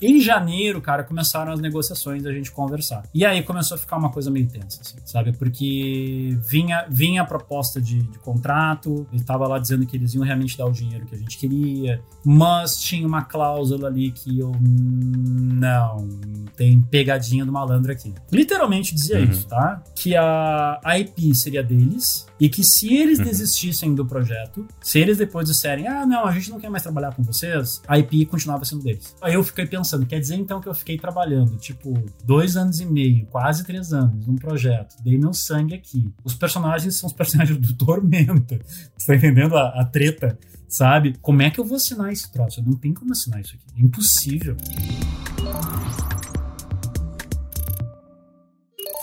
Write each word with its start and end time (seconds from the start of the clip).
Em 0.00 0.20
janeiro, 0.20 0.80
cara, 0.80 1.04
começaram 1.04 1.52
as 1.52 1.60
negociações 1.60 2.22
da 2.22 2.32
gente 2.32 2.50
conversar. 2.50 3.04
E 3.12 3.24
aí 3.24 3.42
começou 3.42 3.74
a 3.74 3.78
ficar 3.78 3.96
uma 3.96 4.10
coisa 4.10 4.30
meio 4.30 4.48
tensa, 4.48 4.80
assim, 4.80 4.96
sabe? 5.04 5.32
Porque 5.32 6.38
vinha, 6.40 6.86
vinha 6.88 7.22
a 7.22 7.24
proposta 7.24 7.80
de, 7.80 8.02
de 8.02 8.18
contrato, 8.18 9.06
ele 9.12 9.22
tava 9.22 9.46
lá 9.46 9.58
dizendo 9.58 9.86
que 9.86 9.96
eles 9.96 10.14
iam 10.14 10.24
realmente 10.24 10.56
dar 10.56 10.66
o 10.66 10.72
dinheiro 10.72 11.06
que 11.06 11.14
a 11.14 11.18
gente 11.18 11.36
queria, 11.36 12.02
mas 12.24 12.76
tinha 12.80 13.06
uma 13.06 13.22
cláusula 13.22 13.88
ali 13.88 14.10
que 14.10 14.38
eu 14.38 14.52
não 14.60 16.08
tem 16.56 16.80
pegadinha 16.80 17.44
do 17.44 17.52
malandro 17.52 17.92
aqui. 17.92 18.14
Literalmente 18.32 18.94
dizia 18.94 19.18
uhum. 19.18 19.24
isso, 19.24 19.46
tá? 19.46 19.82
Que 19.94 20.16
a, 20.16 20.80
a 20.84 20.98
IP 20.98 21.34
seria 21.34 21.62
deles 21.62 22.26
e 22.38 22.48
que 22.48 22.64
se 22.64 22.94
eles 22.94 23.18
uhum. 23.18 23.24
desistissem 23.24 23.94
do 23.94 24.04
projeto, 24.06 24.66
se 24.80 24.98
eles 24.98 25.18
depois 25.18 25.46
disserem, 25.46 25.86
ah, 25.86 26.06
não, 26.06 26.24
a 26.24 26.32
gente 26.32 26.50
não 26.50 26.58
quer 26.58 26.70
mais 26.70 26.82
trabalhar 26.82 27.14
com 27.14 27.22
vocês, 27.22 27.82
a 27.86 27.98
IP 27.98 28.26
continuava 28.26 28.64
sendo 28.64 28.82
deles. 28.82 29.14
Aí 29.20 29.34
eu 29.34 29.44
fiquei 29.44 29.66
pensando, 29.66 29.89
quer 30.06 30.20
dizer 30.20 30.36
então 30.36 30.60
que 30.60 30.68
eu 30.68 30.74
fiquei 30.74 30.98
trabalhando, 30.98 31.56
tipo, 31.56 31.92
dois 32.24 32.56
anos 32.56 32.80
e 32.80 32.86
meio, 32.86 33.26
quase 33.26 33.64
três 33.64 33.92
anos, 33.92 34.26
num 34.26 34.36
projeto, 34.36 34.96
dei 35.02 35.18
meu 35.18 35.32
sangue 35.32 35.74
aqui. 35.74 36.12
Os 36.24 36.34
personagens 36.34 36.96
são 36.96 37.08
os 37.08 37.12
personagens 37.14 37.58
do 37.58 37.74
Tormenta. 37.74 38.58
Você 38.96 39.06
tá 39.06 39.16
entendendo 39.16 39.56
a, 39.56 39.80
a 39.80 39.84
treta? 39.84 40.38
Sabe? 40.68 41.16
Como 41.20 41.42
é 41.42 41.50
que 41.50 41.58
eu 41.58 41.64
vou 41.64 41.76
assinar 41.76 42.12
esse 42.12 42.30
troço? 42.30 42.62
Não 42.64 42.74
tem 42.74 42.94
como 42.94 43.10
assinar 43.10 43.40
isso 43.40 43.56
aqui. 43.56 43.64
É 43.76 43.84
impossível. 43.84 44.56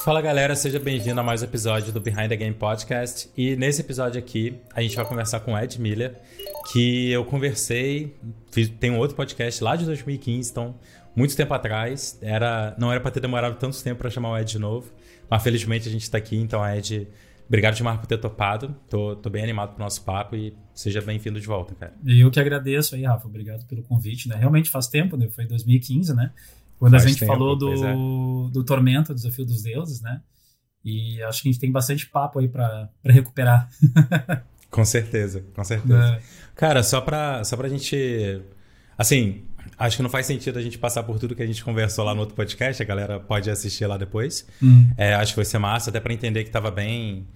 Fala 0.08 0.22
galera, 0.22 0.56
seja 0.56 0.80
bem-vindo 0.80 1.20
a 1.20 1.24
mais 1.24 1.42
um 1.42 1.44
episódio 1.44 1.92
do 1.92 2.00
Behind 2.00 2.30
the 2.30 2.38
Game 2.38 2.56
Podcast. 2.56 3.30
E 3.36 3.58
nesse 3.58 3.82
episódio 3.82 4.18
aqui, 4.18 4.58
a 4.74 4.82
gente 4.82 4.96
vai 4.96 5.04
conversar 5.04 5.42
com 5.42 5.52
o 5.52 5.60
Ed 5.60 5.82
Miller, 5.82 6.16
que 6.72 7.12
eu 7.12 7.24
conversei, 7.26 8.16
fiz, 8.52 8.70
tem 8.70 8.92
um 8.92 8.98
outro 8.98 9.16
podcast 9.16 9.64
lá 9.64 9.76
de 9.76 9.86
2015, 9.86 10.52
então 10.52 10.76
muito 11.16 11.36
tempo 11.36 11.54
atrás. 11.54 12.18
Era, 12.22 12.76
não 12.78 12.92
era 12.92 13.00
para 13.00 13.12
ter 13.12 13.20
demorado 13.20 13.58
tanto 13.58 13.82
tempo 13.82 14.00
para 14.00 14.10
chamar 14.10 14.32
o 14.32 14.38
Ed 14.38 14.52
de 14.52 14.60
novo, 14.60 14.92
mas 15.30 15.42
felizmente 15.42 15.88
a 15.88 15.92
gente 15.92 16.04
está 16.04 16.18
aqui, 16.18 16.38
então 16.38 16.66
Ed, 16.68 17.08
obrigado 17.48 17.76
demais 17.76 18.00
por 18.00 18.06
ter 18.06 18.18
topado. 18.18 18.76
Tô, 18.90 19.16
tô 19.16 19.30
bem 19.30 19.44
animado 19.44 19.74
pro 19.74 19.84
nosso 19.84 20.04
papo 20.04 20.36
e 20.36 20.54
seja 20.74 21.02
bem-vindo 21.02 21.40
de 21.40 21.48
volta, 21.48 21.74
cara. 21.74 21.94
Eu 22.06 22.30
que 22.30 22.40
agradeço 22.40 22.96
aí, 22.96 23.04
Rafa, 23.04 23.28
obrigado 23.28 23.66
pelo 23.66 23.82
convite, 23.84 24.30
né? 24.30 24.36
Realmente 24.36 24.70
faz 24.70 24.88
tempo, 24.88 25.18
né? 25.18 25.28
Foi 25.30 25.46
2015, 25.46 26.14
né? 26.14 26.32
Quando 26.78 26.92
Faz 26.92 27.06
a 27.06 27.08
gente 27.08 27.20
tempo, 27.20 27.32
falou 27.32 27.56
do, 27.56 27.74
é. 27.74 27.94
do 28.52 28.64
Tormento, 28.64 29.14
Desafio 29.14 29.46
dos 29.46 29.64
Deuses, 29.64 30.02
né? 30.02 30.22
E 30.86 31.22
acho 31.24 31.42
que 31.42 31.50
a 31.50 31.52
gente 31.52 31.60
tem 31.60 31.72
bastante 31.72 32.08
papo 32.08 32.40
aí 32.40 32.48
para 32.48 32.90
recuperar. 33.04 33.68
com 34.70 34.86
certeza, 34.86 35.44
com 35.56 35.64
certeza. 35.64 36.22
É. 36.22 36.22
Cara, 36.58 36.82
só 36.82 37.00
pra, 37.00 37.44
só 37.44 37.56
pra 37.56 37.70
gente. 37.70 38.42
Assim, 38.98 39.44
acho 39.78 39.98
que 39.98 40.04
não 40.04 40.10
faz 40.10 40.26
sentido 40.26 40.58
a 40.58 40.62
gente 40.62 40.78
passar 40.78 41.04
por 41.04 41.20
tudo 41.20 41.36
que 41.36 41.44
a 41.44 41.46
gente 41.46 41.64
conversou 41.64 42.04
lá 42.04 42.16
no 42.16 42.22
outro 42.22 42.36
podcast, 42.36 42.82
a 42.82 42.86
galera 42.86 43.20
pode 43.20 43.50
assistir 43.50 43.86
lá 43.86 43.96
depois. 43.96 44.46
Hum. 44.62 44.90
É, 44.98 45.14
acho 45.14 45.34
que 45.34 45.36
vai 45.36 45.46
ser 45.46 45.60
massa, 45.60 45.92
até 45.92 46.00
para 46.00 46.12
entender 46.12 46.44
que 46.44 46.50
tava 46.50 46.72
bem, 46.72 47.28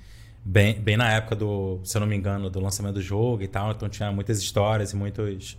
bem, 0.43 0.79
bem 0.81 0.97
na 0.97 1.11
época 1.11 1.35
do, 1.35 1.79
se 1.83 1.95
eu 1.95 1.99
não 1.99 2.07
me 2.07 2.15
engano, 2.15 2.49
do 2.49 2.59
lançamento 2.59 2.95
do 2.95 3.01
jogo 3.01 3.43
e 3.43 3.47
tal. 3.47 3.71
Então 3.71 3.87
tinha 3.87 4.11
muitas 4.11 4.39
histórias 4.39 4.91
e 4.91 4.95
muitos, 4.95 5.55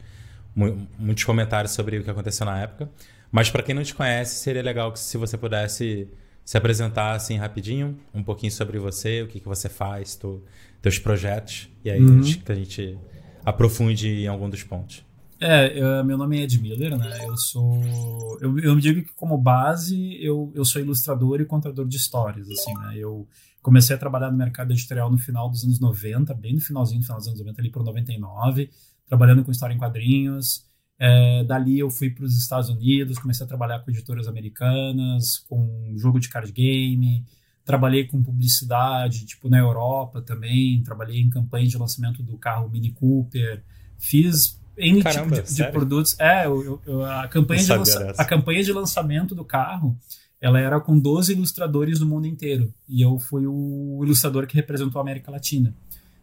muitos 0.98 1.22
comentários 1.22 1.72
sobre 1.72 1.98
o 1.98 2.04
que 2.04 2.10
aconteceu 2.10 2.44
na 2.44 2.60
época. 2.60 2.90
Mas 3.30 3.48
para 3.48 3.62
quem 3.62 3.76
não 3.76 3.82
te 3.84 3.94
conhece, 3.94 4.40
seria 4.40 4.62
legal 4.62 4.90
que 4.90 4.98
se 4.98 5.16
você 5.16 5.38
pudesse 5.38 6.08
se 6.44 6.58
apresentar 6.58 7.12
assim 7.12 7.36
rapidinho, 7.36 7.96
um 8.12 8.24
pouquinho 8.24 8.50
sobre 8.50 8.76
você, 8.78 9.22
o 9.22 9.28
que, 9.28 9.38
que 9.38 9.46
você 9.46 9.68
faz, 9.68 10.16
tu, 10.16 10.42
teus 10.82 10.98
projetos, 10.98 11.70
e 11.84 11.90
aí 11.90 12.02
uhum. 12.02 12.20
a 12.20 12.54
gente 12.54 12.98
aprofunde 13.44 14.08
em 14.08 14.26
algum 14.26 14.48
dos 14.48 14.62
pontos. 14.62 15.04
É, 15.40 15.76
eu, 15.76 16.04
meu 16.04 16.16
nome 16.16 16.38
é 16.38 16.42
Ed 16.42 16.60
Miller, 16.60 16.96
né? 16.96 17.26
Eu 17.26 17.36
sou. 17.36 18.38
Eu, 18.40 18.56
eu 18.60 18.76
me 18.76 18.80
digo 18.80 19.02
que, 19.02 19.12
como 19.14 19.36
base, 19.36 20.16
eu, 20.22 20.52
eu 20.54 20.64
sou 20.64 20.80
ilustrador 20.80 21.40
e 21.40 21.44
contador 21.44 21.86
de 21.86 21.96
histórias, 21.96 22.48
assim, 22.48 22.72
né? 22.74 22.94
Eu 22.96 23.26
comecei 23.60 23.94
a 23.94 23.98
trabalhar 23.98 24.30
no 24.30 24.36
mercado 24.36 24.72
editorial 24.72 25.10
no 25.10 25.18
final 25.18 25.50
dos 25.50 25.64
anos 25.64 25.80
90, 25.80 26.32
bem 26.34 26.54
no 26.54 26.60
finalzinho 26.60 27.00
do 27.00 27.04
final 27.04 27.18
dos 27.18 27.26
anos 27.26 27.40
90, 27.40 27.60
ali 27.60 27.70
por 27.70 27.84
99, 27.84 28.70
trabalhando 29.06 29.44
com 29.44 29.50
história 29.50 29.74
em 29.74 29.78
quadrinhos. 29.78 30.64
É, 30.96 31.42
dali 31.42 31.80
eu 31.80 31.90
fui 31.90 32.10
para 32.10 32.24
os 32.24 32.38
Estados 32.38 32.68
Unidos, 32.68 33.18
comecei 33.18 33.44
a 33.44 33.48
trabalhar 33.48 33.80
com 33.80 33.90
editoras 33.90 34.28
americanas, 34.28 35.40
com 35.48 35.92
jogo 35.96 36.20
de 36.20 36.28
card 36.28 36.52
game, 36.52 37.24
trabalhei 37.64 38.06
com 38.06 38.22
publicidade, 38.22 39.24
tipo 39.24 39.48
na 39.48 39.58
Europa 39.58 40.20
também, 40.20 40.82
trabalhei 40.82 41.20
em 41.20 41.30
campanha 41.30 41.66
de 41.66 41.78
lançamento 41.78 42.22
do 42.22 42.36
carro 42.36 42.68
Mini 42.68 42.90
Cooper, 42.90 43.62
fiz 43.98 44.60
N 44.76 45.02
Caramba, 45.02 45.36
tipo 45.36 45.48
de, 45.48 45.54
de 45.54 45.70
produtos. 45.70 46.18
É, 46.18 46.46
eu, 46.46 46.80
eu, 46.86 47.04
a, 47.04 47.28
campanha 47.28 47.62
de 47.62 47.72
a 48.16 48.24
campanha 48.24 48.62
de 48.62 48.72
lançamento 48.72 49.34
do 49.34 49.44
carro, 49.44 49.96
ela 50.40 50.58
era 50.58 50.80
com 50.80 50.98
12 50.98 51.32
ilustradores 51.32 51.98
do 51.98 52.06
mundo 52.06 52.26
inteiro, 52.26 52.72
e 52.88 53.02
eu 53.02 53.18
fui 53.18 53.46
o 53.46 54.00
ilustrador 54.02 54.46
que 54.46 54.56
representou 54.56 54.98
a 54.98 55.02
América 55.02 55.30
Latina. 55.30 55.74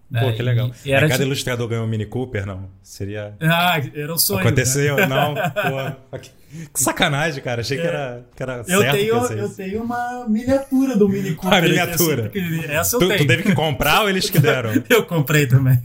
Né? 0.09 0.21
Pô, 0.21 0.33
que 0.33 0.41
legal. 0.41 0.71
E, 0.83 0.91
era 0.91 1.07
cada 1.07 1.23
ilustrador 1.23 1.67
ganhou 1.67 1.85
um 1.85 1.87
Mini 1.87 2.05
Cooper, 2.05 2.45
não? 2.45 2.67
Seria. 2.81 3.35
Ah, 3.39 3.79
era 3.93 4.11
um 4.11 4.17
sonho. 4.17 4.39
Aconteceu, 4.39 4.95
né? 4.95 5.05
não? 5.07 5.35
Pô, 5.35 6.17
que 6.17 6.81
sacanagem, 6.81 7.43
cara. 7.43 7.61
Achei 7.61 7.77
é. 7.77 7.81
que 7.81 7.87
era, 7.87 8.25
que 8.35 8.41
era 8.41 8.57
eu 8.67 8.81
certo. 8.81 8.95
Tenho, 8.95 9.15
eu 9.15 9.49
tenho 9.49 9.83
uma 9.83 10.27
miniatura 10.27 10.97
do 10.97 11.07
Mini 11.07 11.35
Cooper. 11.35 11.59
A 11.59 11.61
miniatura. 11.61 12.31
Essa 12.67 12.95
eu 12.95 12.99
tu, 12.99 13.07
tenho. 13.07 13.19
Tu 13.19 13.27
teve 13.27 13.43
que 13.43 13.53
comprar 13.53 14.01
ou 14.01 14.09
eles 14.09 14.31
que 14.31 14.39
deram? 14.39 14.71
eu 14.89 15.05
comprei 15.05 15.45
também. 15.45 15.79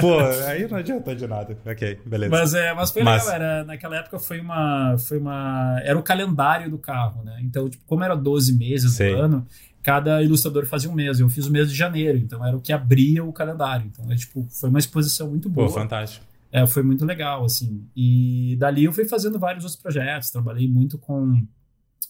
Pô, 0.00 0.18
aí 0.46 0.68
não 0.68 0.76
adiantou 0.76 1.14
de 1.14 1.26
nada. 1.26 1.56
Ok, 1.64 1.98
beleza. 2.04 2.30
Mas, 2.30 2.52
é, 2.52 2.74
mas 2.74 2.90
foi 2.90 3.02
mas... 3.02 3.24
legal. 3.24 3.34
Era, 3.36 3.64
naquela 3.64 3.96
época 3.96 4.18
foi 4.18 4.38
uma, 4.38 4.96
foi 4.98 5.16
uma. 5.16 5.80
Era 5.82 5.98
o 5.98 6.02
calendário 6.02 6.70
do 6.70 6.76
carro, 6.76 7.24
né? 7.24 7.38
Então, 7.42 7.70
tipo, 7.70 7.82
como 7.86 8.04
era 8.04 8.14
12 8.14 8.52
meses 8.52 8.92
Sei. 8.92 9.14
do 9.14 9.18
ano 9.18 9.46
cada 9.82 10.22
ilustrador 10.22 10.66
fazia 10.66 10.90
um 10.90 10.94
mês. 10.94 11.20
Eu 11.20 11.28
fiz 11.28 11.46
o 11.46 11.50
mês 11.50 11.70
de 11.70 11.76
janeiro, 11.76 12.18
então 12.18 12.44
era 12.46 12.56
o 12.56 12.60
que 12.60 12.72
abria 12.72 13.24
o 13.24 13.32
calendário. 13.32 13.86
Então, 13.86 14.10
é, 14.10 14.16
tipo, 14.16 14.46
foi 14.50 14.68
uma 14.68 14.78
exposição 14.78 15.28
muito 15.28 15.48
boa. 15.48 15.66
Pô, 15.66 15.72
fantástico. 15.74 16.24
É, 16.50 16.66
foi 16.66 16.82
muito 16.82 17.04
legal, 17.04 17.44
assim. 17.44 17.86
E 17.96 18.56
dali 18.58 18.84
eu 18.84 18.92
fui 18.92 19.06
fazendo 19.06 19.38
vários 19.38 19.64
outros 19.64 19.80
projetos. 19.80 20.30
Trabalhei 20.30 20.68
muito 20.68 20.98
com 20.98 21.44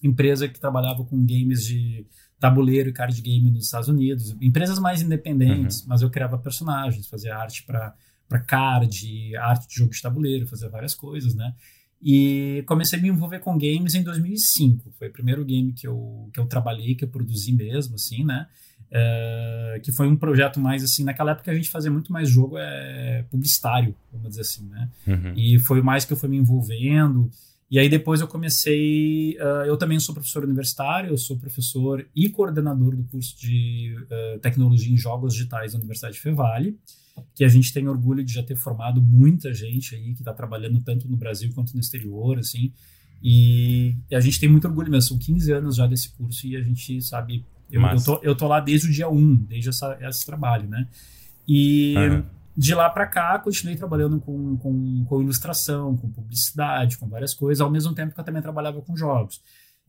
empresa 0.02 0.48
que 0.48 0.58
trabalhava 0.58 1.04
com 1.04 1.24
games 1.24 1.64
de 1.64 2.04
tabuleiro 2.40 2.88
e 2.88 2.92
card 2.92 3.22
game 3.22 3.50
nos 3.50 3.66
Estados 3.66 3.88
Unidos. 3.88 4.36
Empresas 4.40 4.78
mais 4.80 5.00
independentes, 5.00 5.80
uhum. 5.80 5.86
mas 5.88 6.02
eu 6.02 6.10
criava 6.10 6.36
personagens, 6.36 7.06
fazia 7.06 7.36
arte 7.36 7.64
para 7.64 7.94
card, 8.46 9.36
arte 9.36 9.68
de 9.68 9.74
jogo 9.76 9.92
de 9.92 10.02
tabuleiro, 10.02 10.48
fazia 10.48 10.68
várias 10.68 10.92
coisas, 10.92 11.36
né? 11.36 11.54
E 12.02 12.64
comecei 12.66 12.98
a 12.98 13.02
me 13.02 13.08
envolver 13.08 13.38
com 13.38 13.56
games 13.56 13.94
em 13.94 14.02
2005. 14.02 14.92
Foi 14.98 15.08
o 15.08 15.12
primeiro 15.12 15.44
game 15.44 15.72
que 15.72 15.86
eu, 15.86 16.28
que 16.32 16.40
eu 16.40 16.46
trabalhei, 16.46 16.96
que 16.96 17.04
eu 17.04 17.08
produzi 17.08 17.52
mesmo, 17.52 17.94
assim, 17.94 18.24
né? 18.24 18.48
É, 18.90 19.80
que 19.82 19.92
foi 19.92 20.06
um 20.06 20.16
projeto 20.16 20.60
mais 20.60 20.84
assim, 20.84 21.02
naquela 21.02 21.30
época 21.30 21.50
a 21.50 21.54
gente 21.54 21.70
fazia 21.70 21.90
muito 21.90 22.12
mais 22.12 22.28
jogo 22.28 22.58
é, 22.58 23.24
publicitário, 23.30 23.94
vamos 24.12 24.30
dizer 24.30 24.42
assim, 24.42 24.68
né? 24.68 24.90
Uhum. 25.06 25.32
E 25.34 25.58
foi 25.60 25.80
mais 25.80 26.04
que 26.04 26.12
eu 26.12 26.16
fui 26.16 26.28
me 26.28 26.36
envolvendo. 26.36 27.30
E 27.70 27.78
aí 27.78 27.88
depois 27.88 28.20
eu 28.20 28.28
comecei. 28.28 29.34
Uh, 29.40 29.64
eu 29.66 29.78
também 29.78 29.98
sou 29.98 30.14
professor 30.14 30.44
universitário, 30.44 31.08
eu 31.08 31.16
sou 31.16 31.38
professor 31.38 32.06
e 32.14 32.28
coordenador 32.28 32.94
do 32.94 33.04
curso 33.04 33.34
de 33.38 33.96
uh, 33.96 34.38
tecnologia 34.40 34.92
em 34.92 34.96
jogos 34.96 35.32
digitais 35.32 35.72
da 35.72 35.78
Universidade 35.78 36.14
de 36.14 36.20
Fevale 36.20 36.76
que 37.34 37.44
a 37.44 37.48
gente 37.48 37.72
tem 37.72 37.88
orgulho 37.88 38.24
de 38.24 38.32
já 38.32 38.42
ter 38.42 38.56
formado 38.56 39.00
muita 39.00 39.52
gente 39.52 39.94
aí 39.94 40.14
que 40.14 40.20
está 40.20 40.32
trabalhando 40.32 40.80
tanto 40.82 41.08
no 41.08 41.16
Brasil 41.16 41.50
quanto 41.54 41.74
no 41.74 41.80
exterior, 41.80 42.38
assim. 42.38 42.72
E, 43.22 43.96
a 44.12 44.20
gente 44.20 44.40
tem 44.40 44.48
muito 44.48 44.66
orgulho 44.66 44.90
mesmo. 44.90 45.08
São 45.08 45.18
15 45.18 45.52
anos 45.52 45.76
já 45.76 45.86
desse 45.86 46.10
curso 46.10 46.46
e 46.46 46.56
a 46.56 46.62
gente 46.62 47.00
sabe. 47.02 47.44
Eu, 47.70 47.80
eu, 47.80 48.04
tô, 48.04 48.20
eu 48.22 48.36
tô 48.36 48.48
lá 48.48 48.60
desde 48.60 48.88
o 48.88 48.92
dia 48.92 49.08
1, 49.08 49.36
desde 49.44 49.70
essa, 49.70 49.96
esse 50.02 50.26
trabalho, 50.26 50.68
né? 50.68 50.86
E 51.48 51.94
uhum. 51.96 52.24
de 52.56 52.74
lá 52.74 52.90
para 52.90 53.06
cá, 53.06 53.38
continuei 53.38 53.76
trabalhando 53.76 54.20
com, 54.20 54.56
com, 54.58 55.04
com 55.06 55.22
ilustração, 55.22 55.96
com 55.96 56.10
publicidade, 56.10 56.98
com 56.98 57.08
várias 57.08 57.32
coisas, 57.32 57.62
ao 57.62 57.70
mesmo 57.70 57.94
tempo 57.94 58.14
que 58.14 58.20
eu 58.20 58.24
também 58.24 58.42
trabalhava 58.42 58.82
com 58.82 58.94
jogos. 58.94 59.40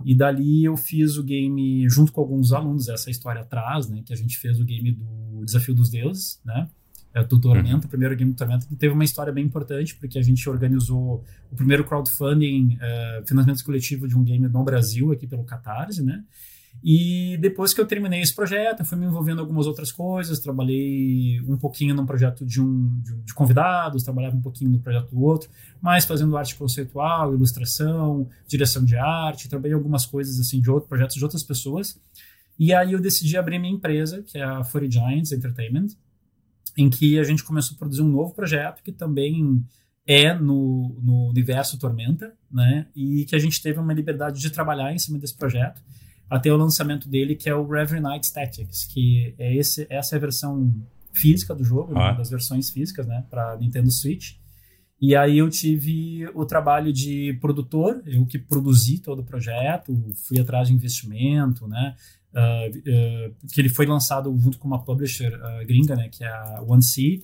E 0.06 0.16
dali 0.16 0.64
eu 0.64 0.78
fiz 0.78 1.18
o 1.18 1.24
game 1.24 1.88
junto 1.90 2.12
com 2.12 2.22
alguns 2.22 2.54
alunos, 2.54 2.88
essa 2.88 3.12
história 3.12 3.42
atrás, 3.42 3.90
né? 3.90 4.02
Que 4.06 4.14
a 4.14 4.18
gente 4.18 4.38
fez 4.38 4.60
o 4.60 4.66
game 4.66 4.92
do 4.94 5.44
Desafio 5.44 5.76
dos 5.76 5.90
Deuses, 5.90 6.40
né? 6.46 6.70
É, 7.14 7.24
do 7.24 7.40
Tormenta, 7.40 7.76
uhum. 7.76 7.86
o 7.86 7.88
primeiro 7.88 8.16
game 8.16 8.32
do 8.32 8.38
Tormenta, 8.38 8.66
que 8.66 8.76
teve 8.76 8.94
uma 8.94 9.04
história 9.04 9.32
bem 9.32 9.46
importante, 9.46 9.96
porque 9.96 10.18
a 10.18 10.22
gente 10.22 10.50
organizou 10.50 11.24
o 11.52 11.56
primeiro 11.56 11.84
crowdfunding, 11.84 12.78
uh, 12.78 13.28
financiamento 13.28 13.64
coletivo 13.64 14.08
de 14.08 14.18
um 14.18 14.24
game 14.24 14.48
no 14.48 14.64
Brasil, 14.64 15.12
aqui 15.12 15.28
pelo 15.28 15.44
Catarse, 15.44 16.04
né? 16.04 16.24
E 16.84 17.38
depois 17.40 17.74
que 17.74 17.80
eu 17.80 17.86
terminei 17.86 18.22
esse 18.22 18.34
projeto, 18.34 18.80
eu 18.80 18.86
fui 18.86 18.98
me 18.98 19.06
envolvendo 19.06 19.38
em 19.38 19.42
algumas 19.42 19.68
outras 19.68 19.92
coisas, 19.92 20.40
trabalhei 20.40 21.40
um 21.42 21.56
pouquinho 21.58 21.94
num 21.94 22.06
projeto 22.06 22.46
de, 22.46 22.62
um, 22.62 23.00
de, 23.00 23.16
de 23.22 23.34
convidados, 23.34 24.04
trabalhava 24.04 24.36
um 24.36 24.42
pouquinho 24.42 24.72
no 24.72 24.80
projeto 24.80 25.12
do 25.12 25.22
outro, 25.22 25.50
mas 25.82 26.04
fazendo 26.06 26.36
arte 26.36 26.56
conceitual, 26.56 27.34
ilustração, 27.34 28.28
direção 28.48 28.84
de 28.84 28.98
arte, 28.98 29.48
trabalhei 29.48 29.74
algumas 29.74 30.06
coisas 30.06 30.40
assim 30.40 30.60
de 30.60 30.70
outros 30.70 30.90
projetos 30.90 31.16
de 31.16 31.24
outras 31.24 31.44
pessoas. 31.44 32.00
E 32.60 32.74
aí 32.74 32.94
eu 32.94 33.00
decidi 33.00 33.38
abrir 33.38 33.60
minha 33.60 33.74
empresa, 33.74 34.22
que 34.22 34.38
é 34.38 34.44
a 34.44 34.64
Furry 34.64 34.90
Giants 34.92 35.32
Entertainment, 35.32 35.88
em 36.78 36.90
que 36.90 37.20
a 37.20 37.24
gente 37.24 37.44
começou 37.44 37.76
a 37.76 37.78
produzir 37.78 38.02
um 38.02 38.10
novo 38.10 38.34
projeto 38.34 38.82
que 38.84 38.92
também 38.92 39.64
é 40.06 40.34
no, 40.34 41.00
no 41.02 41.30
universo 41.30 41.80
Tormenta, 41.80 42.34
né? 42.52 42.88
E 42.96 43.26
que 43.26 43.36
a 43.36 43.40
gente 43.40 43.62
teve 43.62 43.80
uma 43.80 43.94
liberdade 43.94 44.40
de 44.40 44.50
trabalhar 44.50 44.94
em 44.94 44.98
cima 44.98 45.18
desse 45.18 45.36
projeto 45.36 45.82
até 46.30 46.52
o 46.52 46.58
lançamento 46.58 47.08
dele, 47.08 47.36
que 47.36 47.50
é 47.50 47.56
o 47.56 47.68
Reverie 47.68 48.02
Night 48.02 48.34
Tactics, 48.34 48.86
que 48.86 49.36
é 49.38 49.56
esse, 49.56 49.86
essa 49.90 50.16
é 50.16 50.18
a 50.18 50.22
versão 50.22 50.74
física 51.14 51.54
do 51.54 51.64
jogo, 51.64 51.94
ah. 51.96 52.10
uma 52.10 52.14
das 52.14 52.30
versões 52.30 52.70
físicas, 52.70 53.06
né, 53.06 53.24
para 53.30 53.56
Nintendo 53.58 53.92
Switch. 53.92 54.34
E 55.00 55.16
aí 55.16 55.38
eu 55.38 55.50
tive 55.50 56.28
o 56.34 56.46
trabalho 56.46 56.92
de 56.92 57.38
produtor, 57.40 58.02
eu 58.06 58.26
que 58.26 58.40
produzi 58.40 59.00
todo 59.00 59.20
o 59.20 59.24
projeto, 59.24 59.94
fui 60.28 60.40
atrás 60.40 60.70
de 60.70 60.74
investimento, 60.74 61.68
né, 61.68 61.96
uh, 62.34 63.36
que 63.54 63.62
ele 63.62 63.70
foi 63.70 63.86
lançado 63.86 64.36
junto 64.38 64.58
com 64.58 64.68
uma 64.68 64.84
publisher 64.84 65.34
uh, 65.34 65.66
gringa, 65.66 65.96
né, 65.96 66.10
que 66.10 66.24
é 66.24 66.28
a 66.28 66.64
One 66.68 66.84
C. 66.84 67.24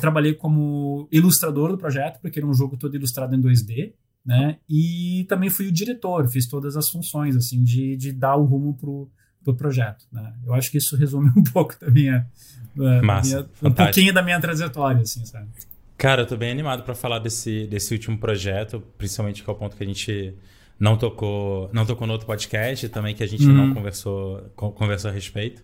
trabalhei 0.00 0.34
como 0.34 1.08
ilustrador 1.10 1.70
do 1.70 1.78
projeto, 1.78 2.20
porque 2.20 2.38
era 2.38 2.46
um 2.46 2.54
jogo 2.54 2.76
todo 2.76 2.94
ilustrado 2.94 3.34
em 3.34 3.40
2D, 3.40 3.92
né? 4.24 4.56
E 4.68 5.26
também 5.28 5.50
fui 5.50 5.68
o 5.68 5.72
diretor, 5.72 6.28
fiz 6.28 6.48
todas 6.48 6.76
as 6.76 6.88
funções, 6.88 7.36
assim, 7.36 7.62
de, 7.62 7.96
de 7.96 8.10
dar 8.10 8.36
o 8.36 8.44
rumo 8.44 8.74
pro, 8.74 9.10
pro 9.44 9.54
projeto, 9.54 10.06
né? 10.10 10.32
Eu 10.44 10.54
acho 10.54 10.70
que 10.70 10.78
isso 10.78 10.96
resume 10.96 11.30
um 11.36 11.42
pouco 11.42 11.78
da 11.78 11.90
minha, 11.90 12.26
da 12.74 13.02
Massa, 13.02 13.48
minha 13.60 13.70
um 13.70 13.74
pouquinho 13.74 14.12
da 14.14 14.22
minha 14.22 14.40
trajetória, 14.40 15.02
assim, 15.02 15.24
sabe? 15.26 15.48
Cara, 15.96 16.22
eu 16.22 16.26
tô 16.26 16.36
bem 16.36 16.50
animado 16.50 16.82
para 16.82 16.94
falar 16.94 17.18
desse, 17.18 17.66
desse 17.66 17.94
último 17.94 18.18
projeto, 18.18 18.82
principalmente 18.98 19.44
que 19.44 19.48
é 19.48 19.52
o 19.52 19.56
ponto 19.56 19.76
que 19.76 19.84
a 19.84 19.86
gente 19.86 20.34
não 20.78 20.96
tocou, 20.96 21.70
não 21.72 21.86
tocou 21.86 22.06
no 22.06 22.12
outro 22.12 22.26
podcast, 22.26 22.88
também 22.88 23.14
que 23.14 23.22
a 23.22 23.26
gente 23.26 23.46
não 23.46 23.68
uhum. 23.68 23.74
conversou, 23.74 24.40
conversou 24.54 25.10
a 25.10 25.14
respeito. 25.14 25.62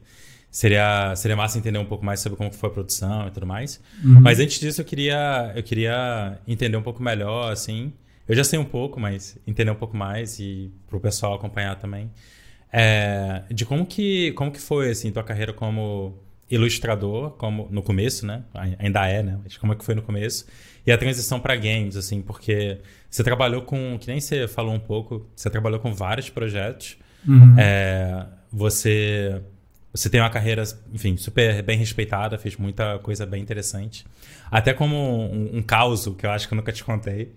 Seria, 0.51 1.15
seria 1.15 1.37
massa 1.37 1.59
entender 1.59 1.79
um 1.79 1.85
pouco 1.85 2.05
mais 2.05 2.21
sobre 2.21 2.37
como 2.37 2.53
foi 2.53 2.69
a 2.69 2.73
produção 2.73 3.29
e 3.29 3.31
tudo 3.31 3.47
mais. 3.47 3.81
Uhum. 4.03 4.21
Mas 4.21 4.41
antes 4.41 4.59
disso, 4.59 4.81
eu 4.81 4.85
queria, 4.85 5.53
eu 5.55 5.62
queria 5.62 6.39
entender 6.47 6.77
um 6.77 6.83
pouco 6.83 7.03
melhor, 7.03 7.53
assim, 7.53 7.93
eu 8.27 8.35
já 8.35 8.45
sei 8.45 8.59
um 8.59 8.65
pouco, 8.65 8.99
mas 9.01 9.39
entender 9.47 9.71
um 9.71 9.77
pouco 9.77 9.97
mais 9.97 10.39
e 10.39 10.73
para 10.87 10.97
o 10.97 11.01
pessoal 11.01 11.35
acompanhar 11.35 11.77
também. 11.77 12.11
É, 12.73 13.43
de 13.51 13.65
como 13.65 13.85
que, 13.85 14.33
como 14.33 14.53
que 14.53 14.61
foi 14.61 14.91
assim, 14.91 15.11
tua 15.11 15.25
carreira 15.25 15.53
como 15.53 16.17
ilustrador, 16.50 17.31
como 17.32 17.69
no 17.70 17.82
começo, 17.82 18.26
né? 18.26 18.43
Ainda 18.79 19.06
é, 19.06 19.23
né? 19.23 19.38
Mas 19.43 19.56
como 19.56 19.73
é 19.73 19.76
que 19.76 19.85
foi 19.85 19.94
no 19.94 20.02
começo? 20.02 20.47
E 20.87 20.91
a 20.91 20.99
transição 20.99 21.38
para 21.38 21.55
games, 21.55 21.97
assim, 21.97 22.20
porque 22.20 22.79
você 23.08 23.23
trabalhou 23.23 23.62
com, 23.62 23.97
que 23.99 24.08
nem 24.08 24.20
você 24.20 24.49
falou 24.49 24.75
um 24.75 24.81
pouco, 24.81 25.26
você 25.37 25.49
trabalhou 25.49 25.79
com 25.79 25.94
vários 25.94 26.29
projetos. 26.29 26.97
Uhum. 27.26 27.55
É, 27.58 28.26
você 28.50 29.41
você 29.93 30.08
tem 30.08 30.20
uma 30.20 30.31
carreira, 30.31 30.62
enfim, 30.93 31.17
super 31.17 31.62
bem 31.62 31.76
respeitada, 31.76 32.38
fez 32.38 32.56
muita 32.56 32.99
coisa 33.00 33.26
bem 33.26 33.43
interessante. 33.43 34.06
Até 34.50 34.73
como 34.73 34.96
um, 34.96 35.58
um 35.58 35.62
caos 35.62 36.06
que 36.17 36.25
eu 36.25 36.31
acho 36.31 36.46
que 36.46 36.55
eu 36.55 36.56
nunca 36.56 36.73
te 36.73 36.85
contei. 36.85 37.32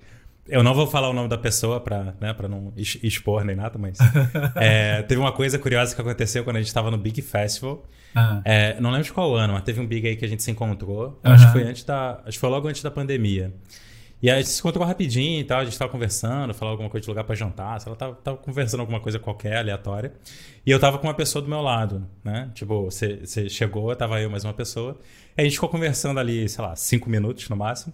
Eu 0.48 0.62
não 0.62 0.74
vou 0.74 0.86
falar 0.86 1.10
o 1.10 1.13
nome 1.13 1.30
da 1.30 1.38
pessoa 1.38 1.80
para 1.80 2.16
né, 2.19 2.34
pra 2.34 2.50
não 2.50 2.74
expor 2.75 3.45
nem 3.45 3.56
nada, 3.56 3.80
mas. 3.80 3.98
é, 4.56 5.01
teve 5.04 5.19
uma 5.19 5.31
coisa 5.31 5.57
curiosa 5.57 5.95
que 5.95 6.01
aconteceu 6.01 6.44
quando 6.44 6.57
a 6.57 6.60
gente 6.60 6.68
estava 6.68 6.92
no 6.92 6.98
Big 6.98 7.22
Festival. 7.22 7.86
Uhum. 8.16 8.42
É, 8.44 8.80
não 8.80 8.92
lembro 8.92 9.06
de 9.06 9.13
qual 9.13 9.34
ano, 9.36 9.54
mas 9.54 9.63
teve 9.63 9.80
um 9.80 9.88
Big 9.88 10.06
aí 10.06 10.16
que 10.16 10.25
a 10.25 10.28
gente 10.28 10.44
se 10.44 10.51
encontrou. 10.51 11.19
Uhum. 11.24 11.31
Acho 11.31 11.45
que 11.48 11.51
foi 11.54 11.63
antes 11.63 11.84
da. 11.84 12.22
Acho 12.25 12.31
que 12.31 12.40
foi 12.40 12.50
logo 12.50 12.68
antes 12.68 12.84
da 12.84 12.92
pandemia. 12.92 13.54
E 14.22 14.30
aí 14.30 14.38
a 14.38 14.42
gente 14.42 14.51
se 14.51 14.60
encontrou 14.62 14.86
rapidinho 14.86 15.42
e 15.42 15.44
tal, 15.44 15.60
a 15.60 15.66
gente 15.66 15.78
tava 15.78 15.92
conversando, 15.92 16.54
falou 16.54 16.72
alguma 16.72 16.90
coisa 16.90 17.04
de 17.04 17.10
lugar 17.10 17.25
para 17.25 17.36
jantar, 17.36 17.78
lá, 17.86 17.95
tava, 17.95 18.16
tava, 18.16 18.38
conversando 18.38 18.80
alguma 18.80 19.01
coisa 19.01 19.19
qualquer, 19.19 19.57
aleatória. 19.57 20.13
E 20.66 20.72
eu 20.72 20.80
tava 20.80 20.98
com 20.98 21.07
uma 21.07 21.13
pessoa 21.13 21.42
do 21.42 21.50
meu 21.50 21.60
lado, 21.60 22.07
né? 22.24 22.50
Tipo, 22.54 22.86
você 22.86 23.19
chegou, 23.50 23.94
tava 23.98 24.22
eu 24.22 24.30
mais 24.30 24.45
uma 24.45 24.54
pessoa. 24.54 24.98
E 25.38 25.42
a 25.42 25.44
gente 25.44 25.56
ficou 25.56 25.68
conversando 25.68 26.22
ali, 26.22 26.48
sei 26.48 26.63
lá, 26.63 26.74
cinco 26.74 27.10
minutos 27.10 27.50
no 27.50 27.57
máximo. 27.57 27.94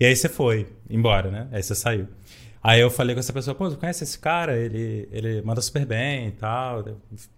E 0.00 0.06
aí 0.06 0.16
você 0.16 0.30
foi 0.30 0.66
embora, 0.88 1.30
né? 1.30 1.46
Aí 1.52 1.62
você 1.62 1.74
saiu. 1.74 2.08
Aí 2.62 2.80
eu 2.80 2.90
falei 2.90 3.14
com 3.14 3.20
essa 3.20 3.32
pessoa, 3.32 3.54
pô, 3.54 3.68
você 3.68 3.76
conhece 3.76 4.02
esse 4.02 4.18
cara? 4.18 4.56
Ele, 4.56 5.06
ele 5.12 5.42
manda 5.42 5.60
super 5.60 5.84
bem 5.84 6.28
e 6.28 6.30
tal, 6.32 6.84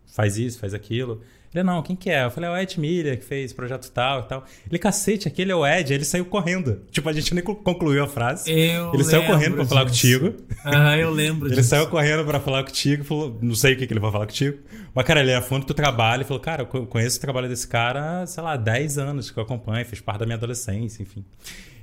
faz 0.07 0.39
isso, 0.39 0.61
faz 0.61 0.73
aquilo. 0.73 1.21
Ele, 1.55 1.63
não, 1.65 1.83
quem 1.83 1.95
que 1.95 2.09
é? 2.09 2.25
Eu 2.25 2.31
falei, 2.31 2.49
é 2.49 2.53
o 2.53 2.57
Ed 2.57 2.81
Miller, 2.81 3.19
que 3.19 3.25
fez 3.25 3.53
projeto 3.53 3.91
tal 3.91 4.21
e 4.21 4.23
tal. 4.23 4.45
Ele, 4.69 4.79
cacete, 4.79 5.29
aquele 5.29 5.53
é 5.53 5.55
o 5.55 5.67
Ed. 5.67 5.93
Ele 5.93 6.05
saiu 6.05 6.25
correndo. 6.25 6.83
Tipo, 6.91 7.09
a 7.09 7.13
gente 7.13 7.35
nem 7.35 7.45
concluiu 7.45 8.03
a 8.03 8.09
frase. 8.09 8.51
Eu 8.51 8.95
ele 8.95 9.05
saiu 9.05 9.27
correndo 9.27 9.57
pra 9.57 9.67
falar 9.67 9.85
contigo. 9.85 10.35
Ah, 10.65 10.97
eu 10.97 11.11
lembro 11.11 11.53
Ele 11.53 11.63
saiu 11.63 11.89
correndo 11.89 12.25
pra 12.25 12.41
falar 12.41 12.65
contigo, 12.65 13.05
falou, 13.05 13.39
não 13.43 13.55
sei 13.55 13.75
o 13.75 13.77
que, 13.77 13.87
que 13.87 13.93
ele 13.93 14.01
vai 14.01 14.11
falar 14.11 14.27
contigo. 14.27 14.59
Mas, 14.95 15.05
cara, 15.05 15.21
ele 15.21 15.31
é 15.31 15.41
fundo 15.43 15.67
do 15.67 15.75
trabalho 15.75 16.23
e 16.23 16.25
falou, 16.25 16.41
cara, 16.41 16.63
eu 16.73 16.87
conheço 16.87 17.19
o 17.19 17.21
trabalho 17.21 17.49
desse 17.49 17.69
cara, 17.69 18.25
sei 18.27 18.43
lá, 18.43 18.57
10 18.57 18.99
anos 18.99 19.31
que 19.31 19.39
eu 19.39 19.43
acompanho, 19.43 19.85
fez 19.85 20.01
parte 20.01 20.21
da 20.21 20.27
minha 20.27 20.37
adolescência, 20.37 21.03
enfim. 21.03 21.25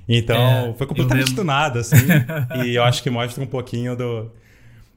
Então, 0.08 0.70
é, 0.70 0.74
foi 0.74 0.86
completamente 0.86 1.34
do 1.34 1.44
nada, 1.44 1.80
assim. 1.80 1.96
e 2.64 2.74
eu 2.74 2.82
acho 2.82 3.02
que 3.02 3.10
mostra 3.10 3.42
um 3.42 3.46
pouquinho 3.46 3.96
do, 3.96 4.30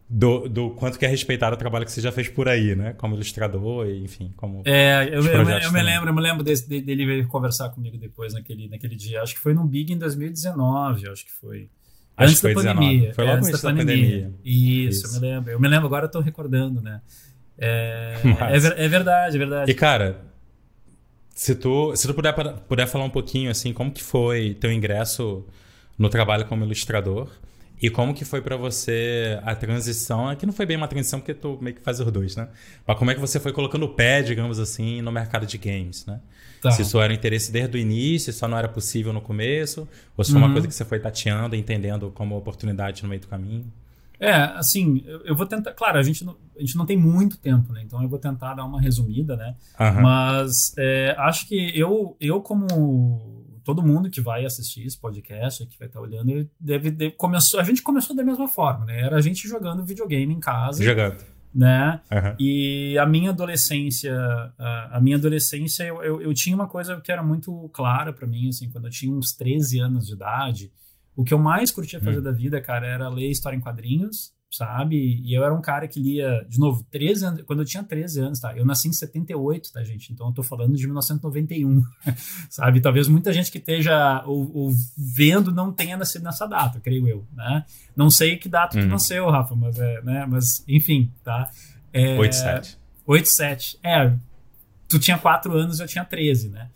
do, 0.09 0.49
do 0.49 0.69
quanto 0.71 0.99
que 0.99 1.05
é 1.05 1.07
respeitado 1.07 1.55
o 1.55 1.57
trabalho 1.57 1.85
que 1.85 1.91
você 1.91 2.01
já 2.01 2.11
fez 2.11 2.29
por 2.29 2.47
aí, 2.47 2.75
né? 2.75 2.93
Como 2.93 3.15
ilustrador, 3.15 3.87
e, 3.87 4.03
enfim, 4.03 4.31
como. 4.35 4.61
É, 4.65 5.09
eu, 5.11 5.25
eu, 5.25 5.49
eu 5.49 5.71
me 5.71 5.81
lembro, 5.81 6.09
eu 6.09 6.13
me 6.13 6.21
lembro 6.21 6.43
desse, 6.43 6.67
dele 6.67 7.05
vir 7.05 7.27
conversar 7.27 7.69
comigo 7.69 7.97
depois 7.97 8.33
naquele, 8.33 8.67
naquele 8.67 8.95
dia. 8.95 9.21
Acho 9.21 9.35
que 9.35 9.39
foi 9.39 9.53
no 9.53 9.65
Big 9.65 9.91
em 9.93 9.97
2019, 9.97 11.09
acho 11.09 11.25
que 11.25 11.31
foi. 11.31 11.69
Acho 12.15 12.29
antes 12.29 12.41
que 12.41 12.53
foi 12.53 12.63
da 12.63 12.73
pandemia. 12.75 13.13
Foi 13.13 13.25
logo 13.25 13.37
antes, 13.37 13.49
antes 13.49 13.61
da, 13.61 13.69
da 13.69 13.75
pandemia. 13.75 14.05
pandemia. 14.05 14.39
Isso, 14.43 15.05
Isso, 15.05 15.15
eu 15.15 15.21
me 15.21 15.27
lembro. 15.27 15.51
Eu 15.51 15.59
me 15.59 15.67
lembro, 15.67 15.87
agora 15.87 16.05
eu 16.05 16.11
tô 16.11 16.19
recordando, 16.19 16.81
né? 16.81 17.01
É, 17.57 18.15
é, 18.51 18.85
é, 18.85 18.87
verdade, 18.87 19.35
é 19.35 19.39
verdade. 19.39 19.71
E, 19.71 19.73
cara, 19.73 20.21
se 21.33 21.55
tu, 21.55 21.95
se 21.95 22.07
tu 22.07 22.13
puder, 22.13 22.33
puder 22.67 22.87
falar 22.87 23.05
um 23.05 23.09
pouquinho, 23.09 23.49
assim, 23.49 23.73
como 23.73 23.91
que 23.91 24.03
foi 24.03 24.55
teu 24.59 24.71
ingresso 24.71 25.45
no 25.97 26.09
trabalho 26.09 26.45
como 26.45 26.63
ilustrador 26.63 27.29
e 27.81 27.89
como 27.89 28.13
que 28.13 28.23
foi 28.23 28.41
para 28.41 28.55
você 28.55 29.39
a 29.43 29.55
transição, 29.55 30.31
é 30.31 30.35
que 30.35 30.45
não 30.45 30.53
foi 30.53 30.65
bem 30.65 30.77
uma 30.77 30.87
transição 30.87 31.19
porque 31.19 31.33
tu 31.33 31.57
meio 31.59 31.75
que 31.75 31.81
faz 31.81 31.99
os 31.99 32.11
dois, 32.11 32.35
né? 32.35 32.47
Mas 32.87 32.97
como 32.97 33.11
é 33.11 33.15
que 33.15 33.19
você 33.19 33.39
foi 33.39 33.51
colocando 33.51 33.83
o 33.83 33.89
pé, 33.89 34.21
digamos 34.21 34.59
assim, 34.59 35.01
no 35.01 35.11
mercado 35.11 35.45
de 35.45 35.57
games, 35.57 36.05
né? 36.05 36.21
Tá. 36.61 36.71
Se 36.71 36.83
isso 36.83 37.01
era 37.01 37.11
um 37.11 37.15
interesse 37.15 37.51
desde 37.51 37.75
o 37.75 37.79
início, 37.79 38.31
só 38.31 38.47
não 38.47 38.57
era 38.57 38.69
possível 38.69 39.11
no 39.11 39.19
começo, 39.19 39.87
ou 40.15 40.23
se 40.23 40.31
foi 40.31 40.39
uhum. 40.39 40.47
uma 40.47 40.53
coisa 40.53 40.67
que 40.67 40.73
você 40.73 40.85
foi 40.85 40.97
tateando, 40.99 41.57
entendendo 41.57 42.09
como 42.11 42.37
oportunidade 42.37 43.03
no 43.03 43.09
meio 43.09 43.19
do 43.19 43.27
caminho? 43.27 43.65
É, 44.23 44.35
assim, 44.57 45.03
eu, 45.25 45.35
vou 45.35 45.45
tentar. 45.45 45.73
Claro, 45.73 45.99
a 45.99 46.01
gente, 46.01 46.23
não, 46.23 46.37
a 46.55 46.59
gente 46.61 46.77
não 46.77 46.85
tem 46.85 46.95
muito 46.95 47.37
tempo, 47.37 47.73
né? 47.73 47.81
Então 47.83 48.01
eu 48.01 48.07
vou 48.07 48.17
tentar 48.17 48.53
dar 48.53 48.63
uma 48.63 48.79
resumida, 48.79 49.35
né? 49.35 49.53
Uhum. 49.77 50.01
Mas 50.01 50.51
é, 50.77 51.13
acho 51.19 51.45
que 51.45 51.77
eu, 51.77 52.15
eu, 52.21 52.39
como 52.39 53.43
todo 53.65 53.83
mundo 53.83 54.09
que 54.09 54.21
vai 54.21 54.45
assistir 54.45 54.85
esse 54.85 54.97
podcast, 54.97 55.65
que 55.65 55.77
vai 55.77 55.89
estar 55.89 55.99
olhando, 55.99 56.49
deve, 56.57 56.89
deve 56.89 57.11
começou, 57.11 57.59
a 57.59 57.63
gente 57.63 57.81
começou 57.81 58.15
da 58.15 58.23
mesma 58.23 58.47
forma, 58.47 58.85
né? 58.85 59.01
Era 59.01 59.17
a 59.17 59.21
gente 59.21 59.45
jogando 59.45 59.83
videogame 59.83 60.33
em 60.33 60.39
casa. 60.39 60.81
Jogando. 60.81 61.21
Né? 61.53 61.99
Uhum. 62.09 62.35
E 62.39 62.97
a 62.97 63.05
minha 63.05 63.29
adolescência, 63.29 64.15
a, 64.57 64.97
a 64.97 65.01
minha 65.01 65.17
adolescência, 65.17 65.83
eu, 65.83 66.01
eu, 66.01 66.21
eu, 66.21 66.33
tinha 66.33 66.55
uma 66.55 66.67
coisa 66.67 66.99
que 66.99 67.11
era 67.11 67.21
muito 67.21 67.69
clara 67.73 68.11
para 68.11 68.25
mim, 68.25 68.47
assim, 68.47 68.69
quando 68.69 68.85
eu 68.85 68.91
tinha 68.91 69.13
uns 69.13 69.33
13 69.33 69.79
anos 69.79 70.07
de 70.07 70.13
idade, 70.13 70.71
o 71.15 71.23
que 71.23 71.33
eu 71.33 71.39
mais 71.39 71.71
curtia 71.71 71.99
fazer 71.99 72.19
hum. 72.19 72.23
da 72.23 72.31
vida, 72.31 72.61
cara, 72.61 72.87
era 72.87 73.09
ler 73.09 73.29
história 73.29 73.55
em 73.55 73.61
quadrinhos, 73.61 74.33
sabe? 74.55 75.21
E 75.23 75.33
eu 75.33 75.43
era 75.43 75.53
um 75.53 75.61
cara 75.61 75.87
que 75.87 75.99
lia, 75.99 76.45
de 76.47 76.59
novo, 76.59 76.85
13 76.91 77.25
anos, 77.25 77.41
quando 77.43 77.59
eu 77.59 77.65
tinha 77.65 77.83
13 77.83 78.21
anos, 78.21 78.39
tá? 78.39 78.55
Eu 78.55 78.65
nasci 78.65 78.87
em 78.87 78.93
78, 78.93 79.71
tá, 79.71 79.83
gente? 79.83 80.13
Então 80.13 80.27
eu 80.27 80.33
tô 80.33 80.43
falando 80.43 80.75
de 80.75 80.85
1991, 80.85 81.83
sabe? 82.49 82.79
Talvez 82.79 83.07
muita 83.07 83.33
gente 83.33 83.51
que 83.51 83.57
esteja 83.57 84.23
ou, 84.25 84.51
ou, 84.55 84.71
vendo 85.15 85.51
não 85.51 85.71
tenha 85.71 85.97
nascido 85.97 86.23
nessa 86.23 86.45
data, 86.45 86.79
creio 86.79 87.07
eu, 87.07 87.25
né? 87.33 87.65
Não 87.95 88.09
sei 88.09 88.37
que 88.37 88.47
data 88.47 88.77
uhum. 88.77 88.83
tu 88.83 88.89
nasceu, 88.89 89.29
Rafa, 89.29 89.55
mas, 89.55 89.77
é, 89.79 90.01
né? 90.01 90.25
mas 90.27 90.63
enfim, 90.67 91.11
tá? 91.23 91.49
É, 91.91 92.17
87. 92.17 92.77
87. 93.05 93.79
É, 93.83 94.13
tu 94.87 94.99
tinha 94.99 95.17
4 95.17 95.51
anos, 95.55 95.79
eu 95.79 95.87
tinha 95.87 96.05
13, 96.05 96.49
né? 96.49 96.69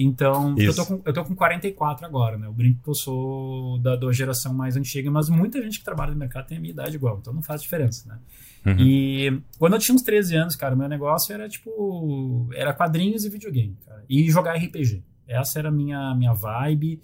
Então, 0.00 0.54
eu 0.56 0.72
tô, 0.72 0.86
com, 0.86 1.02
eu 1.04 1.12
tô 1.12 1.24
com 1.24 1.34
44 1.34 2.06
agora, 2.06 2.38
né? 2.38 2.46
Eu 2.46 2.52
brinco 2.52 2.80
que 2.84 2.88
eu 2.88 2.94
sou 2.94 3.80
da, 3.80 3.96
da 3.96 4.12
geração 4.12 4.54
mais 4.54 4.76
antiga, 4.76 5.10
mas 5.10 5.28
muita 5.28 5.60
gente 5.60 5.80
que 5.80 5.84
trabalha 5.84 6.12
no 6.12 6.18
mercado 6.18 6.46
tem 6.46 6.56
a 6.56 6.60
minha 6.60 6.72
idade 6.72 6.94
igual, 6.94 7.18
então 7.20 7.32
não 7.32 7.42
faz 7.42 7.60
diferença, 7.60 8.08
né? 8.08 8.18
Uhum. 8.64 8.76
E 8.78 9.42
quando 9.58 9.72
eu 9.72 9.78
tinha 9.80 9.96
uns 9.96 10.02
13 10.02 10.36
anos, 10.36 10.54
cara, 10.54 10.76
meu 10.76 10.88
negócio 10.88 11.34
era 11.34 11.48
tipo. 11.48 12.48
Era 12.54 12.72
quadrinhos 12.72 13.24
e 13.24 13.28
videogame, 13.28 13.76
cara. 13.84 14.04
E 14.08 14.30
jogar 14.30 14.54
RPG. 14.54 15.02
Essa 15.26 15.58
era 15.58 15.68
a 15.68 15.72
minha, 15.72 16.14
minha 16.14 16.32
vibe. 16.32 17.02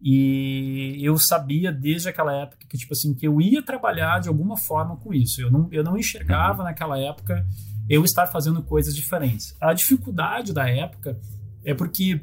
E 0.00 0.98
eu 1.00 1.18
sabia 1.18 1.72
desde 1.72 2.08
aquela 2.08 2.32
época 2.32 2.64
que, 2.68 2.78
tipo 2.78 2.92
assim, 2.92 3.12
que 3.12 3.26
eu 3.26 3.40
ia 3.40 3.60
trabalhar 3.60 4.20
de 4.20 4.28
alguma 4.28 4.56
forma 4.56 4.96
com 4.96 5.12
isso. 5.12 5.40
Eu 5.40 5.50
não, 5.50 5.68
eu 5.72 5.82
não 5.82 5.98
enxergava 5.98 6.58
uhum. 6.58 6.68
naquela 6.68 6.96
época 6.96 7.44
eu 7.88 8.04
estar 8.04 8.28
fazendo 8.28 8.62
coisas 8.62 8.94
diferentes. 8.94 9.56
A 9.60 9.72
dificuldade 9.72 10.52
da 10.52 10.68
época 10.68 11.18
é 11.64 11.74
porque 11.74 12.20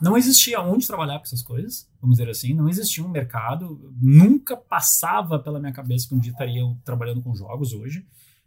não 0.00 0.16
existia 0.16 0.60
onde 0.60 0.86
trabalhar 0.86 1.18
com 1.18 1.24
essas 1.24 1.42
coisas, 1.42 1.88
vamos 2.00 2.16
dizer 2.16 2.30
assim, 2.30 2.54
não 2.54 2.68
existia 2.68 3.04
um 3.04 3.08
mercado, 3.08 3.92
nunca 4.00 4.56
passava 4.56 5.38
pela 5.38 5.60
minha 5.60 5.72
cabeça 5.72 6.08
que 6.08 6.14
um 6.14 6.18
dia 6.18 6.32
estaria 6.32 6.62
trabalhando 6.84 7.22
com 7.22 7.34
jogos 7.34 7.72
hoje, 7.72 8.06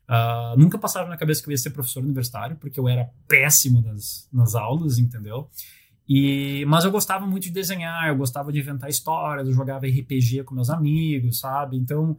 uh, 0.10 0.57
nunca 0.57 0.77
passava 0.77 1.05
na 1.05 1.10
minha 1.10 1.19
cabeça 1.19 1.41
que 1.41 1.50
eu 1.50 1.51
ia 1.51 1.57
ser 1.57 1.72
professor 1.72 2.03
universitário, 2.03 2.55
porque 2.57 2.79
eu 2.79 2.88
era 2.88 3.10
péssimo 3.27 3.81
nas, 3.81 4.27
nas 4.31 4.55
aulas, 4.55 4.98
entendeu? 4.98 5.50
E, 6.07 6.65
mas 6.67 6.83
eu 6.83 6.91
gostava 6.91 7.25
muito 7.25 7.43
de 7.43 7.51
desenhar, 7.51 8.07
eu 8.07 8.17
gostava 8.17 8.51
de 8.51 8.60
inventar 8.60 8.89
histórias, 8.89 9.48
eu 9.48 9.53
jogava 9.53 9.88
RPG 9.88 10.43
com 10.43 10.53
meus 10.53 10.69
amigos, 10.69 11.39
sabe? 11.39 11.77
Então, 11.77 12.17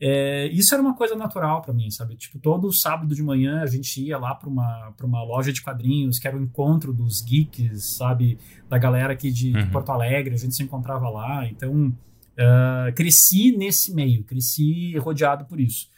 é, 0.00 0.46
isso 0.48 0.74
era 0.74 0.82
uma 0.82 0.94
coisa 0.94 1.14
natural 1.16 1.62
para 1.62 1.72
mim, 1.72 1.90
sabe? 1.90 2.16
Tipo, 2.16 2.38
todo 2.38 2.72
sábado 2.72 3.14
de 3.14 3.22
manhã 3.22 3.62
a 3.62 3.66
gente 3.66 4.02
ia 4.02 4.18
lá 4.18 4.34
para 4.34 4.48
uma, 4.48 4.94
uma 5.02 5.24
loja 5.24 5.52
de 5.52 5.62
quadrinhos, 5.62 6.18
que 6.18 6.28
era 6.28 6.36
o 6.36 6.42
encontro 6.42 6.92
dos 6.92 7.22
geeks, 7.22 7.96
sabe? 7.96 8.38
Da 8.68 8.76
galera 8.76 9.12
aqui 9.12 9.30
de, 9.30 9.52
uhum. 9.52 9.64
de 9.64 9.70
Porto 9.70 9.90
Alegre, 9.90 10.34
a 10.34 10.38
gente 10.38 10.54
se 10.54 10.62
encontrava 10.62 11.08
lá. 11.08 11.46
Então, 11.46 11.88
uh, 11.88 12.92
cresci 12.94 13.56
nesse 13.56 13.94
meio, 13.94 14.22
cresci 14.24 14.96
rodeado 14.98 15.46
por 15.46 15.58
isso. 15.58 15.88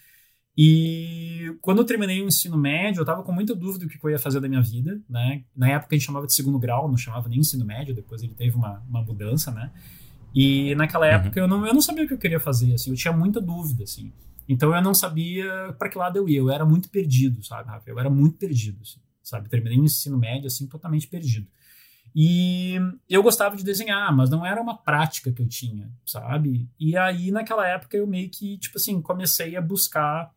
E 0.57 1.57
quando 1.61 1.79
eu 1.79 1.85
terminei 1.85 2.21
o 2.21 2.27
ensino 2.27 2.59
médio, 2.59 3.01
eu 3.01 3.05
estava 3.05 3.23
com 3.23 3.33
muita 3.33 3.55
dúvida 3.55 3.85
do 3.85 3.89
que 3.89 4.05
eu 4.05 4.11
ia 4.11 4.19
fazer 4.19 4.41
da 4.41 4.49
minha 4.49 4.63
vida, 4.63 5.01
né? 5.09 5.45
Na 5.57 5.69
época 5.71 5.95
a 5.95 5.99
gente 5.99 6.07
chamava 6.07 6.27
de 6.27 6.35
segundo 6.35 6.59
grau, 6.59 6.89
não 6.89 6.97
chamava 6.97 7.29
nem 7.29 7.39
ensino 7.39 7.65
médio, 7.65 7.95
depois 7.95 8.23
ele 8.23 8.35
teve 8.35 8.57
uma, 8.57 8.83
uma 8.89 9.03
mudança, 9.03 9.53
né? 9.53 9.71
E 10.35 10.75
naquela 10.75 11.07
uhum. 11.07 11.13
época 11.13 11.41
uhum. 11.41 11.47
eu, 11.47 11.49
não, 11.49 11.67
eu 11.67 11.75
não 11.75 11.83
sabia 11.83 12.05
o 12.05 12.09
que 12.09 12.15
eu 12.15 12.19
queria 12.19 12.41
fazer, 12.41 12.75
assim, 12.75 12.91
eu 12.91 12.97
tinha 12.97 13.13
muita 13.13 13.41
dúvida, 13.41 13.85
assim. 13.85 14.13
Então 14.49 14.75
eu 14.75 14.83
não 14.83 14.95
sabia 14.95 15.75
para 15.79 15.89
que 15.89 15.99
lado 15.99 16.17
eu 16.17 16.29
ia, 16.29 16.39
eu 16.39 16.51
era 16.51 16.65
muito 16.65 16.89
perdido, 16.89 17.45
sabe, 17.45 17.69
Rafa? 17.69 17.91
Eu 17.91 17.99
era 17.99 18.09
muito 18.09 18.39
perdido, 18.39 18.79
assim, 18.83 19.01
sabe? 19.23 19.49
Terminei 19.49 19.79
o 19.79 19.85
ensino 19.85 20.19
médio, 20.19 20.47
assim, 20.47 20.67
totalmente 20.67 21.07
perdido. 21.07 21.47
E 22.17 22.77
eu 23.09 23.23
gostava 23.23 23.57
de 23.57 23.63
desenhar, 23.63 24.15
mas 24.17 24.31
não 24.31 24.45
era 24.45 24.61
uma 24.61 24.77
prática 24.77 25.31
que 25.31 25.43
eu 25.43 25.47
tinha, 25.47 25.91
sabe? 26.07 26.69
E 26.81 26.97
aí, 26.97 27.31
naquela 27.31 27.67
época, 27.69 27.97
eu 27.97 28.07
meio 28.07 28.31
que, 28.31 28.57
tipo 28.59 28.79
assim, 28.79 29.01
comecei 29.03 29.55
a 29.55 29.61
buscar 29.61 30.33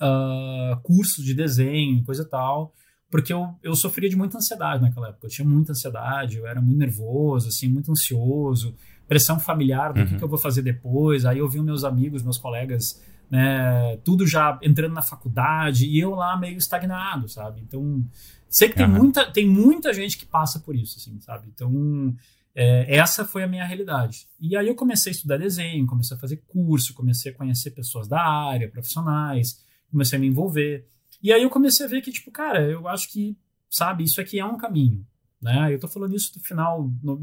uh, 0.00 0.80
cursos 0.82 1.24
de 1.24 1.34
desenho, 1.34 2.02
coisa 2.04 2.22
e 2.22 2.28
tal, 2.28 2.74
porque 3.10 3.32
eu, 3.32 3.54
eu 3.62 3.74
sofria 3.74 4.08
de 4.08 4.16
muita 4.16 4.38
ansiedade 4.38 4.82
naquela 4.82 5.08
época. 5.08 5.26
Eu 5.26 5.30
tinha 5.30 5.46
muita 5.46 5.72
ansiedade, 5.72 6.36
eu 6.36 6.46
era 6.46 6.60
muito 6.60 6.78
nervoso, 6.78 7.48
assim, 7.48 7.68
muito 7.68 7.90
ansioso, 7.90 8.74
pressão 9.08 9.40
familiar 9.40 9.92
do 9.92 10.00
uhum. 10.00 10.06
que, 10.06 10.16
que, 10.16 10.22
eu 10.22 10.28
vou 10.28 10.38
fazer 10.38 10.62
depois. 10.62 11.24
Aí 11.24 11.38
eu 11.38 11.48
vi 11.48 11.60
meus 11.60 11.82
amigos, 11.82 12.22
meus 12.22 12.38
colegas, 12.38 13.02
né, 13.30 13.96
tudo 14.04 14.26
já 14.26 14.58
entrando 14.62 14.92
na 14.92 15.02
faculdade 15.02 15.86
e 15.86 15.98
eu 15.98 16.14
lá 16.14 16.36
meio 16.36 16.58
estagnado, 16.58 17.28
sabe? 17.28 17.62
Então, 17.62 18.04
sei 18.48 18.68
que 18.68 18.76
tem, 18.76 18.86
uhum. 18.86 18.92
muita, 18.92 19.30
tem 19.32 19.48
muita 19.48 19.92
gente 19.92 20.18
que 20.18 20.26
passa 20.26 20.60
por 20.60 20.76
isso, 20.76 20.98
assim, 20.98 21.18
sabe? 21.20 21.48
Então, 21.52 22.14
é, 22.54 22.96
essa 22.96 23.24
foi 23.24 23.42
a 23.42 23.48
minha 23.48 23.64
realidade. 23.64 24.26
E 24.38 24.56
aí 24.56 24.68
eu 24.68 24.74
comecei 24.74 25.10
a 25.10 25.14
estudar 25.14 25.38
desenho, 25.38 25.86
comecei 25.86 26.16
a 26.16 26.20
fazer 26.20 26.42
curso, 26.46 26.94
comecei 26.94 27.32
a 27.32 27.34
conhecer 27.34 27.70
pessoas 27.70 28.06
da 28.06 28.20
área, 28.20 28.68
profissionais, 28.68 29.64
comecei 29.90 30.18
a 30.18 30.20
me 30.20 30.26
envolver. 30.26 30.86
E 31.22 31.32
aí 31.32 31.42
eu 31.42 31.50
comecei 31.50 31.86
a 31.86 31.88
ver 31.88 32.02
que, 32.02 32.12
tipo, 32.12 32.30
cara, 32.30 32.62
eu 32.62 32.86
acho 32.88 33.10
que, 33.10 33.36
sabe, 33.70 34.04
isso 34.04 34.20
aqui 34.20 34.38
é 34.38 34.44
um 34.44 34.56
caminho. 34.56 35.04
Né? 35.40 35.72
Eu 35.72 35.78
tô 35.78 35.88
falando 35.88 36.14
isso 36.16 36.34
do 36.34 36.40
final, 36.40 36.90
no 37.02 37.16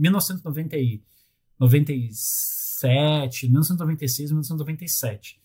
1997, 1.60 3.46
1996, 3.48 4.32
1997. 4.32 5.40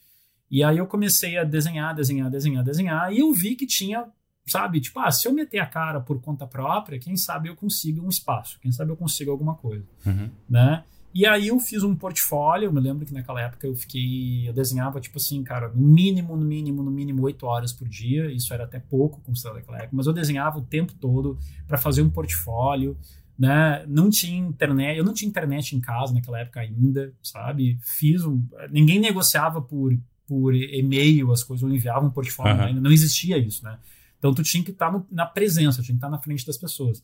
E 0.50 0.64
aí 0.64 0.79
eu 0.79 0.87
comecei 0.87 1.38
a 1.38 1.45
desenhar, 1.45 1.95
desenhar, 1.95 2.29
desenhar, 2.29 2.64
desenhar, 2.64 3.12
e 3.12 3.21
eu 3.21 3.33
vi 3.33 3.55
que 3.55 3.67
tinha, 3.67 4.07
sabe, 4.47 4.81
tipo, 4.81 4.99
ah, 4.99 5.11
se 5.11 5.29
eu 5.29 5.33
meter 5.33 5.61
a 5.61 5.67
cara 5.67 6.00
por 6.00 6.21
conta 6.21 6.47
própria, 6.47 6.99
quem 6.99 7.17
sabe 7.17 7.49
eu 7.49 7.55
consigo 7.55 8.05
um 8.05 8.09
espaço, 8.09 8.59
quem 8.61 8.73
sabe 8.73 8.90
eu 8.90 8.97
consigo 8.97 9.31
alguma 9.31 9.55
coisa, 9.55 9.87
uhum. 10.05 10.29
né? 10.49 10.83
E 11.12 11.26
aí 11.26 11.49
eu 11.49 11.59
fiz 11.59 11.83
um 11.83 11.95
portfólio, 11.95 12.67
eu 12.67 12.73
me 12.73 12.81
lembro 12.81 13.05
que 13.05 13.12
naquela 13.12 13.40
época 13.40 13.67
eu 13.67 13.75
fiquei, 13.75 14.49
eu 14.49 14.52
desenhava 14.52 15.00
tipo 15.00 15.19
assim, 15.19 15.43
cara, 15.43 15.69
no 15.69 15.88
mínimo, 15.88 16.37
no 16.37 16.45
mínimo, 16.45 16.85
no 16.85 16.90
mínimo 16.90 17.23
oito 17.23 17.47
horas 17.47 17.73
por 17.73 17.88
dia, 17.88 18.31
isso 18.31 18.55
era 18.55 18.62
até 18.62 18.79
pouco 18.79 19.21
considerado 19.21 19.57
naquela 19.59 19.79
época, 19.79 19.97
mas 19.97 20.07
eu 20.07 20.12
desenhava 20.12 20.59
o 20.59 20.62
tempo 20.62 20.95
todo 20.95 21.37
para 21.67 21.79
fazer 21.79 22.02
um 22.02 22.11
portfólio, 22.11 22.97
né? 23.41 23.83
Não 23.89 24.11
tinha 24.11 24.37
internet, 24.39 24.99
eu 24.99 25.05
não 25.05 25.15
tinha 25.15 25.27
internet 25.27 25.75
em 25.75 25.81
casa 25.81 26.13
naquela 26.13 26.41
época 26.41 26.61
ainda, 26.61 27.11
sabe? 27.23 27.79
Fiz 27.81 28.23
um, 28.23 28.45
ninguém 28.71 29.01
negociava 29.01 29.63
por 29.63 29.99
por 30.29 30.55
e-mail 30.55 31.33
as 31.33 31.43
coisas, 31.43 31.69
eu 31.69 31.75
enviava 31.75 32.07
um 32.07 32.11
portfólio, 32.11 32.55
uhum. 32.55 32.67
ainda 32.67 32.81
não 32.81 32.93
existia 32.93 33.37
isso, 33.37 33.65
né? 33.65 33.79
Então 34.17 34.33
tu 34.33 34.45
tinha 34.45 34.63
que 34.63 34.71
estar 34.71 34.93
tá 34.93 35.03
na 35.11 35.27
presença, 35.27 35.83
tinha 35.83 35.95
que 35.95 35.99
estar 35.99 36.07
tá 36.07 36.11
na 36.13 36.19
frente 36.19 36.47
das 36.47 36.57
pessoas. 36.57 37.03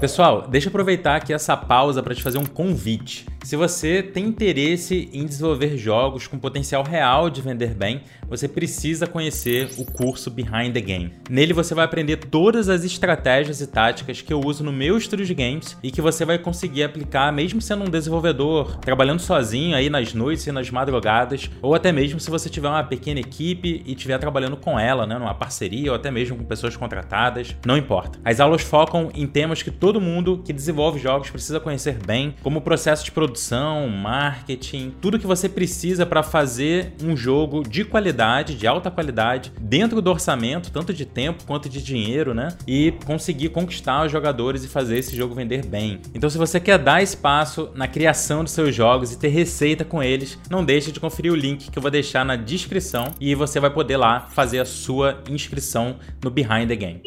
Pessoal, 0.00 0.46
deixa 0.46 0.66
eu 0.66 0.70
aproveitar 0.70 1.16
aqui 1.16 1.32
essa 1.32 1.56
pausa 1.56 2.02
para 2.02 2.14
te 2.14 2.22
fazer 2.22 2.36
um 2.36 2.44
convite. 2.44 3.24
Se 3.46 3.54
você 3.54 4.02
tem 4.02 4.24
interesse 4.24 5.08
em 5.12 5.24
desenvolver 5.24 5.78
jogos 5.78 6.26
com 6.26 6.36
potencial 6.36 6.82
real 6.82 7.30
de 7.30 7.40
vender 7.40 7.74
bem, 7.74 8.02
você 8.28 8.48
precisa 8.48 9.06
conhecer 9.06 9.70
o 9.78 9.84
curso 9.84 10.32
Behind 10.32 10.72
the 10.72 10.80
Game. 10.80 11.12
Nele 11.30 11.52
você 11.52 11.72
vai 11.72 11.84
aprender 11.84 12.16
todas 12.16 12.68
as 12.68 12.82
estratégias 12.82 13.60
e 13.60 13.68
táticas 13.68 14.20
que 14.20 14.32
eu 14.32 14.40
uso 14.40 14.64
no 14.64 14.72
meu 14.72 14.98
estúdio 14.98 15.24
de 15.24 15.32
games 15.32 15.78
e 15.80 15.92
que 15.92 16.02
você 16.02 16.24
vai 16.24 16.40
conseguir 16.40 16.82
aplicar 16.82 17.32
mesmo 17.32 17.62
sendo 17.62 17.84
um 17.84 17.88
desenvolvedor, 17.88 18.78
trabalhando 18.78 19.20
sozinho 19.20 19.76
aí 19.76 19.88
nas 19.88 20.12
noites 20.12 20.44
e 20.48 20.50
nas 20.50 20.68
madrugadas, 20.68 21.48
ou 21.62 21.72
até 21.72 21.92
mesmo 21.92 22.18
se 22.18 22.28
você 22.28 22.50
tiver 22.50 22.68
uma 22.68 22.82
pequena 22.82 23.20
equipe 23.20 23.80
e 23.86 23.92
estiver 23.92 24.18
trabalhando 24.18 24.56
com 24.56 24.76
ela, 24.76 25.06
né, 25.06 25.16
numa 25.18 25.34
parceria 25.34 25.92
ou 25.92 25.96
até 25.96 26.10
mesmo 26.10 26.36
com 26.36 26.44
pessoas 26.44 26.76
contratadas, 26.76 27.54
não 27.64 27.76
importa. 27.76 28.18
As 28.24 28.40
aulas 28.40 28.62
focam 28.62 29.08
em 29.14 29.24
temas 29.24 29.62
que 29.62 29.70
todo 29.70 30.00
mundo 30.00 30.42
que 30.44 30.52
desenvolve 30.52 30.98
jogos 30.98 31.30
precisa 31.30 31.60
conhecer 31.60 31.96
bem, 32.04 32.34
como 32.42 32.58
o 32.58 32.62
processo 32.62 33.04
de 33.04 33.12
produção, 33.12 33.35
marketing, 33.88 34.94
tudo 35.00 35.18
que 35.18 35.26
você 35.26 35.48
precisa 35.48 36.06
para 36.06 36.22
fazer 36.22 36.92
um 37.02 37.16
jogo 37.16 37.62
de 37.62 37.84
qualidade, 37.84 38.54
de 38.54 38.66
alta 38.66 38.90
qualidade, 38.90 39.52
dentro 39.60 40.00
do 40.00 40.10
orçamento, 40.10 40.70
tanto 40.70 40.92
de 40.92 41.04
tempo 41.04 41.44
quanto 41.44 41.68
de 41.68 41.82
dinheiro, 41.82 42.34
né? 42.34 42.48
E 42.66 42.92
conseguir 43.04 43.50
conquistar 43.50 44.04
os 44.04 44.12
jogadores 44.12 44.64
e 44.64 44.68
fazer 44.68 44.98
esse 44.98 45.16
jogo 45.16 45.34
vender 45.34 45.64
bem. 45.64 46.00
Então, 46.14 46.30
se 46.30 46.38
você 46.38 46.58
quer 46.58 46.78
dar 46.78 47.02
espaço 47.02 47.70
na 47.74 47.86
criação 47.86 48.42
dos 48.42 48.52
seus 48.52 48.74
jogos 48.74 49.12
e 49.12 49.18
ter 49.18 49.28
receita 49.28 49.84
com 49.84 50.02
eles, 50.02 50.38
não 50.50 50.64
deixe 50.64 50.90
de 50.90 51.00
conferir 51.00 51.32
o 51.32 51.36
link 51.36 51.70
que 51.70 51.78
eu 51.78 51.82
vou 51.82 51.90
deixar 51.90 52.24
na 52.24 52.36
descrição 52.36 53.12
e 53.20 53.34
você 53.34 53.60
vai 53.60 53.70
poder 53.70 53.96
lá 53.96 54.20
fazer 54.20 54.60
a 54.60 54.64
sua 54.64 55.22
inscrição 55.28 55.96
no 56.22 56.30
Behind 56.30 56.68
the 56.68 56.76
Game. 56.76 57.02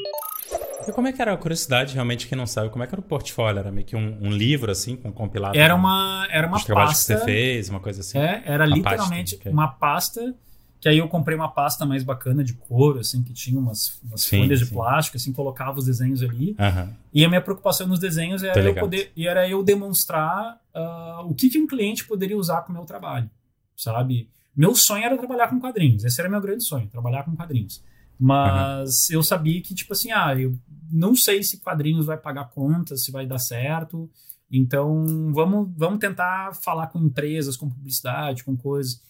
E 0.90 0.92
como 0.92 1.08
é 1.08 1.14
que 1.14 1.22
era 1.22 1.34
a 1.34 1.38
curiosidade, 1.38 1.94
realmente, 1.94 2.28
quem 2.28 2.38
não 2.38 2.48
sabe, 2.48 2.70
como 2.70 2.84
é 2.84 2.88
que 2.88 2.94
era 2.94 3.00
o 3.00 3.04
portfólio? 3.04 3.60
Era 3.60 3.72
meio 3.72 3.86
que 3.86 3.96
um, 3.96 4.18
um 4.22 4.32
livro, 4.32 4.72
assim, 4.72 4.96
com 4.96 5.10
um 5.10 5.12
compilado? 5.12 5.58
Era 5.58 5.76
uma, 5.76 6.28
era 6.32 6.48
uma 6.48 6.60
pasta. 6.60 7.14
que 7.14 7.20
você 7.20 7.26
fez, 7.26 7.70
uma 7.70 7.80
coisa 7.80 8.02
assim? 8.02 8.18
É, 8.18 8.42
era 8.46 8.66
literalmente 8.66 9.36
pasta, 9.36 9.50
uma 9.52 9.68
pasta, 9.68 10.36
que 10.82 10.90
aí 10.90 10.98
eu 10.98 11.08
comprei 11.08 11.38
uma 11.38 11.50
pasta 11.50 11.86
mais 11.86 12.04
bacana 12.04 12.44
de 12.44 12.54
couro, 12.54 13.00
assim, 13.00 13.22
que 13.22 13.34
tinha 13.34 13.60
umas, 13.60 14.02
umas 14.04 14.22
sim, 14.22 14.42
folhas 14.42 14.60
sim. 14.60 14.66
de 14.66 14.72
plástico, 14.72 15.18
assim, 15.18 15.32
colocava 15.32 15.78
os 15.78 15.86
desenhos 15.86 16.24
ali. 16.24 16.56
Uhum. 16.60 16.94
E 17.14 17.24
a 17.24 17.30
minha 17.30 17.42
preocupação 17.42 17.88
nos 17.88 18.00
desenhos 18.00 18.42
era, 18.44 18.60
eu 18.60 18.76
poder, 18.76 19.12
e 19.16 19.28
era 19.28 19.48
eu 19.48 19.64
demonstrar 19.64 20.60
uh, 20.74 21.30
o 21.30 21.36
que, 21.36 21.50
que 21.50 21.60
um 21.60 21.68
cliente 21.68 22.06
poderia 22.06 22.38
usar 22.38 22.64
com 22.64 22.72
o 22.72 22.76
meu 22.76 22.86
trabalho, 22.86 23.30
sabe? 23.78 24.28
Meu 24.56 24.74
sonho 24.76 25.04
era 25.04 25.18
trabalhar 25.18 25.50
com 25.50 25.60
quadrinhos, 25.60 26.04
esse 26.04 26.20
era 26.20 26.30
meu 26.30 26.42
grande 26.42 26.66
sonho, 26.66 26.88
trabalhar 26.88 27.24
com 27.24 27.36
quadrinhos. 27.36 27.84
Mas 28.20 28.90
uhum. 29.10 29.16
eu 29.16 29.24
sabia 29.24 29.62
que, 29.62 29.74
tipo 29.74 29.94
assim, 29.94 30.12
ah, 30.12 30.36
eu 30.38 30.54
não 30.92 31.16
sei 31.16 31.44
se 31.44 31.60
quadrinhos 31.60 32.06
vai 32.06 32.18
pagar 32.18 32.50
contas, 32.50 33.04
se 33.04 33.12
vai 33.12 33.26
dar 33.26 33.40
certo. 33.40 34.10
Então, 34.52 35.32
vamos, 35.34 35.70
vamos 35.76 36.00
tentar 36.00 36.54
falar 36.56 36.88
com 36.88 37.00
empresas, 37.00 37.56
com 37.56 37.70
publicidade, 37.70 38.44
com 38.44 38.58
coisas. 38.58 39.02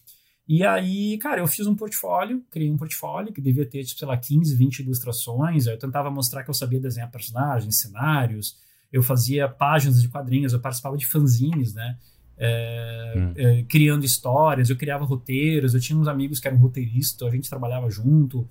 E 0.48 0.66
aí, 0.66 1.18
cara, 1.20 1.42
eu 1.42 1.48
fiz 1.48 1.68
um 1.68 1.76
portfólio, 1.76 2.44
criei 2.50 2.72
um 2.72 2.78
portfólio 2.78 3.32
que 3.32 3.40
devia 3.40 3.66
ter, 3.66 3.84
tipo, 3.84 4.00
sei 4.00 4.08
lá, 4.08 4.18
15, 4.18 4.56
20 4.56 4.80
ilustrações. 4.80 5.68
Eu 5.68 5.78
tentava 5.78 6.10
mostrar 6.10 6.44
que 6.44 6.50
eu 6.50 6.54
sabia 6.54 6.80
desenhar 6.80 7.10
personagens, 7.12 7.80
cenários. 7.80 8.58
Eu 8.92 9.04
fazia 9.04 9.48
páginas 9.48 10.02
de 10.02 10.10
quadrinhos, 10.10 10.52
eu 10.52 10.60
participava 10.60 10.98
de 10.98 11.06
fanzines, 11.06 11.74
né? 11.74 11.98
É, 12.42 13.14
hum. 13.18 13.34
é, 13.36 13.64
criando 13.64 14.06
histórias, 14.06 14.70
eu 14.70 14.76
criava 14.76 15.06
roteiros. 15.06 15.74
Eu 15.74 15.80
tinha 15.80 15.98
uns 15.98 16.08
amigos 16.08 16.40
que 16.40 16.48
eram 16.48 16.58
roteiristas, 16.58 17.28
a 17.28 17.32
gente 17.32 17.48
trabalhava 17.48 17.90
junto 17.90 18.48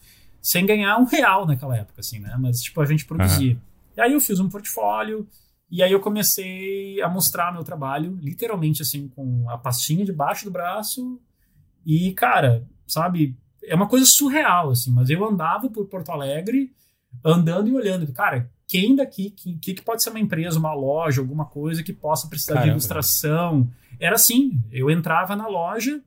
sem 0.49 0.65
ganhar 0.65 0.97
um 0.97 1.05
real 1.05 1.47
naquela 1.47 1.77
época, 1.77 2.01
assim, 2.01 2.19
né? 2.21 2.35
Mas, 2.41 2.57
tipo, 2.61 2.81
a 2.81 2.87
gente 2.87 3.05
produzia. 3.05 3.53
Uhum. 3.53 3.61
E 3.99 4.01
aí 4.01 4.13
eu 4.15 4.21
fiz 4.21 4.41
um 4.41 4.49
portfólio, 4.49 5.29
e 5.71 5.83
aí 5.83 5.93
eu 5.93 6.01
comecei 6.01 7.03
a 7.03 7.09
mostrar 7.09 7.53
meu 7.53 7.63
trabalho, 7.63 8.19
literalmente, 8.23 8.81
assim, 8.81 9.09
com 9.09 9.45
a 9.51 9.59
pastinha 9.59 10.07
debaixo 10.07 10.47
do 10.47 10.51
braço. 10.51 11.21
E, 11.85 12.15
cara, 12.15 12.67
sabe, 12.87 13.37
é 13.63 13.75
uma 13.75 13.87
coisa 13.87 14.07
surreal, 14.09 14.71
assim, 14.71 14.91
mas 14.91 15.11
eu 15.11 15.23
andava 15.23 15.69
por 15.69 15.87
Porto 15.87 16.11
Alegre, 16.13 16.73
andando 17.23 17.69
e 17.69 17.75
olhando. 17.75 18.11
Cara, 18.15 18.51
quem 18.67 18.97
daqui, 18.97 19.31
que, 19.31 19.75
que 19.75 19.83
pode 19.83 20.03
ser 20.03 20.09
uma 20.09 20.21
empresa, 20.21 20.59
uma 20.59 20.73
loja, 20.73 21.21
alguma 21.21 21.45
coisa 21.45 21.83
que 21.83 21.93
possa 21.93 22.27
precisar 22.27 22.55
Caramba. 22.55 22.71
de 22.71 22.73
ilustração? 22.73 23.69
Era 24.01 24.15
assim, 24.15 24.59
eu 24.73 24.89
entrava 24.91 25.37
na 25.37 25.47
loja, 25.47 26.01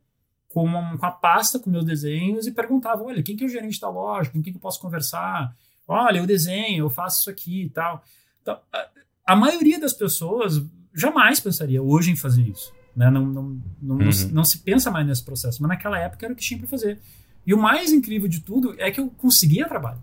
com, 0.54 0.64
uma, 0.64 0.98
com 0.98 1.06
a 1.06 1.12
pasta 1.12 1.60
com 1.60 1.70
meus 1.70 1.86
desenhos 1.86 2.46
e 2.46 2.52
perguntava: 2.52 3.04
olha, 3.04 3.24
quem 3.24 3.36
que 3.36 3.44
é 3.44 3.48
o 3.48 3.50
gerente 3.50 3.80
da 3.80 3.90
loja? 3.90 4.30
Com 4.30 4.42
quem 4.42 4.54
que 4.54 4.58
eu 4.58 4.62
posso 4.62 4.80
conversar? 4.80 5.56
Olha, 5.88 6.20
eu 6.20 6.26
desenho, 6.26 6.86
eu 6.86 6.90
faço 6.90 7.22
isso 7.22 7.30
aqui 7.30 7.64
e 7.64 7.70
tal. 7.70 8.04
Então, 8.42 8.58
a, 8.72 8.88
a, 9.28 9.36
maioria 9.36 9.80
das 9.80 9.94
pessoas 9.94 10.62
jamais 10.94 11.40
pensaria 11.40 11.82
hoje 11.82 12.12
em 12.12 12.16
fazer 12.16 12.44
isso. 12.44 12.72
Né? 12.96 13.10
Não, 13.10 13.26
não, 13.26 13.44
não, 13.82 13.96
uhum. 13.98 14.10
não, 14.10 14.30
não, 14.32 14.44
se 14.44 14.60
pensa 14.60 14.92
mais 14.92 15.08
nesse 15.08 15.24
processo, 15.24 15.62
mas 15.62 15.70
naquela 15.70 15.98
época 15.98 16.26
era 16.26 16.34
o 16.34 16.36
que 16.36 16.44
tinha 16.44 16.60
para 16.60 16.68
fazer. 16.68 17.00
E 17.46 17.54
o 17.54 17.58
mais 17.58 17.92
incrível 17.92 18.28
de 18.28 18.42
tudo 18.42 18.76
é 18.78 18.92
que 18.92 19.00
eu 19.00 19.10
conseguia 19.10 19.68
trabalho. 19.68 20.02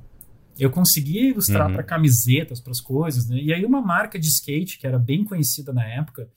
eu 0.59 0.71
conseguia 0.71 1.31
ilustrar 1.31 1.69
uhum. 1.69 1.75
para 1.75 1.83
camisetas, 1.83 2.61
para 2.61 2.73
as 2.73 2.81
coisas, 2.81 3.29
né? 3.29 3.37
E 3.37 3.53
aí 3.53 3.65
uma 3.65 3.81
marca 3.81 4.19
de 4.19 4.27
skate 4.29 4.79
que 4.79 4.87
era 4.87 4.99
bem 4.99 5.25
conhecida 5.25 5.73
na 5.73 5.85
época, 5.85 6.29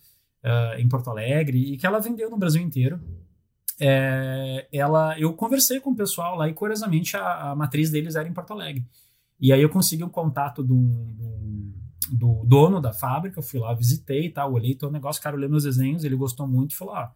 uh, 0.44 0.80
em 0.80 0.88
Porto 0.88 1.10
Alegre, 1.10 1.74
e 1.74 1.77
que 1.77 1.88
ela 1.88 2.00
vendeu 2.00 2.30
no 2.30 2.38
Brasil 2.38 2.62
inteiro, 2.62 3.01
é, 3.84 4.68
ela, 4.72 5.20
eu 5.20 5.34
conversei 5.34 5.80
com 5.80 5.90
o 5.90 5.96
pessoal 5.96 6.36
lá 6.36 6.48
e, 6.48 6.54
curiosamente, 6.54 7.18
a, 7.18 7.50
a, 7.50 7.56
matriz 7.56 7.90
deles 7.90 8.16
era 8.16 8.30
em 8.30 8.34
Porto 8.34 8.54
Alegre. 8.54 8.86
E 9.40 9.52
aí 9.52 9.60
eu 9.60 9.70
consegui 9.70 10.04
o 10.04 10.06
um 10.06 10.10
contato 10.10 10.62
do, 10.62 10.76
do, 10.76 11.74
do, 12.12 12.46
dono 12.46 12.80
da 12.80 12.94
fábrica, 12.94 13.40
eu 13.40 13.44
fui 13.44 13.60
lá, 13.60 13.74
visitei 13.74 14.28
e 14.28 14.30
tal, 14.30 14.54
olhei 14.54 14.76
todo 14.76 14.92
o 14.92 14.94
negócio, 14.94 15.20
cara, 15.20 15.36
olhei 15.36 15.50
meus 15.50 15.64
desenhos, 15.64 16.04
ele 16.04 16.16
gostou 16.16 16.48
muito 16.48 16.74
e 16.74 16.76
falou, 16.76 16.94
ah, 16.94 17.12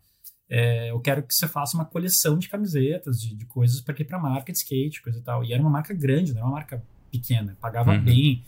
é, 0.50 0.90
eu 0.90 1.00
quero 1.00 1.22
que 1.22 1.36
você 1.36 1.48
faça 1.48 1.78
uma 1.78 1.86
coleção 1.86 2.36
de 2.36 2.50
camisetas, 2.50 3.22
de, 3.22 3.36
de 3.36 3.46
coisas 3.46 3.80
para 3.80 3.96
ir 4.02 4.06
para 4.06 4.18
marca 4.18 4.52
de 4.52 4.58
skate, 4.58 5.04
coisa 5.04 5.20
e 5.20 5.22
tal. 5.22 5.44
E 5.44 5.54
era 5.54 5.62
uma 5.62 5.70
marca 5.70 5.94
grande, 5.94 6.34
não 6.34 6.40
era 6.40 6.48
uma 6.48 6.56
marca 6.56 6.84
pequena, 7.12 7.56
pagava 7.62 7.92
uhum. 7.92 8.04
bem. 8.04 8.44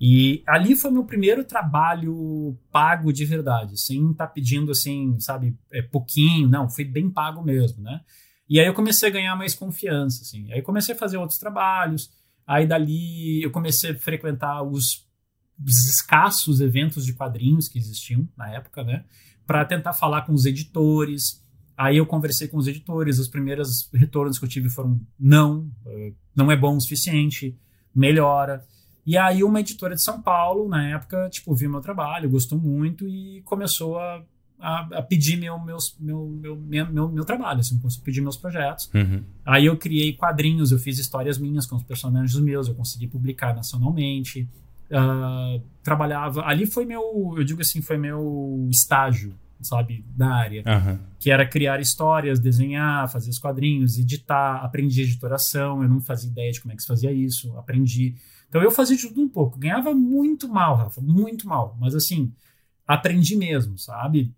E 0.00 0.42
ali 0.46 0.76
foi 0.76 0.90
meu 0.90 1.04
primeiro 1.04 1.42
trabalho 1.42 2.56
pago 2.70 3.12
de 3.12 3.24
verdade, 3.24 3.80
sem 3.80 4.10
estar 4.10 4.26
tá 4.26 4.32
pedindo 4.32 4.70
assim, 4.70 5.18
sabe, 5.18 5.56
é, 5.72 5.80
pouquinho, 5.80 6.48
não, 6.48 6.68
foi 6.68 6.84
bem 6.84 7.10
pago 7.10 7.42
mesmo, 7.42 7.82
né? 7.82 8.00
E 8.48 8.60
aí 8.60 8.66
eu 8.66 8.74
comecei 8.74 9.08
a 9.08 9.12
ganhar 9.12 9.34
mais 9.36 9.54
confiança, 9.54 10.22
assim. 10.22 10.52
Aí 10.52 10.60
comecei 10.62 10.94
a 10.94 10.98
fazer 10.98 11.16
outros 11.16 11.38
trabalhos, 11.38 12.10
aí 12.46 12.66
dali 12.66 13.42
eu 13.42 13.50
comecei 13.50 13.92
a 13.92 13.98
frequentar 13.98 14.62
os, 14.62 15.06
os 15.64 15.86
escassos 15.86 16.60
eventos 16.60 17.04
de 17.04 17.14
quadrinhos 17.14 17.66
que 17.66 17.78
existiam 17.78 18.28
na 18.36 18.50
época, 18.50 18.84
né? 18.84 19.04
Para 19.46 19.64
tentar 19.64 19.94
falar 19.94 20.22
com 20.22 20.32
os 20.32 20.44
editores. 20.44 21.42
Aí 21.76 21.96
eu 21.96 22.06
conversei 22.06 22.48
com 22.48 22.58
os 22.58 22.66
editores, 22.66 23.18
os 23.18 23.28
primeiros 23.28 23.88
retornos 23.92 24.38
que 24.38 24.44
eu 24.44 24.48
tive 24.48 24.68
foram 24.68 25.00
não, 25.18 25.70
eh, 25.86 26.12
não 26.34 26.50
é 26.50 26.56
bom 26.56 26.76
o 26.76 26.80
suficiente, 26.80 27.58
melhora. 27.94 28.64
E 29.06 29.16
aí 29.16 29.44
uma 29.44 29.60
editora 29.60 29.94
de 29.94 30.02
São 30.02 30.20
Paulo, 30.20 30.68
na 30.68 30.88
época, 30.88 31.28
tipo, 31.30 31.54
viu 31.54 31.70
meu 31.70 31.80
trabalho, 31.80 32.28
gostou 32.28 32.58
muito 32.58 33.08
e 33.08 33.40
começou 33.42 33.98
a, 34.00 34.20
a, 34.58 34.80
a 34.98 35.02
pedir 35.02 35.36
meu, 35.36 35.58
meus, 35.60 35.96
meu, 36.00 36.26
meu, 36.26 36.56
meu, 36.56 36.92
meu, 36.92 37.08
meu 37.08 37.24
trabalho, 37.24 37.60
assim, 37.60 37.78
começou 37.78 38.02
a 38.02 38.04
pedir 38.04 38.20
meus 38.20 38.36
projetos. 38.36 38.90
Uhum. 38.92 39.22
Aí 39.44 39.66
eu 39.66 39.76
criei 39.76 40.12
quadrinhos, 40.12 40.72
eu 40.72 40.78
fiz 40.78 40.98
histórias 40.98 41.38
minhas 41.38 41.66
com 41.66 41.76
os 41.76 41.84
personagens 41.84 42.36
meus, 42.40 42.66
eu 42.66 42.74
consegui 42.74 43.06
publicar 43.06 43.54
nacionalmente. 43.54 44.48
Uh, 44.88 45.60
trabalhava. 45.82 46.44
Ali 46.44 46.66
foi 46.66 46.84
meu, 46.84 47.34
eu 47.36 47.44
digo 47.44 47.60
assim, 47.60 47.80
foi 47.80 47.96
meu 47.96 48.68
estágio, 48.70 49.34
sabe, 49.60 50.04
da 50.08 50.28
área. 50.28 50.62
Uhum. 50.66 50.98
Que 51.18 51.30
era 51.30 51.46
criar 51.46 51.80
histórias, 51.80 52.38
desenhar, 52.38 53.10
fazer 53.10 53.30
os 53.30 53.38
quadrinhos, 53.38 53.98
editar, 53.98 54.64
aprendi 54.64 55.02
editoração, 55.02 55.82
eu 55.82 55.88
não 55.88 56.00
fazia 56.00 56.30
ideia 56.30 56.52
de 56.52 56.60
como 56.60 56.72
é 56.72 56.76
que 56.76 56.82
se 56.82 56.88
fazia 56.88 57.12
isso, 57.12 57.56
aprendi. 57.56 58.14
Então 58.48 58.62
eu 58.62 58.70
fazia 58.70 58.96
de 58.96 59.08
tudo 59.08 59.22
um 59.22 59.28
pouco. 59.28 59.58
Ganhava 59.58 59.94
muito 59.94 60.48
mal, 60.48 60.76
Rafa, 60.76 61.00
muito 61.00 61.48
mal. 61.48 61.76
Mas 61.80 61.94
assim, 61.94 62.32
aprendi 62.86 63.36
mesmo, 63.36 63.76
sabe? 63.78 64.34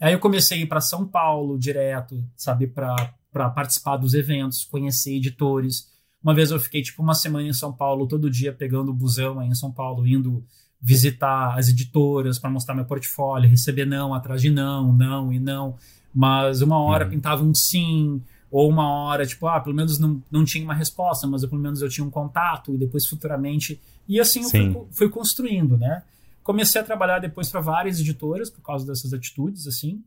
Aí 0.00 0.12
eu 0.12 0.18
comecei 0.18 0.58
a 0.58 0.60
ir 0.62 0.66
para 0.66 0.80
São 0.80 1.06
Paulo 1.06 1.58
direto, 1.58 2.22
sabe, 2.36 2.66
para 2.66 3.50
participar 3.50 3.96
dos 3.96 4.14
eventos, 4.14 4.64
conhecer 4.64 5.16
editores. 5.16 5.90
Uma 6.22 6.34
vez 6.34 6.50
eu 6.50 6.58
fiquei 6.58 6.82
tipo 6.82 7.02
uma 7.02 7.14
semana 7.14 7.48
em 7.48 7.52
São 7.52 7.72
Paulo, 7.72 8.08
todo 8.08 8.30
dia 8.30 8.52
pegando 8.52 8.90
o 8.90 8.94
busão 8.94 9.38
aí 9.38 9.48
em 9.48 9.54
São 9.54 9.72
Paulo, 9.72 10.06
indo 10.06 10.44
visitar 10.80 11.58
as 11.58 11.68
editoras 11.68 12.38
para 12.38 12.50
mostrar 12.50 12.74
meu 12.74 12.84
portfólio, 12.84 13.48
receber 13.48 13.86
não 13.86 14.14
atrás 14.14 14.40
de 14.40 14.50
não, 14.50 14.92
não 14.92 15.32
e 15.32 15.38
não. 15.38 15.76
Mas 16.14 16.62
uma 16.62 16.78
hora 16.78 17.04
uhum. 17.04 17.10
pintava 17.10 17.44
um 17.44 17.54
sim, 17.54 18.22
ou 18.50 18.70
uma 18.70 18.88
hora, 18.88 19.26
tipo, 19.26 19.46
ah, 19.46 19.60
pelo 19.60 19.74
menos 19.74 19.98
não, 19.98 20.22
não 20.30 20.44
tinha 20.44 20.64
uma 20.64 20.74
resposta, 20.74 21.26
mas 21.26 21.42
eu, 21.42 21.48
pelo 21.48 21.60
menos 21.60 21.82
eu 21.82 21.88
tinha 21.88 22.06
um 22.06 22.10
contato 22.10 22.74
e 22.74 22.78
depois 22.78 23.06
futuramente. 23.06 23.80
E 24.08 24.20
assim 24.20 24.42
eu 24.42 24.50
fui, 24.50 24.86
fui, 24.92 25.08
construindo, 25.10 25.76
né? 25.76 26.02
Comecei 26.42 26.80
a 26.80 26.84
trabalhar 26.84 27.18
depois 27.18 27.50
para 27.50 27.60
várias 27.60 28.00
editoras 28.00 28.48
por 28.48 28.62
causa 28.62 28.86
dessas 28.86 29.12
atitudes, 29.12 29.66
assim. 29.66 30.02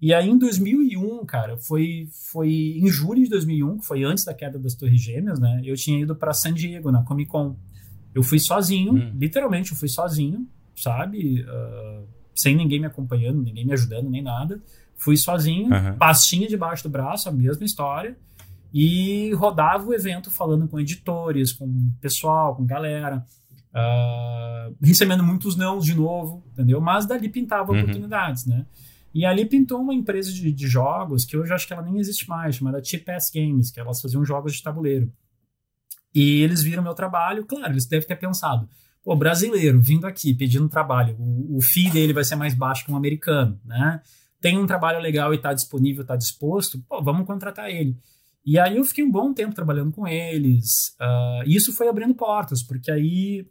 E 0.00 0.14
aí 0.14 0.28
em 0.28 0.38
2001, 0.38 1.24
cara, 1.26 1.56
foi, 1.56 2.08
foi 2.30 2.50
em 2.76 2.86
julho 2.88 3.24
de 3.24 3.30
2001, 3.30 3.78
que 3.78 3.86
foi 3.86 4.04
antes 4.04 4.24
da 4.24 4.32
queda 4.32 4.58
das 4.58 4.74
Torres 4.74 5.02
Gêmeas, 5.02 5.40
né? 5.40 5.60
Eu 5.64 5.74
tinha 5.74 6.00
ido 6.00 6.14
para 6.14 6.32
San 6.32 6.52
Diego, 6.52 6.92
na 6.92 7.02
Comic 7.02 7.30
Con. 7.30 7.56
Eu 8.14 8.22
fui 8.22 8.38
sozinho, 8.38 8.94
hum. 8.94 9.12
literalmente 9.18 9.72
eu 9.72 9.76
fui 9.76 9.88
sozinho, 9.88 10.46
sabe? 10.74 11.42
Uh, 11.42 12.06
sem 12.34 12.56
ninguém 12.56 12.80
me 12.80 12.86
acompanhando, 12.86 13.42
ninguém 13.42 13.66
me 13.66 13.72
ajudando, 13.72 14.08
nem 14.08 14.22
nada. 14.22 14.60
Fui 14.96 15.16
sozinho, 15.16 15.72
uhum. 15.72 15.96
pastinha 15.96 16.48
debaixo 16.48 16.82
do 16.82 16.88
braço, 16.88 17.28
a 17.28 17.32
mesma 17.32 17.64
história. 17.64 18.16
E 18.72 19.32
rodava 19.34 19.86
o 19.86 19.94
evento 19.94 20.30
falando 20.30 20.68
com 20.68 20.78
editores, 20.78 21.52
com 21.52 21.92
pessoal, 22.00 22.54
com 22.54 22.66
galera. 22.66 23.24
Uh, 23.72 24.74
recebendo 24.82 25.22
muitos 25.22 25.56
não 25.56 25.78
de 25.78 25.94
novo, 25.94 26.42
entendeu? 26.52 26.80
Mas 26.80 27.06
dali 27.06 27.28
pintava 27.28 27.72
uhum. 27.72 27.80
oportunidades, 27.80 28.46
né? 28.46 28.66
E 29.14 29.24
ali 29.24 29.44
pintou 29.46 29.80
uma 29.80 29.94
empresa 29.94 30.32
de, 30.32 30.52
de, 30.52 30.66
jogos 30.66 31.24
que 31.24 31.36
hoje 31.36 31.52
acho 31.52 31.66
que 31.66 31.72
ela 31.72 31.82
nem 31.82 31.98
existe 31.98 32.28
mais, 32.28 32.56
chamada 32.56 32.82
Chip 32.82 33.10
Ass 33.10 33.30
Games, 33.34 33.70
que 33.70 33.80
elas 33.80 34.00
faziam 34.00 34.24
jogos 34.24 34.54
de 34.54 34.62
tabuleiro. 34.62 35.10
E 36.14 36.42
eles 36.42 36.62
viram 36.62 36.82
meu 36.82 36.94
trabalho, 36.94 37.44
claro, 37.44 37.72
eles 37.72 37.86
devem 37.86 38.06
ter 38.06 38.16
pensado, 38.16 38.68
pô, 39.04 39.14
brasileiro 39.14 39.80
vindo 39.80 40.06
aqui 40.06 40.34
pedindo 40.34 40.68
trabalho, 40.68 41.16
o, 41.18 41.58
o 41.58 41.60
fee 41.60 41.90
dele 41.90 42.12
vai 42.12 42.24
ser 42.24 42.36
mais 42.36 42.54
baixo 42.54 42.84
que 42.84 42.92
um 42.92 42.96
americano, 42.96 43.60
né? 43.64 44.00
tem 44.40 44.58
um 44.58 44.66
trabalho 44.66 45.00
legal 45.00 45.32
e 45.32 45.36
está 45.36 45.52
disponível, 45.52 46.02
está 46.02 46.16
disposto, 46.16 46.80
pô, 46.88 47.02
vamos 47.02 47.26
contratar 47.26 47.70
ele. 47.70 47.96
E 48.44 48.58
aí 48.58 48.76
eu 48.76 48.84
fiquei 48.84 49.04
um 49.04 49.10
bom 49.10 49.32
tempo 49.34 49.54
trabalhando 49.54 49.92
com 49.92 50.06
eles. 50.06 50.94
Uh, 51.00 51.46
e 51.46 51.56
isso 51.56 51.74
foi 51.74 51.88
abrindo 51.88 52.14
portas, 52.14 52.62
porque 52.62 52.90
aí 52.90 53.46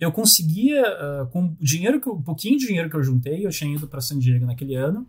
eu 0.00 0.12
conseguia, 0.12 0.82
uh, 0.82 1.26
com 1.28 1.56
dinheiro 1.60 2.00
que 2.00 2.08
um 2.08 2.22
pouquinho 2.22 2.58
de 2.58 2.66
dinheiro 2.66 2.90
que 2.90 2.96
eu 2.96 3.02
juntei, 3.02 3.46
eu 3.46 3.50
tinha 3.50 3.74
ido 3.74 3.86
para 3.86 4.00
San 4.00 4.18
Diego 4.18 4.44
naquele 4.44 4.74
ano. 4.74 5.06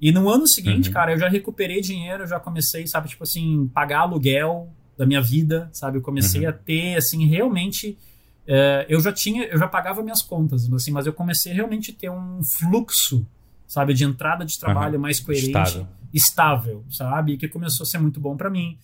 E 0.00 0.12
no 0.12 0.28
ano 0.30 0.46
seguinte, 0.46 0.88
uhum. 0.88 0.94
cara, 0.94 1.12
eu 1.12 1.18
já 1.18 1.28
recuperei 1.28 1.80
dinheiro, 1.80 2.22
eu 2.22 2.26
já 2.26 2.38
comecei, 2.38 2.86
sabe, 2.86 3.08
tipo 3.08 3.24
assim, 3.24 3.66
pagar 3.68 4.00
aluguel 4.00 4.72
da 4.96 5.06
minha 5.06 5.20
vida, 5.20 5.68
sabe? 5.72 5.98
Eu 5.98 6.02
comecei 6.02 6.42
uhum. 6.42 6.50
a 6.50 6.52
ter, 6.52 6.96
assim, 6.96 7.26
realmente. 7.26 7.98
Uh, 8.46 8.86
eu 8.88 9.00
já 9.00 9.12
tinha, 9.12 9.44
eu 9.44 9.58
já 9.58 9.66
pagava 9.66 10.02
minhas 10.02 10.22
contas, 10.22 10.72
assim, 10.72 10.92
mas 10.92 11.06
eu 11.06 11.12
comecei 11.12 11.50
a 11.50 11.54
realmente 11.54 11.92
ter 11.92 12.08
um 12.10 12.40
fluxo 12.58 13.26
sabe? 13.66 13.94
De 13.94 14.04
entrada 14.04 14.44
de 14.44 14.58
trabalho 14.58 14.94
uhum. 14.94 15.00
mais 15.02 15.20
coerente, 15.20 15.48
estável. 15.48 15.86
estável, 16.12 16.84
sabe? 16.90 17.36
Que 17.36 17.48
começou 17.48 17.84
a 17.84 17.86
ser 17.86 17.98
muito 17.98 18.20
bom 18.20 18.36
para 18.36 18.48
mim. 18.48 18.78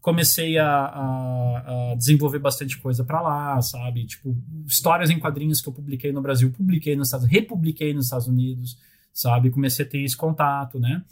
Comecei 0.00 0.56
a, 0.56 0.68
a, 0.68 1.92
a, 1.92 1.94
desenvolver 1.96 2.38
bastante 2.38 2.78
coisa 2.78 3.02
para 3.02 3.20
lá, 3.20 3.60
sabe? 3.60 4.06
Tipo, 4.06 4.36
histórias 4.66 5.10
em 5.10 5.18
quadrinhos 5.18 5.60
que 5.60 5.68
eu 5.68 5.72
publiquei 5.72 6.12
no 6.12 6.22
Brasil, 6.22 6.52
publiquei 6.52 6.94
nos 6.94 7.08
Estados 7.08 7.26
republiquei 7.26 7.92
nos 7.92 8.04
Estados 8.04 8.28
Unidos, 8.28 8.78
sabe? 9.12 9.50
Comecei 9.50 9.84
a 9.84 9.88
ter 9.88 10.02
esse 10.02 10.16
contato, 10.16 10.78
né? 10.78 11.02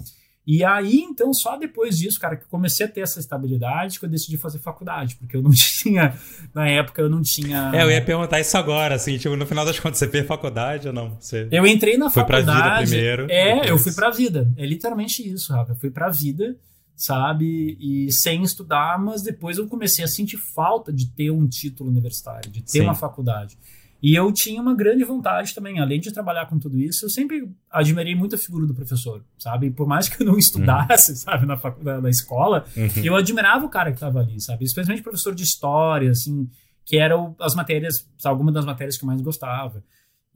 E 0.46 0.62
aí, 0.62 0.96
então, 0.96 1.32
só 1.32 1.56
depois 1.56 1.98
disso, 1.98 2.20
cara, 2.20 2.36
que 2.36 2.44
eu 2.44 2.48
comecei 2.48 2.84
a 2.84 2.88
ter 2.88 3.00
essa 3.00 3.18
estabilidade, 3.18 3.98
que 3.98 4.04
eu 4.04 4.08
decidi 4.08 4.36
fazer 4.36 4.58
faculdade, 4.58 5.16
porque 5.16 5.36
eu 5.36 5.42
não 5.42 5.50
tinha, 5.56 6.14
na 6.52 6.68
época, 6.68 7.00
eu 7.00 7.08
não 7.08 7.22
tinha. 7.22 7.70
É, 7.74 7.82
eu 7.82 7.90
ia 7.90 8.04
perguntar 8.04 8.40
isso 8.40 8.56
agora, 8.58 8.94
assim, 8.94 9.16
tipo, 9.16 9.34
no 9.36 9.46
final 9.46 9.64
das 9.64 9.80
contas, 9.80 9.98
você 9.98 10.08
fez 10.08 10.26
faculdade 10.26 10.86
ou 10.88 10.92
não? 10.92 11.16
Você 11.18 11.48
eu 11.50 11.66
entrei 11.66 11.96
na 11.96 12.10
foi 12.10 12.22
faculdade. 12.22 12.46
Foi 12.46 12.62
pra 12.62 12.78
vida 12.80 12.90
primeiro. 12.90 13.26
É, 13.30 13.54
depois... 13.54 13.70
eu 13.70 13.78
fui 13.78 13.92
pra 13.92 14.10
vida. 14.10 14.52
É 14.56 14.66
literalmente 14.66 15.26
isso, 15.26 15.52
Rafa. 15.52 15.72
Eu 15.72 15.76
fui 15.76 15.90
pra 15.90 16.10
vida, 16.10 16.56
sabe? 16.94 17.78
E 17.80 18.12
sem 18.12 18.42
estudar, 18.42 18.98
mas 18.98 19.22
depois 19.22 19.56
eu 19.56 19.66
comecei 19.66 20.04
a 20.04 20.08
sentir 20.08 20.36
falta 20.36 20.92
de 20.92 21.06
ter 21.06 21.30
um 21.30 21.46
título 21.48 21.88
universitário, 21.88 22.50
de 22.50 22.60
ter 22.60 22.68
Sim. 22.68 22.80
uma 22.82 22.94
faculdade. 22.94 23.56
E 24.04 24.14
eu 24.14 24.30
tinha 24.30 24.60
uma 24.60 24.74
grande 24.74 25.02
vontade 25.02 25.54
também, 25.54 25.80
além 25.80 25.98
de 25.98 26.12
trabalhar 26.12 26.44
com 26.44 26.58
tudo 26.58 26.78
isso, 26.78 27.06
eu 27.06 27.08
sempre 27.08 27.48
admirei 27.70 28.14
muito 28.14 28.34
a 28.34 28.38
figura 28.38 28.66
do 28.66 28.74
professor, 28.74 29.24
sabe? 29.38 29.70
Por 29.70 29.86
mais 29.86 30.10
que 30.10 30.22
eu 30.22 30.26
não 30.26 30.36
estudasse, 30.36 31.12
uhum. 31.12 31.16
sabe, 31.16 31.46
na, 31.46 31.58
na, 31.82 32.00
na 32.02 32.10
escola, 32.10 32.66
uhum. 32.76 33.02
eu 33.02 33.16
admirava 33.16 33.64
o 33.64 33.70
cara 33.70 33.90
que 33.90 33.96
estava 33.96 34.20
ali, 34.20 34.38
sabe? 34.42 34.66
Especialmente 34.66 35.02
professor 35.02 35.34
de 35.34 35.42
história, 35.42 36.10
assim, 36.10 36.50
que 36.84 36.98
eram 36.98 37.34
as 37.40 37.54
matérias, 37.54 38.06
algumas 38.22 38.52
das 38.52 38.66
matérias 38.66 38.98
que 38.98 39.04
eu 39.04 39.06
mais 39.06 39.22
gostava. 39.22 39.82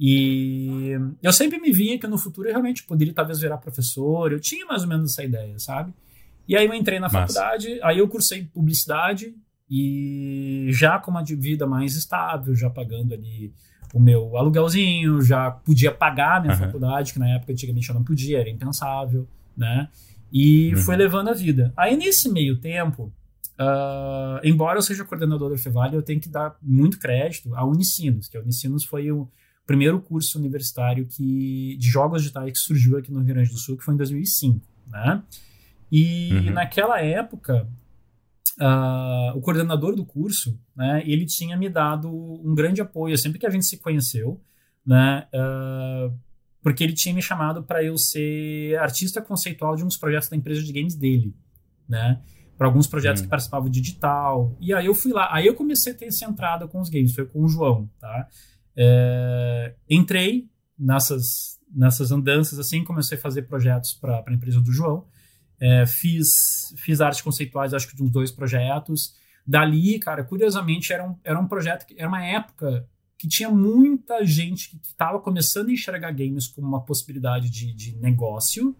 E 0.00 0.92
eu 1.22 1.32
sempre 1.34 1.60
me 1.60 1.70
via 1.70 1.98
que 1.98 2.06
no 2.06 2.16
futuro 2.16 2.48
eu 2.48 2.52
realmente 2.52 2.84
poderia 2.84 3.12
talvez 3.12 3.38
virar 3.38 3.58
professor, 3.58 4.32
eu 4.32 4.40
tinha 4.40 4.64
mais 4.64 4.80
ou 4.80 4.88
menos 4.88 5.12
essa 5.12 5.22
ideia, 5.22 5.58
sabe? 5.58 5.92
E 6.48 6.56
aí 6.56 6.66
eu 6.66 6.72
entrei 6.72 6.98
na 6.98 7.10
Massa. 7.10 7.34
faculdade, 7.34 7.78
aí 7.82 7.98
eu 7.98 8.08
cursei 8.08 8.44
publicidade, 8.44 9.34
e 9.70 10.68
já 10.70 10.98
com 10.98 11.10
uma 11.10 11.22
vida 11.22 11.66
mais 11.66 11.94
estável, 11.94 12.54
já 12.54 12.70
pagando 12.70 13.12
ali 13.14 13.52
o 13.92 14.00
meu 14.00 14.36
aluguelzinho, 14.36 15.20
já 15.22 15.50
podia 15.50 15.92
pagar 15.92 16.38
a 16.38 16.40
minha 16.40 16.52
uhum. 16.54 16.58
faculdade, 16.58 17.12
que 17.12 17.18
na 17.18 17.28
época 17.28 17.52
antigamente 17.52 17.88
eu 17.88 17.94
não 17.94 18.04
podia, 18.04 18.40
era 18.40 18.50
impensável, 18.50 19.26
né? 19.56 19.88
E 20.32 20.74
uhum. 20.74 20.80
foi 20.82 20.96
levando 20.96 21.28
a 21.28 21.32
vida. 21.32 21.72
Aí 21.76 21.96
nesse 21.96 22.30
meio 22.30 22.58
tempo, 22.58 23.12
uh, 23.58 24.40
embora 24.44 24.78
eu 24.78 24.82
seja 24.82 25.04
coordenador 25.04 25.50
da 25.50 25.58
Fevale, 25.58 25.96
eu 25.96 26.02
tenho 26.02 26.20
que 26.20 26.28
dar 26.28 26.56
muito 26.62 26.98
crédito 26.98 27.54
à 27.54 27.64
Unicinos, 27.64 28.28
que 28.28 28.36
a 28.36 28.40
Unicinos 28.40 28.84
foi 28.84 29.10
o 29.10 29.28
primeiro 29.66 30.00
curso 30.00 30.38
universitário 30.38 31.06
que, 31.06 31.76
de 31.78 31.88
jogos 31.88 32.22
digitais 32.22 32.52
que 32.52 32.58
surgiu 32.58 32.96
aqui 32.96 33.12
no 33.12 33.18
Rio 33.18 33.34
Grande 33.34 33.50
do 33.50 33.58
Sul, 33.58 33.76
que 33.76 33.84
foi 33.84 33.94
em 33.94 33.98
2005, 33.98 34.60
né? 34.90 35.22
E 35.90 36.30
uhum. 36.32 36.52
naquela 36.52 37.00
época, 37.00 37.66
uh, 38.60 39.36
o 39.36 39.40
coordenador 39.40 39.94
do 39.94 40.04
curso, 40.04 40.58
né, 40.76 41.02
ele 41.06 41.24
tinha 41.26 41.56
me 41.56 41.68
dado 41.68 42.08
um 42.10 42.54
grande 42.54 42.80
apoio 42.80 43.16
sempre 43.18 43.38
que 43.38 43.46
a 43.46 43.50
gente 43.50 43.66
se 43.66 43.78
conheceu, 43.78 44.40
né, 44.84 45.26
uh, 45.34 46.12
porque 46.62 46.84
ele 46.84 46.92
tinha 46.92 47.14
me 47.14 47.22
chamado 47.22 47.62
para 47.62 47.82
eu 47.82 47.96
ser 47.96 48.78
artista 48.78 49.22
conceitual 49.22 49.76
de 49.76 49.84
uns 49.84 49.96
projetos 49.96 50.28
da 50.28 50.36
empresa 50.36 50.62
de 50.62 50.72
games 50.72 50.94
dele, 50.94 51.34
né, 51.88 52.20
para 52.56 52.66
alguns 52.66 52.86
projetos 52.86 53.20
hum. 53.20 53.24
que 53.24 53.30
participavam 53.30 53.70
de 53.70 53.80
digital. 53.80 54.56
E 54.60 54.74
aí 54.74 54.86
eu 54.86 54.94
fui 54.94 55.12
lá, 55.12 55.28
aí 55.32 55.46
eu 55.46 55.54
comecei 55.54 55.92
a 55.92 55.96
ter 55.96 56.06
essa 56.06 56.24
entrada 56.24 56.66
com 56.66 56.80
os 56.80 56.90
games, 56.90 57.14
foi 57.14 57.24
com 57.24 57.44
o 57.44 57.48
João, 57.48 57.88
tá? 58.00 58.28
É, 58.76 59.74
entrei 59.88 60.48
nessas 60.78 61.58
nessas 61.74 62.10
andanças 62.10 62.58
assim, 62.58 62.82
comecei 62.82 63.18
a 63.18 63.20
fazer 63.20 63.42
projetos 63.42 63.92
para 63.92 64.24
a 64.26 64.32
empresa 64.32 64.60
do 64.60 64.72
João. 64.72 65.06
É, 65.60 65.86
fiz, 65.86 66.72
fiz 66.76 67.00
artes 67.00 67.20
conceituais, 67.20 67.74
acho 67.74 67.88
que 67.88 67.96
de 67.96 68.02
uns 68.02 68.10
dois 68.10 68.30
projetos. 68.30 69.14
Dali, 69.46 69.98
cara, 69.98 70.22
curiosamente, 70.24 70.92
era 70.92 71.08
um, 71.08 71.16
era 71.24 71.38
um 71.38 71.48
projeto, 71.48 71.86
que, 71.86 71.94
era 71.98 72.08
uma 72.08 72.24
época 72.24 72.86
que 73.18 73.26
tinha 73.26 73.50
muita 73.50 74.24
gente 74.24 74.70
que 74.70 74.76
estava 74.86 75.18
começando 75.18 75.68
a 75.68 75.72
enxergar 75.72 76.12
games 76.12 76.46
como 76.46 76.68
uma 76.68 76.84
possibilidade 76.84 77.50
de, 77.50 77.72
de 77.74 77.96
negócio, 77.96 78.76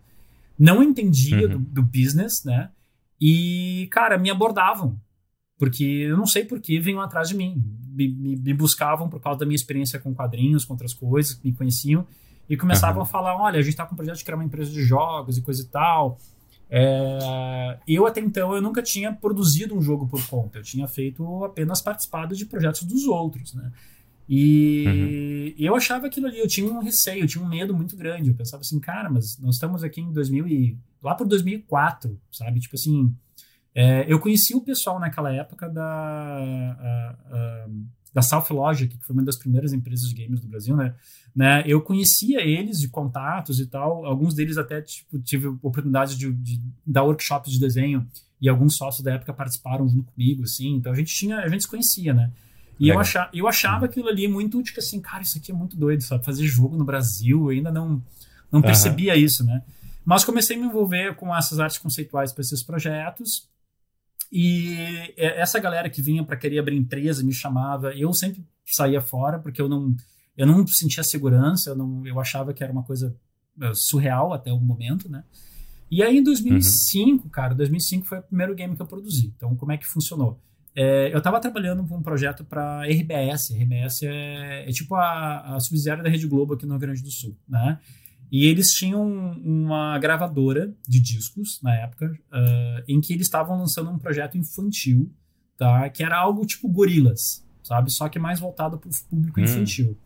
não 0.56 0.82
entendia 0.82 1.48
uhum. 1.48 1.48
do, 1.48 1.58
do, 1.58 1.82
business, 1.82 2.44
né? 2.44 2.70
E, 3.20 3.88
cara, 3.90 4.16
me 4.16 4.30
abordavam. 4.30 5.00
Porque 5.58 5.84
eu 5.84 6.16
não 6.16 6.26
sei 6.26 6.44
por 6.44 6.60
que 6.60 6.78
vinham 6.78 7.00
atrás 7.00 7.28
de 7.28 7.36
mim. 7.36 7.64
Me, 7.88 8.08
me, 8.08 8.36
me, 8.36 8.54
buscavam 8.54 9.08
por 9.08 9.20
causa 9.20 9.40
da 9.40 9.46
minha 9.46 9.56
experiência 9.56 9.98
com 9.98 10.14
quadrinhos, 10.14 10.64
com 10.64 10.74
outras 10.74 10.94
coisas, 10.94 11.40
me 11.42 11.52
conheciam. 11.52 12.06
E 12.48 12.56
começavam 12.56 12.98
uhum. 12.98 13.02
a 13.02 13.06
falar: 13.06 13.36
olha, 13.36 13.58
a 13.58 13.62
gente 13.62 13.72
está 13.72 13.84
com 13.84 13.94
um 13.94 13.96
projeto 13.96 14.18
de 14.18 14.24
criar 14.24 14.36
uma 14.36 14.44
empresa 14.44 14.70
de 14.70 14.82
jogos 14.82 15.36
e 15.36 15.42
coisa 15.42 15.62
e 15.62 15.66
tal. 15.66 16.18
É, 16.70 17.78
eu 17.88 18.06
até 18.06 18.20
então 18.20 18.54
eu 18.54 18.60
nunca 18.60 18.82
tinha 18.82 19.12
produzido 19.12 19.74
um 19.74 19.80
jogo 19.80 20.06
por 20.06 20.24
conta, 20.26 20.58
eu 20.58 20.62
tinha 20.62 20.86
feito 20.86 21.44
apenas 21.44 21.80
participado 21.80 22.36
de 22.36 22.44
projetos 22.44 22.82
dos 22.82 23.06
outros, 23.06 23.54
né? 23.54 23.72
E 24.28 25.54
uhum. 25.56 25.64
eu 25.64 25.74
achava 25.74 26.06
aquilo 26.06 26.26
ali, 26.26 26.38
eu 26.38 26.46
tinha 26.46 26.70
um 26.70 26.80
receio, 26.80 27.24
eu 27.24 27.26
tinha 27.26 27.42
um 27.42 27.48
medo 27.48 27.74
muito 27.74 27.96
grande. 27.96 28.28
Eu 28.28 28.34
pensava 28.34 28.60
assim, 28.60 28.78
cara, 28.78 29.08
mas 29.08 29.38
nós 29.38 29.54
estamos 29.54 29.82
aqui 29.82 30.02
em 30.02 30.12
2000 30.12 30.46
e 30.46 30.78
lá 31.02 31.14
por 31.14 31.26
2004, 31.26 32.20
sabe? 32.30 32.60
Tipo 32.60 32.76
assim, 32.76 33.14
é, 33.74 34.04
eu 34.06 34.20
conheci 34.20 34.54
o 34.54 34.60
pessoal 34.60 35.00
naquela 35.00 35.32
época 35.32 35.66
da 35.66 35.82
a, 35.82 37.16
a, 37.30 37.66
da 38.12 38.22
South 38.22 38.46
Logic, 38.50 38.96
que 38.96 39.04
foi 39.04 39.14
uma 39.14 39.22
das 39.22 39.36
primeiras 39.36 39.72
empresas 39.72 40.08
de 40.08 40.14
games 40.14 40.40
do 40.40 40.48
Brasil, 40.48 40.76
né? 40.76 40.94
né? 41.34 41.62
Eu 41.66 41.80
conhecia 41.80 42.40
eles 42.40 42.80
de 42.80 42.88
contatos 42.88 43.60
e 43.60 43.66
tal, 43.66 44.04
alguns 44.04 44.34
deles 44.34 44.56
até 44.56 44.80
tipo, 44.80 45.18
tive 45.18 45.48
oportunidade 45.48 46.16
de, 46.16 46.32
de 46.32 46.60
dar 46.86 47.02
workshop 47.04 47.50
de 47.50 47.60
desenho 47.60 48.06
e 48.40 48.48
alguns 48.48 48.76
sócios 48.76 49.02
da 49.02 49.14
época 49.14 49.32
participaram 49.32 49.88
junto 49.88 50.12
comigo, 50.12 50.44
assim, 50.44 50.74
então 50.74 50.92
a 50.92 50.94
gente 50.94 51.14
tinha, 51.14 51.38
a 51.38 51.48
gente 51.48 51.62
se 51.62 51.68
conhecia, 51.68 52.14
né? 52.14 52.30
E 52.78 52.88
eu 52.88 52.98
achava, 53.00 53.28
eu 53.34 53.48
achava 53.48 53.86
aquilo 53.86 54.08
ali 54.08 54.28
muito, 54.28 54.62
tipo 54.62 54.78
assim, 54.78 55.00
cara, 55.00 55.22
isso 55.22 55.36
aqui 55.36 55.50
é 55.50 55.54
muito 55.54 55.76
doido, 55.76 56.00
sabe? 56.00 56.24
Fazer 56.24 56.46
jogo 56.46 56.76
no 56.76 56.84
Brasil, 56.84 57.46
eu 57.46 57.48
ainda 57.48 57.72
não, 57.72 58.00
não 58.52 58.62
percebia 58.62 59.14
uhum. 59.14 59.18
isso, 59.18 59.44
né? 59.44 59.62
Mas 60.04 60.24
comecei 60.24 60.56
a 60.56 60.60
me 60.60 60.66
envolver 60.66 61.16
com 61.16 61.34
essas 61.36 61.58
artes 61.58 61.78
conceituais 61.78 62.32
para 62.32 62.40
esses 62.40 62.62
projetos. 62.62 63.48
E 64.30 64.76
essa 65.16 65.58
galera 65.58 65.88
que 65.88 66.02
vinha 66.02 66.22
para 66.22 66.36
querer 66.36 66.58
abrir 66.58 66.76
empresa 66.76 67.24
me 67.24 67.32
chamava, 67.32 67.94
eu 67.94 68.12
sempre 68.12 68.44
saía 68.66 69.00
fora 69.00 69.38
porque 69.38 69.60
eu 69.60 69.68
não 69.68 69.96
eu 70.36 70.46
não 70.46 70.66
sentia 70.66 71.02
segurança, 71.02 71.70
eu 71.70 71.76
não 71.76 72.06
eu 72.06 72.20
achava 72.20 72.52
que 72.52 72.62
era 72.62 72.72
uma 72.72 72.82
coisa 72.82 73.16
eh, 73.60 73.72
surreal 73.74 74.32
até 74.32 74.52
o 74.52 74.60
momento, 74.60 75.08
né? 75.08 75.24
E 75.90 76.02
aí 76.02 76.18
em 76.18 76.22
2005, 76.22 77.24
uhum. 77.24 77.30
cara, 77.30 77.54
2005 77.54 78.06
foi 78.06 78.18
o 78.18 78.22
primeiro 78.22 78.54
game 78.54 78.76
que 78.76 78.82
eu 78.82 78.86
produzi. 78.86 79.32
Então 79.36 79.56
como 79.56 79.72
é 79.72 79.78
que 79.78 79.86
funcionou? 79.86 80.38
É, 80.76 81.12
eu 81.12 81.18
estava 81.18 81.40
trabalhando 81.40 81.84
com 81.88 81.96
um 81.96 82.02
projeto 82.02 82.44
para 82.44 82.84
RBS. 82.84 83.50
RBS 83.50 84.02
é, 84.02 84.68
é 84.68 84.72
tipo 84.72 84.94
a, 84.94 85.56
a 85.56 85.60
subsidiária 85.60 86.04
da 86.04 86.10
Rede 86.10 86.26
Globo 86.26 86.54
aqui 86.54 86.66
no 86.66 86.72
Rio 86.72 86.80
Grande 86.80 87.02
do 87.02 87.10
Sul, 87.10 87.36
né? 87.48 87.80
E 88.30 88.46
eles 88.46 88.68
tinham 88.68 89.02
uma 89.42 89.98
gravadora 89.98 90.74
de 90.86 91.00
discos 91.00 91.60
na 91.62 91.74
época, 91.74 92.06
uh, 92.06 92.84
em 92.86 93.00
que 93.00 93.12
eles 93.12 93.26
estavam 93.26 93.58
lançando 93.58 93.90
um 93.90 93.98
projeto 93.98 94.36
infantil, 94.36 95.10
tá? 95.56 95.88
Que 95.88 96.02
era 96.02 96.18
algo 96.18 96.44
tipo 96.44 96.68
Gorilas, 96.68 97.44
sabe? 97.62 97.90
Só 97.90 98.08
que 98.08 98.18
mais 98.18 98.38
voltado 98.38 98.78
para 98.78 98.90
o 98.90 98.92
público 99.08 99.40
hum. 99.40 99.44
infantil. 99.44 99.98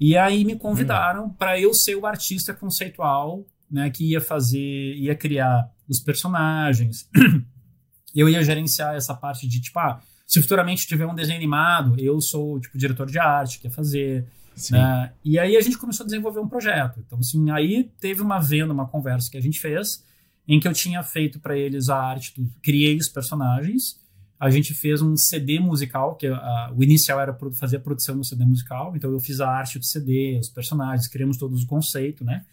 E 0.00 0.16
aí 0.16 0.44
me 0.44 0.56
convidaram 0.56 1.26
hum. 1.26 1.30
para 1.30 1.60
eu 1.60 1.74
ser 1.74 1.94
o 1.94 2.06
artista 2.06 2.54
conceitual, 2.54 3.46
né? 3.70 3.90
Que 3.90 4.10
ia 4.10 4.20
fazer, 4.20 4.94
ia 4.96 5.14
criar 5.14 5.70
os 5.88 6.00
personagens. 6.00 7.08
eu 8.14 8.28
ia 8.28 8.42
gerenciar 8.42 8.94
essa 8.94 9.14
parte 9.14 9.46
de 9.46 9.60
tipo, 9.60 9.78
ah, 9.78 10.00
se 10.26 10.40
futuramente 10.40 10.86
tiver 10.86 11.06
um 11.06 11.14
desenho 11.14 11.36
animado, 11.36 11.94
eu 11.98 12.20
sou 12.20 12.58
tipo 12.58 12.78
diretor 12.78 13.06
de 13.06 13.18
arte, 13.18 13.58
que 13.58 13.66
ia 13.66 13.70
fazer. 13.70 14.26
Né? 14.70 15.12
E 15.24 15.38
aí 15.38 15.56
a 15.56 15.60
gente 15.60 15.78
começou 15.78 16.04
a 16.04 16.06
desenvolver 16.06 16.40
um 16.40 16.48
projeto. 16.48 17.02
Então, 17.06 17.18
assim, 17.18 17.50
aí 17.50 17.90
teve 18.00 18.22
uma 18.22 18.38
venda, 18.38 18.72
uma 18.72 18.86
conversa 18.86 19.30
que 19.30 19.36
a 19.36 19.40
gente 19.40 19.60
fez, 19.60 20.04
em 20.46 20.58
que 20.60 20.68
eu 20.68 20.72
tinha 20.72 21.02
feito 21.02 21.40
para 21.40 21.56
eles 21.56 21.88
a 21.88 21.96
arte, 21.96 22.40
do, 22.40 22.50
criei 22.62 22.96
os 22.96 23.08
personagens, 23.08 24.00
a 24.38 24.50
gente 24.50 24.74
fez 24.74 25.00
um 25.00 25.16
CD 25.16 25.60
musical, 25.60 26.16
que 26.16 26.26
a, 26.26 26.72
o 26.76 26.82
inicial 26.82 27.20
era 27.20 27.36
fazer 27.54 27.76
a 27.76 27.80
produção 27.80 28.18
do 28.18 28.24
CD 28.24 28.44
musical, 28.44 28.96
então 28.96 29.10
eu 29.10 29.20
fiz 29.20 29.40
a 29.40 29.48
arte 29.48 29.78
do 29.78 29.84
CD, 29.84 30.38
os 30.40 30.48
personagens, 30.48 31.06
criamos 31.06 31.36
todos 31.36 31.62
o 31.62 31.66
conceito, 31.66 32.24
né? 32.24 32.44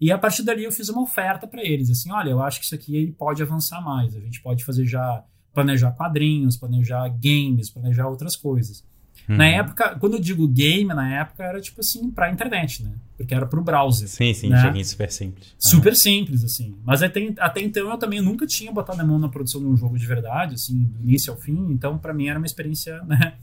E 0.00 0.10
a 0.10 0.18
partir 0.18 0.42
dali 0.42 0.64
eu 0.64 0.72
fiz 0.72 0.88
uma 0.88 1.02
oferta 1.02 1.46
para 1.46 1.62
eles, 1.62 1.90
assim, 1.90 2.10
olha, 2.10 2.30
eu 2.30 2.42
acho 2.42 2.58
que 2.58 2.64
isso 2.64 2.74
aqui 2.74 3.14
pode 3.18 3.42
avançar 3.42 3.82
mais, 3.82 4.16
a 4.16 4.20
gente 4.20 4.40
pode 4.40 4.64
fazer 4.64 4.86
já 4.86 5.24
planejar 5.52 5.92
quadrinhos, 5.92 6.56
planejar 6.56 7.08
games, 7.08 7.70
planejar 7.70 8.08
outras 8.08 8.34
coisas. 8.36 8.84
Uhum. 9.28 9.36
Na 9.36 9.46
época, 9.46 9.96
quando 9.98 10.14
eu 10.14 10.20
digo 10.20 10.46
game, 10.46 10.86
na 10.86 11.20
época 11.20 11.42
era 11.42 11.60
tipo 11.60 11.80
assim, 11.80 12.10
pra 12.10 12.30
internet, 12.30 12.84
né? 12.84 12.92
Porque 13.16 13.34
era 13.34 13.46
pro 13.46 13.62
browser. 13.62 14.08
Sim, 14.08 14.32
sim, 14.32 14.48
né? 14.48 14.60
joguinho 14.60 14.84
super 14.84 15.10
simples. 15.10 15.54
Super 15.58 15.90
uhum. 15.90 15.96
simples, 15.96 16.44
assim. 16.44 16.76
Mas 16.84 17.02
até, 17.02 17.34
até 17.38 17.60
então 17.60 17.90
eu 17.90 17.98
também 17.98 18.20
nunca 18.20 18.46
tinha 18.46 18.70
botado 18.70 19.00
a 19.00 19.04
mão 19.04 19.18
na 19.18 19.28
produção 19.28 19.60
de 19.60 19.66
um 19.66 19.76
jogo 19.76 19.98
de 19.98 20.06
verdade, 20.06 20.54
assim, 20.54 20.84
do 20.84 21.02
início 21.02 21.32
ao 21.32 21.38
fim. 21.38 21.56
Então, 21.70 21.98
para 21.98 22.14
mim 22.14 22.28
era 22.28 22.38
uma 22.38 22.46
experiência, 22.46 23.02
né? 23.04 23.34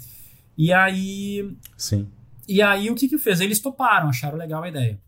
E 0.57 0.71
aí. 0.71 1.55
Sim. 1.77 2.07
E 2.47 2.61
aí 2.61 2.89
o 2.89 2.95
que 2.95 3.07
que 3.07 3.17
fez? 3.17 3.41
Eles 3.41 3.59
toparam, 3.59 4.09
acharam 4.09 4.37
legal 4.37 4.63
a 4.63 4.69
ideia. 4.69 4.99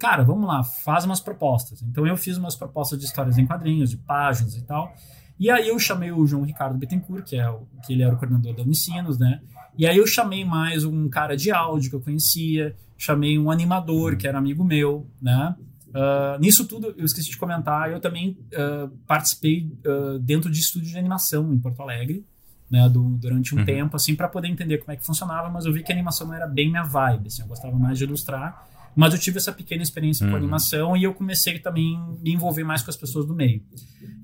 Cara, 0.00 0.24
vamos 0.24 0.46
lá, 0.46 0.64
faz 0.64 1.04
umas 1.04 1.20
propostas. 1.20 1.82
Então 1.82 2.04
eu 2.06 2.16
fiz 2.16 2.36
umas 2.36 2.56
propostas 2.56 2.98
de 2.98 3.04
histórias 3.04 3.38
em 3.38 3.46
quadrinhos, 3.46 3.90
de 3.90 3.96
páginas 3.96 4.56
e 4.56 4.62
tal. 4.62 4.92
E 5.38 5.50
aí 5.50 5.68
eu 5.68 5.78
chamei 5.78 6.10
o 6.10 6.26
João 6.26 6.42
Ricardo 6.42 6.76
Bittencourt, 6.76 7.24
que, 7.24 7.36
é 7.36 7.48
o, 7.48 7.60
que 7.86 7.92
ele 7.92 8.02
era 8.02 8.12
o 8.12 8.18
coordenador 8.18 8.54
da 8.54 8.62
Unicinos, 8.62 9.18
né? 9.18 9.40
E 9.78 9.86
aí 9.86 9.96
eu 9.96 10.06
chamei 10.08 10.44
mais 10.44 10.84
um 10.84 11.08
cara 11.08 11.36
de 11.36 11.52
áudio 11.52 11.88
que 11.88 11.94
eu 11.94 12.00
conhecia, 12.00 12.74
chamei 12.96 13.38
um 13.38 13.48
animador 13.48 14.16
que 14.16 14.26
era 14.26 14.36
amigo 14.36 14.64
meu, 14.64 15.08
né? 15.22 15.54
Uh, 15.90 16.38
nisso 16.40 16.66
tudo, 16.66 16.92
eu 16.98 17.04
esqueci 17.04 17.30
de 17.30 17.36
comentar, 17.36 17.88
eu 17.88 18.00
também 18.00 18.36
uh, 18.52 18.88
participei 19.06 19.72
uh, 19.86 20.18
dentro 20.18 20.50
de 20.50 20.58
estúdio 20.58 20.90
de 20.90 20.98
animação 20.98 21.54
em 21.54 21.58
Porto 21.60 21.80
Alegre, 21.80 22.26
né, 22.68 22.88
do, 22.88 23.02
durante 23.18 23.54
um 23.54 23.58
uhum. 23.58 23.64
tempo, 23.64 23.94
assim, 23.94 24.16
para 24.16 24.28
poder 24.28 24.48
entender 24.48 24.78
como 24.78 24.90
é 24.90 24.96
que 24.96 25.06
funcionava, 25.06 25.48
mas 25.48 25.64
eu 25.64 25.72
vi 25.72 25.84
que 25.84 25.92
a 25.92 25.94
animação 25.94 26.26
não 26.26 26.34
era 26.34 26.46
bem 26.48 26.68
minha 26.68 26.82
vibe, 26.82 27.28
assim, 27.28 27.42
eu 27.42 27.48
gostava 27.48 27.78
mais 27.78 27.96
de 27.96 28.04
ilustrar, 28.04 28.68
mas 28.98 29.14
eu 29.14 29.20
tive 29.20 29.38
essa 29.38 29.52
pequena 29.52 29.80
experiência 29.80 30.24
uhum. 30.24 30.32
com 30.32 30.36
animação 30.36 30.96
e 30.96 31.04
eu 31.04 31.14
comecei 31.14 31.56
também 31.60 31.96
a 31.96 32.20
me 32.20 32.32
envolver 32.32 32.64
mais 32.64 32.82
com 32.82 32.90
as 32.90 32.96
pessoas 32.96 33.24
do 33.24 33.32
meio. 33.32 33.62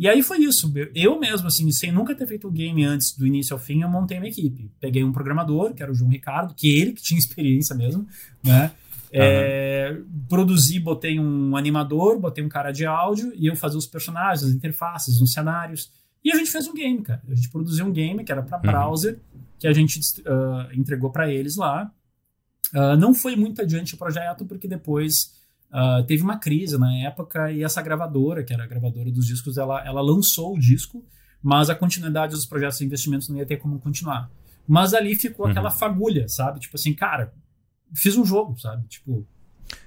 E 0.01 0.09
aí 0.09 0.21
foi 0.21 0.39
isso. 0.39 0.73
Eu 0.93 1.17
mesmo, 1.17 1.47
assim, 1.47 1.71
sem 1.71 1.93
nunca 1.93 2.13
ter 2.13 2.27
feito 2.27 2.49
o 2.49 2.51
game 2.51 2.85
antes 2.85 3.17
do 3.17 3.25
início 3.25 3.55
ao 3.55 3.61
fim, 3.61 3.83
eu 3.83 3.89
montei 3.89 4.19
uma 4.19 4.27
equipe. 4.27 4.69
Peguei 4.81 5.05
um 5.05 5.13
programador, 5.13 5.73
que 5.75 5.81
era 5.81 5.93
o 5.93 5.95
João 5.95 6.11
Ricardo, 6.11 6.57
que 6.57 6.69
ele 6.77 6.93
que 6.93 7.01
tinha 7.01 7.17
experiência 7.21 7.77
mesmo, 7.77 8.05
né? 8.43 8.73
É, 9.13 9.97
produzi, 10.29 10.81
botei 10.81 11.21
um 11.21 11.57
animador, 11.57 12.19
botei 12.19 12.43
um 12.43 12.49
cara 12.49 12.73
de 12.73 12.85
áudio 12.85 13.33
e 13.37 13.47
eu 13.47 13.55
fazia 13.55 13.79
os 13.79 13.87
personagens, 13.87 14.43
as 14.43 14.53
interfaces, 14.53 15.21
os 15.21 15.33
cenários. 15.33 15.93
E 16.25 16.33
a 16.33 16.37
gente 16.37 16.51
fez 16.51 16.67
um 16.67 16.75
game, 16.75 17.01
cara. 17.01 17.23
A 17.31 17.35
gente 17.37 17.49
produziu 17.49 17.87
um 17.87 17.93
game 17.93 18.25
que 18.25 18.33
era 18.33 18.43
para 18.43 18.57
uhum. 18.57 18.63
browser, 18.63 19.21
que 19.57 19.69
a 19.69 19.73
gente 19.73 20.01
uh, 20.23 20.77
entregou 20.77 21.11
para 21.11 21.33
eles 21.33 21.55
lá. 21.55 21.93
Uh, 22.73 22.97
não 22.97 23.15
foi 23.15 23.37
muito 23.37 23.61
adiante 23.61 23.95
o 23.95 23.99
projeto, 23.99 24.45
porque 24.45 24.69
depois 24.69 25.35
Uh, 25.75 26.05
teve 26.05 26.23
uma 26.23 26.39
crise 26.39 26.79
na 26.79 26.95
época 26.99 27.51
e 27.51 27.65
essa 27.65 27.83
gravadora, 27.83 28.45
que 28.45 28.55
era 28.55 28.63
a 28.63 28.67
gravadora 28.67 29.11
dos 29.11 29.27
discos, 29.27 29.59
ela, 29.59 29.85
ela 29.85 30.01
lançou 30.01 30.55
o 30.55 30.59
disco, 30.59 31.05
mas 31.43 31.69
a 31.69 31.75
continuidade 31.75 32.33
dos 32.33 32.47
projetos 32.47 32.79
de 32.79 32.85
investimentos 32.85 33.29
não 33.29 33.37
ia 33.37 33.45
ter 33.45 33.57
como 33.57 33.81
continuar. 33.81 34.31
Mas 34.69 34.95
ali 34.95 35.17
ficou 35.17 35.47
uhum. 35.47 35.51
aquela 35.51 35.73
fagulha, 35.73 36.29
sabe? 36.29 36.61
Tipo 36.61 36.77
assim, 36.77 36.95
cara, 36.95 37.35
fiz 37.93 38.17
um 38.17 38.25
jogo, 38.25 38.57
sabe? 38.57 38.87
Tipo. 38.87 39.27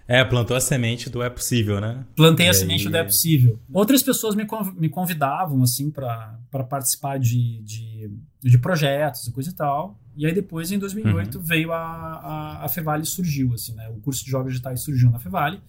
É, 0.06 0.26
plantou 0.26 0.58
a 0.58 0.60
semente 0.60 1.10
do 1.10 1.24
é 1.24 1.30
possível, 1.30 1.80
né? 1.80 2.04
Plantei 2.18 2.46
e 2.46 2.50
a 2.50 2.52
aí... 2.52 2.58
semente 2.58 2.90
do 2.90 2.98
é 2.98 3.04
possível. 3.04 3.58
Outras 3.72 4.04
pessoas 4.04 4.36
me, 4.36 4.46
me 4.76 4.90
convidavam, 4.90 5.64
assim, 5.64 5.90
para 5.90 6.38
participar 6.70 7.18
de, 7.18 7.62
de, 7.64 8.12
de, 8.42 8.58
projetos 8.60 9.26
e 9.26 9.32
coisa 9.32 9.50
e 9.50 9.54
tal. 9.54 9.98
E 10.18 10.26
aí 10.26 10.34
depois, 10.34 10.72
em 10.72 10.80
2008, 10.80 11.38
uhum. 11.38 11.44
veio 11.44 11.72
a, 11.72 11.78
a, 11.78 12.66
a 12.66 12.68
Fevale 12.68 13.06
surgiu, 13.06 13.54
assim, 13.54 13.74
né? 13.76 13.88
O 13.90 14.02
curso 14.02 14.26
de 14.26 14.32
jogos 14.32 14.52
digitais 14.52 14.84
surgiu 14.84 15.12
na 15.12 15.20
Fevale. 15.20 15.62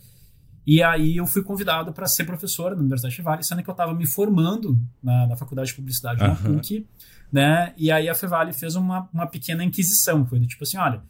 E 0.67 0.83
aí 0.83 1.17
eu 1.17 1.27
fui 1.27 1.43
convidado 1.43 1.93
para 1.93 2.07
ser 2.07 2.25
professor 2.25 2.73
na 2.73 2.81
Universidade 2.81 3.23
Vale, 3.23 3.43
sendo 3.43 3.63
que 3.63 3.71
eu 3.71 3.73
estava 3.73 3.95
me 3.95 4.07
formando 4.07 4.79
na, 5.03 5.27
na, 5.27 5.37
Faculdade 5.37 5.71
de 5.71 5.75
Publicidade 5.75 6.23
uhum. 6.23 6.29
na 6.29 6.37
PUC, 6.37 6.87
né? 7.33 7.73
E 7.77 7.91
aí 7.91 8.09
a 8.09 8.15
Fevale 8.15 8.53
fez 8.53 8.75
uma, 8.77 9.09
uma 9.13 9.27
pequena 9.27 9.65
inquisição, 9.65 10.27
foi 10.27 10.39
do 10.39 10.47
tipo 10.47 10.65
assim, 10.65 10.77
olha, 10.77 11.03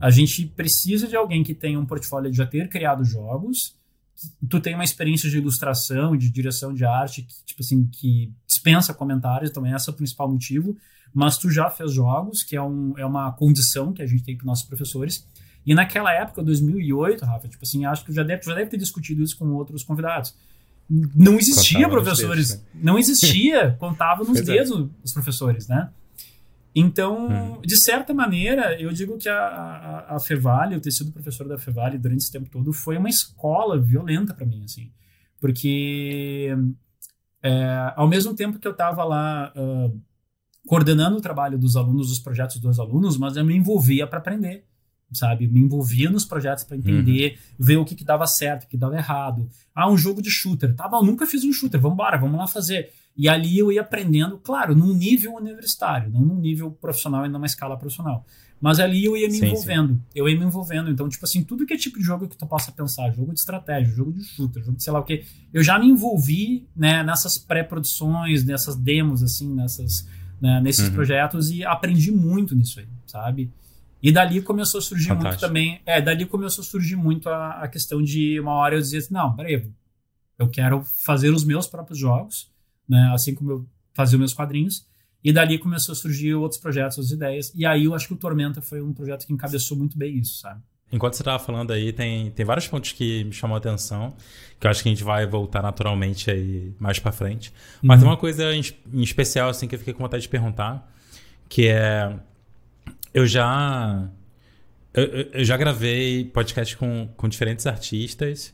a 0.00 0.10
gente 0.10 0.46
precisa 0.46 1.06
de 1.06 1.16
alguém 1.16 1.42
que 1.42 1.54
tenha 1.54 1.78
um 1.78 1.84
portfólio 1.84 2.30
de 2.30 2.36
já 2.36 2.46
ter 2.46 2.68
criado 2.70 3.04
jogos, 3.04 3.76
tu 4.48 4.60
tem 4.60 4.74
uma 4.74 4.84
experiência 4.84 5.28
de 5.28 5.36
ilustração, 5.36 6.16
de 6.16 6.30
direção 6.30 6.72
de 6.72 6.84
arte, 6.84 7.22
que, 7.22 7.44
tipo 7.44 7.62
assim, 7.62 7.86
que 7.86 8.32
dispensa 8.64 8.94
comentários, 8.94 9.50
também 9.50 9.72
esse 9.72 9.88
é 9.88 9.92
o 9.92 9.96
principal 9.96 10.30
motivo, 10.30 10.76
mas 11.12 11.36
tu 11.36 11.50
já 11.50 11.68
fez 11.68 11.92
jogos, 11.92 12.42
que 12.42 12.56
é, 12.56 12.62
um, 12.62 12.94
é 12.96 13.04
uma 13.04 13.30
condição 13.32 13.92
que 13.92 14.02
a 14.02 14.06
gente 14.06 14.24
tem 14.24 14.36
para 14.36 14.46
nossos 14.46 14.66
professores, 14.66 15.26
e 15.66 15.74
naquela 15.74 16.12
época, 16.12 16.42
2008, 16.42 17.24
Rafa, 17.24 17.48
tipo 17.48 17.62
assim, 17.62 17.84
acho 17.84 18.04
que 18.04 18.12
já 18.12 18.22
deve, 18.22 18.42
já 18.42 18.54
deve 18.54 18.70
ter 18.70 18.76
discutido 18.76 19.22
isso 19.22 19.36
com 19.38 19.48
outros 19.52 19.84
convidados. 19.84 20.34
Não 20.88 21.38
existia 21.38 21.84
contava 21.84 22.02
professores, 22.02 22.48
dedos, 22.48 22.64
né? 22.64 22.80
não 22.82 22.98
existia, 22.98 23.70
contava 23.80 24.24
nos 24.24 24.40
dedos 24.42 24.90
os 25.02 25.12
professores, 25.12 25.66
né? 25.66 25.90
Então, 26.74 27.54
hum. 27.56 27.60
de 27.62 27.80
certa 27.82 28.12
maneira, 28.12 28.78
eu 28.78 28.92
digo 28.92 29.16
que 29.16 29.28
a, 29.28 29.38
a, 29.38 30.16
a 30.16 30.20
Fevale, 30.20 30.74
eu 30.74 30.80
ter 30.80 30.90
sido 30.90 31.12
professor 31.12 31.48
da 31.48 31.56
Fevale 31.56 31.96
durante 31.96 32.24
esse 32.24 32.32
tempo 32.32 32.50
todo, 32.50 32.72
foi 32.72 32.98
uma 32.98 33.08
escola 33.08 33.80
violenta 33.80 34.34
para 34.34 34.44
mim, 34.44 34.64
assim. 34.64 34.90
Porque, 35.40 36.54
é, 37.44 37.92
ao 37.94 38.08
mesmo 38.08 38.34
tempo 38.34 38.58
que 38.58 38.66
eu 38.66 38.72
estava 38.72 39.04
lá 39.04 39.52
uh, 39.54 40.00
coordenando 40.66 41.18
o 41.18 41.20
trabalho 41.20 41.58
dos 41.58 41.76
alunos, 41.76 42.08
dos 42.08 42.18
projetos 42.18 42.58
dos 42.58 42.80
alunos, 42.80 43.18
mas 43.18 43.36
eu 43.36 43.44
me 43.44 43.54
envolvia 43.54 44.06
para 44.06 44.18
aprender 44.18 44.64
sabe? 45.12 45.46
Me 45.46 45.60
envolvia 45.60 46.10
nos 46.10 46.24
projetos 46.24 46.64
para 46.64 46.76
entender, 46.76 47.32
uhum. 47.32 47.64
ver 47.64 47.76
o 47.76 47.84
que, 47.84 47.94
que 47.94 48.04
dava 48.04 48.26
certo, 48.26 48.64
o 48.64 48.68
que 48.68 48.76
dava 48.76 48.96
errado. 48.96 49.48
Ah, 49.74 49.88
um 49.88 49.96
jogo 49.96 50.20
de 50.20 50.30
shooter. 50.30 50.74
Tá 50.74 50.88
bom, 50.88 51.02
nunca 51.04 51.26
fiz 51.26 51.44
um 51.44 51.52
shooter, 51.52 51.80
vamos 51.80 51.94
embora, 51.94 52.18
vamos 52.18 52.38
lá 52.38 52.46
fazer. 52.46 52.90
E 53.16 53.28
ali 53.28 53.58
eu 53.58 53.70
ia 53.70 53.80
aprendendo, 53.80 54.38
claro, 54.38 54.74
num 54.74 54.92
nível 54.92 55.34
universitário, 55.34 56.10
não 56.10 56.20
num 56.20 56.40
nível 56.40 56.70
profissional 56.72 57.24
e 57.24 57.28
numa 57.28 57.46
escala 57.46 57.76
profissional. 57.76 58.24
Mas 58.60 58.80
ali 58.80 59.04
eu 59.04 59.16
ia 59.16 59.28
me 59.28 59.34
sim, 59.34 59.46
envolvendo, 59.46 59.94
sim. 59.94 60.02
eu 60.14 60.28
ia 60.28 60.38
me 60.38 60.44
envolvendo. 60.44 60.90
Então, 60.90 61.08
tipo 61.08 61.24
assim, 61.24 61.44
tudo 61.44 61.66
que 61.66 61.74
é 61.74 61.76
tipo 61.76 61.98
de 61.98 62.04
jogo 62.04 62.26
que 62.26 62.36
tu 62.36 62.46
possa 62.46 62.72
pensar, 62.72 63.10
jogo 63.12 63.32
de 63.32 63.40
estratégia, 63.40 63.94
jogo 63.94 64.12
de 64.12 64.24
shooter, 64.24 64.64
jogo 64.64 64.76
de 64.76 64.82
sei 64.82 64.92
lá 64.92 65.00
o 65.00 65.04
que, 65.04 65.24
eu 65.52 65.62
já 65.62 65.78
me 65.78 65.86
envolvi 65.86 66.66
né, 66.74 67.02
nessas 67.02 67.38
pré-produções, 67.38 68.44
nessas 68.44 68.74
demos, 68.74 69.22
assim, 69.22 69.54
nessas, 69.54 70.08
né, 70.40 70.60
nesses 70.60 70.88
uhum. 70.88 70.94
projetos 70.94 71.50
e 71.50 71.64
aprendi 71.64 72.10
muito 72.10 72.54
nisso 72.54 72.80
aí, 72.80 72.88
sabe? 73.06 73.52
E 74.02 74.10
dali 74.10 74.42
começou 74.42 74.78
a 74.78 74.82
surgir 74.82 75.08
Fantástico. 75.08 75.28
muito 75.28 75.40
também. 75.40 75.80
É, 75.86 76.00
dali 76.00 76.26
começou 76.26 76.62
a 76.62 76.64
surgir 76.64 76.96
muito 76.96 77.28
a, 77.28 77.62
a 77.62 77.68
questão 77.68 78.02
de 78.02 78.40
uma 78.40 78.52
hora 78.52 78.74
eu 78.74 78.80
dizer 78.80 78.98
assim, 78.98 79.14
não, 79.14 79.34
peraí, 79.36 79.70
eu 80.38 80.48
quero 80.48 80.82
fazer 81.04 81.30
os 81.30 81.44
meus 81.44 81.66
próprios 81.66 81.98
jogos, 81.98 82.50
né? 82.88 83.10
Assim 83.14 83.34
como 83.34 83.50
eu 83.50 83.66
fazia 83.92 84.16
os 84.16 84.20
meus 84.20 84.34
quadrinhos. 84.34 84.86
E 85.22 85.32
dali 85.32 85.58
começou 85.58 85.92
a 85.92 85.96
surgir 85.96 86.34
outros 86.34 86.60
projetos, 86.60 86.98
outras 86.98 87.12
ideias. 87.12 87.52
E 87.54 87.64
aí 87.64 87.84
eu 87.84 87.94
acho 87.94 88.06
que 88.06 88.12
o 88.12 88.16
Tormenta 88.16 88.60
foi 88.60 88.82
um 88.82 88.92
projeto 88.92 89.26
que 89.26 89.32
encabeçou 89.32 89.76
muito 89.76 89.96
bem 89.96 90.18
isso, 90.18 90.38
sabe? 90.38 90.60
Enquanto 90.92 91.14
você 91.14 91.22
estava 91.22 91.42
falando 91.42 91.72
aí, 91.72 91.92
tem, 91.92 92.30
tem 92.30 92.44
vários 92.44 92.68
pontos 92.68 92.92
que 92.92 93.24
me 93.24 93.32
chamam 93.32 93.54
a 93.54 93.58
atenção, 93.58 94.14
que 94.60 94.66
eu 94.66 94.70
acho 94.70 94.82
que 94.82 94.88
a 94.88 94.92
gente 94.92 95.02
vai 95.02 95.26
voltar 95.26 95.62
naturalmente 95.62 96.30
aí 96.30 96.72
mais 96.78 96.98
para 96.98 97.10
frente. 97.10 97.52
Mas 97.82 97.96
uhum. 97.96 98.02
tem 98.02 98.10
uma 98.10 98.16
coisa 98.18 98.54
em, 98.54 98.62
em 98.92 99.02
especial, 99.02 99.48
assim, 99.48 99.66
que 99.66 99.74
eu 99.74 99.78
fiquei 99.78 99.94
com 99.94 100.02
vontade 100.02 100.22
de 100.22 100.28
perguntar, 100.28 100.88
que 101.48 101.68
é 101.68 102.14
eu 103.14 103.26
já. 103.26 104.08
Eu, 104.92 105.04
eu, 105.32 105.44
já 105.44 105.56
gravei 105.56 106.24
podcast 106.26 106.76
com, 106.76 107.08
com 107.16 107.28
diferentes 107.28 107.66
artistas. 107.66 108.52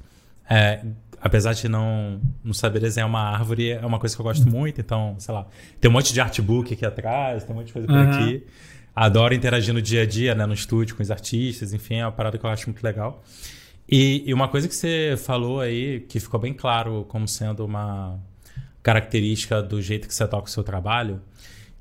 É, 0.51 0.85
apesar 1.21 1.53
de 1.53 1.69
não, 1.69 2.21
não 2.43 2.53
saber 2.53 2.81
desenhar 2.81 3.09
uma 3.09 3.21
árvore, 3.21 3.71
é 3.71 3.87
uma 3.87 3.99
coisa 3.99 4.15
que 4.15 4.21
eu 4.21 4.25
gosto 4.25 4.49
muito. 4.49 4.81
Então, 4.81 5.15
sei 5.19 5.33
lá, 5.33 5.47
tem 5.81 5.91
um 5.91 5.95
monte 5.95 6.13
de 6.13 6.21
artbook 6.21 6.75
aqui 6.75 6.85
atrás, 6.85 7.45
tem 7.45 7.55
um 7.55 7.59
monte 7.59 7.69
de 7.69 7.73
coisa 7.73 7.87
por 7.87 7.97
uhum. 7.97 8.11
aqui. 8.11 8.45
Adoro 8.95 9.33
interagir 9.33 9.73
no 9.73 9.81
dia 9.81 10.03
a 10.03 10.07
dia, 10.07 10.35
né, 10.35 10.45
no 10.47 10.55
estúdio 10.55 10.97
com 10.97 11.03
os 11.03 11.11
artistas, 11.11 11.73
enfim, 11.73 11.97
é 11.97 12.05
uma 12.05 12.13
parada 12.13 12.37
que 12.37 12.45
eu 12.45 12.51
acho 12.51 12.67
muito 12.67 12.83
legal. 12.83 13.23
E, 13.89 14.25
e 14.27 14.35
uma 14.35 14.49
coisa 14.49 14.69
que 14.69 14.75
você 14.75 15.15
falou 15.17 15.61
aí, 15.61 16.01
que 16.01 16.19
ficou 16.19 16.41
bem 16.41 16.53
claro 16.53 17.05
como 17.09 17.27
sendo 17.27 17.65
uma 17.65 18.19
característica 18.83 19.63
do 19.63 19.81
jeito 19.81 20.09
que 20.09 20.15
você 20.15 20.27
toca 20.27 20.49
o 20.49 20.51
seu 20.51 20.63
trabalho, 20.63 21.21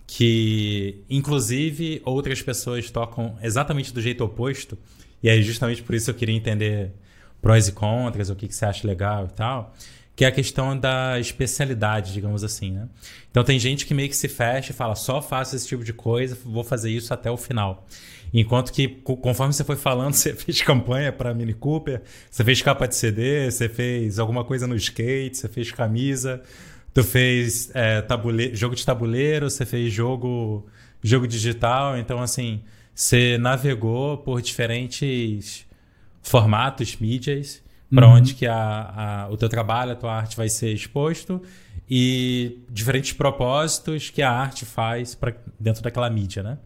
que 0.05 1.03
inclusive 1.09 2.01
outras 2.03 2.41
pessoas 2.41 2.89
tocam 2.89 3.37
exatamente 3.41 3.93
do 3.93 4.01
jeito 4.01 4.23
oposto. 4.23 4.77
E 5.21 5.29
aí 5.29 5.41
justamente 5.43 5.83
por 5.83 5.93
isso 5.95 6.09
eu 6.09 6.15
queria 6.15 6.35
entender 6.35 6.91
prós 7.41 7.67
e 7.67 7.71
contras, 7.71 8.29
o 8.29 8.35
que, 8.35 8.47
que 8.47 8.55
você 8.55 8.65
acha 8.65 8.87
legal 8.87 9.25
e 9.25 9.33
tal, 9.33 9.73
que 10.15 10.25
é 10.25 10.27
a 10.27 10.31
questão 10.31 10.77
da 10.77 11.19
especialidade, 11.19 12.13
digamos 12.13 12.43
assim, 12.43 12.71
né? 12.71 12.87
Então 13.31 13.43
tem 13.43 13.57
gente 13.59 13.85
que 13.85 13.93
meio 13.93 14.09
que 14.09 14.17
se 14.17 14.27
fecha 14.27 14.71
e 14.71 14.75
fala, 14.75 14.95
só 14.95 15.21
faço 15.21 15.55
esse 15.55 15.67
tipo 15.67 15.83
de 15.83 15.93
coisa, 15.93 16.37
vou 16.43 16.63
fazer 16.63 16.91
isso 16.91 17.13
até 17.13 17.31
o 17.31 17.37
final. 17.37 17.87
Enquanto 18.33 18.71
que, 18.71 18.87
conforme 18.87 19.53
você 19.53 19.63
foi 19.63 19.75
falando, 19.75 20.13
você 20.15 20.33
fez 20.33 20.61
campanha 20.61 21.11
para 21.11 21.33
Mini 21.33 21.53
Cooper, 21.53 22.01
você 22.29 22.43
fez 22.43 22.61
capa 22.61 22.87
de 22.87 22.95
CD, 22.95 23.49
você 23.49 23.69
fez 23.69 24.19
alguma 24.19 24.43
coisa 24.43 24.67
no 24.67 24.75
skate, 24.75 25.37
você 25.37 25.47
fez 25.47 25.71
camisa, 25.71 26.43
Tu 26.93 27.03
fez 27.03 27.71
é, 27.73 28.01
tabule... 28.01 28.55
jogo 28.55 28.75
de 28.75 28.85
tabuleiro, 28.85 29.49
você 29.49 29.65
fez 29.65 29.93
jogo, 29.93 30.67
jogo 31.03 31.27
digital, 31.27 31.97
então 31.97 32.19
assim, 32.19 32.61
você 32.93 33.37
navegou 33.37 34.17
por 34.17 34.41
diferentes 34.41 35.65
formatos, 36.21 36.97
mídias, 36.97 37.61
para 37.93 38.07
uhum. 38.07 38.15
onde 38.15 38.33
que 38.35 38.45
a, 38.45 39.25
a, 39.25 39.29
o 39.29 39.37
teu 39.37 39.49
trabalho, 39.49 39.93
a 39.93 39.95
tua 39.95 40.15
arte 40.15 40.37
vai 40.37 40.49
ser 40.49 40.71
exposto 40.73 41.41
e 41.89 42.59
diferentes 42.69 43.13
propósitos 43.13 44.09
que 44.09 44.21
a 44.21 44.31
arte 44.31 44.65
faz 44.65 45.15
para 45.15 45.33
dentro 45.59 45.81
daquela 45.81 46.09
mídia, 46.09 46.43
né? 46.43 46.57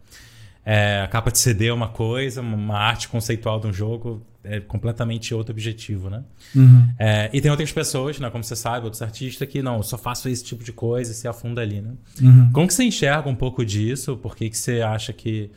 É, 0.66 1.02
a 1.02 1.08
capa 1.08 1.30
de 1.30 1.38
CD 1.38 1.66
é 1.66 1.72
uma 1.72 1.88
coisa, 1.88 2.40
uma 2.40 2.78
arte 2.78 3.08
conceitual 3.08 3.60
de 3.60 3.66
um 3.66 3.72
jogo 3.72 4.22
é 4.42 4.60
completamente 4.60 5.34
outro 5.34 5.52
objetivo, 5.52 6.10
né? 6.10 6.22
Uhum. 6.54 6.88
É, 6.98 7.30
e 7.32 7.40
tem 7.40 7.50
outras 7.50 7.72
pessoas, 7.72 8.20
né, 8.20 8.28
como 8.28 8.44
você 8.44 8.54
sabe, 8.54 8.84
outros 8.84 9.00
artistas 9.00 9.48
que 9.48 9.62
não, 9.62 9.82
só 9.82 9.96
faço 9.96 10.28
esse 10.28 10.44
tipo 10.44 10.62
de 10.62 10.72
coisa 10.72 11.12
e 11.12 11.14
se 11.14 11.26
afunda 11.26 11.62
ali, 11.62 11.80
né? 11.80 11.92
Uhum. 12.20 12.50
Como 12.52 12.66
que 12.66 12.74
você 12.74 12.84
enxerga 12.84 13.28
um 13.28 13.34
pouco 13.34 13.64
disso? 13.64 14.16
Por 14.18 14.36
que, 14.36 14.50
que 14.50 14.56
você 14.56 14.82
acha 14.82 15.12
que 15.12 15.50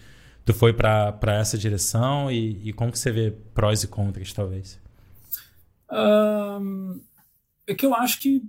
tu 0.48 0.54
foi 0.54 0.72
para 0.72 1.20
essa 1.40 1.58
direção 1.58 2.32
e, 2.32 2.70
e, 2.70 2.74
como 2.74 2.90
que 2.90 2.98
você 2.98 3.12
vê 3.12 3.32
prós 3.54 3.84
e 3.84 3.88
contras, 3.88 4.32
talvez? 4.32 4.80
Um, 5.92 7.02
é 7.68 7.76
que 7.76 7.86
eu 7.86 7.94
acho 7.94 8.20
que 8.22 8.42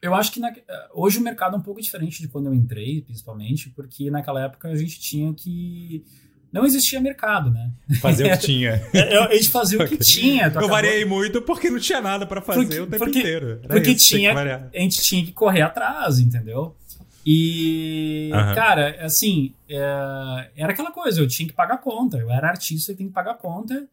eu 0.00 0.14
acho 0.14 0.32
que 0.32 0.40
na, 0.40 0.50
hoje 0.94 1.18
o 1.18 1.22
mercado 1.22 1.56
é 1.56 1.58
um 1.58 1.62
pouco 1.62 1.80
diferente 1.80 2.22
de 2.22 2.28
quando 2.28 2.46
eu 2.46 2.54
entrei, 2.54 3.02
principalmente, 3.02 3.68
porque 3.70 4.10
naquela 4.10 4.44
época 4.44 4.68
a 4.68 4.76
gente 4.76 4.98
tinha 4.98 5.32
que. 5.34 6.04
Não 6.50 6.64
existia 6.64 7.00
mercado, 7.00 7.50
né? 7.50 7.70
Fazer 8.00 8.24
o 8.24 8.30
que 8.30 8.38
tinha. 8.46 8.82
É, 8.94 9.18
a 9.18 9.34
gente 9.34 9.50
fazia 9.50 9.82
o 9.82 9.86
que 9.86 9.98
tinha. 10.00 10.44
Eu 10.44 10.48
acabou... 10.48 10.68
variei 10.70 11.04
muito 11.04 11.42
porque 11.42 11.68
não 11.68 11.78
tinha 11.78 12.00
nada 12.00 12.24
para 12.24 12.40
fazer 12.40 12.60
porque, 12.60 12.80
o 12.80 12.86
tempo 12.86 13.04
porque, 13.04 13.18
inteiro. 13.18 13.60
Era 13.62 13.68
porque 13.68 13.94
tinha, 13.94 14.32
a 14.32 14.78
gente 14.78 15.02
tinha 15.02 15.24
que 15.24 15.32
correr 15.32 15.62
atrás, 15.62 16.18
entendeu? 16.18 16.74
E, 17.26 18.30
uhum. 18.32 18.54
cara, 18.54 19.04
assim, 19.04 19.52
é, 19.68 20.50
era 20.54 20.72
aquela 20.72 20.92
coisa, 20.92 21.20
eu 21.20 21.26
tinha 21.26 21.48
que 21.48 21.54
pagar 21.54 21.78
conta. 21.78 22.16
Eu 22.16 22.30
era 22.30 22.48
artista 22.48 22.92
e 22.92 22.94
tinha 22.94 23.08
que 23.08 23.14
pagar 23.14 23.34
conta. 23.34 23.88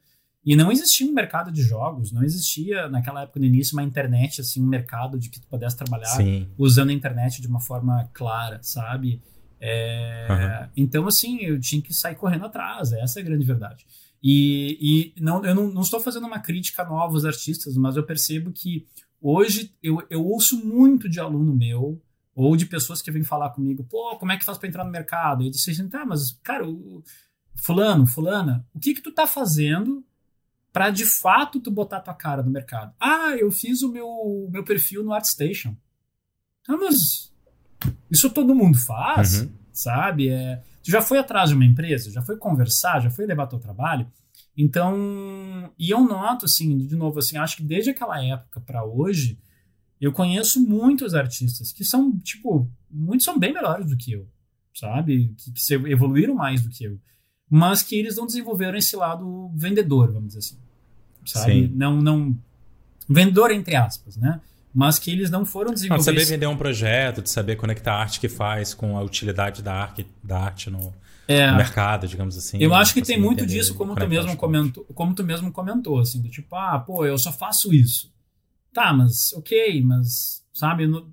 E 0.46 0.56
não 0.56 0.72
existia 0.72 1.08
um 1.08 1.14
mercado 1.14 1.52
de 1.52 1.64
jogos, 1.64 2.12
não 2.12 2.22
existia 2.22 2.88
naquela 2.90 3.24
época 3.24 3.40
no 3.40 3.46
início 3.46 3.76
uma 3.76 3.84
internet, 3.84 4.42
assim, 4.42 4.62
um 4.62 4.68
mercado 4.68 5.18
de 5.18 5.30
que 5.30 5.40
tu 5.40 5.48
pudesse 5.48 5.76
trabalhar 5.76 6.18
Sim. 6.18 6.48
usando 6.58 6.90
a 6.90 6.94
internet 6.94 7.42
de 7.42 7.48
uma 7.48 7.62
forma 7.62 8.08
clara, 8.14 8.60
sabe? 8.62 9.22
É, 9.60 10.28
uhum. 10.30 10.70
Então, 10.76 11.08
assim, 11.08 11.40
eu 11.40 11.60
tinha 11.60 11.82
que 11.82 11.94
sair 11.94 12.16
correndo 12.16 12.46
atrás, 12.46 12.92
essa 12.92 13.20
é 13.20 13.24
a 13.24 13.26
grande 13.26 13.46
verdade. 13.46 13.86
E, 14.22 15.14
e 15.18 15.22
não, 15.22 15.44
eu 15.46 15.56
não, 15.56 15.70
não, 15.70 15.82
estou 15.82 16.02
fazendo 16.02 16.28
uma 16.28 16.40
crítica 16.40 16.84
a 16.84 16.90
novos 16.90 17.26
artistas, 17.26 17.76
mas 17.78 17.96
eu 17.96 18.04
percebo 18.04 18.52
que 18.52 18.86
hoje 19.22 19.74
eu, 19.82 20.06
eu 20.10 20.24
ouço 20.26 20.64
muito 20.64 21.10
de 21.10 21.22
aluno 21.22 21.56
meu, 21.56 22.02
ou 22.36 22.56
de 22.56 22.66
pessoas 22.66 23.02
que 23.02 23.12
vêm 23.12 23.24
falar 23.24 23.52
comigo, 23.52 23.84
pô, 23.84 24.18
como 24.18 24.32
é 24.32 24.38
que 24.38 24.46
faz 24.46 24.58
para 24.58 24.68
entrar 24.68 24.84
no 24.84 24.92
mercado? 24.92 25.44
E 25.44 25.48
eu 25.48 25.52
disse 25.52 25.72
assim, 25.72 25.88
tá, 25.88 26.06
mas, 26.06 26.32
cara, 26.44 26.68
o, 26.68 27.04
fulano, 27.56 28.08
fulana, 28.08 28.66
o 28.74 28.80
que 28.80 28.96
que 28.96 29.02
tu 29.02 29.12
tá 29.12 29.28
fazendo 29.28 30.04
para 30.72 30.90
de 30.90 31.06
fato 31.06 31.60
tu 31.60 31.70
botar 31.70 32.00
tua 32.00 32.16
cara 32.16 32.42
no 32.42 32.50
mercado. 32.50 32.94
Ah, 33.00 33.36
eu 33.38 33.52
fiz 33.52 33.84
o 33.84 33.92
meu, 33.92 34.50
meu 34.52 34.64
perfil 34.64 35.04
no 35.04 35.14
ArtStation. 35.14 35.78
Ah, 36.68 36.76
mas 36.76 37.32
isso 38.10 38.30
todo 38.32 38.56
mundo 38.56 38.78
faz, 38.78 39.42
uhum. 39.42 39.52
sabe? 39.72 40.30
É, 40.30 40.64
tu 40.82 40.90
já 40.90 41.02
foi 41.02 41.20
atrás 41.20 41.50
de 41.50 41.56
uma 41.56 41.66
empresa, 41.66 42.12
já 42.12 42.24
foi 42.24 42.38
conversar, 42.38 43.02
já 43.02 43.12
foi 43.12 43.28
levar 43.28 43.46
teu 43.46 43.60
trabalho. 43.60 44.08
Então, 44.58 45.72
e 45.78 45.92
eu 45.92 46.02
noto 46.02 46.46
assim, 46.46 46.76
de 46.78 46.96
novo 46.96 47.20
assim, 47.20 47.38
acho 47.38 47.58
que 47.58 47.64
desde 47.64 47.92
aquela 47.92 48.24
época 48.24 48.60
para 48.60 48.84
hoje, 48.84 49.38
eu 50.04 50.12
conheço 50.12 50.62
muitos 50.62 51.14
artistas 51.14 51.72
que 51.72 51.84
são, 51.84 52.18
tipo, 52.20 52.70
muitos 52.90 53.26
são 53.26 53.40
bem 53.40 53.54
melhores 53.54 53.90
do 53.90 53.98
que 53.98 54.14
eu, 54.14 54.28
sabe? 54.74 55.34
Que, 55.38 55.52
que 55.52 55.74
evoluíram 55.92 56.36
mais 56.36 56.62
do 56.62 56.70
que 56.70 56.84
eu 56.84 57.00
mas 57.56 57.84
que 57.84 57.96
eles 57.96 58.16
não 58.16 58.26
desenvolveram 58.26 58.76
esse 58.80 58.96
lado 58.96 59.52
vendedor, 59.54 60.12
vamos 60.12 60.30
dizer 60.30 60.40
assim. 60.40 60.58
Sabe? 61.24 61.54
Sim. 61.54 61.72
Não, 61.76 62.02
não, 62.02 62.36
vendedor 63.08 63.52
entre 63.52 63.76
aspas, 63.76 64.18
né? 64.18 64.42
Mas 64.74 64.98
que 64.98 65.12
eles 65.12 65.30
não 65.30 65.46
foram 65.46 65.72
desenvolvidos. 65.72 66.08
Não, 66.08 66.14
de 66.14 66.20
saber 66.20 66.34
vender 66.34 66.48
um 66.48 66.58
projeto, 66.58 67.22
de 67.22 67.30
saber 67.30 67.56
conectar 67.56 67.94
a 67.94 68.00
arte 68.00 68.20
que 68.20 68.28
faz 68.28 68.74
com 68.74 68.98
a 68.98 69.04
utilidade 69.04 69.62
da 69.62 69.72
arte, 69.72 70.04
da 70.24 70.40
arte 70.40 70.72
no, 70.72 70.92
é, 71.28 71.52
no 71.52 71.58
mercado, 71.58 72.08
digamos 72.08 72.36
assim. 72.36 72.58
Eu 72.60 72.74
acho 72.74 72.92
que 72.92 73.04
tem 73.04 73.22
muito 73.22 73.46
disso, 73.46 73.76
como 73.76 73.94
tu 73.96 74.08
mesmo 74.08 74.36
comentou, 74.36 74.84
como 74.96 75.14
tu 75.14 75.24
mesmo 75.24 75.52
comentou, 75.52 76.00
assim, 76.00 76.24
do 76.24 76.30
tipo, 76.30 76.56
ah, 76.56 76.80
pô, 76.80 77.06
eu 77.06 77.20
só 77.20 77.32
faço 77.32 77.72
isso. 77.72 78.12
Tá, 78.74 78.92
mas 78.94 79.32
ok, 79.34 79.82
mas 79.84 80.44
sabe, 80.54 80.88
no, 80.88 81.12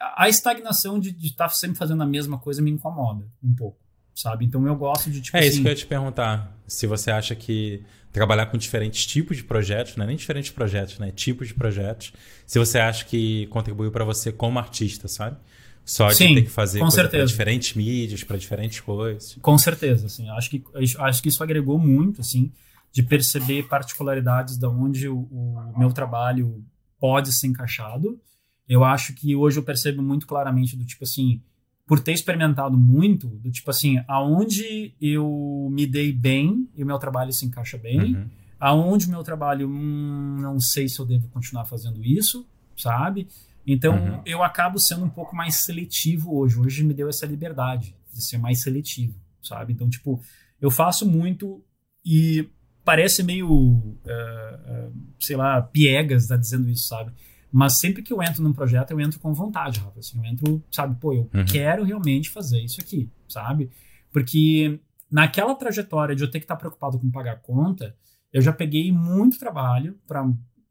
a 0.00 0.28
estagnação 0.28 0.98
de 0.98 1.10
estar 1.26 1.48
tá 1.48 1.54
sempre 1.54 1.76
fazendo 1.76 2.02
a 2.02 2.06
mesma 2.06 2.38
coisa 2.38 2.62
me 2.62 2.70
incomoda 2.70 3.26
um 3.42 3.54
pouco, 3.54 3.78
sabe? 4.14 4.44
Então 4.44 4.66
eu 4.66 4.76
gosto 4.76 5.10
de 5.10 5.20
tipo 5.20 5.36
É 5.36 5.40
assim, 5.40 5.48
isso 5.48 5.60
que 5.60 5.66
eu 5.66 5.70
ia 5.70 5.76
te 5.76 5.86
perguntar, 5.86 6.56
se 6.66 6.86
você 6.86 7.10
acha 7.10 7.34
que 7.34 7.84
trabalhar 8.12 8.46
com 8.46 8.56
diferentes 8.56 9.04
tipos 9.04 9.36
de 9.36 9.44
projetos, 9.44 9.96
não 9.96 10.04
é 10.04 10.08
nem 10.08 10.16
diferentes 10.16 10.50
projetos, 10.50 10.98
né? 10.98 11.10
Tipos 11.10 11.48
de 11.48 11.54
projetos. 11.54 12.12
Se 12.46 12.58
você 12.58 12.78
acha 12.78 13.04
que 13.04 13.46
contribuiu 13.48 13.90
para 13.90 14.04
você 14.04 14.32
como 14.32 14.58
artista, 14.58 15.08
sabe? 15.08 15.36
Só 15.84 16.08
de 16.08 16.14
Sim, 16.14 16.34
ter 16.34 16.42
que 16.42 16.50
fazer 16.50 16.78
para 16.78 17.24
diferentes 17.26 17.74
mídias, 17.74 18.24
para 18.24 18.38
diferentes 18.38 18.80
coisas. 18.80 19.36
Com 19.42 19.58
certeza, 19.58 20.06
assim. 20.06 20.28
Acho 20.30 20.48
que, 20.48 20.64
acho 20.98 21.22
que 21.22 21.28
isso 21.28 21.42
agregou 21.42 21.78
muito, 21.78 22.22
assim, 22.22 22.50
de 22.94 23.02
perceber 23.02 23.66
particularidades 23.66 24.56
da 24.56 24.70
onde 24.70 25.08
o, 25.08 25.22
o 25.22 25.74
meu 25.76 25.92
trabalho 25.92 26.64
pode 27.00 27.32
ser 27.32 27.48
encaixado. 27.48 28.20
Eu 28.68 28.84
acho 28.84 29.12
que 29.14 29.34
hoje 29.34 29.58
eu 29.58 29.64
percebo 29.64 30.00
muito 30.00 30.28
claramente 30.28 30.76
do 30.76 30.84
tipo 30.84 31.02
assim, 31.02 31.42
por 31.84 31.98
ter 31.98 32.12
experimentado 32.12 32.78
muito, 32.78 33.26
do 33.26 33.50
tipo 33.50 33.68
assim, 33.68 34.00
aonde 34.06 34.94
eu 35.00 35.68
me 35.72 35.88
dei 35.88 36.12
bem 36.12 36.68
e 36.76 36.84
o 36.84 36.86
meu 36.86 36.96
trabalho 36.96 37.32
se 37.32 37.44
encaixa 37.44 37.76
bem, 37.76 38.14
uhum. 38.14 38.30
aonde 38.60 39.08
o 39.08 39.10
meu 39.10 39.24
trabalho, 39.24 39.68
hum, 39.68 40.36
não 40.40 40.60
sei 40.60 40.88
se 40.88 41.00
eu 41.00 41.04
devo 41.04 41.26
continuar 41.30 41.64
fazendo 41.64 42.00
isso, 42.04 42.46
sabe? 42.76 43.26
Então 43.66 43.96
uhum. 43.96 44.22
eu 44.24 44.40
acabo 44.40 44.78
sendo 44.78 45.04
um 45.04 45.10
pouco 45.10 45.34
mais 45.34 45.64
seletivo 45.64 46.38
hoje. 46.38 46.60
Hoje 46.60 46.84
me 46.84 46.94
deu 46.94 47.08
essa 47.08 47.26
liberdade 47.26 47.96
de 48.12 48.24
ser 48.24 48.38
mais 48.38 48.62
seletivo, 48.62 49.18
sabe? 49.42 49.72
Então, 49.72 49.90
tipo, 49.90 50.22
eu 50.60 50.70
faço 50.70 51.04
muito 51.04 51.60
e 52.04 52.48
parece 52.84 53.22
meio, 53.22 53.48
uh, 53.48 53.78
uh, 53.78 54.92
sei 55.18 55.36
lá, 55.36 55.60
piegas 55.62 56.26
tá 56.26 56.36
dizendo 56.36 56.68
isso, 56.68 56.86
sabe? 56.86 57.12
Mas 57.50 57.78
sempre 57.78 58.02
que 58.02 58.12
eu 58.12 58.22
entro 58.22 58.42
num 58.42 58.52
projeto, 58.52 58.90
eu 58.90 59.00
entro 59.00 59.20
com 59.20 59.32
vontade, 59.32 59.78
Rafa. 59.78 60.00
Assim, 60.00 60.18
eu 60.18 60.24
entro, 60.24 60.64
sabe, 60.70 60.96
pô, 61.00 61.12
eu 61.12 61.30
uhum. 61.32 61.44
quero 61.44 61.84
realmente 61.84 62.28
fazer 62.28 62.60
isso 62.60 62.80
aqui, 62.80 63.08
sabe? 63.28 63.70
Porque 64.12 64.80
naquela 65.10 65.54
trajetória 65.54 66.16
de 66.16 66.22
eu 66.22 66.30
ter 66.30 66.40
que 66.40 66.44
estar 66.44 66.56
preocupado 66.56 66.98
com 66.98 67.10
pagar 67.10 67.40
conta, 67.40 67.96
eu 68.32 68.42
já 68.42 68.52
peguei 68.52 68.90
muito 68.90 69.38
trabalho 69.38 69.96
para 70.06 70.28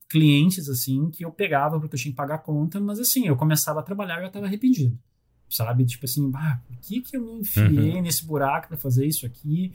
clientes, 0.09 0.67
assim, 0.67 1.09
que 1.09 1.23
eu 1.23 1.31
pegava 1.31 1.79
porque 1.79 1.95
eu 1.95 1.99
tinha 1.99 2.11
que 2.11 2.17
pagar 2.17 2.39
conta, 2.39 2.79
mas 2.79 2.99
assim, 2.99 3.25
eu 3.25 3.37
começava 3.37 3.79
a 3.79 3.83
trabalhar 3.83 4.19
e 4.19 4.23
eu 4.23 4.27
estava 4.27 4.45
arrependido, 4.45 4.99
sabe? 5.55 5.85
Tipo 5.85 6.05
assim, 6.05 6.31
ah, 6.35 6.59
por 6.65 6.77
que, 6.77 7.01
que 7.01 7.17
eu 7.17 7.21
me 7.21 7.39
enfiei 7.41 7.95
uhum. 7.95 8.01
nesse 8.01 8.25
buraco 8.25 8.67
para 8.67 8.77
fazer 8.77 9.05
isso 9.05 9.25
aqui? 9.25 9.71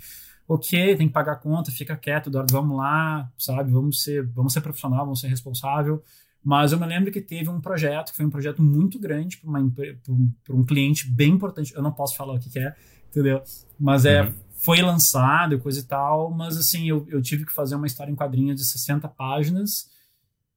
Ok, 0.47 0.97
tem 0.97 1.07
que 1.07 1.13
pagar 1.13 1.37
conta, 1.37 1.71
fica 1.71 1.97
quieto, 1.97 2.29
Eduardo, 2.29 2.53
vamos 2.53 2.77
lá, 2.77 3.31
sabe? 3.37 3.71
Vamos 3.71 4.03
ser, 4.03 4.27
vamos 4.27 4.53
ser 4.53 4.63
profissional, 4.63 5.05
vamos 5.05 5.21
ser 5.21 5.29
responsável. 5.29 6.03
Mas 6.43 6.73
eu 6.73 6.79
me 6.79 6.87
lembro 6.87 7.13
que 7.13 7.21
teve 7.21 7.51
um 7.51 7.61
projeto, 7.61 8.11
que 8.11 8.17
foi 8.17 8.25
um 8.25 8.31
projeto 8.31 8.63
muito 8.63 8.99
grande 8.99 9.37
para 9.37 9.51
um, 10.09 10.33
um, 10.51 10.65
cliente 10.65 11.07
bem 11.11 11.33
importante. 11.33 11.75
Eu 11.75 11.83
não 11.83 11.93
posso 11.93 12.17
falar 12.17 12.35
o 12.35 12.39
que, 12.39 12.49
que 12.49 12.59
é, 12.59 12.75
entendeu? 13.11 13.43
Mas 13.79 14.07
é, 14.07 14.23
uhum. 14.23 14.35
foi 14.55 14.81
lançado 14.81 15.55
e 15.55 15.61
coisa 15.61 15.81
e 15.81 15.83
tal. 15.83 16.31
Mas 16.31 16.57
assim, 16.57 16.89
eu, 16.89 17.07
eu 17.11 17.21
tive 17.21 17.45
que 17.45 17.53
fazer 17.53 17.75
uma 17.75 17.87
história 17.87 18.11
em 18.11 18.15
quadrinhos 18.15 18.57
de 18.59 18.67
60 18.67 19.07
páginas. 19.09 19.91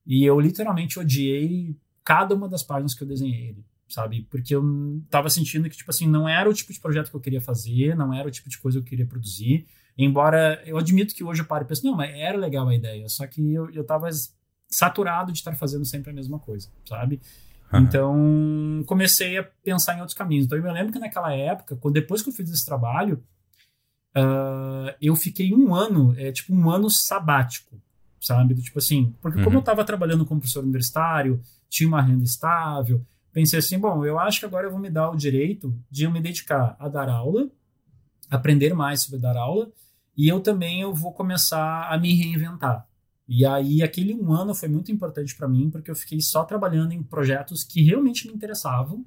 E 0.06 0.24
eu 0.24 0.40
literalmente 0.40 1.00
odiei 1.00 1.76
cada 2.04 2.34
uma 2.34 2.48
das 2.48 2.64
páginas 2.64 2.94
que 2.94 3.04
eu 3.04 3.08
desenhei 3.08 3.58
sabe? 3.94 4.28
Porque 4.30 4.56
eu 4.56 4.64
tava 5.10 5.30
sentindo 5.30 5.70
que, 5.70 5.78
tipo 5.78 5.92
assim, 5.92 6.08
não 6.08 6.28
era 6.28 6.50
o 6.50 6.54
tipo 6.54 6.72
de 6.72 6.80
projeto 6.80 7.10
que 7.10 7.16
eu 7.16 7.22
queria 7.22 7.42
fazer, 7.42 7.96
não 7.96 8.14
era 8.14 8.28
o 8.28 8.32
tipo 8.32 8.50
de 8.50 8.58
coisa 8.58 8.80
que 8.80 8.86
eu 8.86 8.90
queria 8.90 9.06
produzir. 9.06 9.66
Embora 9.98 10.62
eu 10.66 10.78
admito 10.78 11.14
que 11.14 11.24
hoje 11.24 11.42
eu 11.42 11.46
paro 11.46 11.66
e 11.66 11.68
penso, 11.68 11.86
não, 11.86 11.96
mas 11.96 12.14
era 12.16 12.38
legal 12.38 12.68
a 12.68 12.76
ideia, 12.76 13.08
só 13.10 13.28
que 13.28 13.54
eu, 13.54 13.70
eu 13.72 13.84
tava 13.84 14.10
saturado 14.70 15.32
de 15.32 15.38
estar 15.38 15.54
fazendo 15.56 15.86
sempre 15.86 16.12
a 16.12 16.14
mesma 16.14 16.40
coisa, 16.40 16.70
sabe? 16.86 17.22
Uhum. 17.72 17.80
Então, 17.80 18.84
comecei 18.86 19.38
a 19.38 19.44
pensar 19.44 19.96
em 19.96 20.00
outros 20.00 20.18
caminhos. 20.18 20.46
Então, 20.46 20.58
eu 20.58 20.64
me 20.64 20.72
lembro 20.72 20.94
que 20.94 21.00
naquela 21.00 21.34
época, 21.34 21.76
quando, 21.76 21.94
depois 21.94 22.22
que 22.22 22.30
eu 22.30 22.34
fiz 22.34 22.50
esse 22.50 22.66
trabalho, 22.66 23.24
uh, 24.16 24.94
eu 25.02 25.16
fiquei 25.16 25.54
um 25.54 25.74
ano, 25.76 26.14
é, 26.18 26.32
tipo 26.32 26.54
um 26.54 26.70
ano 26.70 26.90
sabático, 26.90 27.82
sabe? 28.20 28.56
Tipo 28.56 28.80
assim, 28.80 29.14
porque 29.22 29.40
uhum. 29.40 29.44
como 29.44 29.58
eu 29.58 29.62
estava 29.62 29.84
trabalhando 29.84 30.26
como 30.26 30.40
professor 30.40 30.64
universitário, 30.64 31.42
tinha 31.70 31.88
uma 31.88 32.02
renda 32.02 32.24
estável, 32.24 33.06
pensei 33.32 33.60
assim, 33.60 33.80
bom, 33.80 34.06
eu 34.06 34.20
acho 34.20 34.40
que 34.40 34.46
agora 34.46 34.68
eu 34.68 34.72
vou 34.72 34.80
me 34.80 34.90
dar 34.90 35.10
o 35.10 35.16
direito 35.16 35.74
de 35.90 36.04
eu 36.04 36.12
me 36.12 36.22
dedicar 36.22 36.76
a 36.80 36.88
dar 36.88 37.10
aula, 37.10 37.50
aprender 38.30 38.74
mais 38.74 39.04
sobre 39.04 39.20
dar 39.20 39.38
aula, 39.38 39.72
e 40.18 40.28
eu 40.28 40.40
também 40.40 40.82
eu 40.82 40.94
vou 40.94 41.14
começar 41.14 41.88
a 41.90 41.98
me 41.98 42.14
reinventar. 42.14 42.88
E 43.28 43.46
aí, 43.46 43.82
aquele 43.82 44.14
um 44.14 44.34
ano 44.34 44.54
foi 44.54 44.68
muito 44.68 44.92
importante 44.92 45.36
para 45.36 45.48
mim, 45.48 45.70
porque 45.70 45.90
eu 45.90 45.96
fiquei 45.96 46.20
só 46.20 46.44
trabalhando 46.44 46.92
em 46.92 47.02
projetos 47.02 47.64
que 47.64 47.82
realmente 47.82 48.28
me 48.28 48.34
interessavam. 48.34 49.06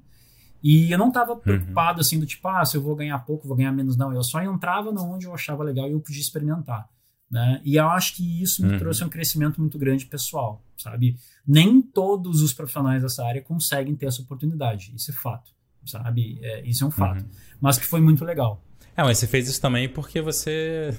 E 0.63 0.91
eu 0.91 0.97
não 0.97 1.09
estava 1.09 1.33
uhum. 1.33 1.39
preocupado, 1.39 2.01
assim, 2.01 2.19
do 2.19 2.25
tipo, 2.25 2.47
ah, 2.47 2.65
se 2.65 2.75
eu 2.75 2.81
vou 2.81 2.95
ganhar 2.95 3.19
pouco, 3.19 3.47
vou 3.47 3.55
ganhar 3.55 3.71
menos. 3.71 3.95
Não, 3.95 4.11
eu 4.11 4.23
só 4.23 4.41
entrava 4.41 4.89
onde 4.89 5.27
eu 5.27 5.33
achava 5.33 5.63
legal 5.63 5.87
e 5.87 5.91
eu 5.91 5.99
podia 5.99 6.19
experimentar. 6.19 6.89
Né? 7.35 7.59
E 7.65 7.75
eu 7.75 7.89
acho 7.89 8.15
que 8.15 8.41
isso 8.41 8.65
me 8.65 8.71
uhum. 8.71 8.79
trouxe 8.79 9.03
um 9.03 9.09
crescimento 9.09 9.59
muito 9.59 9.77
grande 9.77 10.05
pessoal, 10.05 10.63
sabe? 10.77 11.17
Nem 11.45 11.81
todos 11.81 12.41
os 12.41 12.53
profissionais 12.53 13.01
dessa 13.03 13.25
área 13.25 13.41
conseguem 13.41 13.93
ter 13.93 14.05
essa 14.05 14.21
oportunidade, 14.21 14.93
isso 14.95 15.11
é 15.11 15.13
fato, 15.13 15.51
sabe? 15.85 16.39
É, 16.41 16.65
isso 16.65 16.85
é 16.85 16.87
um 16.87 16.91
fato. 16.91 17.23
Uhum. 17.23 17.29
Mas 17.59 17.77
que 17.77 17.85
foi 17.85 17.99
muito 17.99 18.23
legal. 18.23 18.63
É, 18.95 19.03
mas 19.03 19.17
você 19.17 19.27
fez 19.27 19.49
isso 19.49 19.59
também 19.59 19.89
porque 19.89 20.21
você 20.21 20.97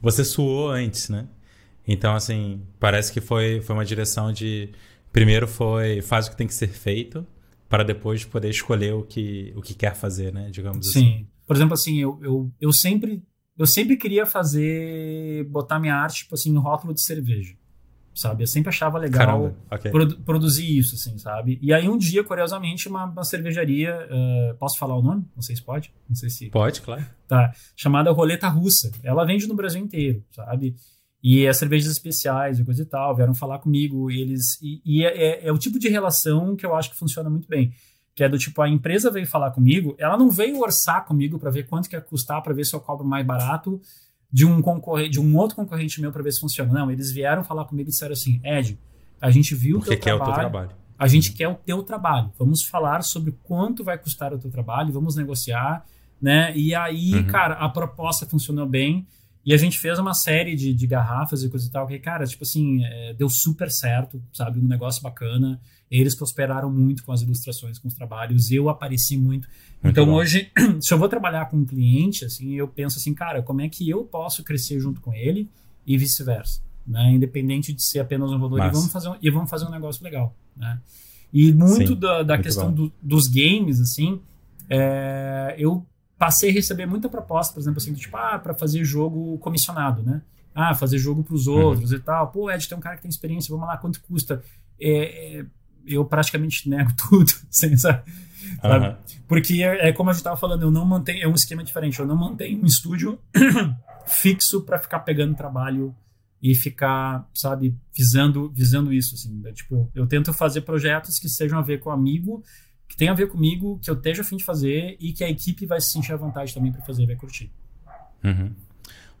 você 0.00 0.24
suou 0.24 0.70
antes, 0.70 1.10
né? 1.10 1.28
Então, 1.86 2.14
assim, 2.14 2.62
parece 2.80 3.12
que 3.12 3.20
foi, 3.20 3.60
foi 3.60 3.76
uma 3.76 3.84
direção 3.84 4.32
de. 4.32 4.70
Primeiro 5.12 5.46
foi 5.46 6.00
faz 6.00 6.28
o 6.28 6.30
que 6.30 6.36
tem 6.38 6.46
que 6.46 6.54
ser 6.54 6.68
feito, 6.68 7.26
para 7.68 7.84
depois 7.84 8.24
poder 8.24 8.48
escolher 8.48 8.94
o 8.94 9.02
que, 9.02 9.52
o 9.54 9.60
que 9.60 9.74
quer 9.74 9.94
fazer, 9.94 10.32
né? 10.32 10.48
Digamos 10.50 10.90
Sim. 10.90 10.98
assim. 10.98 11.18
Sim. 11.18 11.26
Por 11.46 11.54
exemplo, 11.54 11.74
assim, 11.74 12.00
eu, 12.00 12.18
eu, 12.22 12.50
eu 12.58 12.72
sempre. 12.72 13.22
Eu 13.56 13.66
sempre 13.66 13.96
queria 13.96 14.26
fazer. 14.26 15.44
botar 15.44 15.78
minha 15.78 15.94
arte, 15.94 16.18
tipo 16.18 16.34
assim, 16.34 16.50
em 16.50 16.58
rótulo 16.58 16.92
de 16.92 17.02
cerveja. 17.02 17.54
Sabe? 18.14 18.44
Eu 18.44 18.46
sempre 18.46 18.68
achava 18.68 18.96
legal 18.96 19.56
okay. 19.68 19.90
produ 19.90 20.20
produzir 20.20 20.78
isso, 20.78 20.94
assim, 20.94 21.18
sabe? 21.18 21.58
E 21.60 21.72
aí 21.72 21.88
um 21.88 21.98
dia, 21.98 22.22
curiosamente, 22.22 22.88
uma, 22.88 23.06
uma 23.06 23.24
cervejaria. 23.24 24.08
Uh, 24.08 24.56
posso 24.56 24.78
falar 24.78 24.96
o 24.96 25.02
nome? 25.02 25.26
Não 25.34 25.42
sei 25.42 25.56
se 25.56 25.62
pode. 25.62 25.92
Não 26.08 26.14
sei 26.14 26.30
se. 26.30 26.48
Pode, 26.48 26.80
claro. 26.80 27.04
Tá. 27.26 27.52
Chamada 27.76 28.12
Roleta 28.12 28.46
Russa. 28.46 28.92
Ela 29.02 29.24
vende 29.24 29.48
no 29.48 29.54
Brasil 29.56 29.82
inteiro, 29.82 30.22
sabe? 30.30 30.76
E 31.24 31.48
as 31.48 31.56
cervejas 31.56 31.90
especiais 31.90 32.58
e 32.60 32.64
coisa 32.64 32.82
e 32.82 32.84
tal, 32.84 33.16
vieram 33.16 33.34
falar 33.34 33.58
comigo, 33.58 34.10
eles. 34.10 34.60
E, 34.62 34.82
e 34.84 35.04
é, 35.04 35.08
é, 35.08 35.46
é, 35.48 35.52
o 35.52 35.58
tipo 35.58 35.78
de 35.78 35.88
relação 35.88 36.54
que 36.54 36.66
eu 36.66 36.74
acho 36.74 36.90
que 36.90 36.98
funciona 36.98 37.30
muito 37.30 37.48
bem. 37.48 37.72
Que 38.14 38.24
é 38.24 38.28
do 38.28 38.38
tipo, 38.38 38.62
a 38.62 38.68
empresa 38.68 39.10
veio 39.10 39.26
falar 39.26 39.50
comigo, 39.50 39.94
ela 39.98 40.16
não 40.16 40.30
veio 40.30 40.60
orçar 40.60 41.04
comigo 41.04 41.38
para 41.38 41.50
ver 41.50 41.66
quanto 41.66 41.88
que 41.88 41.96
ia 41.96 42.00
custar, 42.00 42.42
para 42.42 42.54
ver 42.54 42.64
se 42.64 42.74
eu 42.74 42.80
cobro 42.80 43.04
mais 43.04 43.26
barato 43.26 43.80
de 44.34 44.44
um 44.44 44.60
concorrente, 44.60 45.10
de 45.10 45.20
um 45.20 45.36
outro 45.36 45.54
concorrente 45.54 46.00
meu 46.00 46.10
para 46.10 46.22
ver 46.22 46.32
se 46.32 46.40
funciona. 46.40 46.72
Não, 46.72 46.90
eles 46.90 47.12
vieram 47.12 47.44
falar 47.44 47.64
comigo 47.64 47.88
e 47.88 47.92
disseram 47.92 48.12
assim: 48.12 48.40
Ed, 48.44 48.78
a 49.20 49.30
gente 49.30 49.54
viu 49.54 49.78
o 49.78 49.80
teu 49.80 49.98
trabalho, 49.98 50.22
o 50.22 50.24
teu 50.24 50.34
trabalho. 50.34 50.70
A 50.98 51.06
gente 51.06 51.32
quer 51.32 51.48
o 51.48 51.54
teu 51.54 51.82
trabalho. 51.82 52.32
Vamos 52.38 52.62
falar 52.62 53.02
sobre 53.02 53.32
quanto 53.44 53.84
vai 53.84 53.96
custar 53.96 54.32
o 54.32 54.38
teu 54.38 54.50
trabalho, 54.50 54.92
vamos 54.92 55.14
negociar, 55.16 55.84
né? 56.20 56.52
E 56.56 56.74
aí, 56.74 57.14
uhum. 57.14 57.26
cara, 57.26 57.54
a 57.54 57.68
proposta 57.68 58.26
funcionou 58.26 58.66
bem. 58.66 59.06
E 59.44 59.52
a 59.52 59.56
gente 59.56 59.78
fez 59.78 59.98
uma 59.98 60.14
série 60.14 60.56
de, 60.56 60.72
de 60.72 60.86
garrafas 60.86 61.42
e 61.42 61.50
coisa 61.50 61.68
e 61.68 61.70
tal, 61.70 61.86
que, 61.86 61.98
cara, 61.98 62.24
tipo 62.26 62.42
assim, 62.44 62.82
é, 62.84 63.12
deu 63.12 63.28
super 63.28 63.70
certo, 63.70 64.20
sabe? 64.32 64.58
Um 64.58 64.66
negócio 64.66 65.02
bacana. 65.02 65.60
Eles 66.00 66.16
prosperaram 66.16 66.70
muito 66.70 67.04
com 67.04 67.12
as 67.12 67.22
ilustrações, 67.22 67.78
com 67.78 67.86
os 67.88 67.94
trabalhos. 67.94 68.50
Eu 68.50 68.68
apareci 68.68 69.16
muito. 69.16 69.46
muito 69.82 69.92
então, 69.92 70.06
bom. 70.06 70.14
hoje, 70.14 70.50
se 70.82 70.92
eu 70.92 70.98
vou 70.98 71.08
trabalhar 71.08 71.46
com 71.46 71.58
um 71.58 71.64
cliente, 71.64 72.24
assim, 72.24 72.54
eu 72.54 72.66
penso 72.66 72.98
assim, 72.98 73.14
cara, 73.14 73.42
como 73.42 73.60
é 73.60 73.68
que 73.68 73.88
eu 73.88 74.04
posso 74.04 74.42
crescer 74.42 74.80
junto 74.80 75.00
com 75.00 75.14
ele 75.14 75.48
e 75.86 75.96
vice-versa, 75.96 76.60
né? 76.86 77.12
Independente 77.12 77.72
de 77.72 77.84
ser 77.84 78.00
apenas 78.00 78.32
um 78.32 78.38
valor. 78.38 78.58
E 78.58 78.70
vamos, 78.70 78.90
fazer 78.90 79.08
um, 79.08 79.16
e 79.22 79.30
vamos 79.30 79.48
fazer 79.48 79.66
um 79.66 79.70
negócio 79.70 80.02
legal, 80.02 80.34
né? 80.56 80.80
E 81.32 81.52
muito 81.52 81.94
Sim, 81.94 81.96
da, 81.96 82.22
da 82.22 82.34
muito 82.34 82.44
questão 82.44 82.72
do, 82.72 82.92
dos 83.02 83.28
games, 83.28 83.80
assim, 83.80 84.20
é, 84.68 85.54
eu 85.58 85.84
passei 86.18 86.50
a 86.50 86.52
receber 86.52 86.86
muita 86.86 87.08
proposta, 87.08 87.52
por 87.52 87.60
exemplo, 87.60 87.78
assim, 87.80 87.92
tipo, 87.94 88.16
ah, 88.16 88.38
para 88.38 88.54
fazer 88.54 88.84
jogo 88.84 89.38
comissionado, 89.38 90.02
né? 90.02 90.22
Ah, 90.54 90.74
fazer 90.74 90.98
jogo 90.98 91.22
para 91.22 91.34
os 91.34 91.46
uhum. 91.46 91.60
outros 91.60 91.90
uhum. 91.90 91.98
e 91.98 92.00
tal. 92.00 92.28
Pô, 92.28 92.50
Ed, 92.50 92.68
tem 92.68 92.78
um 92.78 92.80
cara 92.80 92.96
que 92.96 93.02
tem 93.02 93.08
experiência, 93.08 93.52
vamos 93.52 93.68
lá, 93.68 93.76
quanto 93.76 94.00
custa? 94.02 94.42
É, 94.80 95.38
é, 95.38 95.46
eu 95.86 96.04
praticamente 96.04 96.68
nego 96.68 96.92
tudo, 96.96 97.32
assim, 97.50 97.76
sabe? 97.76 98.10
Uhum. 98.62 98.96
Porque 99.26 99.62
é, 99.62 99.88
é, 99.88 99.92
como 99.92 100.10
a 100.10 100.12
gente 100.12 100.20
estava 100.20 100.36
falando, 100.36 100.62
eu 100.62 100.70
não 100.70 100.84
mantenho, 100.84 101.22
é 101.22 101.28
um 101.28 101.34
esquema 101.34 101.64
diferente, 101.64 101.98
eu 101.98 102.06
não 102.06 102.16
mantenho 102.16 102.62
um 102.62 102.66
estúdio 102.66 103.18
fixo 104.06 104.62
para 104.62 104.78
ficar 104.78 105.00
pegando 105.00 105.34
trabalho 105.34 105.94
e 106.42 106.54
ficar, 106.54 107.26
sabe, 107.34 107.74
visando, 107.96 108.50
visando 108.50 108.92
isso, 108.92 109.14
assim. 109.14 109.34
Né? 109.40 109.52
Tipo, 109.52 109.90
eu 109.94 110.06
tento 110.06 110.32
fazer 110.32 110.60
projetos 110.60 111.18
que 111.18 111.28
sejam 111.28 111.58
a 111.58 111.62
ver 111.62 111.80
com 111.80 111.88
o 111.88 111.92
amigo, 111.92 112.42
que 112.86 112.96
tenham 112.96 113.12
a 113.12 113.16
ver 113.16 113.28
comigo, 113.28 113.78
que 113.82 113.90
eu 113.90 113.94
esteja 113.94 114.20
a 114.20 114.24
fim 114.24 114.36
de 114.36 114.44
fazer 114.44 114.96
e 115.00 115.12
que 115.12 115.24
a 115.24 115.30
equipe 115.30 115.64
vai 115.64 115.80
se 115.80 115.92
sentir 115.92 116.12
à 116.12 116.16
vontade 116.16 116.52
também 116.52 116.70
para 116.70 116.82
fazer, 116.82 117.06
vai 117.06 117.16
curtir. 117.16 117.50
Uhum. 118.22 118.52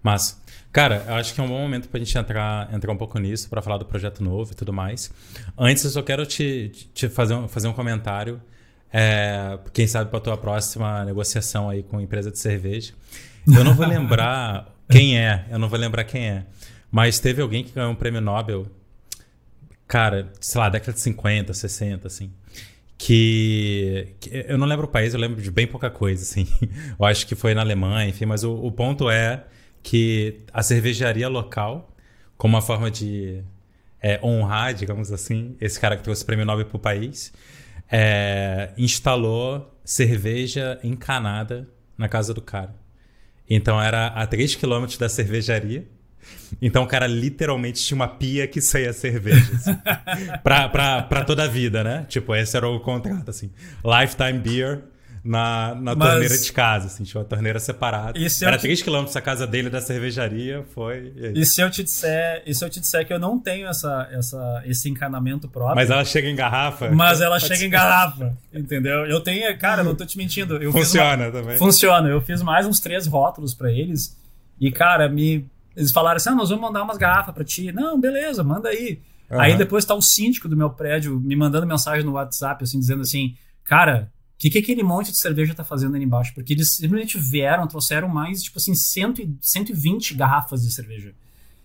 Mas, 0.04 0.38
cara, 0.70 1.02
eu 1.08 1.14
acho 1.14 1.32
que 1.32 1.40
é 1.40 1.42
um 1.42 1.48
bom 1.48 1.58
momento 1.58 1.88
para 1.88 1.98
a 1.98 2.04
gente 2.04 2.16
entrar, 2.18 2.72
entrar 2.74 2.92
um 2.92 2.96
pouco 2.96 3.18
nisso, 3.18 3.48
para 3.48 3.62
falar 3.62 3.78
do 3.78 3.86
projeto 3.86 4.22
novo 4.22 4.52
e 4.52 4.54
tudo 4.54 4.70
mais. 4.70 5.10
Antes, 5.58 5.82
eu 5.82 5.90
só 5.90 6.02
quero 6.02 6.26
te, 6.26 6.70
te 6.92 7.08
fazer, 7.08 7.32
um, 7.32 7.48
fazer 7.48 7.68
um 7.68 7.72
comentário. 7.72 8.38
É, 8.92 9.58
quem 9.72 9.86
sabe 9.86 10.10
para 10.10 10.18
a 10.18 10.22
tua 10.22 10.36
próxima 10.36 11.02
negociação 11.06 11.70
aí 11.70 11.82
com 11.82 11.98
empresa 12.00 12.30
de 12.30 12.38
cerveja. 12.38 12.92
Eu 13.46 13.64
não 13.64 13.74
vou 13.74 13.86
lembrar 13.88 14.68
quem 14.90 15.18
é, 15.18 15.46
eu 15.50 15.58
não 15.58 15.70
vou 15.70 15.78
lembrar 15.78 16.04
quem 16.04 16.28
é. 16.28 16.44
Mas 16.92 17.18
teve 17.18 17.40
alguém 17.40 17.64
que 17.64 17.72
ganhou 17.72 17.90
um 17.90 17.94
prêmio 17.94 18.20
Nobel, 18.20 18.66
cara, 19.88 20.30
sei 20.38 20.60
lá, 20.60 20.68
década 20.68 20.92
de 20.92 21.00
50, 21.00 21.54
60, 21.54 22.06
assim. 22.06 22.30
Que, 22.98 24.14
que, 24.20 24.44
eu 24.46 24.58
não 24.58 24.66
lembro 24.66 24.84
o 24.84 24.88
país, 24.88 25.14
eu 25.14 25.18
lembro 25.18 25.42
de 25.42 25.50
bem 25.50 25.66
pouca 25.66 25.90
coisa, 25.90 26.22
assim. 26.22 26.46
Eu 26.96 27.04
acho 27.04 27.26
que 27.26 27.34
foi 27.34 27.52
na 27.52 27.60
Alemanha, 27.60 28.08
enfim, 28.08 28.24
mas 28.24 28.44
o, 28.44 28.54
o 28.54 28.70
ponto 28.70 29.10
é 29.10 29.44
que 29.84 30.40
a 30.52 30.64
cervejaria 30.64 31.28
local, 31.28 31.94
como 32.36 32.56
uma 32.56 32.62
forma 32.62 32.90
de 32.90 33.44
é, 34.02 34.18
honrar, 34.20 34.74
digamos 34.74 35.12
assim, 35.12 35.56
esse 35.60 35.78
cara 35.78 35.96
que 35.96 36.02
trouxe 36.02 36.24
o 36.24 36.26
prêmio 36.26 36.44
Nobel 36.44 36.66
para 36.66 36.76
o 36.76 36.80
país, 36.80 37.32
é, 37.88 38.72
instalou 38.76 39.72
cerveja 39.84 40.80
encanada 40.82 41.68
na 41.96 42.08
casa 42.08 42.34
do 42.34 42.42
cara. 42.42 42.74
Então 43.48 43.80
era 43.80 44.08
a 44.08 44.26
3 44.26 44.56
km 44.56 44.86
da 44.98 45.08
cervejaria 45.08 45.86
então 46.60 46.84
o 46.84 46.86
cara 46.86 47.06
literalmente 47.06 47.82
tinha 47.82 47.96
uma 47.96 48.08
pia 48.08 48.46
que 48.46 48.60
saía 48.60 48.92
cerveja. 48.92 49.52
Assim, 49.54 49.76
pra, 50.42 50.68
pra, 50.68 51.02
pra 51.02 51.24
toda 51.24 51.44
a 51.44 51.48
vida, 51.48 51.82
né? 51.84 52.06
Tipo, 52.08 52.34
esse 52.34 52.56
era 52.56 52.68
o 52.68 52.80
contrato, 52.80 53.30
assim. 53.30 53.50
Lifetime 53.84 54.38
beer 54.38 54.82
na, 55.24 55.74
na 55.74 55.94
Mas... 55.94 56.10
torneira 56.10 56.38
de 56.38 56.52
casa, 56.52 56.86
assim, 56.86 57.02
tinha 57.02 57.20
uma 57.20 57.26
torneira 57.26 57.58
separada. 57.58 58.18
Era 58.42 58.58
te... 58.58 58.62
3 58.62 58.82
km 58.82 59.04
da 59.12 59.20
casa 59.22 59.46
dele 59.46 59.70
da 59.70 59.80
cervejaria, 59.80 60.64
foi. 60.74 61.14
E, 61.16 61.40
e, 61.40 61.46
se 61.46 61.62
eu 61.62 61.70
te 61.70 61.82
disser, 61.82 62.42
e 62.44 62.54
se 62.54 62.62
eu 62.62 62.68
te 62.68 62.78
disser 62.78 63.06
que 63.06 63.12
eu 63.12 63.18
não 63.18 63.38
tenho 63.38 63.66
essa, 63.66 64.06
essa, 64.12 64.62
esse 64.66 64.88
encanamento 64.90 65.48
próprio. 65.48 65.76
Mas 65.76 65.90
ela 65.90 66.04
chega 66.04 66.28
em 66.28 66.36
garrafa? 66.36 66.90
Mas 66.90 67.22
ela 67.22 67.40
chega 67.40 67.56
ser. 67.56 67.66
em 67.66 67.70
garrafa, 67.70 68.36
entendeu? 68.52 69.06
Eu 69.06 69.20
tenho, 69.20 69.58
cara, 69.58 69.82
não 69.82 69.94
tô 69.94 70.04
te 70.04 70.18
mentindo. 70.18 70.56
Eu 70.56 70.70
Funciona 70.70 71.24
uma... 71.24 71.32
também. 71.32 71.56
Funciona. 71.56 72.08
Eu 72.08 72.20
fiz 72.20 72.42
mais 72.42 72.66
uns 72.66 72.78
três 72.78 73.06
rótulos 73.06 73.54
para 73.54 73.72
eles. 73.72 74.14
E, 74.60 74.70
cara, 74.70 75.08
me 75.08 75.48
eles 75.76 75.90
falaram 75.90 76.16
assim: 76.16 76.30
ah, 76.30 76.34
nós 76.34 76.50
vamos 76.50 76.64
mandar 76.64 76.82
umas 76.82 76.96
garrafas 76.96 77.34
para 77.34 77.44
ti. 77.44 77.72
Não, 77.72 78.00
beleza, 78.00 78.42
manda 78.44 78.68
aí. 78.68 79.00
Uhum. 79.30 79.40
Aí 79.40 79.56
depois 79.56 79.84
tá 79.84 79.94
o 79.94 80.02
síndico 80.02 80.48
do 80.48 80.56
meu 80.56 80.70
prédio 80.70 81.18
me 81.18 81.34
mandando 81.34 81.66
mensagem 81.66 82.04
no 82.04 82.12
WhatsApp, 82.12 82.62
assim, 82.62 82.78
dizendo 82.78 83.02
assim: 83.02 83.34
cara, 83.64 84.12
o 84.34 84.38
que, 84.38 84.50
que 84.50 84.58
aquele 84.58 84.82
monte 84.82 85.10
de 85.10 85.18
cerveja 85.18 85.54
tá 85.54 85.64
fazendo 85.64 85.94
ali 85.94 86.04
embaixo? 86.04 86.34
Porque 86.34 86.52
eles 86.52 86.74
simplesmente 86.74 87.18
vieram, 87.18 87.66
trouxeram 87.66 88.08
mais, 88.08 88.42
tipo 88.42 88.58
assim, 88.58 88.74
100, 88.74 89.38
120 89.40 90.14
garrafas 90.14 90.62
de 90.62 90.72
cerveja. 90.72 91.14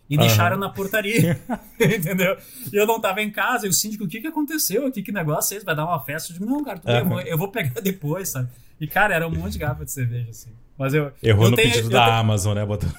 E 0.09 0.15
uhum. 0.15 0.21
deixaram 0.21 0.57
na 0.57 0.69
portaria. 0.69 1.39
entendeu? 1.79 2.37
E 2.71 2.75
eu 2.75 2.85
não 2.85 3.01
tava 3.01 3.21
em 3.21 3.31
casa, 3.31 3.65
e 3.65 3.69
o 3.69 3.73
síndico, 3.73 4.05
o 4.05 4.07
que 4.07 4.21
que 4.21 4.27
aconteceu 4.27 4.85
aqui? 4.85 5.01
Que 5.01 5.11
negócio 5.11 5.53
é 5.53 5.57
esse? 5.57 5.65
Vai 5.65 5.75
dar 5.75 5.85
uma 5.85 5.99
festa? 5.99 6.31
Eu 6.31 6.39
digo, 6.39 6.45
não, 6.45 6.63
cara, 6.63 6.79
uhum. 6.85 7.19
eu, 7.21 7.37
vou, 7.37 7.49
pegar 7.49 7.79
depois, 7.81 8.31
sabe? 8.31 8.49
E, 8.79 8.87
cara, 8.87 9.13
era 9.13 9.27
um 9.27 9.31
monte 9.31 9.53
de 9.53 9.59
garrafa 9.59 9.83
de 9.83 9.91
cerveja, 9.91 10.29
assim. 10.29 10.49
Mas 10.77 10.93
eu. 10.93 11.11
Errou 11.21 11.45
eu 11.45 11.51
no 11.51 11.57
tenho, 11.57 11.71
pedido 11.71 11.89
da 11.89 12.05
tenho... 12.05 12.17
Amazon, 12.17 12.55
né? 12.55 12.65
Botou 12.65 12.89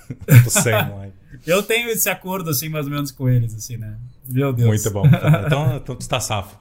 100 0.48 0.72
lá. 0.72 1.08
eu 1.46 1.62
tenho 1.62 1.88
esse 1.88 2.10
acordo, 2.10 2.50
assim, 2.50 2.68
mais 2.68 2.84
ou 2.84 2.92
menos 2.92 3.10
com 3.10 3.26
eles, 3.26 3.54
assim, 3.54 3.78
né? 3.78 3.96
Meu 4.28 4.52
Deus. 4.52 4.68
Muito 4.68 4.90
bom. 4.90 5.06
Então, 5.06 5.76
então 5.76 5.96
tu 5.96 6.06
tá 6.06 6.20
safo. 6.20 6.58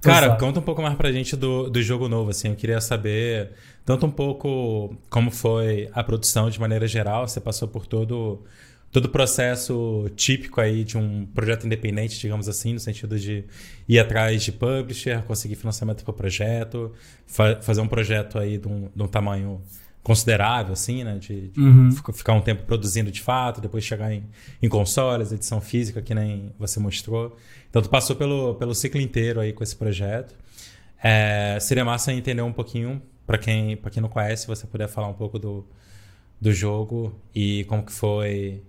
Cara, 0.00 0.36
conta 0.36 0.60
um 0.60 0.62
pouco 0.62 0.80
mais 0.80 0.94
pra 0.94 1.12
gente 1.12 1.36
do, 1.36 1.68
do 1.68 1.82
jogo 1.82 2.08
novo, 2.08 2.30
assim. 2.30 2.48
Eu 2.48 2.56
queria 2.56 2.80
saber 2.80 3.50
tanto 3.84 4.06
um 4.06 4.10
pouco 4.10 4.96
como 5.10 5.30
foi 5.30 5.90
a 5.92 6.02
produção 6.02 6.48
de 6.48 6.58
maneira 6.58 6.86
geral. 6.86 7.28
Você 7.28 7.40
passou 7.40 7.68
por 7.68 7.86
todo 7.86 8.42
todo 8.90 9.04
o 9.04 9.08
processo 9.08 10.10
típico 10.16 10.60
aí 10.60 10.82
de 10.82 10.98
um 10.98 11.24
projeto 11.26 11.64
independente, 11.64 12.18
digamos 12.18 12.48
assim, 12.48 12.72
no 12.72 12.80
sentido 12.80 13.18
de 13.18 13.44
ir 13.88 13.98
atrás 14.00 14.42
de 14.42 14.50
publisher, 14.50 15.22
conseguir 15.22 15.54
financiamento 15.54 16.02
para 16.02 16.10
o 16.10 16.14
projeto, 16.14 16.92
fa 17.26 17.60
fazer 17.62 17.80
um 17.80 17.88
projeto 17.88 18.38
aí 18.38 18.58
de 18.58 18.66
um, 18.66 18.88
de 18.94 19.02
um 19.02 19.06
tamanho 19.06 19.60
considerável, 20.02 20.72
assim, 20.72 21.04
né? 21.04 21.18
De, 21.18 21.48
de 21.48 21.60
uhum. 21.60 21.90
ficar 21.92 22.32
um 22.32 22.40
tempo 22.40 22.64
produzindo 22.64 23.10
de 23.10 23.20
fato, 23.20 23.60
depois 23.60 23.84
chegar 23.84 24.12
em, 24.12 24.24
em 24.60 24.68
consoles, 24.68 25.30
edição 25.30 25.60
física, 25.60 26.00
que 26.02 26.14
nem 26.14 26.52
você 26.58 26.80
mostrou. 26.80 27.36
Então, 27.70 27.80
tu 27.80 27.88
passou 27.88 28.16
pelo, 28.16 28.54
pelo 28.56 28.74
ciclo 28.74 29.00
inteiro 29.00 29.40
aí 29.40 29.52
com 29.52 29.62
esse 29.62 29.74
projeto. 29.74 30.34
É, 31.02 31.56
seria 31.60 31.84
massa 31.84 32.12
entender 32.12 32.42
um 32.42 32.52
pouquinho, 32.52 33.00
para 33.26 33.38
quem, 33.38 33.76
quem 33.76 34.02
não 34.02 34.08
conhece, 34.08 34.46
você 34.46 34.66
puder 34.66 34.88
falar 34.88 35.08
um 35.08 35.14
pouco 35.14 35.38
do, 35.38 35.64
do 36.40 36.52
jogo 36.52 37.14
e 37.34 37.64
como 37.64 37.84
que 37.84 37.92
foi... 37.92 38.62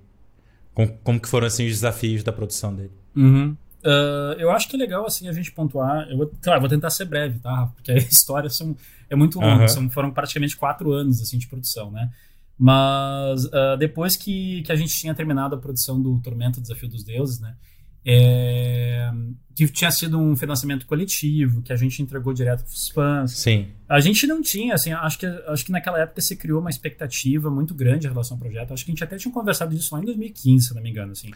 Como, 0.74 0.98
como 1.04 1.20
que 1.20 1.28
foram, 1.28 1.48
assim, 1.48 1.66
os 1.66 1.74
desafios 1.74 2.24
da 2.24 2.32
produção 2.32 2.74
dele. 2.74 2.94
Uhum. 3.16 3.58
Uh, 3.84 4.34
eu 4.38 4.52
acho 4.52 4.70
que 4.70 4.76
é 4.76 4.80
legal, 4.80 5.06
assim, 5.06 5.28
a 5.28 5.34
gente 5.34 5.52
pontuar... 5.52 6.08
Eu 6.10 6.18
vou, 6.18 6.32
claro, 6.42 6.62
vou 6.62 6.70
tentar 6.70 6.90
ser 6.92 7.06
breve, 7.06 7.40
tá? 7.40 7.70
Porque 7.76 7.92
a 7.92 7.98
história 7.98 8.50
são 8.50 8.76
é 9.12 9.16
muito 9.16 9.42
longo, 9.42 9.64
uhum. 9.64 9.68
são, 9.68 9.90
foram 9.90 10.10
praticamente 10.10 10.56
quatro 10.56 10.94
anos 10.94 11.22
assim 11.22 11.38
de 11.38 11.46
produção, 11.46 11.92
né? 11.92 12.10
Mas 12.58 13.44
uh, 13.46 13.76
depois 13.78 14.16
que, 14.16 14.62
que 14.62 14.72
a 14.72 14.76
gente 14.76 14.94
tinha 14.94 15.14
terminado 15.14 15.54
a 15.54 15.58
produção 15.58 16.02
do 16.02 16.18
Tormento 16.22 16.62
Desafio 16.62 16.88
dos 16.88 17.04
Deuses, 17.04 17.42
né? 17.42 17.54
É, 18.06 19.12
que 19.56 19.68
tinha 19.68 19.92
sido 19.92 20.20
um 20.20 20.36
financiamento 20.36 20.86
coletivo, 20.86 21.62
que 21.62 21.72
a 21.72 21.76
gente 21.76 22.02
entregou 22.02 22.34
direto 22.34 22.64
para 22.64 22.74
os 22.74 22.90
fãs. 22.90 23.32
Sim. 23.32 23.68
A 23.88 24.00
gente 24.00 24.26
não 24.26 24.42
tinha, 24.42 24.74
assim, 24.74 24.92
acho 24.92 25.20
que, 25.20 25.26
acho 25.26 25.66
que 25.66 25.72
naquela 25.72 26.00
época 26.00 26.22
se 26.22 26.36
criou 26.36 26.60
uma 26.60 26.70
expectativa 26.70 27.50
muito 27.52 27.74
grande 27.76 28.08
em 28.08 28.10
relação 28.10 28.36
ao 28.36 28.42
projeto. 28.42 28.74
Acho 28.74 28.84
que 28.86 28.92
a 28.92 28.94
gente 28.94 29.04
até 29.04 29.18
tinha 29.18 29.34
conversado 29.34 29.76
disso 29.76 29.94
lá 29.94 30.02
em 30.02 30.06
2015, 30.06 30.68
se 30.68 30.74
não 30.74 30.82
me 30.82 30.90
engano, 30.90 31.12
assim 31.12 31.32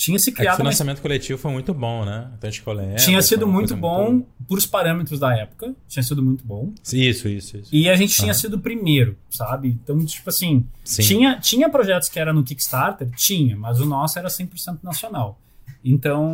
tinha 0.00 0.18
se 0.18 0.32
criado. 0.32 0.52
É 0.52 0.54
o 0.54 0.56
financiamento 0.56 0.96
uma... 0.96 1.02
coletivo 1.02 1.38
foi 1.38 1.52
muito 1.52 1.74
bom, 1.74 2.06
né? 2.06 2.30
Então, 2.38 2.74
lembro, 2.74 2.96
tinha 2.96 3.20
sido 3.20 3.46
muito 3.46 3.76
bom 3.76 4.12
muito... 4.12 4.28
por 4.48 4.56
os 4.56 4.64
parâmetros 4.64 5.20
da 5.20 5.36
época. 5.36 5.74
Tinha 5.86 6.02
sido 6.02 6.22
muito 6.22 6.42
bom. 6.42 6.72
Isso, 6.82 7.28
isso, 7.28 7.58
isso. 7.58 7.68
E 7.70 7.88
a 7.88 7.94
gente 7.96 8.14
tinha 8.14 8.32
sido 8.32 8.54
o 8.54 8.60
primeiro, 8.60 9.16
sabe? 9.28 9.68
Então, 9.68 10.02
tipo 10.06 10.30
assim, 10.30 10.66
tinha, 10.84 11.38
tinha 11.38 11.68
projetos 11.68 12.08
que 12.08 12.18
era 12.18 12.32
no 12.32 12.42
Kickstarter? 12.42 13.10
Tinha, 13.10 13.56
mas 13.56 13.78
o 13.78 13.84
nosso 13.84 14.18
era 14.18 14.28
100% 14.28 14.78
nacional. 14.82 15.38
Então, 15.84 16.24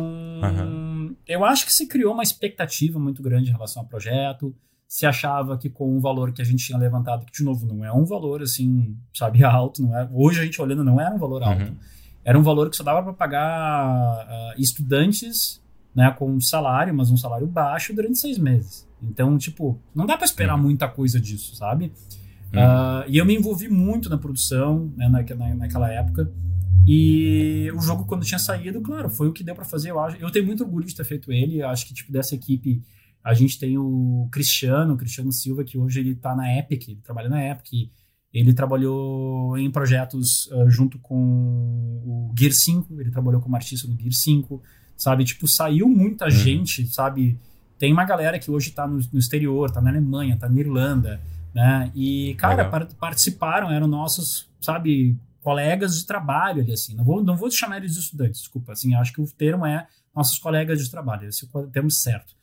uhum. 0.43 1.15
eu 1.27 1.45
acho 1.45 1.65
que 1.65 1.73
se 1.73 1.87
criou 1.87 2.13
uma 2.13 2.23
expectativa 2.23 2.99
muito 2.99 3.21
grande 3.21 3.49
em 3.49 3.53
relação 3.53 3.83
ao 3.83 3.87
projeto. 3.87 4.55
Se 4.87 5.05
achava 5.05 5.57
que 5.57 5.69
com 5.69 5.97
o 5.97 5.99
valor 5.99 6.31
que 6.31 6.41
a 6.41 6.45
gente 6.45 6.65
tinha 6.65 6.77
levantado, 6.77 7.25
que 7.25 7.31
de 7.31 7.43
novo 7.43 7.65
não 7.65 7.83
é 7.83 7.91
um 7.91 8.05
valor 8.05 8.41
assim, 8.41 8.95
sabe, 9.13 9.43
alto, 9.45 9.81
não 9.81 9.97
é. 9.97 10.07
Hoje 10.11 10.41
a 10.41 10.45
gente 10.45 10.61
olhando 10.61 10.83
não 10.83 10.99
era 10.99 11.13
um 11.13 11.19
valor 11.19 11.43
alto. 11.43 11.63
Uhum 11.63 11.77
era 12.27 12.37
um 12.37 12.43
valor 12.43 12.69
que 12.69 12.75
só 12.75 12.83
dava 12.83 13.01
para 13.01 13.13
pagar 13.13 14.25
uh, 14.25 14.61
estudantes 14.61 15.63
né, 15.95 16.11
com 16.11 16.29
um 16.29 16.41
salário, 16.41 16.93
mas 16.93 17.09
um 17.09 17.15
salário 17.15 17.47
baixo 17.47 17.95
durante 17.95 18.19
seis 18.19 18.37
meses. 18.37 18.85
Então, 19.01 19.37
tipo, 19.37 19.79
não 19.95 20.05
dá 20.05 20.17
para 20.17 20.25
esperar 20.25 20.55
uhum. 20.55 20.63
muita 20.63 20.89
coisa 20.89 21.21
disso, 21.21 21.55
sabe? 21.55 21.85
Uh, 22.51 23.07
e 23.07 23.17
eu 23.17 23.25
me 23.25 23.33
envolvi 23.33 23.69
muito 23.69 24.09
na 24.09 24.17
produção 24.17 24.91
né, 24.97 25.07
na, 25.07 25.23
na, 25.35 25.55
naquela 25.55 25.89
época. 25.89 26.29
E 26.87 27.69
o 27.75 27.81
jogo, 27.81 28.05
quando 28.05 28.25
tinha 28.25 28.39
saído, 28.39 28.79
claro, 28.79 29.09
foi 29.09 29.27
o 29.27 29.33
que 29.33 29.43
deu 29.43 29.53
para 29.53 29.65
fazer. 29.65 29.91
Eu, 29.91 29.99
acho, 29.99 30.15
eu 30.17 30.31
tenho 30.31 30.45
muito 30.45 30.63
orgulho 30.63 30.87
de 30.87 30.95
ter 30.95 31.03
feito 31.03 31.33
ele. 31.33 31.61
Eu 31.61 31.67
acho 31.67 31.85
que, 31.85 31.93
tipo, 31.93 32.13
dessa 32.13 32.33
equipe, 32.33 32.81
a 33.21 33.33
gente 33.33 33.59
tem 33.59 33.77
o 33.77 34.29
Cristiano, 34.31 34.93
o 34.93 34.97
Cristiano 34.97 35.29
Silva, 35.33 35.65
que 35.65 35.77
hoje 35.77 35.99
ele 35.99 36.15
tá 36.15 36.33
na 36.33 36.57
Epic, 36.57 36.87
ele 36.87 37.01
trabalha 37.03 37.27
na 37.27 37.45
Epic. 37.45 37.91
Ele 38.33 38.53
trabalhou 38.53 39.57
em 39.57 39.69
projetos 39.69 40.47
uh, 40.47 40.69
junto 40.69 40.97
com 40.99 41.17
o 42.05 42.33
Gear 42.37 42.53
5, 42.53 43.01
ele 43.01 43.11
trabalhou 43.11 43.41
como 43.41 43.55
artista 43.55 43.85
no 43.87 43.97
Gear 43.97 44.13
5, 44.13 44.61
sabe? 44.95 45.25
Tipo, 45.25 45.45
saiu 45.45 45.89
muita 45.89 46.25
uhum. 46.25 46.31
gente, 46.31 46.87
sabe? 46.87 47.37
Tem 47.77 47.91
uma 47.91 48.05
galera 48.05 48.39
que 48.39 48.49
hoje 48.49 48.71
tá 48.71 48.87
no, 48.87 48.99
no, 49.11 49.19
exterior, 49.19 49.69
tá 49.71 49.81
na 49.81 49.89
Alemanha, 49.89 50.37
tá 50.37 50.47
na 50.47 50.59
Irlanda, 50.59 51.19
né? 51.53 51.91
E, 51.93 52.33
cara, 52.35 52.69
par 52.69 52.85
participaram, 52.95 53.71
eram 53.71 53.87
nossos, 53.87 54.47
sabe, 54.61 55.17
colegas 55.47 55.95
de 55.95 56.05
trabalho 56.05 56.61
ali, 56.61 56.73
assim. 56.73 56.93
Não 56.93 57.05
vou, 57.05 57.23
não 57.23 57.37
vou 57.37 57.49
chamar 57.49 57.77
eles 57.77 57.93
de 57.93 58.01
estudantes, 58.01 58.41
desculpa, 58.41 58.73
assim, 58.73 58.93
acho 58.95 59.13
que 59.13 59.21
o 59.21 59.25
termo 59.25 59.65
é 59.65 59.87
nossos 60.13 60.37
colegas 60.39 60.83
de 60.83 60.91
trabalho, 60.91 61.29
esse 61.29 61.45
é 61.45 61.57
o 61.57 61.67
termo 61.67 61.89
certo. 61.89 62.35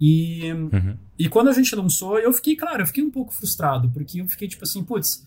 E, 0.00 0.52
uhum. 0.52 0.96
e 1.16 1.28
quando 1.28 1.46
a 1.46 1.52
gente 1.52 1.72
lançou, 1.76 2.18
eu 2.18 2.32
fiquei, 2.32 2.56
claro, 2.56 2.82
eu 2.82 2.86
fiquei 2.88 3.04
um 3.04 3.10
pouco 3.10 3.32
frustrado, 3.32 3.88
porque 3.92 4.20
eu 4.20 4.26
fiquei 4.26 4.48
tipo 4.48 4.64
assim, 4.64 4.82
putz, 4.82 5.24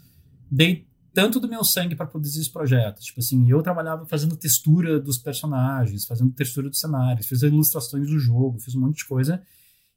dei 0.52 0.86
tanto 1.14 1.40
do 1.40 1.48
meu 1.48 1.64
sangue 1.64 1.96
para 1.96 2.08
produzir 2.08 2.42
esse 2.42 2.52
projeto. 2.52 3.00
Tipo 3.00 3.22
assim, 3.22 3.50
eu 3.50 3.64
trabalhava 3.64 4.06
fazendo 4.06 4.36
textura 4.36 5.00
dos 5.00 5.18
personagens, 5.18 6.06
fazendo 6.06 6.34
textura 6.34 6.68
dos 6.68 6.80
cenários, 6.80 7.26
fiz 7.26 7.42
ilustrações 7.42 8.10
do 8.10 8.20
jogo, 8.20 8.60
fiz 8.60 8.76
um 8.76 8.82
monte 8.82 8.98
de 8.98 9.06
coisa. 9.06 9.42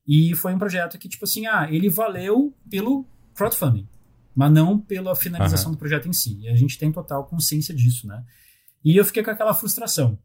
E 0.07 0.33
foi 0.37 0.55
um 0.55 0.59
projeto 0.59 0.97
que, 0.97 1.09
tipo 1.09 1.25
assim, 1.25 1.45
ah, 1.47 1.67
ele 1.69 1.89
valeu 1.89 2.55
pelo 2.71 3.05
crowdfunding, 3.35 3.89
mas 4.37 4.53
não 4.53 4.79
pela 4.79 5.17
finalização 5.17 5.71
uhum. 5.71 5.77
do 5.77 5.79
projeto 5.79 6.07
em 6.07 6.13
si. 6.13 6.39
E 6.43 6.49
a 6.49 6.55
gente 6.55 6.77
tem 6.79 6.93
total 6.93 7.25
consciência 7.25 7.75
disso, 7.75 8.07
né? 8.07 8.23
E 8.85 8.95
eu 8.95 9.05
fiquei 9.05 9.23
com 9.25 9.31
aquela 9.31 9.55
frustração. 9.55 10.19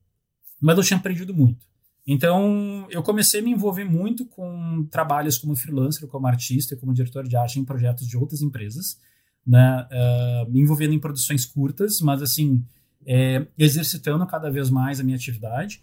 Mas 0.60 0.78
eu 0.78 0.84
tinha 0.84 1.00
aprendido 1.00 1.34
muito. 1.34 1.66
Então, 2.06 2.86
eu 2.90 3.02
comecei 3.02 3.40
a 3.40 3.44
me 3.44 3.52
envolver 3.52 3.86
muito 3.86 4.26
com 4.26 4.86
trabalhos 4.92 5.38
como 5.38 5.56
freelancer, 5.56 6.08
como 6.10 6.28
artista 6.28 6.74
e 6.74 6.78
como 6.78 6.94
diretor 6.94 7.26
de 7.26 7.38
arte 7.38 7.58
em 7.58 7.64
projetos 7.64 8.06
de 8.06 8.18
outras 8.18 8.42
empresas, 8.42 9.00
né? 9.48 9.88
Uh, 9.90 10.52
me 10.52 10.60
envolvendo 10.60 10.94
em 10.94 11.00
produções 11.00 11.46
curtas, 11.46 12.02
mas 12.02 12.22
assim, 12.22 12.66
é, 13.06 13.48
exercitando 13.58 14.28
cada 14.28 14.52
vez 14.52 14.70
mais 14.70 15.00
a 15.00 15.04
minha 15.04 15.16
atividade. 15.16 15.82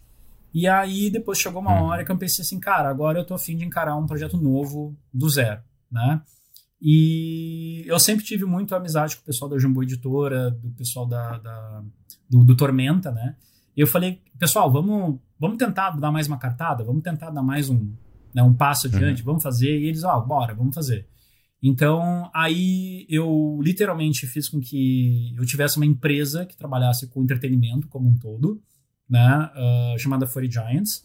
E 0.53 0.68
aí, 0.68 1.09
depois 1.09 1.39
chegou 1.39 1.62
uma 1.62 1.81
uhum. 1.81 1.87
hora 1.87 2.05
que 2.05 2.12
eu 2.12 2.18
pensei 2.18 2.43
assim, 2.43 2.61
cara, 2.61 2.91
agora 2.91 3.20
eu 3.20 3.24
tô 3.24 3.33
afim 3.33 3.57
de 3.57 3.64
encarar 3.64 3.97
um 3.97 4.07
projeto 4.07 4.37
novo 4.37 4.95
do 5.12 5.31
zero, 5.31 5.62
né? 5.91 6.20
E 6.81 7.83
eu 7.87 7.99
sempre 7.99 8.24
tive 8.24 8.45
muito 8.45 8.74
amizade 8.74 9.16
com 9.16 9.22
o 9.22 9.24
pessoal 9.26 9.51
da 9.51 9.59
Jumbo 9.59 9.83
Editora, 9.83 10.51
do 10.51 10.70
pessoal 10.70 11.07
da, 11.07 11.39
da 11.39 11.85
do, 12.31 12.45
do, 12.45 12.57
Tormenta, 12.57 13.11
né? 13.11 13.35
E 13.76 13.81
eu 13.81 13.87
falei, 13.87 14.20
pessoal, 14.39 14.70
vamos, 14.70 15.18
vamos 15.39 15.57
tentar 15.57 15.91
dar 15.99 16.12
mais 16.12 16.29
uma 16.29 16.39
cartada, 16.39 16.85
vamos 16.85 17.03
tentar 17.03 17.31
dar 17.31 17.43
mais 17.43 17.68
um, 17.68 17.93
né, 18.35 18.43
um 18.43 18.55
passo 18.55 18.87
adiante, 18.87 19.20
uhum. 19.22 19.26
vamos 19.26 19.43
fazer. 19.43 19.79
E 19.79 19.87
eles, 19.87 20.05
ó, 20.05 20.20
bora, 20.20 20.55
vamos 20.55 20.74
fazer. 20.74 21.07
Então, 21.61 22.31
aí 22.33 23.05
eu 23.09 23.59
literalmente 23.61 24.26
fiz 24.26 24.49
com 24.49 24.61
que 24.61 25.35
eu 25.37 25.45
tivesse 25.45 25.76
uma 25.76 25.87
empresa 25.87 26.47
que 26.47 26.57
trabalhasse 26.57 27.09
com 27.09 27.22
entretenimento 27.22 27.89
como 27.89 28.09
um 28.09 28.16
todo, 28.16 28.62
né, 29.09 29.51
uh, 29.57 29.99
chamada 29.99 30.26
Furry 30.26 30.51
Giants. 30.51 31.05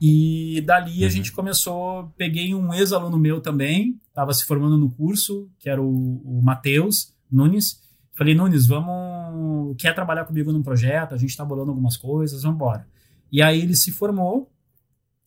E 0.00 0.60
dali 0.64 1.00
uhum. 1.00 1.06
a 1.06 1.10
gente 1.10 1.32
começou, 1.32 2.12
peguei 2.16 2.54
um 2.54 2.72
ex-aluno 2.72 3.18
meu 3.18 3.40
também, 3.40 3.98
estava 4.08 4.32
se 4.32 4.44
formando 4.44 4.78
no 4.78 4.90
curso, 4.90 5.50
que 5.58 5.68
era 5.68 5.82
o, 5.82 6.22
o 6.24 6.40
Matheus 6.42 7.12
Nunes. 7.30 7.80
Falei, 8.16 8.34
Nunes, 8.34 8.66
vamos, 8.66 9.76
quer 9.78 9.94
trabalhar 9.94 10.24
comigo 10.24 10.52
num 10.52 10.62
projeto? 10.62 11.14
A 11.14 11.18
gente 11.18 11.30
está 11.30 11.44
bolando 11.44 11.70
algumas 11.70 11.96
coisas, 11.96 12.42
vamos 12.42 12.56
embora. 12.56 12.86
E 13.30 13.42
aí 13.42 13.60
ele 13.60 13.76
se 13.76 13.90
formou, 13.90 14.50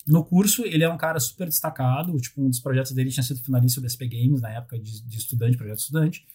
no 0.07 0.25
curso, 0.25 0.65
ele 0.65 0.83
é 0.83 0.89
um 0.89 0.97
cara 0.97 1.19
super 1.19 1.47
destacado. 1.47 2.15
Tipo, 2.17 2.41
um 2.41 2.49
dos 2.49 2.59
projetos 2.59 2.91
dele 2.91 3.09
tinha 3.09 3.23
sido 3.23 3.41
finalista 3.43 3.79
do 3.79 3.89
SP 3.89 4.07
Games 4.07 4.41
na 4.41 4.49
época 4.49 4.79
de, 4.79 5.01
de 5.03 5.17
estudante, 5.17 5.57
projeto 5.57 5.79
estudante. 5.79 6.25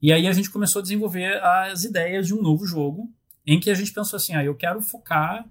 E 0.00 0.12
aí 0.12 0.26
a 0.26 0.32
gente 0.32 0.50
começou 0.50 0.80
a 0.80 0.82
desenvolver 0.82 1.40
as 1.42 1.84
ideias 1.84 2.26
de 2.26 2.34
um 2.34 2.42
novo 2.42 2.66
jogo, 2.66 3.08
em 3.46 3.60
que 3.60 3.70
a 3.70 3.74
gente 3.74 3.92
pensou 3.92 4.16
assim: 4.16 4.34
ah, 4.34 4.44
eu 4.44 4.54
quero 4.54 4.80
focar 4.80 5.46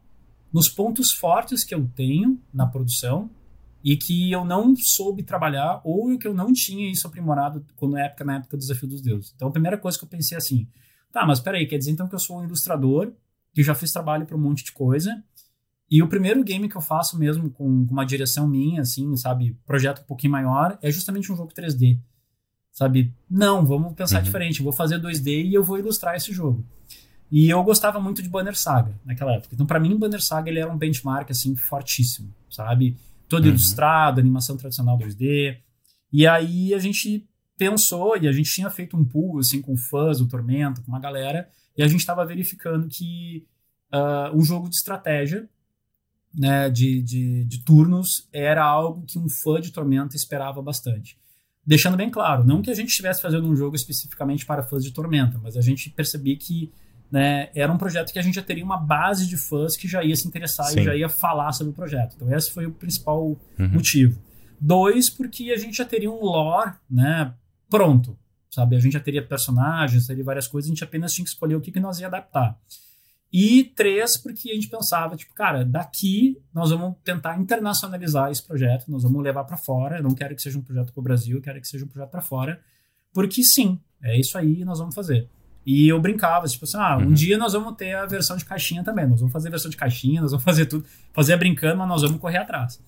nos 0.53 0.69
pontos 0.69 1.11
fortes 1.11 1.63
que 1.63 1.73
eu 1.73 1.87
tenho 1.95 2.41
na 2.53 2.65
produção 2.65 3.29
e 3.83 3.97
que 3.97 4.31
eu 4.31 4.45
não 4.45 4.75
soube 4.75 5.23
trabalhar 5.23 5.81
ou 5.83 6.17
que 6.17 6.27
eu 6.27 6.33
não 6.33 6.53
tinha 6.53 6.91
isso 6.91 7.07
aprimorado 7.07 7.65
quando 7.75 7.93
na 7.93 8.05
época 8.05 8.23
na 8.23 8.35
época 8.35 8.57
do 8.57 8.59
desafio 8.59 8.87
dos 8.87 9.01
deuses. 9.01 9.33
Então 9.35 9.47
a 9.47 9.51
primeira 9.51 9.77
coisa 9.77 9.97
que 9.97 10.03
eu 10.03 10.09
pensei 10.09 10.37
assim, 10.37 10.67
tá, 11.11 11.25
mas 11.25 11.39
peraí, 11.39 11.65
quer 11.65 11.77
dizer 11.77 11.91
então 11.91 12.07
que 12.07 12.15
eu 12.15 12.19
sou 12.19 12.39
um 12.39 12.43
ilustrador 12.43 13.11
que 13.53 13.63
já 13.63 13.73
fiz 13.75 13.91
trabalho 13.91 14.25
para 14.25 14.35
um 14.35 14.39
monte 14.39 14.63
de 14.63 14.71
coisa 14.71 15.23
e 15.91 16.01
o 16.01 16.07
primeiro 16.07 16.41
game 16.41 16.69
que 16.69 16.77
eu 16.77 16.81
faço 16.81 17.19
mesmo 17.19 17.49
com, 17.49 17.85
com 17.85 17.91
uma 17.91 18.05
direção 18.05 18.47
minha, 18.47 18.81
assim, 18.81 19.13
sabe, 19.17 19.57
projeto 19.65 20.01
um 20.01 20.05
pouquinho 20.05 20.31
maior, 20.31 20.79
é 20.81 20.89
justamente 20.89 21.29
um 21.29 21.35
jogo 21.35 21.51
3D. 21.53 21.99
Sabe? 22.71 23.13
Não, 23.29 23.65
vamos 23.65 23.93
pensar 23.93 24.19
uhum. 24.19 24.23
diferente. 24.23 24.63
Vou 24.63 24.71
fazer 24.71 25.01
2D 25.01 25.45
e 25.45 25.53
eu 25.53 25.61
vou 25.61 25.77
ilustrar 25.77 26.15
esse 26.15 26.31
jogo. 26.31 26.65
E 27.31 27.49
eu 27.49 27.63
gostava 27.63 27.99
muito 27.99 28.21
de 28.21 28.27
Banner 28.27 28.57
Saga 28.57 28.93
naquela 29.05 29.33
época. 29.33 29.55
Então, 29.55 29.65
para 29.65 29.79
mim, 29.79 29.97
Banner 29.97 30.21
Saga 30.21 30.49
ele 30.49 30.59
era 30.59 30.69
um 30.69 30.77
benchmark 30.77 31.31
assim 31.31 31.55
fortíssimo, 31.55 32.33
sabe? 32.49 32.97
Todo 33.29 33.43
uhum. 33.43 33.51
ilustrado, 33.51 34.19
animação 34.19 34.57
tradicional 34.57 34.97
2D. 34.97 35.57
E 36.11 36.27
aí 36.27 36.73
a 36.73 36.79
gente 36.79 37.25
pensou 37.57 38.17
e 38.17 38.27
a 38.27 38.31
gente 38.31 38.51
tinha 38.51 38.69
feito 38.69 38.97
um 38.97 39.05
pool 39.05 39.39
assim 39.39 39.61
com 39.61 39.77
fãs 39.77 40.17
do 40.17 40.27
Tormento, 40.27 40.81
com 40.81 40.91
uma 40.91 40.99
galera, 40.99 41.47
e 41.77 41.81
a 41.81 41.87
gente 41.87 42.01
estava 42.01 42.25
verificando 42.25 42.87
que 42.89 43.45
uh, 43.93 44.35
um 44.35 44.43
jogo 44.43 44.67
de 44.67 44.75
estratégia 44.75 45.47
né, 46.33 46.69
de, 46.69 47.01
de, 47.01 47.45
de, 47.45 47.63
turnos 47.63 48.27
era 48.31 48.63
algo 48.63 49.05
que 49.05 49.19
um 49.19 49.27
fã 49.29 49.59
de 49.61 49.71
Tormenta 49.71 50.15
esperava 50.15 50.61
bastante. 50.61 51.17
Deixando 51.65 51.95
bem 51.95 52.09
claro, 52.09 52.43
não 52.43 52.61
que 52.61 52.71
a 52.71 52.73
gente 52.73 52.89
estivesse 52.89 53.21
fazendo 53.21 53.47
um 53.47 53.55
jogo 53.55 53.75
especificamente 53.75 54.45
para 54.45 54.63
fãs 54.63 54.83
de 54.83 54.91
Tormenta, 54.91 55.39
mas 55.41 55.55
a 55.55 55.61
gente 55.61 55.89
percebia 55.91 56.35
que 56.35 56.71
né, 57.11 57.49
era 57.53 57.71
um 57.71 57.77
projeto 57.77 58.13
que 58.13 58.19
a 58.19 58.21
gente 58.21 58.35
já 58.35 58.41
teria 58.41 58.63
uma 58.63 58.77
base 58.77 59.27
de 59.27 59.37
fãs 59.37 59.75
que 59.75 59.87
já 59.87 60.01
ia 60.03 60.15
se 60.15 60.25
interessar 60.25 60.67
Sim. 60.67 60.79
e 60.79 60.83
já 60.83 60.95
ia 60.95 61.09
falar 61.09 61.51
sobre 61.51 61.71
o 61.71 61.75
projeto. 61.75 62.15
Então 62.15 62.33
esse 62.33 62.49
foi 62.51 62.65
o 62.65 62.71
principal 62.71 63.21
uhum. 63.21 63.69
motivo. 63.69 64.21
Dois, 64.59 65.09
porque 65.09 65.51
a 65.51 65.57
gente 65.57 65.75
já 65.75 65.85
teria 65.85 66.09
um 66.09 66.23
lore 66.23 66.73
né, 66.89 67.33
pronto, 67.69 68.17
sabe? 68.49 68.75
A 68.75 68.79
gente 68.79 68.93
já 68.93 68.99
teria 68.99 69.25
personagens, 69.25 70.07
teria 70.07 70.23
várias 70.23 70.47
coisas, 70.47 70.69
a 70.69 70.73
gente 70.73 70.83
apenas 70.83 71.13
tinha 71.13 71.25
que 71.25 71.31
escolher 71.31 71.55
o 71.55 71.61
que, 71.61 71.71
que 71.71 71.79
nós 71.79 71.99
ia 71.99 72.07
adaptar. 72.07 72.57
E 73.33 73.63
três, 73.75 74.17
porque 74.17 74.51
a 74.51 74.53
gente 74.53 74.67
pensava, 74.67 75.15
tipo, 75.15 75.33
cara, 75.33 75.63
daqui 75.63 76.37
nós 76.53 76.69
vamos 76.69 76.97
tentar 77.03 77.39
internacionalizar 77.39 78.29
esse 78.29 78.45
projeto, 78.45 78.91
nós 78.91 79.03
vamos 79.03 79.23
levar 79.23 79.45
para 79.45 79.55
fora. 79.55 79.97
Eu 79.97 80.03
não 80.03 80.13
quero 80.13 80.35
que 80.35 80.41
seja 80.41 80.59
um 80.59 80.61
projeto 80.61 80.91
para 80.91 80.99
o 80.99 81.03
Brasil, 81.03 81.37
eu 81.37 81.41
quero 81.41 81.59
que 81.59 81.67
seja 81.67 81.85
um 81.85 81.87
projeto 81.87 82.09
para 82.09 82.21
fora, 82.21 82.61
porque 83.13 83.41
sim, 83.41 83.79
é 84.03 84.19
isso 84.19 84.37
aí 84.37 84.65
nós 84.65 84.79
vamos 84.79 84.93
fazer. 84.93 85.29
E 85.65 85.87
eu 85.87 85.99
brincava, 86.01 86.47
tipo 86.47 86.65
assim, 86.65 86.77
ah, 86.77 86.97
um 86.97 87.07
uhum. 87.07 87.13
dia 87.13 87.37
nós 87.37 87.53
vamos 87.53 87.75
ter 87.75 87.93
a 87.93 88.05
versão 88.05 88.35
de 88.35 88.43
caixinha 88.45 88.83
também, 88.83 89.07
nós 89.07 89.19
vamos 89.19 89.31
fazer 89.31 89.47
a 89.47 89.51
versão 89.51 89.69
de 89.69 89.77
caixinha, 89.77 90.21
nós 90.21 90.31
vamos 90.31 90.43
fazer 90.43 90.65
tudo, 90.65 90.85
fazer 91.13 91.37
brincando, 91.37 91.77
mas 91.77 91.87
nós 91.87 92.01
vamos 92.01 92.19
correr 92.19 92.37
atrás. 92.37 92.81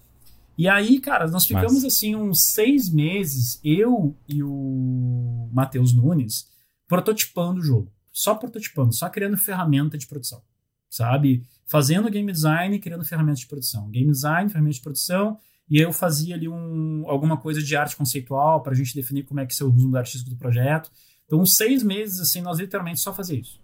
E 0.57 0.67
aí, 0.67 0.99
cara, 0.99 1.27
nós 1.27 1.45
ficamos 1.45 1.83
mas... 1.83 1.85
assim 1.85 2.15
uns 2.15 2.51
seis 2.53 2.91
meses, 2.91 3.59
eu 3.63 4.15
e 4.27 4.43
o 4.43 5.49
Matheus 5.51 5.93
Nunes, 5.93 6.47
prototipando 6.87 7.59
o 7.59 7.63
jogo 7.63 7.91
só 8.13 8.35
prototipando, 8.35 8.93
só 8.93 9.09
criando 9.09 9.35
ferramenta 9.35 9.97
de 9.97 10.05
produção, 10.05 10.41
sabe? 10.87 11.43
Fazendo 11.65 12.09
game 12.09 12.31
design 12.31 12.75
e 12.75 12.79
criando 12.79 13.03
ferramentas 13.03 13.39
de 13.39 13.47
produção. 13.47 13.89
Game 13.89 14.11
design, 14.11 14.49
ferramentas 14.49 14.75
de 14.75 14.83
produção, 14.83 15.39
e 15.67 15.81
eu 15.81 15.91
fazia 15.91 16.35
ali 16.35 16.47
um, 16.47 17.03
alguma 17.07 17.35
coisa 17.35 17.61
de 17.61 17.75
arte 17.75 17.97
conceitual 17.97 18.61
para 18.61 18.73
a 18.73 18.75
gente 18.75 18.93
definir 18.93 19.23
como 19.23 19.39
é 19.39 19.45
que 19.45 19.55
é 19.59 19.65
o 19.65 19.73
uso 19.73 19.97
artístico 19.97 20.29
do 20.29 20.37
projeto. 20.37 20.91
Então, 21.25 21.39
uns 21.39 21.53
seis 21.55 21.83
meses, 21.83 22.19
assim, 22.19 22.41
nós 22.41 22.59
literalmente 22.59 22.99
só 22.99 23.13
fazia 23.13 23.39
isso, 23.39 23.59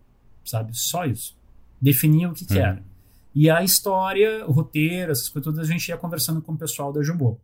sabe? 0.45 0.71
Só 0.73 1.05
isso. 1.05 1.37
Definia 1.81 2.29
o 2.29 2.33
que, 2.33 2.45
que 2.45 2.55
uhum. 2.55 2.59
era. 2.59 2.83
E 3.33 3.49
a 3.49 3.63
história, 3.63 4.45
o 4.47 4.51
roteiro, 4.51 5.11
essas 5.11 5.29
coisas 5.29 5.45
todas, 5.45 5.69
a 5.69 5.71
gente 5.71 5.87
ia 5.87 5.97
conversando 5.97 6.41
com 6.41 6.53
o 6.53 6.57
pessoal 6.57 6.91
da 6.91 7.01
Jumbo. 7.01 7.39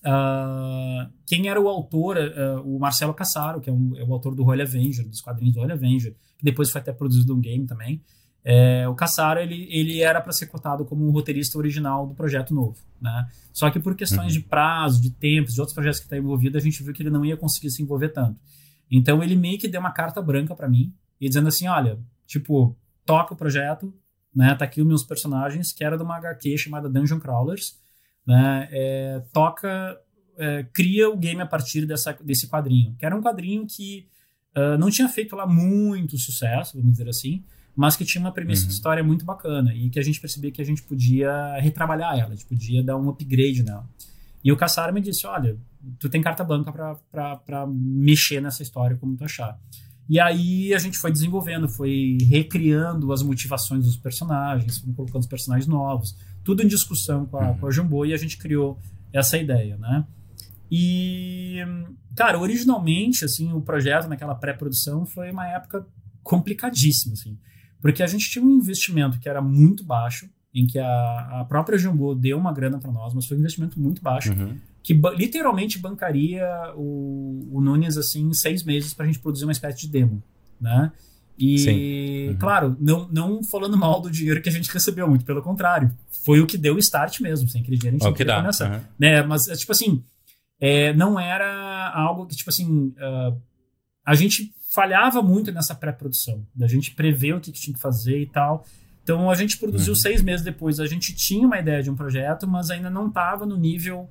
Uh, 0.00 1.10
quem 1.26 1.48
era 1.48 1.60
o 1.60 1.68
autor, 1.68 2.16
uh, 2.16 2.60
o 2.62 2.78
Marcelo 2.78 3.14
Cassaro, 3.14 3.60
que 3.60 3.68
é, 3.68 3.72
um, 3.72 3.96
é, 3.96 4.04
o 4.04 4.12
autor 4.12 4.34
do 4.34 4.44
Holy 4.44 4.62
Avenger, 4.62 5.08
dos 5.08 5.20
quadrinhos 5.20 5.54
do 5.54 5.60
Holy 5.60 5.72
Avenger, 5.72 6.14
que 6.38 6.44
depois 6.44 6.70
foi 6.70 6.80
até 6.80 6.92
produzido 6.92 7.34
um 7.34 7.40
game 7.40 7.66
também. 7.66 8.00
É, 8.44 8.88
o 8.88 8.94
Cassaro 8.94 9.40
ele, 9.40 9.66
ele 9.70 10.00
era 10.00 10.20
para 10.20 10.32
ser 10.32 10.46
cotado 10.46 10.84
como 10.84 11.04
o 11.04 11.10
roteirista 11.10 11.58
original 11.58 12.06
do 12.06 12.14
projeto 12.14 12.54
novo, 12.54 12.78
né? 13.00 13.26
Só 13.52 13.68
que 13.70 13.80
por 13.80 13.96
questões 13.96 14.34
uhum. 14.34 14.40
de 14.40 14.46
prazo, 14.46 15.02
de 15.02 15.10
tempos, 15.10 15.54
de 15.54 15.60
outros 15.60 15.74
projetos 15.74 15.98
que 15.98 16.06
está 16.06 16.16
envolvido, 16.16 16.56
a 16.56 16.60
gente 16.60 16.82
viu 16.82 16.94
que 16.94 17.02
ele 17.02 17.10
não 17.10 17.24
ia 17.24 17.36
conseguir 17.36 17.70
se 17.70 17.82
envolver 17.82 18.10
tanto. 18.10 18.38
Então 18.90 19.22
ele 19.22 19.36
meio 19.36 19.58
que 19.58 19.68
deu 19.68 19.80
uma 19.80 19.92
carta 19.92 20.20
branca 20.22 20.54
para 20.54 20.68
mim 20.68 20.92
e 21.20 21.28
dizendo 21.28 21.48
assim, 21.48 21.66
olha, 21.68 21.98
tipo, 22.26 22.76
toca 23.04 23.34
o 23.34 23.36
projeto, 23.36 23.92
né? 24.34 24.54
Tá 24.54 24.64
aqui 24.64 24.80
os 24.80 24.86
meus 24.86 25.02
personagens, 25.02 25.72
que 25.72 25.84
era 25.84 25.96
de 25.96 26.02
uma 26.02 26.16
HQ 26.16 26.56
chamada 26.58 26.88
Dungeon 26.88 27.18
Crawlers 27.18 27.78
né, 28.28 28.68
é, 28.70 29.22
toca, 29.32 29.98
é, 30.36 30.62
cria 30.64 31.08
o 31.08 31.16
game 31.16 31.40
a 31.40 31.46
partir 31.46 31.86
dessa, 31.86 32.12
desse 32.22 32.46
quadrinho, 32.46 32.94
que 32.98 33.06
era 33.06 33.16
um 33.16 33.22
quadrinho 33.22 33.66
que 33.66 34.06
uh, 34.54 34.76
não 34.76 34.90
tinha 34.90 35.08
feito 35.08 35.34
lá 35.34 35.46
muito 35.46 36.18
sucesso, 36.18 36.76
vamos 36.76 36.92
dizer 36.92 37.08
assim, 37.08 37.42
mas 37.74 37.96
que 37.96 38.04
tinha 38.04 38.20
uma 38.20 38.30
premissa 38.30 38.64
uhum. 38.64 38.68
de 38.68 38.74
história 38.74 39.02
muito 39.02 39.24
bacana 39.24 39.72
e 39.72 39.88
que 39.88 39.98
a 39.98 40.02
gente 40.02 40.20
percebia 40.20 40.52
que 40.52 40.60
a 40.60 40.64
gente 40.64 40.82
podia 40.82 41.58
retrabalhar 41.58 42.18
ela, 42.18 42.32
a 42.32 42.34
gente 42.34 42.44
podia 42.44 42.82
dar 42.82 42.98
um 42.98 43.08
upgrade 43.08 43.62
nela. 43.62 43.88
E 44.44 44.52
o 44.52 44.56
Cassaro 44.58 44.92
me 44.92 45.00
disse, 45.00 45.26
olha, 45.26 45.56
tu 45.98 46.08
tem 46.08 46.20
carta 46.20 46.44
branca 46.44 46.72
para 46.72 47.66
mexer 47.66 48.40
nessa 48.40 48.62
história 48.62 48.96
como 48.96 49.16
tu 49.16 49.24
achar. 49.24 49.58
E 50.08 50.18
aí 50.18 50.72
a 50.72 50.78
gente 50.78 50.96
foi 50.96 51.12
desenvolvendo, 51.12 51.68
foi 51.68 52.16
recriando 52.22 53.12
as 53.12 53.22
motivações 53.22 53.84
dos 53.84 53.96
personagens, 53.96 54.78
colocando 54.96 55.20
os 55.20 55.28
personagens 55.28 55.66
novos, 55.66 56.16
tudo 56.42 56.62
em 56.62 56.66
discussão 56.66 57.26
com 57.26 57.36
a, 57.36 57.50
uhum. 57.50 57.58
com 57.58 57.66
a 57.66 57.70
Jumbo 57.70 58.06
e 58.06 58.14
a 58.14 58.16
gente 58.16 58.38
criou 58.38 58.78
essa 59.12 59.36
ideia, 59.36 59.76
né? 59.76 60.06
E, 60.70 61.58
cara, 62.16 62.38
originalmente, 62.38 63.24
assim, 63.24 63.52
o 63.52 63.60
projeto 63.60 64.08
naquela 64.08 64.34
pré-produção 64.34 65.04
foi 65.04 65.30
uma 65.30 65.46
época 65.46 65.86
complicadíssima, 66.22 67.14
assim, 67.14 67.38
porque 67.80 68.02
a 68.02 68.06
gente 68.06 68.30
tinha 68.30 68.44
um 68.44 68.50
investimento 68.50 69.18
que 69.18 69.28
era 69.28 69.40
muito 69.40 69.84
baixo, 69.84 70.28
em 70.54 70.66
que 70.66 70.78
a, 70.78 71.40
a 71.40 71.44
própria 71.44 71.78
Jumbo 71.78 72.14
deu 72.14 72.38
uma 72.38 72.52
grana 72.52 72.78
para 72.78 72.90
nós, 72.90 73.14
mas 73.14 73.26
foi 73.26 73.36
um 73.36 73.40
investimento 73.40 73.80
muito 73.80 74.02
baixo, 74.02 74.32
uhum. 74.32 74.56
Que 74.82 74.94
ba 74.94 75.10
literalmente 75.10 75.78
bancaria 75.78 76.46
o, 76.76 77.48
o 77.52 77.60
Nunes, 77.60 77.96
assim, 77.96 78.32
seis 78.32 78.62
meses 78.62 78.94
para 78.94 79.04
a 79.04 79.06
gente 79.06 79.18
produzir 79.18 79.44
uma 79.44 79.52
espécie 79.52 79.80
de 79.80 79.88
demo, 79.88 80.22
né? 80.60 80.92
E, 81.38 82.28
uhum. 82.30 82.36
claro, 82.36 82.76
não, 82.80 83.08
não 83.08 83.44
falando 83.44 83.76
mal 83.76 84.00
do 84.00 84.10
dinheiro 84.10 84.42
que 84.42 84.48
a 84.48 84.52
gente 84.52 84.70
recebeu, 84.74 85.08
muito 85.08 85.24
pelo 85.24 85.40
contrário. 85.40 85.90
Foi 86.24 86.40
o 86.40 86.46
que 86.46 86.58
deu 86.58 86.74
o 86.74 86.78
start 86.78 87.20
mesmo. 87.20 87.48
Sem 87.48 87.60
aquele 87.60 87.76
dinheiro 87.76 87.96
a 87.96 88.08
gente 88.08 88.26
não 88.26 88.34
ia 88.34 88.40
começar. 88.40 88.72
Uhum. 88.72 88.80
Né? 88.98 89.22
Mas, 89.22 89.44
tipo 89.44 89.70
assim, 89.70 90.02
é, 90.60 90.92
não 90.94 91.18
era 91.18 91.92
algo 91.94 92.26
que, 92.26 92.34
tipo 92.34 92.50
assim, 92.50 92.88
uh, 92.88 93.40
a 94.04 94.14
gente 94.16 94.52
falhava 94.70 95.22
muito 95.22 95.52
nessa 95.52 95.74
pré-produção, 95.74 96.44
da 96.54 96.66
gente 96.66 96.90
prever 96.90 97.34
o 97.34 97.40
que, 97.40 97.52
que, 97.52 97.60
tinha 97.60 97.74
que 97.74 97.80
fazer 97.80 98.20
e 98.20 98.26
tal. 98.26 98.66
Então 99.02 99.30
a 99.30 99.34
gente 99.34 99.56
produziu 99.56 99.92
uhum. 99.92 99.98
seis 99.98 100.20
meses 100.20 100.44
depois. 100.44 100.80
A 100.80 100.86
gente 100.86 101.14
tinha 101.14 101.46
uma 101.46 101.58
ideia 101.58 101.82
de 101.82 101.90
um 101.90 101.94
projeto, 101.94 102.46
mas 102.46 102.70
ainda 102.70 102.90
não 102.90 103.08
estava 103.08 103.46
no 103.46 103.56
nível 103.56 104.08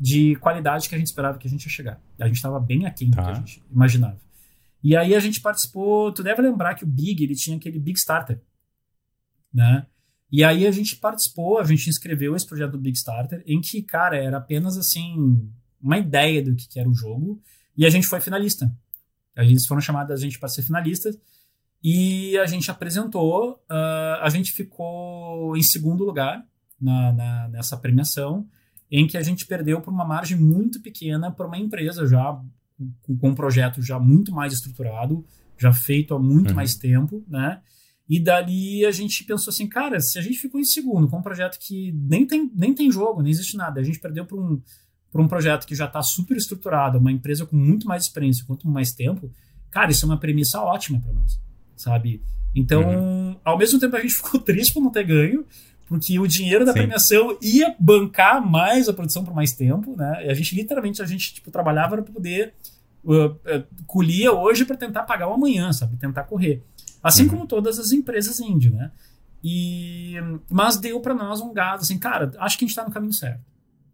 de 0.00 0.36
qualidade 0.36 0.88
que 0.88 0.94
a 0.94 0.98
gente 0.98 1.08
esperava 1.08 1.38
que 1.38 1.46
a 1.46 1.50
gente 1.50 1.64
ia 1.64 1.70
chegar. 1.70 2.00
A 2.18 2.26
gente 2.26 2.36
estava 2.36 2.60
bem 2.60 2.86
aquém 2.86 3.10
tá. 3.10 3.20
do 3.20 3.24
que 3.24 3.30
a 3.30 3.34
tá. 3.34 3.40
gente 3.40 3.62
imaginava. 3.70 4.18
E 4.82 4.96
aí 4.96 5.14
a 5.14 5.20
gente 5.20 5.40
participou. 5.40 6.12
Tu 6.12 6.22
deve 6.22 6.40
lembrar 6.40 6.74
que 6.74 6.84
o 6.84 6.86
Big 6.86 7.22
ele 7.22 7.34
tinha 7.34 7.56
aquele 7.56 7.78
Big 7.78 7.98
Starter, 7.98 8.40
né? 9.52 9.86
E 10.30 10.44
aí 10.44 10.66
a 10.66 10.70
gente 10.70 10.96
participou, 10.96 11.58
a 11.58 11.64
gente 11.64 11.88
inscreveu 11.88 12.36
esse 12.36 12.46
projeto 12.46 12.72
do 12.72 12.78
Big 12.78 12.96
Starter, 12.96 13.42
em 13.46 13.60
que, 13.60 13.82
cara, 13.82 14.16
era 14.16 14.36
apenas 14.36 14.76
assim 14.76 15.50
uma 15.80 15.98
ideia 15.98 16.42
do 16.42 16.54
que, 16.54 16.78
era 16.78 16.88
o 16.88 16.94
jogo, 16.94 17.40
e 17.76 17.86
a 17.86 17.90
gente 17.90 18.06
foi 18.06 18.20
finalista. 18.20 18.70
Eles 19.36 19.66
foram 19.66 19.80
chamados 19.80 20.12
a 20.12 20.16
gente 20.16 20.38
para 20.38 20.48
ser 20.48 20.62
finalista 20.62 21.10
e 21.82 22.36
a 22.38 22.46
gente 22.46 22.70
apresentou, 22.70 23.52
uh, 23.70 24.20
a 24.20 24.28
gente 24.28 24.52
ficou 24.52 25.56
em 25.56 25.62
segundo 25.62 26.04
lugar 26.04 26.44
na, 26.80 27.12
na, 27.12 27.48
nessa 27.48 27.76
premiação, 27.76 28.46
em 28.90 29.06
que 29.06 29.16
a 29.16 29.22
gente 29.22 29.46
perdeu 29.46 29.80
por 29.80 29.92
uma 29.92 30.04
margem 30.04 30.36
muito 30.36 30.80
pequena 30.80 31.30
para 31.30 31.46
uma 31.46 31.58
empresa 31.58 32.06
já 32.06 32.40
com 33.02 33.28
um 33.28 33.34
projeto 33.34 33.82
já 33.82 33.98
muito 33.98 34.32
mais 34.32 34.52
estruturado, 34.52 35.24
já 35.58 35.72
feito 35.72 36.14
há 36.14 36.18
muito 36.18 36.50
uhum. 36.50 36.56
mais 36.56 36.76
tempo, 36.76 37.24
né? 37.28 37.60
E 38.08 38.18
dali 38.18 38.86
a 38.86 38.90
gente 38.90 39.24
pensou 39.24 39.50
assim, 39.50 39.68
cara, 39.68 40.00
se 40.00 40.18
a 40.18 40.22
gente 40.22 40.38
ficou 40.38 40.60
em 40.60 40.64
segundo 40.64 41.08
com 41.08 41.18
um 41.18 41.22
projeto 41.22 41.58
que 41.60 41.92
nem 41.92 42.26
tem, 42.26 42.50
nem 42.54 42.72
tem 42.72 42.90
jogo, 42.90 43.20
nem 43.20 43.30
existe 43.30 43.56
nada, 43.56 43.80
a 43.80 43.84
gente 43.84 43.98
perdeu 43.98 44.24
para 44.24 44.38
um, 44.38 44.62
por 45.10 45.20
um 45.20 45.28
projeto 45.28 45.66
que 45.66 45.74
já 45.74 45.84
está 45.84 46.02
super 46.02 46.36
estruturado, 46.36 46.98
uma 46.98 47.12
empresa 47.12 47.44
com 47.44 47.56
muito 47.56 47.86
mais 47.86 48.04
experiência, 48.04 48.44
quanto 48.46 48.66
mais 48.66 48.92
tempo, 48.92 49.30
cara, 49.70 49.90
isso 49.90 50.06
é 50.06 50.08
uma 50.08 50.18
premissa 50.18 50.60
ótima 50.60 51.00
para 51.00 51.12
nós, 51.12 51.38
sabe? 51.76 52.22
Então, 52.54 52.82
uhum. 52.82 53.36
ao 53.44 53.58
mesmo 53.58 53.78
tempo 53.78 53.94
a 53.96 54.00
gente 54.00 54.14
ficou 54.16 54.40
triste 54.40 54.72
por 54.72 54.82
não 54.82 54.90
ter 54.90 55.04
ganho, 55.04 55.44
porque 55.88 56.18
o 56.18 56.26
dinheiro 56.26 56.64
da 56.64 56.72
Sim. 56.72 56.80
premiação 56.80 57.38
ia 57.40 57.74
bancar 57.78 58.46
mais 58.46 58.88
a 58.88 58.92
produção 58.92 59.24
por 59.24 59.34
mais 59.34 59.52
tempo, 59.52 59.96
né? 59.96 60.26
E 60.26 60.30
a 60.30 60.34
gente 60.34 60.54
literalmente 60.54 61.00
a 61.00 61.06
gente 61.06 61.34
tipo 61.34 61.50
trabalhava 61.50 62.02
para 62.02 62.12
poder 62.12 62.52
uh, 63.04 63.26
uh, 63.26 63.64
colhia 63.86 64.30
hoje 64.30 64.66
para 64.66 64.76
tentar 64.76 65.04
pagar 65.04 65.28
o 65.28 65.32
amanhã, 65.32 65.72
sabe? 65.72 65.96
Tentar 65.96 66.24
correr. 66.24 66.62
Assim 67.02 67.24
uhum. 67.24 67.30
como 67.30 67.46
todas 67.46 67.78
as 67.78 67.90
empresas 67.90 68.38
indie, 68.38 68.70
né? 68.70 68.90
E, 69.42 70.16
mas 70.50 70.76
deu 70.76 71.00
para 71.00 71.14
nós 71.14 71.40
um 71.40 71.52
gado 71.52 71.82
assim, 71.82 71.98
cara, 71.98 72.32
acho 72.38 72.58
que 72.58 72.64
a 72.64 72.66
gente 72.66 72.72
está 72.72 72.84
no 72.84 72.90
caminho 72.90 73.12
certo, 73.12 73.40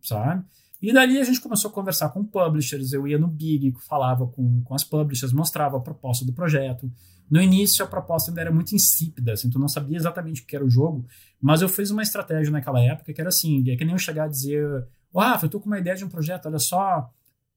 sabe? 0.02 0.42
E 0.88 0.92
dali 0.92 1.18
a 1.18 1.24
gente 1.24 1.40
começou 1.40 1.70
a 1.70 1.74
conversar 1.74 2.10
com 2.10 2.24
publishers, 2.24 2.92
eu 2.92 3.06
ia 3.06 3.18
no 3.18 3.28
Big, 3.28 3.74
falava 3.88 4.26
com, 4.26 4.62
com 4.62 4.74
as 4.74 4.84
publishers, 4.84 5.32
mostrava 5.32 5.76
a 5.76 5.80
proposta 5.80 6.24
do 6.24 6.32
projeto. 6.32 6.90
No 7.30 7.40
início 7.40 7.84
a 7.84 7.88
proposta 7.88 8.30
ainda 8.30 8.42
era 8.42 8.52
muito 8.52 8.74
insípida, 8.74 9.32
assim, 9.32 9.48
tu 9.48 9.58
não 9.58 9.68
sabia 9.68 9.96
exatamente 9.96 10.42
o 10.42 10.46
que 10.46 10.54
era 10.54 10.64
o 10.64 10.68
jogo, 10.68 11.06
mas 11.40 11.62
eu 11.62 11.68
fiz 11.68 11.90
uma 11.90 12.02
estratégia 12.02 12.52
naquela 12.52 12.80
época 12.80 13.12
que 13.12 13.20
era 13.20 13.28
assim, 13.28 13.64
é 13.70 13.76
que 13.76 13.84
nem 13.84 13.94
eu 13.94 13.98
chegar 13.98 14.24
a 14.24 14.28
dizer, 14.28 14.86
oh, 15.12 15.20
Rafa, 15.20 15.46
eu 15.46 15.50
tô 15.50 15.58
com 15.58 15.66
uma 15.66 15.78
ideia 15.78 15.96
de 15.96 16.04
um 16.04 16.08
projeto, 16.08 16.46
olha 16.46 16.58
só, 16.58 17.10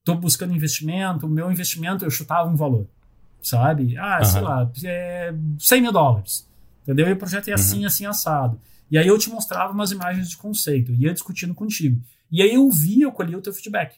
tô 0.06 0.16
buscando 0.16 0.56
investimento, 0.56 1.26
o 1.26 1.30
meu 1.30 1.52
investimento 1.52 2.06
eu 2.06 2.10
chutava 2.10 2.50
um 2.50 2.56
valor 2.56 2.88
sabe? 3.42 3.98
Ah, 3.98 4.20
uhum. 4.20 4.26
sei 4.26 4.42
lá, 4.42 4.72
é 4.84 5.34
100 5.60 5.82
mil 5.82 5.92
dólares, 5.92 6.48
entendeu? 6.84 7.08
E 7.08 7.14
o 7.14 7.18
projeto 7.18 7.48
é 7.50 7.54
assim, 7.54 7.82
uhum. 7.82 7.88
assim, 7.88 8.06
assado. 8.06 8.60
E 8.90 8.98
aí 8.98 9.08
eu 9.08 9.18
te 9.18 9.30
mostrava 9.30 9.74
umas 9.74 9.92
imagens 9.92 10.30
de 10.30 10.38
conceito, 10.38 10.94
ia 10.94 11.14
discutindo 11.14 11.54
contigo. 11.54 12.02
E 12.32 12.42
aí 12.42 12.56
eu 12.56 12.70
via, 12.70 13.06
eu 13.06 13.12
colhia 13.12 13.38
o 13.38 13.42
teu 13.42 13.54
feedback. 13.54 13.98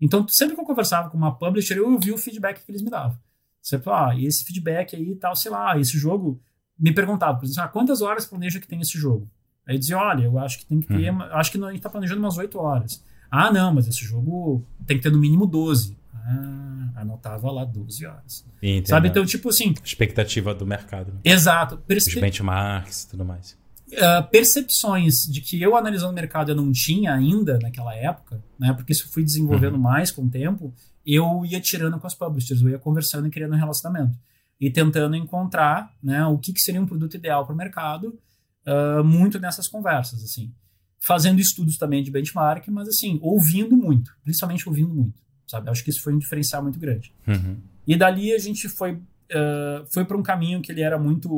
Então, 0.00 0.26
sempre 0.28 0.54
que 0.54 0.60
eu 0.60 0.66
conversava 0.66 1.08
com 1.08 1.16
uma 1.16 1.34
publisher, 1.34 1.76
eu 1.76 1.90
ouvia 1.90 2.14
o 2.14 2.18
feedback 2.18 2.64
que 2.64 2.70
eles 2.70 2.82
me 2.82 2.90
davam. 2.90 3.18
Você 3.60 3.78
fala, 3.78 4.10
ah, 4.10 4.20
esse 4.20 4.44
feedback 4.44 4.94
aí 4.94 5.14
tal, 5.16 5.34
sei 5.34 5.50
lá, 5.50 5.78
esse 5.78 5.96
jogo. 5.98 6.40
Me 6.78 6.92
perguntava, 6.92 7.38
por 7.38 7.44
exemplo, 7.44 7.62
ah, 7.62 7.68
quantas 7.68 8.02
horas 8.02 8.26
planeja 8.26 8.60
que 8.60 8.66
tem 8.66 8.80
esse 8.80 8.98
jogo? 8.98 9.30
Aí 9.66 9.78
dizia, 9.78 9.96
olha, 9.96 10.24
eu 10.24 10.38
acho 10.38 10.58
que 10.58 10.66
tem 10.66 10.80
que 10.80 10.88
ter, 10.88 11.10
uhum. 11.10 11.22
acho 11.22 11.50
que 11.50 11.58
a 11.58 11.68
gente 11.68 11.76
está 11.76 11.88
planejando 11.88 12.20
umas 12.20 12.36
8 12.36 12.58
horas. 12.58 13.02
Ah, 13.30 13.50
não, 13.50 13.72
mas 13.72 13.88
esse 13.88 14.04
jogo 14.04 14.66
tem 14.86 14.96
que 14.98 15.02
ter 15.02 15.10
no 15.10 15.18
mínimo 15.18 15.46
12. 15.46 15.96
Ah, 16.12 16.92
anotava 16.96 17.50
lá 17.50 17.64
12 17.64 18.04
horas. 18.04 18.46
Entendeu. 18.58 18.86
Sabe? 18.86 19.08
Então, 19.08 19.24
tipo 19.24 19.48
assim. 19.48 19.74
Expectativa 19.82 20.54
do 20.54 20.66
mercado. 20.66 21.12
Né? 21.12 21.20
Exato. 21.24 21.78
Perce... 21.78 22.10
Os 22.10 22.20
benchmarks 22.20 23.04
e 23.04 23.10
tudo 23.10 23.24
mais. 23.24 23.56
Uh, 23.94 24.28
percepções 24.30 25.14
de 25.30 25.40
que 25.40 25.60
eu 25.60 25.76
analisando 25.76 26.12
o 26.12 26.14
mercado 26.14 26.50
eu 26.50 26.56
não 26.56 26.72
tinha 26.72 27.14
ainda 27.14 27.58
naquela 27.58 27.94
época, 27.94 28.42
né? 28.58 28.72
Porque 28.72 28.92
isso 28.92 29.08
fui 29.12 29.24
desenvolvendo 29.24 29.74
uhum. 29.74 29.80
mais 29.80 30.10
com 30.10 30.24
o 30.24 30.30
tempo, 30.30 30.74
eu 31.06 31.44
ia 31.44 31.60
tirando 31.60 31.98
com 31.98 32.06
as 32.06 32.14
publishers, 32.14 32.62
eu 32.62 32.70
ia 32.70 32.78
conversando 32.78 33.26
e 33.26 33.30
criando 33.30 33.54
um 33.54 33.58
relacionamento. 33.58 34.18
E 34.60 34.70
tentando 34.70 35.16
encontrar 35.16 35.92
né, 36.02 36.24
o 36.26 36.38
que, 36.38 36.52
que 36.52 36.60
seria 36.60 36.80
um 36.80 36.86
produto 36.86 37.16
ideal 37.16 37.44
para 37.44 37.54
o 37.54 37.56
mercado, 37.56 38.18
uh, 38.66 39.04
muito 39.04 39.38
nessas 39.38 39.68
conversas, 39.68 40.22
assim. 40.22 40.52
Fazendo 41.00 41.40
estudos 41.40 41.76
também 41.76 42.02
de 42.02 42.10
benchmark, 42.10 42.66
mas 42.68 42.88
assim, 42.88 43.18
ouvindo 43.20 43.76
muito, 43.76 44.10
principalmente 44.22 44.68
ouvindo 44.68 44.94
muito 44.94 45.24
sabe? 45.46 45.70
Acho 45.70 45.84
que 45.84 45.90
isso 45.90 46.02
foi 46.02 46.14
um 46.14 46.18
diferencial 46.18 46.62
muito 46.62 46.78
grande. 46.78 47.12
Uhum. 47.26 47.58
E 47.86 47.96
dali 47.96 48.32
a 48.32 48.38
gente 48.38 48.68
foi 48.68 48.98
uh, 49.30 49.86
foi 49.92 50.04
para 50.04 50.16
um 50.16 50.22
caminho 50.22 50.60
que 50.60 50.72
ele 50.72 50.80
era 50.80 50.98
muito, 50.98 51.28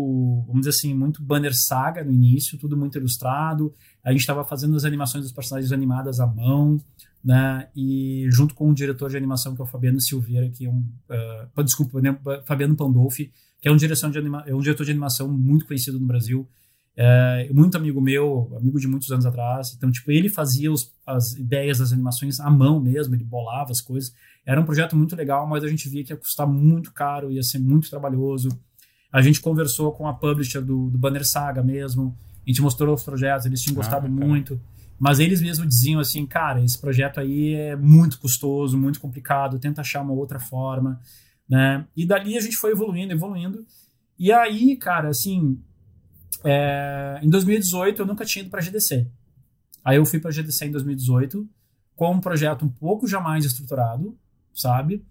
vamos 0.47 0.61
dizer 0.61 0.71
assim, 0.71 0.95
muito 0.95 1.23
banner 1.23 1.55
saga 1.55 2.05
no 2.05 2.13
início, 2.13 2.59
tudo 2.59 2.77
muito 2.77 2.99
ilustrado. 2.99 3.73
A 4.05 4.13
gente 4.13 4.21
estava 4.21 4.45
fazendo 4.45 4.77
as 4.77 4.85
animações 4.85 5.25
dos 5.25 5.33
personagens 5.33 5.73
animadas 5.73 6.21
à 6.21 6.27
mão, 6.27 6.81
né? 7.25 7.69
E 7.75 8.27
junto 8.31 8.55
com 8.55 8.71
o 8.71 8.75
diretor 8.75 9.11
de 9.11 9.17
animação 9.17 9.55
que 9.55 9.61
é 9.61 9.65
o 9.65 9.67
Fabiano 9.67 10.01
Silveira, 10.01 10.49
que 10.49 10.67
é 10.67 10.71
um, 10.71 10.85
uh, 11.57 11.65
desculpa, 11.65 12.01
né? 12.01 12.17
Fabiano 12.45 12.77
Pandolfi, 12.77 13.33
que 13.61 13.69
é 13.69 13.73
um 13.73 13.77
direção 13.77 14.11
de 14.11 14.19
anima, 14.19 14.45
é 14.47 14.55
um 14.55 14.61
diretor 14.61 14.85
de 14.85 14.91
animação 14.91 15.29
muito 15.29 15.67
conhecido 15.67 15.99
no 15.99 16.07
Brasil. 16.07 16.49
É, 16.99 17.51
muito 17.53 17.77
amigo 17.77 18.01
meu, 18.01 18.51
amigo 18.57 18.81
de 18.81 18.89
muitos 18.89 19.11
anos 19.11 19.27
atrás. 19.27 19.75
Então, 19.77 19.91
tipo, 19.91 20.11
ele 20.11 20.31
fazia 20.31 20.73
os, 20.73 20.95
as 21.07 21.35
ideias 21.35 21.79
das 21.79 21.93
animações 21.93 22.41
à 22.41 22.51
mão 22.51 22.81
mesmo, 22.81 23.15
ele 23.15 23.25
bolava 23.25 23.71
as 23.71 23.83
coisas. 23.83 24.15
Era 24.47 24.61
um 24.61 24.65
projeto 24.65 24.95
muito 24.95 25.17
legal, 25.17 25.45
mas 25.47 25.65
a 25.65 25.69
gente 25.69 25.89
via 25.89 26.05
que 26.05 26.13
ia 26.13 26.17
custar 26.17 26.47
muito 26.47 26.93
caro, 26.93 27.33
ia 27.33 27.43
ser 27.43 27.59
muito 27.59 27.91
trabalhoso. 27.91 28.49
A 29.13 29.21
gente 29.21 29.41
conversou 29.41 29.91
com 29.91 30.07
a 30.07 30.15
publisher 30.15 30.61
do, 30.61 30.89
do 30.89 30.97
Banner 30.97 31.27
Saga 31.27 31.65
mesmo, 31.65 32.17
a 32.47 32.49
gente 32.49 32.63
mostrou 32.63 32.95
os 32.95 33.03
projetos, 33.03 33.45
eles 33.45 33.61
tinham 33.61 33.75
ah, 33.75 33.83
gostado 33.83 34.07
ah, 34.07 34.11
muito. 34.11 34.61
Mas 34.99 35.19
eles 35.19 35.43
mesmos 35.43 35.69
diziam 35.69 36.01
assim, 36.01 36.25
cara, 36.25 36.63
esse 36.63 36.81
projeto 36.81 37.19
aí 37.19 37.55
é 37.55 37.77
muito 37.77 38.19
custoso, 38.21 38.79
muito 38.79 39.01
complicado, 39.01 39.59
tenta 39.59 39.81
achar 39.81 40.01
uma 40.01 40.13
outra 40.13 40.39
forma, 40.39 41.01
né? 41.49 41.85
E 41.97 42.07
dali 42.07 42.37
a 42.37 42.41
gente 42.41 42.57
foi 42.57 42.71
evoluindo, 42.71 43.13
evoluindo. 43.13 43.67
E 44.19 44.33
aí, 44.33 44.77
cara, 44.77 45.09
assim, 45.09 45.61
é, 46.45 47.19
em 47.21 47.29
2018 47.29 48.01
eu 48.01 48.07
nunca 48.07 48.25
tinha 48.25 48.43
ido 48.43 48.51
para 48.51 48.61
a 48.61 48.63
GDC. 48.63 49.11
Aí 49.85 49.97
eu 49.97 50.07
fui 50.07 50.19
para 50.19 50.31
a 50.31 50.33
GDC 50.33 50.67
em 50.67 50.71
2018 50.71 51.47
com 51.95 52.13
um 52.13 52.21
projeto 52.21 52.65
um 52.65 52.69
pouco 52.69 53.07
já 53.07 53.21
mais 53.21 53.45
estruturado, 53.45 54.17
sabe? 54.57 55.05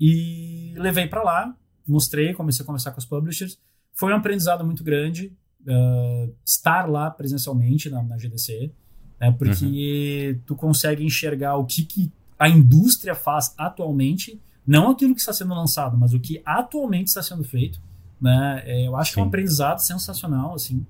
E 0.00 0.74
levei 0.76 1.06
para 1.06 1.22
lá, 1.22 1.56
mostrei, 1.86 2.34
comecei 2.34 2.62
a 2.62 2.66
conversar 2.66 2.90
com 2.90 2.98
os 2.98 3.04
publishers. 3.04 3.58
Foi 3.92 4.12
um 4.12 4.16
aprendizado 4.16 4.64
muito 4.64 4.82
grande 4.82 5.32
uh, 5.62 6.34
estar 6.44 6.88
lá 6.88 7.10
presencialmente 7.10 7.88
na, 7.88 8.02
na 8.02 8.16
GDC, 8.16 8.72
né? 9.20 9.30
porque 9.32 10.34
uhum. 10.34 10.42
tu 10.44 10.56
consegue 10.56 11.04
enxergar 11.04 11.56
o 11.56 11.64
que, 11.64 11.84
que 11.84 12.12
a 12.38 12.48
indústria 12.48 13.14
faz 13.14 13.54
atualmente, 13.56 14.40
não 14.66 14.90
aquilo 14.90 15.14
que 15.14 15.20
está 15.20 15.32
sendo 15.32 15.54
lançado, 15.54 15.96
mas 15.96 16.12
o 16.12 16.20
que 16.20 16.42
atualmente 16.44 17.06
está 17.06 17.22
sendo 17.22 17.44
feito 17.44 17.80
né? 18.20 18.62
É, 18.64 18.86
eu 18.86 18.96
acho 18.96 19.10
Sim. 19.10 19.14
que 19.14 19.20
é 19.20 19.22
um 19.22 19.26
aprendizado 19.26 19.78
sensacional, 19.78 20.54
assim. 20.54 20.86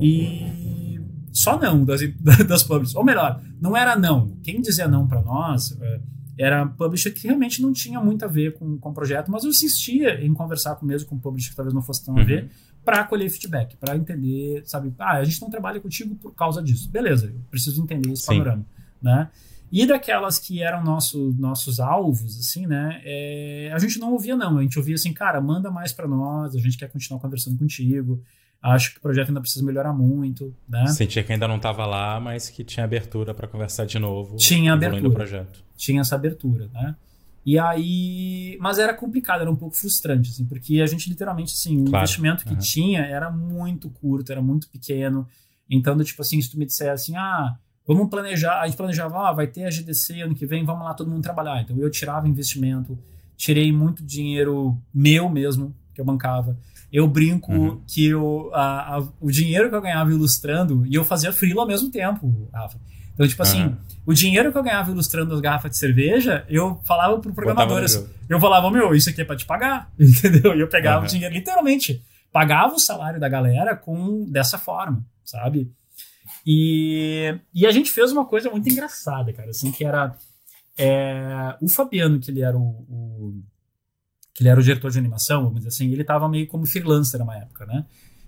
E 0.00 1.00
só 1.32 1.58
não 1.58 1.84
das, 1.84 2.00
das 2.46 2.62
publishers. 2.62 2.94
Ou 2.94 3.04
melhor, 3.04 3.40
não 3.60 3.76
era 3.76 3.96
não. 3.96 4.36
Quem 4.42 4.60
dizia 4.60 4.88
não 4.88 5.06
para 5.06 5.22
nós 5.22 5.76
é, 5.80 6.00
era 6.38 6.66
publisher 6.66 7.10
que 7.12 7.26
realmente 7.26 7.62
não 7.62 7.72
tinha 7.72 8.00
muito 8.00 8.24
a 8.24 8.28
ver 8.28 8.54
com, 8.54 8.76
com 8.78 8.90
o 8.90 8.94
projeto, 8.94 9.30
mas 9.30 9.44
eu 9.44 9.50
insistia 9.50 10.24
em 10.24 10.32
conversar 10.34 10.76
com 10.76 10.84
mesmo 10.84 11.08
com 11.08 11.18
publisher 11.18 11.50
que 11.50 11.56
talvez 11.56 11.74
não 11.74 11.82
fosse 11.82 12.04
tão 12.04 12.14
uhum. 12.14 12.20
a 12.20 12.24
ver, 12.24 12.50
para 12.84 13.04
colher 13.04 13.30
feedback, 13.30 13.76
para 13.76 13.96
entender, 13.96 14.62
sabe? 14.66 14.92
Ah, 14.98 15.16
a 15.16 15.24
gente 15.24 15.40
não 15.40 15.48
trabalha 15.48 15.80
contigo 15.80 16.14
por 16.16 16.34
causa 16.34 16.62
disso. 16.62 16.90
Beleza, 16.90 17.26
eu 17.26 17.40
preciso 17.50 17.82
entender 17.82 18.10
esse 18.12 18.22
Sim. 18.22 18.38
panorama, 18.38 18.66
né? 19.00 19.30
E 19.72 19.86
daquelas 19.86 20.38
que 20.38 20.62
eram 20.62 20.84
nosso, 20.84 21.34
nossos 21.38 21.80
alvos, 21.80 22.38
assim, 22.38 22.66
né? 22.66 23.00
É, 23.04 23.72
a 23.74 23.78
gente 23.78 23.98
não 23.98 24.12
ouvia, 24.12 24.36
não. 24.36 24.58
A 24.58 24.62
gente 24.62 24.78
ouvia 24.78 24.94
assim, 24.94 25.12
cara, 25.12 25.40
manda 25.40 25.70
mais 25.70 25.92
para 25.92 26.06
nós, 26.06 26.54
a 26.54 26.58
gente 26.58 26.76
quer 26.78 26.88
continuar 26.88 27.20
conversando 27.20 27.58
contigo. 27.58 28.22
Acho 28.72 28.92
que 28.92 28.98
o 28.98 29.00
projeto 29.00 29.28
ainda 29.28 29.40
precisa 29.40 29.64
melhorar 29.64 29.92
muito, 29.92 30.54
né? 30.68 30.86
Sentia 30.86 31.22
que 31.22 31.32
ainda 31.32 31.46
não 31.46 31.56
estava 31.56 31.84
lá, 31.84 32.18
mas 32.18 32.48
que 32.48 32.64
tinha 32.64 32.84
abertura 32.84 33.34
para 33.34 33.46
conversar 33.46 33.84
de 33.84 33.98
novo. 33.98 34.36
Tinha 34.36 34.72
abertura. 34.72 35.10
projeto. 35.10 35.62
Tinha 35.76 36.00
essa 36.00 36.14
abertura, 36.14 36.68
né? 36.72 36.96
E 37.44 37.58
aí, 37.58 38.56
mas 38.58 38.78
era 38.78 38.94
complicado, 38.94 39.42
era 39.42 39.50
um 39.50 39.56
pouco 39.56 39.76
frustrante, 39.76 40.30
assim, 40.30 40.46
porque 40.46 40.80
a 40.80 40.86
gente 40.86 41.10
literalmente, 41.10 41.52
assim, 41.52 41.82
o 41.82 41.84
claro. 41.84 42.04
investimento 42.04 42.44
que 42.44 42.54
uhum. 42.54 42.58
tinha 42.58 43.00
era 43.02 43.30
muito 43.30 43.90
curto, 43.90 44.32
era 44.32 44.40
muito 44.40 44.66
pequeno. 44.70 45.28
Então, 45.68 46.02
tipo 46.02 46.22
assim, 46.22 46.40
se 46.40 46.50
tu 46.50 46.58
me 46.58 46.64
disser 46.64 46.90
assim, 46.90 47.14
ah, 47.16 47.58
Vamos 47.86 48.08
planejar, 48.08 48.62
a 48.62 48.66
gente 48.66 48.76
planejava, 48.76 49.28
ah, 49.28 49.32
vai 49.32 49.46
ter 49.46 49.64
a 49.64 49.70
GDC 49.70 50.22
ano 50.22 50.34
que 50.34 50.46
vem, 50.46 50.64
vamos 50.64 50.84
lá 50.84 50.94
todo 50.94 51.10
mundo 51.10 51.22
trabalhar. 51.22 51.60
Então 51.60 51.76
eu 51.76 51.90
tirava 51.90 52.26
investimento, 52.26 52.98
tirei 53.36 53.70
muito 53.70 54.02
dinheiro 54.02 54.80
meu 54.92 55.28
mesmo, 55.28 55.76
que 55.94 56.00
eu 56.00 56.04
bancava. 56.04 56.56
Eu 56.94 57.08
brinco 57.08 57.52
uhum. 57.52 57.82
que 57.88 58.06
eu, 58.06 58.52
a, 58.54 58.98
a, 58.98 59.08
o 59.20 59.28
dinheiro 59.28 59.68
que 59.68 59.74
eu 59.74 59.82
ganhava 59.82 60.12
ilustrando, 60.12 60.86
e 60.86 60.94
eu 60.94 61.02
fazia 61.02 61.32
freela 61.32 61.62
ao 61.62 61.66
mesmo 61.66 61.90
tempo, 61.90 62.48
Rafa. 62.54 62.78
Então, 63.12 63.26
tipo 63.26 63.42
assim, 63.42 63.64
uhum. 63.64 63.76
o 64.06 64.14
dinheiro 64.14 64.52
que 64.52 64.58
eu 64.58 64.62
ganhava 64.62 64.92
ilustrando 64.92 65.34
as 65.34 65.40
garrafas 65.40 65.72
de 65.72 65.76
cerveja, 65.76 66.46
eu 66.48 66.80
falava 66.86 67.18
pro 67.18 67.34
programador, 67.34 67.82
assim, 67.82 68.06
eu 68.28 68.38
falava, 68.38 68.70
meu, 68.70 68.94
isso 68.94 69.10
aqui 69.10 69.22
é 69.22 69.24
pra 69.24 69.34
te 69.34 69.44
pagar, 69.44 69.90
entendeu? 69.98 70.54
E 70.54 70.60
eu 70.60 70.68
pegava 70.68 71.00
uhum. 71.00 71.06
o 71.06 71.08
dinheiro, 71.08 71.34
literalmente, 71.34 72.00
pagava 72.32 72.72
o 72.72 72.78
salário 72.78 73.18
da 73.18 73.28
galera 73.28 73.74
com 73.74 74.24
dessa 74.30 74.56
forma, 74.56 75.04
sabe? 75.24 75.68
E, 76.46 77.36
e 77.52 77.66
a 77.66 77.72
gente 77.72 77.90
fez 77.90 78.12
uma 78.12 78.24
coisa 78.24 78.48
muito 78.48 78.68
engraçada, 78.68 79.32
cara, 79.32 79.50
assim, 79.50 79.72
que 79.72 79.84
era 79.84 80.14
é, 80.78 81.56
o 81.60 81.68
Fabiano, 81.68 82.20
que 82.20 82.30
ele 82.30 82.42
era 82.42 82.56
o, 82.56 82.62
o, 82.88 83.42
que 84.34 84.42
ele 84.42 84.48
era 84.50 84.58
o 84.58 84.62
diretor 84.62 84.90
de 84.90 84.98
animação, 84.98 85.44
vamos 85.44 85.58
dizer 85.58 85.68
assim, 85.68 85.90
ele 85.92 86.02
estava 86.02 86.28
meio 86.28 86.46
como 86.48 86.66
freelancer 86.66 87.24
na 87.24 87.36
época, 87.36 87.64
né? 87.66 87.86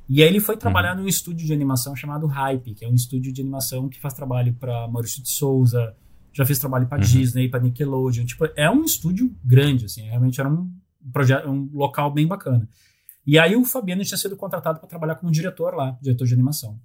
E 0.09 0.23
aí 0.23 0.29
ele 0.29 0.39
foi 0.39 0.57
trabalhar 0.57 0.95
uhum. 0.95 1.03
num 1.03 1.09
estúdio 1.09 1.45
de 1.45 1.53
animação 1.53 1.97
chamado 1.97 2.27
Hype, 2.29 2.75
que 2.75 2.85
é 2.85 2.89
um 2.89 2.95
estúdio 2.95 3.33
de 3.33 3.41
animação 3.41 3.89
que 3.89 4.01
faz 4.01 4.15
trabalho 4.15 4.55
para 4.55 4.87
Maurício 4.87 5.21
de 5.21 5.31
Souza, 5.31 5.97
já 6.33 6.47
fez 6.47 6.59
trabalho 6.61 6.87
para 6.87 6.99
uhum. 6.99 7.05
Disney, 7.05 7.49
para 7.49 7.61
Nickelodeon, 7.61 8.25
tipo, 8.25 8.47
é 8.55 8.71
um 8.71 8.85
estúdio 8.85 9.35
grande, 9.45 9.87
assim, 9.87 10.03
realmente 10.03 10.41
era 10.41 10.49
um 10.49 10.71
projeto, 11.13 11.49
um 11.49 11.69
local 11.73 12.13
bem 12.13 12.27
bacana. 12.27 12.69
E 13.27 13.39
aí 13.39 13.57
o 13.57 13.65
Fabiano 13.65 14.05
tinha 14.05 14.17
sido 14.17 14.37
contratado 14.37 14.79
para 14.79 14.89
trabalhar 14.89 15.17
como 15.17 15.33
diretor 15.33 15.75
lá, 15.75 15.99
diretor 16.01 16.27
de 16.27 16.35
animação. 16.35 16.79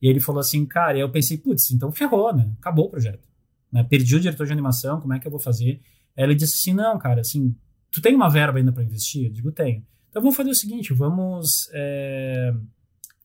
E 0.00 0.08
ele 0.08 0.20
falou 0.20 0.40
assim, 0.40 0.64
cara, 0.64 0.96
e 0.96 1.00
eu 1.00 1.10
pensei, 1.10 1.36
putz, 1.36 1.72
então 1.72 1.90
ferrou, 1.90 2.32
né? 2.32 2.52
Acabou 2.60 2.86
o 2.86 2.90
projeto. 2.90 3.28
Né? 3.72 3.82
Perdi 3.82 4.14
o 4.14 4.20
diretor 4.20 4.46
de 4.46 4.52
animação, 4.52 5.00
como 5.00 5.12
é 5.12 5.18
que 5.18 5.26
eu 5.26 5.30
vou 5.30 5.40
fazer? 5.40 5.80
Aí 6.16 6.24
ele 6.24 6.34
disse 6.36 6.54
assim, 6.54 6.72
não, 6.72 6.96
cara, 6.98 7.20
assim, 7.20 7.56
tu 7.90 8.00
tem 8.00 8.14
uma 8.14 8.28
verba 8.28 8.58
ainda 8.58 8.72
para 8.72 8.82
investir? 8.82 9.26
Eu 9.26 9.32
digo, 9.32 9.52
tenho. 9.52 9.84
Então 10.08 10.22
vamos 10.22 10.36
fazer 10.36 10.50
o 10.50 10.54
seguinte, 10.54 10.92
vamos 10.92 11.68
é, 11.72 12.52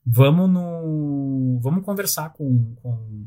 vamos 0.06 0.50
no 0.50 1.60
vamos 1.62 1.84
conversar 1.84 2.30
com, 2.34 2.76
com, 2.76 3.26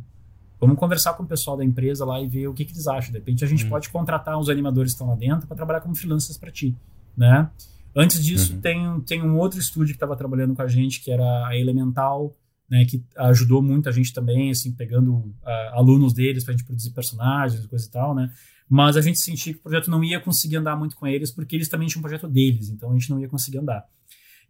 vamos 0.60 0.78
conversar 0.78 1.14
com 1.14 1.24
o 1.24 1.26
pessoal 1.26 1.56
da 1.56 1.64
empresa 1.64 2.04
lá 2.04 2.20
e 2.20 2.28
ver 2.28 2.46
o 2.46 2.54
que, 2.54 2.64
que 2.64 2.72
eles 2.72 2.86
acham. 2.86 3.10
De 3.10 3.18
repente 3.18 3.44
a 3.44 3.48
gente 3.48 3.64
uhum. 3.64 3.70
pode 3.70 3.88
contratar 3.88 4.38
os 4.38 4.48
animadores 4.48 4.92
que 4.92 4.94
estão 4.94 5.08
lá 5.08 5.16
dentro 5.16 5.46
para 5.46 5.56
trabalhar 5.56 5.80
como 5.80 5.94
freelancers 5.94 6.38
para 6.38 6.50
ti, 6.50 6.76
né? 7.16 7.50
Antes 7.96 8.24
disso 8.24 8.54
uhum. 8.54 8.60
tem 8.60 9.00
tem 9.00 9.22
um 9.22 9.36
outro 9.36 9.58
estúdio 9.58 9.92
que 9.92 9.96
estava 9.96 10.16
trabalhando 10.16 10.54
com 10.54 10.62
a 10.62 10.68
gente 10.68 11.00
que 11.00 11.10
era 11.10 11.46
a 11.46 11.56
Elemental 11.56 12.36
né, 12.70 12.84
que 12.84 13.02
ajudou 13.16 13.62
muito 13.62 13.88
a 13.88 13.92
gente 13.92 14.12
também, 14.12 14.50
assim, 14.50 14.72
pegando 14.72 15.14
uh, 15.14 15.34
alunos 15.72 16.12
deles 16.12 16.44
para 16.44 16.52
a 16.52 16.56
gente 16.56 16.66
produzir 16.66 16.90
personagens 16.90 17.64
coisa 17.66 17.86
e 17.86 17.90
tal, 17.90 18.14
né? 18.14 18.30
Mas 18.68 18.96
a 18.96 19.00
gente 19.00 19.18
sentia 19.18 19.54
que 19.54 19.58
o 19.58 19.62
projeto 19.62 19.90
não 19.90 20.04
ia 20.04 20.20
conseguir 20.20 20.56
andar 20.56 20.76
muito 20.76 20.94
com 20.96 21.06
eles, 21.06 21.30
porque 21.30 21.56
eles 21.56 21.68
também 21.68 21.88
tinham 21.88 22.00
um 22.00 22.02
projeto 22.02 22.28
deles, 22.28 22.68
então 22.68 22.90
a 22.90 22.92
gente 22.92 23.08
não 23.10 23.18
ia 23.18 23.28
conseguir 23.28 23.58
andar. 23.58 23.84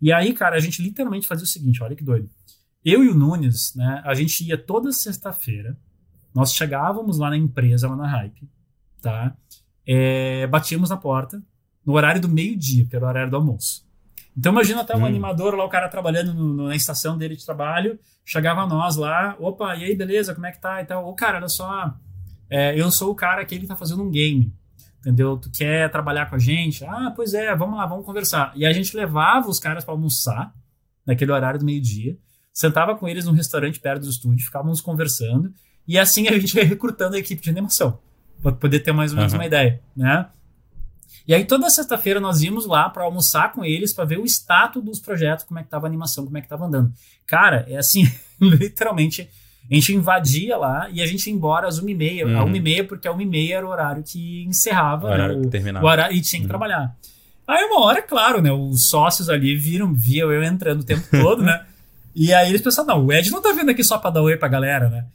E 0.01 0.13
aí, 0.13 0.33
cara, 0.33 0.57
a 0.57 0.61
gente 0.61 0.83
literalmente 0.83 1.29
fazia 1.29 1.45
o 1.45 1.49
seguinte, 1.49 1.83
olha 1.83 1.95
que 1.95 2.05
doido. 2.05 2.29
Eu 2.85 3.05
e 3.05 3.09
o 3.09 3.15
Nunes, 3.15 3.75
né, 3.75 4.03
a 4.05 4.15
gente 4.15 4.45
ia 4.45 4.57
toda 4.57 4.93
sexta-feira, 4.93 5.77
nós 6.35 6.53
chegávamos 6.53 7.19
lá 7.19 7.31
na 7.31 7.37
empresa, 7.37 7.89
lá 7.89 7.97
na 7.97 8.07
Hype, 8.07 8.49
tá? 9.01 9.37
É, 9.87 10.47
batíamos 10.47 10.91
na 10.91 10.97
porta, 10.97 11.43
no 11.85 11.95
horário 11.95 12.21
do 12.21 12.29
meio-dia, 12.29 12.87
que 12.87 12.95
era 12.95 13.05
o 13.05 13.09
horário 13.09 13.31
do 13.31 13.37
almoço. 13.37 13.87
Então 14.37 14.53
imagina 14.53 14.83
até 14.83 14.95
um 14.97 15.01
hum. 15.01 15.07
animador 15.07 15.55
lá, 15.55 15.65
o 15.65 15.69
cara 15.69 15.89
trabalhando 15.89 16.33
no, 16.33 16.69
na 16.69 16.77
estação 16.77 17.19
dele 17.19 17.35
de 17.35 17.45
trabalho, 17.45 17.99
chegava 18.25 18.61
a 18.61 18.67
nós 18.67 18.97
lá, 18.97 19.37
opa, 19.41 19.75
e 19.75 19.85
aí, 19.85 19.97
beleza, 19.97 20.33
como 20.35 20.47
é 20.47 20.53
que 20.53 20.61
tá 20.61 20.81
e 20.81 20.85
tal. 20.85 21.09
Ô, 21.09 21.15
cara, 21.15 21.39
olha 21.39 21.49
só, 21.49 21.93
é, 22.51 22.81
eu 22.81 22.91
sou 22.91 23.11
o 23.11 23.15
cara 23.15 23.45
que 23.45 23.55
ele 23.55 23.67
tá 23.67 23.77
fazendo 23.77 24.03
um 24.03 24.11
game, 24.11 24.53
entendeu? 25.01 25.37
Tu 25.37 25.51
quer 25.51 25.91
trabalhar 25.91 26.29
com 26.29 26.37
a 26.37 26.39
gente? 26.39 26.85
Ah, 26.85 27.13
pois 27.15 27.35
é, 27.35 27.55
vamos 27.55 27.77
lá, 27.77 27.87
vamos 27.87 28.05
conversar. 28.05 28.53
E 28.57 28.65
a 28.65 28.73
gente 28.73 28.97
levava 28.97 29.49
os 29.49 29.59
caras 29.59 29.85
para 29.85 29.95
almoçar, 29.95 30.53
naquele 31.07 31.33
horário 31.33 31.59
do 31.61 31.65
meio-dia, 31.65 32.17
sentava 32.53 32.97
com 32.97 33.09
eles 33.09 33.25
num 33.25 33.33
restaurante 33.33 33.79
perto 33.81 34.03
do 34.03 34.11
estúdio, 34.11 34.45
ficávamos 34.45 34.81
conversando, 34.81 35.53
e 35.87 35.99
assim 35.99 36.29
a 36.29 36.39
gente 36.39 36.55
ia 36.57 36.65
recrutando 36.65 37.17
a 37.17 37.19
equipe 37.19 37.41
de 37.41 37.51
animação, 37.51 37.99
para 38.43 38.53
poder 38.53 38.81
ter 38.81 38.93
mais 38.93 39.13
ou 39.13 39.17
menos 39.19 39.33
uhum. 39.33 39.39
uma 39.39 39.47
ideia, 39.47 39.81
né? 39.97 40.29
E 41.27 41.35
aí 41.35 41.45
toda 41.45 41.69
sexta-feira 41.69 42.21
nós 42.21 42.43
íamos 42.43 42.67
lá 42.67 42.89
para 42.89 43.05
almoçar 43.05 43.53
com 43.53 43.65
eles 43.65 43.95
para 43.95 44.05
ver 44.05 44.19
o 44.19 44.25
status 44.25 44.83
dos 44.83 44.99
projetos, 44.99 45.45
como 45.45 45.61
é 45.61 45.63
que 45.63 45.69
tava 45.69 45.87
a 45.87 45.89
animação, 45.89 46.25
como 46.25 46.39
é 46.39 46.41
que 46.41 46.49
tava 46.49 46.65
andando. 46.65 46.93
Cara, 47.27 47.67
é 47.69 47.77
assim, 47.77 48.05
literalmente 48.41 49.29
a 49.71 49.75
gente 49.75 49.95
invadia 49.95 50.57
lá 50.57 50.89
e 50.91 51.03
a 51.03 51.07
gente 51.07 51.27
ia 51.27 51.35
embora 51.35 51.69
às 51.69 51.81
1h30, 51.81 52.25
uhum. 52.25 52.41
a 52.41 52.47
1h30 52.47 52.87
porque 52.87 53.07
a 53.07 53.13
1h30 53.13 53.51
era 53.51 53.67
o 53.67 53.71
horário 53.71 54.03
que 54.03 54.45
encerrava, 54.45 55.07
o 55.07 55.11
horário 55.11 55.35
né, 55.35 55.41
o, 55.41 55.43
que 55.43 55.49
terminava. 55.49 55.85
O 55.85 55.89
horário, 55.89 56.17
e 56.17 56.21
tinha 56.21 56.41
que 56.41 56.47
uhum. 56.47 56.49
trabalhar. 56.49 56.97
Aí 57.47 57.65
uma 57.65 57.85
hora, 57.85 58.03
claro, 58.03 58.41
né, 58.41 58.51
os 58.53 58.89
sócios 58.89 59.29
ali 59.29 59.57
viram, 59.57 59.93
viam 59.93 60.33
eu 60.33 60.43
entrando 60.43 60.81
o 60.81 60.85
tempo 60.85 61.07
todo, 61.11 61.43
né? 61.43 61.65
E 62.15 62.33
aí 62.33 62.49
eles 62.49 62.63
pensaram, 62.63 62.89
não, 62.89 63.07
o 63.07 63.13
Ed 63.13 63.31
não 63.31 63.43
tá 63.43 63.53
vindo 63.53 63.71
aqui 63.71 63.85
só 63.85 63.99
para 63.99 64.11
dar 64.11 64.23
oi 64.23 64.37
pra 64.37 64.49
galera, 64.49 64.89
né? 64.89 65.07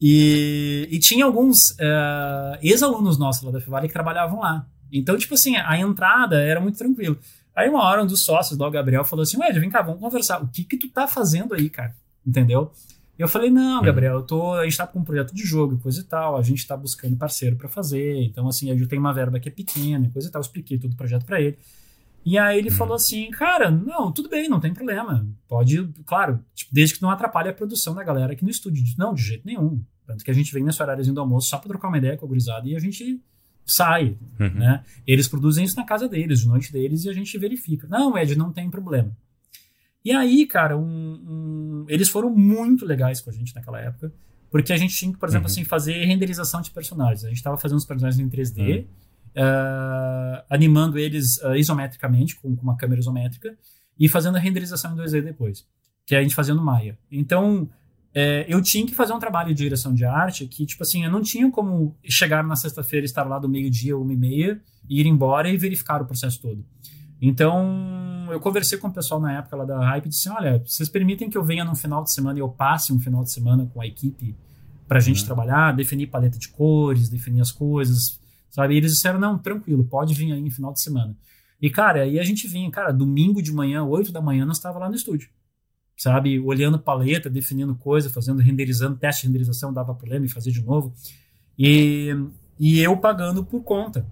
E, 0.00 0.88
e 0.90 0.98
tinha 0.98 1.24
alguns 1.24 1.70
uh, 1.72 2.58
ex-alunos 2.62 3.18
nossos 3.18 3.42
lá 3.42 3.50
da 3.50 3.60
Fevale 3.60 3.86
que 3.86 3.92
trabalhavam 3.92 4.40
lá. 4.40 4.66
Então, 4.90 5.16
tipo 5.16 5.34
assim, 5.34 5.56
a 5.56 5.78
entrada 5.78 6.40
era 6.40 6.60
muito 6.60 6.78
tranquilo. 6.78 7.18
Aí 7.54 7.68
uma 7.68 7.84
hora 7.84 8.02
um 8.02 8.06
dos 8.06 8.24
sócios 8.24 8.58
do 8.58 8.70
Gabriel 8.70 9.04
falou 9.04 9.22
assim, 9.22 9.42
Ed, 9.44 9.58
vem 9.60 9.70
cá, 9.70 9.82
vamos 9.82 10.00
conversar. 10.00 10.42
O 10.42 10.48
que 10.48 10.64
que 10.64 10.76
tu 10.76 10.88
tá 10.88 11.06
fazendo 11.06 11.54
aí, 11.54 11.68
cara? 11.68 11.94
Entendeu? 12.26 12.72
Eu 13.20 13.28
falei, 13.28 13.50
não, 13.50 13.78
uhum. 13.78 13.84
Gabriel, 13.84 14.14
eu 14.14 14.22
tô, 14.22 14.54
a 14.54 14.64
gente 14.64 14.78
tá 14.78 14.86
com 14.86 14.98
um 14.98 15.04
projeto 15.04 15.34
de 15.34 15.42
jogo, 15.44 15.78
coisa 15.78 16.00
e 16.00 16.04
tal, 16.04 16.38
a 16.38 16.42
gente 16.42 16.66
tá 16.66 16.74
buscando 16.74 17.16
parceiro 17.18 17.54
para 17.54 17.68
fazer, 17.68 18.22
então 18.22 18.48
assim, 18.48 18.70
a 18.70 18.74
gente 18.74 18.88
tem 18.88 18.98
uma 18.98 19.12
verba 19.12 19.38
que 19.38 19.48
é 19.48 19.52
pequena, 19.52 20.08
coisa 20.08 20.28
e 20.28 20.30
tal, 20.30 20.40
eu 20.40 20.44
expliquei 20.44 20.78
todo 20.78 20.94
o 20.94 20.96
projeto 20.96 21.26
para 21.26 21.38
ele. 21.38 21.58
E 22.24 22.38
aí 22.38 22.58
ele 22.58 22.70
uhum. 22.70 22.76
falou 22.76 22.94
assim, 22.94 23.30
cara, 23.30 23.70
não, 23.70 24.10
tudo 24.10 24.30
bem, 24.30 24.48
não 24.48 24.58
tem 24.58 24.72
problema, 24.72 25.26
pode, 25.46 25.86
claro, 26.06 26.40
tipo, 26.54 26.72
desde 26.72 26.94
que 26.94 27.02
não 27.02 27.10
atrapalhe 27.10 27.50
a 27.50 27.52
produção 27.52 27.94
da 27.94 28.02
galera 28.02 28.32
aqui 28.32 28.42
no 28.42 28.50
estúdio. 28.50 28.82
Não, 28.96 29.12
de 29.12 29.22
jeito 29.22 29.46
nenhum. 29.46 29.82
Tanto 30.06 30.24
que 30.24 30.30
a 30.30 30.34
gente 30.34 30.52
vem 30.52 30.64
nesse 30.64 30.82
horáriozinho 30.82 31.14
do 31.14 31.20
almoço 31.20 31.50
só 31.50 31.58
pra 31.58 31.68
trocar 31.68 31.88
uma 31.88 31.98
ideia 31.98 32.16
com 32.16 32.24
a 32.24 32.28
gurizada 32.28 32.66
e 32.66 32.74
a 32.74 32.80
gente 32.80 33.20
sai, 33.66 34.16
uhum. 34.38 34.54
né? 34.54 34.82
Eles 35.06 35.28
produzem 35.28 35.64
isso 35.64 35.76
na 35.76 35.84
casa 35.84 36.08
deles, 36.08 36.40
de 36.40 36.48
noite 36.48 36.72
deles, 36.72 37.04
e 37.04 37.10
a 37.10 37.12
gente 37.12 37.36
verifica. 37.38 37.86
Não, 37.86 38.16
Ed, 38.18 38.34
não 38.34 38.50
tem 38.50 38.68
problema. 38.70 39.14
E 40.04 40.12
aí, 40.12 40.46
cara, 40.46 40.76
um, 40.76 40.82
um, 40.82 41.86
eles 41.88 42.08
foram 42.08 42.30
muito 42.30 42.86
legais 42.86 43.20
com 43.20 43.30
a 43.30 43.32
gente 43.32 43.54
naquela 43.54 43.80
época, 43.80 44.12
porque 44.50 44.72
a 44.72 44.76
gente 44.76 44.94
tinha 44.96 45.12
que, 45.12 45.18
por 45.18 45.28
exemplo, 45.28 45.46
uhum. 45.46 45.52
assim, 45.52 45.64
fazer 45.64 46.04
renderização 46.04 46.60
de 46.60 46.70
personagens. 46.70 47.24
A 47.24 47.28
gente 47.28 47.36
estava 47.36 47.56
fazendo 47.56 47.78
os 47.78 47.84
personagens 47.84 48.18
em 48.18 48.28
3D, 48.28 48.78
uhum. 48.78 48.84
uh, 49.36 50.42
animando 50.48 50.98
eles 50.98 51.36
uh, 51.42 51.54
isometricamente, 51.54 52.36
com, 52.36 52.56
com, 52.56 52.62
uma 52.62 52.76
câmera 52.76 53.00
isométrica, 53.00 53.56
e 53.98 54.08
fazendo 54.08 54.36
a 54.36 54.40
renderização 54.40 54.94
em 54.94 54.96
2D 54.96 55.22
depois, 55.22 55.66
que 56.06 56.16
a 56.16 56.22
gente 56.22 56.34
fazia 56.34 56.54
no 56.54 56.64
Maya. 56.64 56.98
Então, 57.10 57.68
é, 58.12 58.44
eu 58.48 58.60
tinha 58.60 58.84
que 58.84 58.94
fazer 58.94 59.12
um 59.12 59.18
trabalho 59.18 59.48
de 59.54 59.62
direção 59.62 59.94
de 59.94 60.04
arte 60.04 60.46
que, 60.46 60.66
tipo 60.66 60.82
assim, 60.82 61.04
eu 61.04 61.10
não 61.10 61.22
tinha 61.22 61.48
como 61.50 61.96
chegar 62.04 62.42
na 62.42 62.56
sexta-feira, 62.56 63.04
estar 63.04 63.24
lá 63.24 63.38
do 63.38 63.48
meio-dia, 63.48 63.96
uma 63.96 64.12
e 64.12 64.16
meia, 64.16 64.60
ir 64.88 65.06
embora 65.06 65.48
e 65.48 65.56
verificar 65.56 66.02
o 66.02 66.06
processo 66.06 66.40
todo. 66.40 66.64
Então, 67.22 68.19
eu 68.32 68.40
conversei 68.40 68.78
com 68.78 68.88
o 68.88 68.92
pessoal 68.92 69.20
na 69.20 69.38
época 69.38 69.56
lá 69.56 69.64
da 69.64 69.78
Hype 69.78 70.06
e 70.06 70.08
disse: 70.08 70.28
olha, 70.28 70.62
vocês 70.64 70.88
permitem 70.88 71.28
que 71.28 71.36
eu 71.36 71.44
venha 71.44 71.64
num 71.64 71.74
final 71.74 72.02
de 72.02 72.12
semana 72.12 72.38
e 72.38 72.42
eu 72.42 72.48
passe 72.48 72.92
um 72.92 73.00
final 73.00 73.22
de 73.22 73.32
semana 73.32 73.68
com 73.72 73.80
a 73.80 73.86
equipe 73.86 74.36
para 74.88 74.98
a 74.98 75.00
gente 75.00 75.20
uhum. 75.20 75.26
trabalhar, 75.26 75.72
definir 75.72 76.08
paleta 76.08 76.38
de 76.38 76.48
cores, 76.48 77.08
definir 77.08 77.40
as 77.40 77.52
coisas, 77.52 78.20
sabe? 78.50 78.74
E 78.74 78.76
eles 78.76 78.92
disseram: 78.92 79.18
não, 79.18 79.38
tranquilo, 79.38 79.84
pode 79.84 80.14
vir 80.14 80.32
aí 80.32 80.42
no 80.42 80.50
final 80.50 80.72
de 80.72 80.82
semana. 80.82 81.16
E, 81.60 81.68
cara, 81.68 82.02
aí 82.02 82.18
a 82.18 82.24
gente 82.24 82.48
vinha, 82.48 82.70
cara, 82.70 82.90
domingo 82.90 83.42
de 83.42 83.52
manhã, 83.52 83.84
8 83.84 84.10
da 84.10 84.20
manhã, 84.20 84.46
nós 84.46 84.56
estava 84.56 84.78
lá 84.78 84.88
no 84.88 84.94
estúdio, 84.94 85.28
sabe? 85.96 86.40
Olhando 86.40 86.78
paleta, 86.78 87.28
definindo 87.28 87.74
coisa, 87.74 88.08
fazendo, 88.08 88.40
renderizando, 88.40 88.96
teste 88.96 89.22
de 89.22 89.28
renderização, 89.28 89.72
dava 89.72 89.94
problema 89.94 90.24
e 90.24 90.28
fazia 90.28 90.52
de 90.52 90.62
novo. 90.62 90.92
E, 91.58 92.16
e 92.58 92.80
eu 92.80 92.96
pagando 92.96 93.44
por 93.44 93.62
conta 93.62 94.06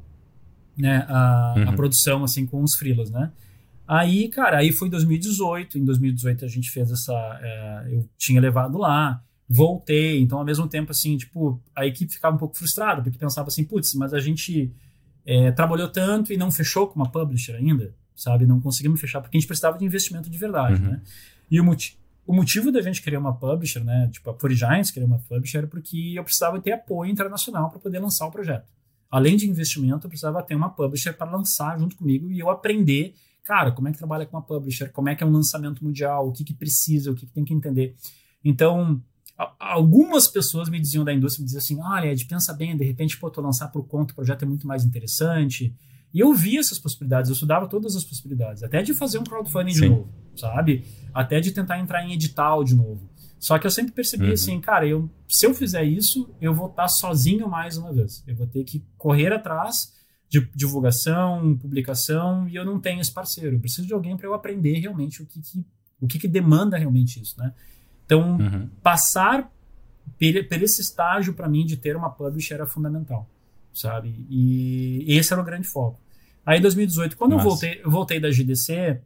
né, 0.76 1.06
a, 1.08 1.54
uhum. 1.56 1.68
a 1.70 1.72
produção, 1.72 2.22
assim, 2.22 2.46
com 2.46 2.62
os 2.62 2.74
freelas, 2.74 3.10
né? 3.10 3.32
Aí, 3.88 4.28
cara, 4.28 4.58
aí 4.58 4.70
foi 4.70 4.90
2018. 4.90 5.78
Em 5.78 5.84
2018 5.84 6.44
a 6.44 6.48
gente 6.48 6.70
fez 6.70 6.92
essa. 6.92 7.12
É, 7.42 7.86
eu 7.90 8.06
tinha 8.18 8.38
levado 8.38 8.76
lá, 8.76 9.22
voltei. 9.48 10.20
Então, 10.20 10.38
ao 10.38 10.44
mesmo 10.44 10.68
tempo, 10.68 10.92
assim, 10.92 11.16
tipo, 11.16 11.58
a 11.74 11.86
equipe 11.86 12.12
ficava 12.12 12.36
um 12.36 12.38
pouco 12.38 12.54
frustrada, 12.54 13.02
porque 13.02 13.18
pensava 13.18 13.48
assim, 13.48 13.64
putz, 13.64 13.94
mas 13.94 14.12
a 14.12 14.20
gente 14.20 14.70
é, 15.24 15.50
trabalhou 15.52 15.88
tanto 15.88 16.34
e 16.34 16.36
não 16.36 16.52
fechou 16.52 16.86
com 16.86 16.96
uma 16.96 17.10
publisher 17.10 17.54
ainda, 17.54 17.94
sabe? 18.14 18.44
Não 18.44 18.60
conseguimos 18.60 19.00
fechar, 19.00 19.22
porque 19.22 19.38
a 19.38 19.40
gente 19.40 19.48
precisava 19.48 19.78
de 19.78 19.86
investimento 19.86 20.28
de 20.28 20.36
verdade, 20.36 20.82
uhum. 20.82 20.90
né? 20.90 21.00
E 21.50 21.58
o, 21.58 21.64
motivo 21.64 21.96
o 22.26 22.34
motivo 22.34 22.70
da 22.70 22.82
gente 22.82 23.00
querer 23.00 23.16
uma 23.16 23.34
publisher, 23.34 23.82
né? 23.82 24.10
Tipo, 24.12 24.28
a 24.28 24.34
Furi 24.34 24.54
Giants 24.54 24.90
querer 24.90 25.06
uma 25.06 25.18
publisher 25.18 25.58
era 25.58 25.66
porque 25.66 26.12
eu 26.14 26.22
precisava 26.22 26.60
ter 26.60 26.72
apoio 26.72 27.10
internacional 27.10 27.70
para 27.70 27.78
poder 27.78 28.00
lançar 28.00 28.26
o 28.26 28.30
projeto 28.30 28.68
além 29.10 29.36
de 29.36 29.48
investimento, 29.48 30.06
eu 30.06 30.08
precisava 30.08 30.42
ter 30.42 30.54
uma 30.54 30.68
publisher 30.68 31.12
para 31.12 31.30
lançar 31.30 31.78
junto 31.78 31.96
comigo 31.96 32.30
e 32.30 32.38
eu 32.38 32.50
aprender, 32.50 33.14
cara, 33.48 33.72
como 33.72 33.88
é 33.88 33.92
que 33.92 33.96
trabalha 33.96 34.26
com 34.26 34.36
uma 34.36 34.42
publisher, 34.42 34.92
como 34.92 35.08
é 35.08 35.14
que 35.14 35.24
é 35.24 35.26
um 35.26 35.32
lançamento 35.32 35.82
mundial, 35.82 36.28
o 36.28 36.32
que, 36.32 36.44
que 36.44 36.52
precisa, 36.52 37.10
o 37.10 37.14
que, 37.14 37.24
que 37.24 37.32
tem 37.32 37.46
que 37.46 37.54
entender. 37.54 37.96
Então, 38.44 39.02
algumas 39.58 40.28
pessoas 40.28 40.68
me 40.68 40.78
diziam 40.78 41.02
da 41.02 41.14
indústria, 41.14 41.40
me 41.40 41.46
diziam 41.46 41.58
assim, 41.58 41.80
olha, 41.80 42.12
Ed, 42.12 42.26
pensa 42.26 42.52
bem, 42.52 42.76
de 42.76 42.84
repente, 42.84 43.16
pô, 43.16 43.30
tu 43.30 43.40
lançar 43.40 43.68
por 43.68 43.88
conta, 43.88 44.12
o 44.12 44.16
projeto 44.16 44.42
é 44.42 44.46
muito 44.46 44.66
mais 44.66 44.84
interessante, 44.84 45.74
E 46.12 46.20
eu 46.20 46.34
via 46.34 46.60
essas 46.60 46.78
possibilidades, 46.78 47.30
eu 47.30 47.34
estudava 47.34 47.66
todas 47.66 47.96
as 47.96 48.04
possibilidades, 48.04 48.62
até 48.62 48.82
de 48.82 48.92
fazer 48.92 49.18
um 49.18 49.24
crowdfunding 49.24 49.72
Sim. 49.72 49.80
de 49.80 49.88
novo, 49.88 50.08
sabe? 50.36 50.84
Até 51.14 51.40
de 51.40 51.50
tentar 51.50 51.78
entrar 51.78 52.04
em 52.04 52.12
edital 52.12 52.62
de 52.64 52.74
novo. 52.74 53.08
Só 53.38 53.58
que 53.58 53.66
eu 53.66 53.70
sempre 53.70 53.92
percebi 53.92 54.26
uhum. 54.26 54.32
assim, 54.32 54.60
cara, 54.60 54.86
eu, 54.86 55.08
se 55.26 55.46
eu 55.46 55.54
fizer 55.54 55.84
isso, 55.84 56.28
eu 56.40 56.54
vou 56.54 56.68
estar 56.68 56.88
sozinho 56.88 57.48
mais 57.48 57.78
uma 57.78 57.92
vez. 57.92 58.22
Eu 58.26 58.36
vou 58.36 58.46
ter 58.46 58.64
que 58.64 58.84
correr 58.96 59.32
atrás 59.32 59.96
de 60.28 60.46
divulgação, 60.54 61.56
publicação, 61.56 62.48
e 62.48 62.56
eu 62.56 62.64
não 62.64 62.78
tenho 62.78 63.00
esse 63.00 63.12
parceiro. 63.12 63.56
Eu 63.56 63.60
preciso 63.60 63.86
de 63.86 63.94
alguém 63.94 64.16
para 64.16 64.26
eu 64.26 64.34
aprender 64.34 64.78
realmente 64.78 65.22
o 65.22 65.26
que, 65.26 65.40
que 65.40 65.64
o 66.00 66.06
que, 66.06 66.18
que, 66.18 66.28
demanda 66.28 66.76
realmente 66.76 67.20
isso, 67.20 67.36
né? 67.38 67.52
Então, 68.06 68.38
uhum. 68.38 68.68
passar 68.82 69.50
por, 70.18 70.62
esse 70.62 70.80
estágio 70.80 71.34
para 71.34 71.48
mim 71.48 71.66
de 71.66 71.76
ter 71.76 71.96
uma 71.96 72.08
publisher 72.08 72.54
era 72.54 72.66
fundamental, 72.66 73.28
sabe? 73.74 74.14
E 74.30 75.04
esse 75.08 75.32
era 75.32 75.42
o 75.42 75.44
grande 75.44 75.66
foco. 75.66 76.00
Aí, 76.46 76.58
em 76.58 76.62
2018, 76.62 77.16
quando 77.16 77.32
Nossa. 77.32 77.44
eu 77.44 77.50
voltei, 77.50 77.80
eu 77.84 77.90
voltei 77.90 78.20
da 78.20 78.30
GDC, 78.30 79.00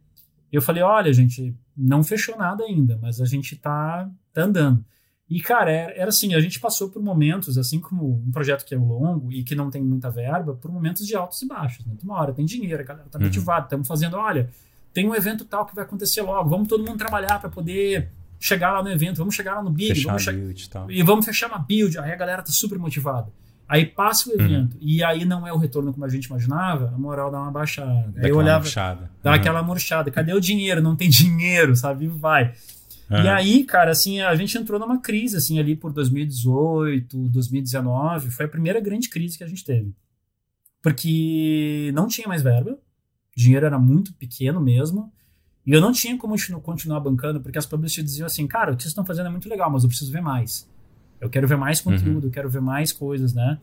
eu 0.51 0.61
falei, 0.61 0.83
olha, 0.83 1.11
gente, 1.11 1.53
não 1.75 2.03
fechou 2.03 2.37
nada 2.37 2.63
ainda, 2.63 2.97
mas 3.01 3.19
a 3.19 3.25
gente 3.25 3.55
tá, 3.55 4.09
tá 4.31 4.43
andando. 4.43 4.85
E, 5.29 5.41
cara, 5.41 5.71
era, 5.71 5.93
era, 5.93 6.09
assim, 6.09 6.33
a 6.35 6.39
gente 6.39 6.59
passou 6.59 6.89
por 6.89 7.01
momentos, 7.01 7.57
assim 7.57 7.79
como 7.79 8.21
um 8.27 8.31
projeto 8.31 8.65
que 8.65 8.75
é 8.75 8.77
longo 8.77 9.31
e 9.31 9.43
que 9.43 9.55
não 9.55 9.69
tem 9.69 9.81
muita 9.81 10.09
verba, 10.09 10.53
por 10.53 10.71
momentos 10.71 11.07
de 11.07 11.15
altos 11.15 11.41
e 11.41 11.47
baixos. 11.47 11.85
Né? 11.85 11.93
Uma 12.03 12.19
hora 12.19 12.33
tem 12.33 12.45
dinheiro, 12.45 12.81
a 12.81 12.85
galera 12.85 13.07
tá 13.09 13.17
uhum. 13.17 13.25
motivada, 13.25 13.63
estamos 13.63 13.87
fazendo, 13.87 14.17
olha, 14.17 14.49
tem 14.93 15.09
um 15.09 15.15
evento 15.15 15.45
tal 15.45 15.65
que 15.65 15.73
vai 15.73 15.85
acontecer 15.85 16.21
logo, 16.21 16.49
vamos 16.49 16.67
todo 16.67 16.85
mundo 16.85 16.97
trabalhar 16.97 17.39
para 17.39 17.49
poder 17.49 18.09
chegar 18.39 18.73
lá 18.73 18.83
no 18.83 18.91
evento, 18.91 19.17
vamos 19.17 19.33
chegar 19.33 19.55
lá 19.55 19.63
no 19.63 19.71
Big, 19.71 19.95
fechar 19.95 20.09
vamos 20.09 20.25
build, 20.25 20.69
tal. 20.69 20.91
e 20.91 21.01
vamos 21.01 21.25
fechar 21.25 21.47
uma 21.47 21.59
build, 21.59 21.97
aí 21.97 22.11
a 22.11 22.15
galera 22.15 22.43
tá 22.43 22.51
super 22.51 22.77
motivada. 22.77 23.31
Aí 23.67 23.85
passa 23.85 24.29
o 24.29 24.33
uhum. 24.33 24.45
evento 24.45 24.73
uhum. 24.73 24.81
e 24.81 25.03
aí 25.03 25.23
não 25.23 25.47
é 25.47 25.53
o 25.53 25.57
retorno 25.57 25.93
como 25.93 26.05
a 26.05 26.09
gente 26.09 26.25
imaginava, 26.25 26.89
a 26.93 26.97
moral 26.97 27.31
dá 27.31 27.39
uma 27.39 27.51
baixada. 27.51 28.11
Dá 28.13 28.25
aí 28.25 28.29
eu 28.29 28.37
olhava, 28.37 28.59
murchada. 28.59 29.09
dá 29.23 29.31
uhum. 29.31 29.35
aquela 29.35 29.63
murchada, 29.63 30.11
cadê 30.11 30.33
o 30.33 30.41
dinheiro? 30.41 30.81
Não 30.81 30.95
tem 30.95 31.09
dinheiro, 31.09 31.75
sabe? 31.75 32.07
Vai. 32.07 32.53
Uhum. 33.13 33.23
E 33.23 33.29
aí, 33.29 33.63
cara, 33.63 33.91
assim, 33.91 34.21
a 34.21 34.35
gente 34.35 34.57
entrou 34.57 34.79
numa 34.79 34.99
crise, 34.99 35.37
assim, 35.37 35.59
ali 35.59 35.75
por 35.75 35.93
2018, 35.93 37.15
2019. 37.29 38.31
Foi 38.31 38.45
a 38.45 38.49
primeira 38.49 38.79
grande 38.79 39.07
crise 39.07 39.37
que 39.37 39.43
a 39.43 39.47
gente 39.47 39.63
teve. 39.63 39.93
Porque 40.81 41.91
não 41.93 42.07
tinha 42.07 42.27
mais 42.27 42.41
verba, 42.41 42.71
o 42.71 43.39
dinheiro 43.39 43.67
era 43.67 43.77
muito 43.77 44.13
pequeno 44.15 44.59
mesmo. 44.59 45.13
E 45.65 45.71
eu 45.71 45.79
não 45.79 45.91
tinha 45.91 46.17
como 46.17 46.35
continuar 46.61 46.99
bancando, 46.99 47.39
porque 47.39 47.57
as 47.57 47.67
publishers 47.67 48.05
diziam 48.05 48.25
assim, 48.25 48.47
cara, 48.47 48.73
o 48.73 48.75
que 48.75 48.81
vocês 48.81 48.91
estão 48.91 49.05
fazendo 49.05 49.27
é 49.27 49.29
muito 49.29 49.47
legal, 49.47 49.69
mas 49.69 49.83
eu 49.83 49.89
preciso 49.89 50.11
ver 50.11 50.21
mais. 50.21 50.67
Eu 51.21 51.29
quero 51.29 51.47
ver 51.47 51.55
mais 51.55 51.79
conteúdo, 51.79 52.23
uhum. 52.23 52.29
eu 52.29 52.31
quero 52.31 52.49
ver 52.49 52.61
mais 52.61 52.91
coisas, 52.91 53.33
né? 53.33 53.59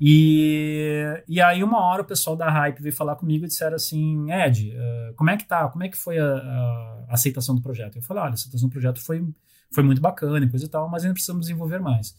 E, 0.00 1.22
e 1.28 1.40
aí 1.40 1.62
uma 1.62 1.80
hora 1.80 2.02
o 2.02 2.04
pessoal 2.04 2.34
da 2.36 2.50
Hype 2.50 2.80
veio 2.80 2.94
falar 2.94 3.14
comigo 3.16 3.44
e 3.44 3.48
disseram 3.48 3.76
assim, 3.76 4.30
Ed, 4.32 4.70
uh, 4.70 5.14
como 5.14 5.30
é 5.30 5.36
que 5.36 5.46
tá? 5.46 5.68
Como 5.68 5.84
é 5.84 5.88
que 5.88 5.96
foi 5.96 6.18
a, 6.18 6.26
a, 6.26 7.06
aceitação 7.10 7.54
do 7.54 7.62
projeto? 7.62 7.96
Eu 7.96 8.02
falei, 8.02 8.22
olha, 8.22 8.32
a 8.32 8.34
aceitação 8.34 8.68
do 8.68 8.72
projeto 8.72 9.00
foi, 9.00 9.24
foi 9.72 9.84
muito 9.84 10.00
bacana 10.02 10.44
e 10.44 10.48
coisa 10.48 10.66
e 10.66 10.68
tal, 10.68 10.88
mas 10.88 11.04
ainda 11.04 11.14
precisamos 11.14 11.42
desenvolver 11.42 11.78
mais. 11.78 12.16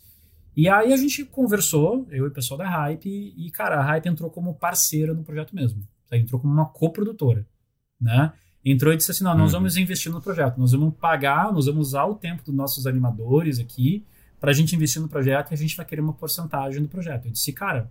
E 0.55 0.69
aí 0.69 0.93
a 0.93 0.97
gente 0.97 1.25
conversou, 1.25 2.07
eu 2.11 2.25
e 2.25 2.27
o 2.27 2.31
pessoal 2.31 2.57
da 2.57 2.69
Hype, 2.69 3.07
e, 3.09 3.51
cara, 3.51 3.79
a 3.79 3.83
Hype 3.83 4.05
entrou 4.05 4.29
como 4.29 4.53
parceira 4.53 5.13
no 5.13 5.23
projeto 5.23 5.53
mesmo. 5.53 5.81
Entrou 6.11 6.39
como 6.39 6.53
uma 6.53 6.67
coprodutora, 6.67 7.45
né? 7.99 8.31
Entrou 8.63 8.93
e 8.93 8.97
disse 8.97 9.11
assim, 9.11 9.23
não, 9.23 9.35
nós 9.35 9.51
uhum. 9.51 9.59
vamos 9.59 9.77
investir 9.77 10.11
no 10.11 10.21
projeto, 10.21 10.57
nós 10.57 10.71
vamos 10.71 10.93
pagar, 10.95 11.51
nós 11.51 11.65
vamos 11.65 11.87
usar 11.87 12.05
o 12.05 12.15
tempo 12.15 12.43
dos 12.43 12.53
nossos 12.53 12.85
animadores 12.87 13.59
aqui, 13.59 14.05
para 14.43 14.51
a 14.51 14.53
gente 14.53 14.75
investir 14.75 15.01
no 15.01 15.07
projeto 15.07 15.51
e 15.51 15.53
a 15.53 15.57
gente 15.57 15.73
vai 15.73 15.85
querer 15.85 16.01
uma 16.01 16.11
porcentagem 16.11 16.81
do 16.81 16.89
projeto. 16.89 17.27
Eu 17.27 17.31
disse, 17.31 17.53
cara, 17.53 17.89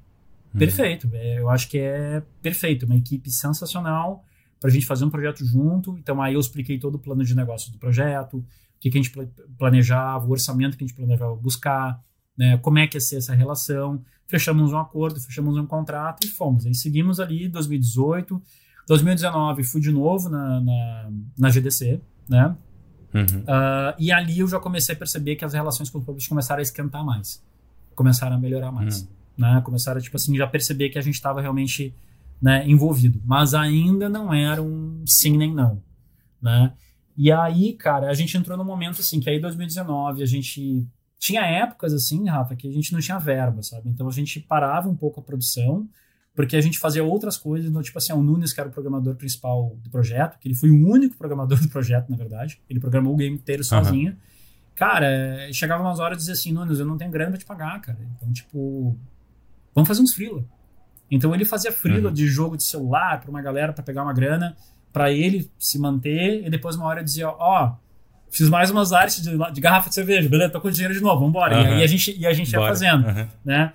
uhum. 0.53 0.59
perfeito. 0.59 1.09
É, 1.15 1.39
eu 1.39 1.49
acho 1.49 1.67
que 1.67 1.79
é 1.79 2.23
perfeito. 2.43 2.85
Uma 2.85 2.95
equipe 2.95 3.31
sensacional 3.31 4.23
para 4.61 4.69
a 4.69 4.71
gente 4.71 4.85
fazer 4.85 5.07
um 5.07 5.09
projeto 5.09 5.43
junto. 5.47 5.97
Então, 5.97 6.21
aí 6.21 6.35
eu 6.35 6.41
expliquei 6.41 6.79
todo 6.79 6.97
o 6.97 6.99
plano 6.99 7.25
de 7.25 7.35
negócio 7.35 7.73
do 7.73 7.79
projeto, 7.79 8.37
o 8.37 8.45
que, 8.79 8.91
que 8.91 8.99
a 8.99 9.03
gente 9.03 9.11
planejava, 9.57 10.27
o 10.27 10.31
orçamento 10.31 10.77
que 10.77 10.85
a 10.85 10.87
gente 10.87 10.95
planejava 10.95 11.35
buscar, 11.37 11.99
né, 12.37 12.59
como 12.59 12.79
é 12.79 12.87
que 12.87 12.99
ia 12.99 13.01
ser 13.01 13.17
essa 13.17 13.35
relação. 13.35 14.05
Fechamos 14.27 14.75
um 14.75 14.79
acordo, 14.79 15.19
fechamos 15.23 15.57
um 15.57 15.65
contrato 15.65 16.27
e 16.27 16.29
fomos. 16.29 16.67
Aí 16.67 16.75
seguimos 16.75 17.19
ali 17.19 17.49
2018. 17.49 18.43
2019 18.89 19.65
fui 19.65 19.81
de 19.81 19.91
novo 19.91 20.29
na, 20.29 20.61
na, 20.61 21.11
na 21.39 21.49
GDC, 21.49 21.99
né? 22.29 22.55
Uhum. 23.15 23.41
Uh, 23.41 23.95
e 23.99 24.11
ali 24.11 24.39
eu 24.39 24.49
já 24.49 24.59
comecei 24.59 24.95
a 24.95 24.99
perceber 24.99 25.37
que 25.37 25.45
as 25.45 25.53
relações 25.53 25.91
com 25.91 25.99
o 25.99 26.03
público 26.03 26.29
começaram 26.29 26.61
a 26.61 26.63
esquentar 26.63 27.05
mais, 27.05 27.43
começaram 27.95 28.37
a 28.37 28.39
melhorar 28.39 28.73
mais, 28.73 29.03
uhum. 29.03 29.09
né? 29.39 29.61
Começaram 29.65 30.01
tipo 30.01 30.17
assim 30.17 30.37
já 30.37 30.47
perceber 30.47 30.89
que 30.89 30.99
a 30.99 31.03
gente 31.03 31.15
estava 31.15 31.41
realmente 31.41 31.95
né, 32.41 32.67
envolvido, 32.67 33.21
mas 33.25 33.55
ainda 33.55 34.09
não 34.09 34.33
era 34.33 34.63
um 34.63 35.05
sim 35.07 35.37
nem 35.37 35.55
não, 35.55 35.83
né? 36.41 36.73
E 37.17 37.31
aí, 37.31 37.75
cara, 37.75 38.09
a 38.09 38.15
gente 38.15 38.37
entrou 38.37 38.57
num 38.57 38.65
momento 38.65 39.01
assim 39.01 39.21
que 39.21 39.29
aí 39.29 39.39
2019 39.39 40.23
a 40.23 40.27
gente 40.27 40.87
tinha 41.19 41.43
épocas 41.43 41.93
assim, 41.93 42.27
Rafa, 42.27 42.57
que 42.57 42.67
a 42.67 42.73
gente 42.73 42.93
não 42.93 43.01
tinha 43.01 43.19
verba, 43.19 43.63
sabe? 43.63 43.89
Então 43.89 44.09
a 44.09 44.11
gente 44.11 44.41
parava 44.41 44.89
um 44.89 44.97
pouco 44.97 45.21
a 45.21 45.23
produção 45.23 45.89
porque 46.35 46.57
a 46.57 46.61
gente 46.61 46.79
fazia 46.79 47.05
outras 47.05 47.37
coisas, 47.37 47.71
no, 47.71 47.83
tipo 47.83 47.99
assim, 47.99 48.13
o 48.13 48.23
Nunes, 48.23 48.53
que 48.53 48.61
era 48.61 48.69
o 48.69 48.73
programador 48.73 49.15
principal 49.17 49.77
do 49.83 49.91
projeto, 49.91 50.39
que 50.39 50.49
ele 50.49 50.55
foi 50.55 50.71
o 50.71 50.89
único 50.89 51.17
programador 51.17 51.61
do 51.61 51.69
projeto, 51.69 52.09
na 52.09 52.17
verdade, 52.17 52.61
ele 52.69 52.81
programou 52.81 53.13
o 53.13 53.17
game 53.17 53.37
inteiro 53.37 53.63
sozinho. 53.63 54.13
Uhum. 54.13 54.19
Cara, 54.75 55.53
chegava 55.53 55.83
umas 55.83 56.01
horas 56.01 56.17
e 56.17 56.21
dizia 56.21 56.35
assim, 56.35 56.53
Nunes, 56.53 56.79
eu 56.79 56.87
não 56.87 56.97
tenho 56.97 57.11
grana 57.11 57.31
pra 57.31 57.39
te 57.39 57.45
pagar, 57.45 57.81
cara. 57.81 57.99
Então, 58.17 58.33
tipo, 58.33 58.97
vamos 59.75 59.87
fazer 59.87 60.01
uns 60.01 60.15
freela. 60.15 60.43
Então 61.11 61.35
ele 61.35 61.45
fazia 61.45 61.71
freela 61.71 62.09
uhum. 62.09 62.15
de 62.15 62.27
jogo 62.27 62.57
de 62.57 62.65
celular 62.65 63.21
pra 63.21 63.31
uma 63.31 63.43
galera 63.43 63.73
para 63.75 63.83
pegar 63.83 64.03
uma 64.03 64.15
grana, 64.15 64.57
para 64.91 65.13
ele 65.13 65.51
se 65.59 65.79
manter, 65.79 66.47
e 66.47 66.51
depois 66.51 66.77
uma 66.77 66.87
hora 66.87 67.05
dizia, 67.05 67.29
ó, 67.29 67.67
oh, 67.67 67.83
fiz 68.31 68.49
mais 68.49 68.71
umas 68.71 68.93
artes 68.93 69.23
de, 69.23 69.37
de, 69.53 69.61
garrafa 69.61 69.91
de 69.91 69.95
cerveja, 69.95 70.27
beleza, 70.29 70.51
tô 70.51 70.61
com 70.61 70.71
dinheiro 70.71 70.95
de 70.95 71.01
novo, 71.01 71.27
vambora. 71.27 71.59
Uhum. 71.59 71.65
E 71.65 71.67
aí 71.75 71.83
a 71.83 71.87
gente, 71.87 72.19
e 72.19 72.27
a 72.27 72.33
gente 72.33 72.51
ia 72.51 72.61
fazendo, 72.61 73.07
né? 73.45 73.75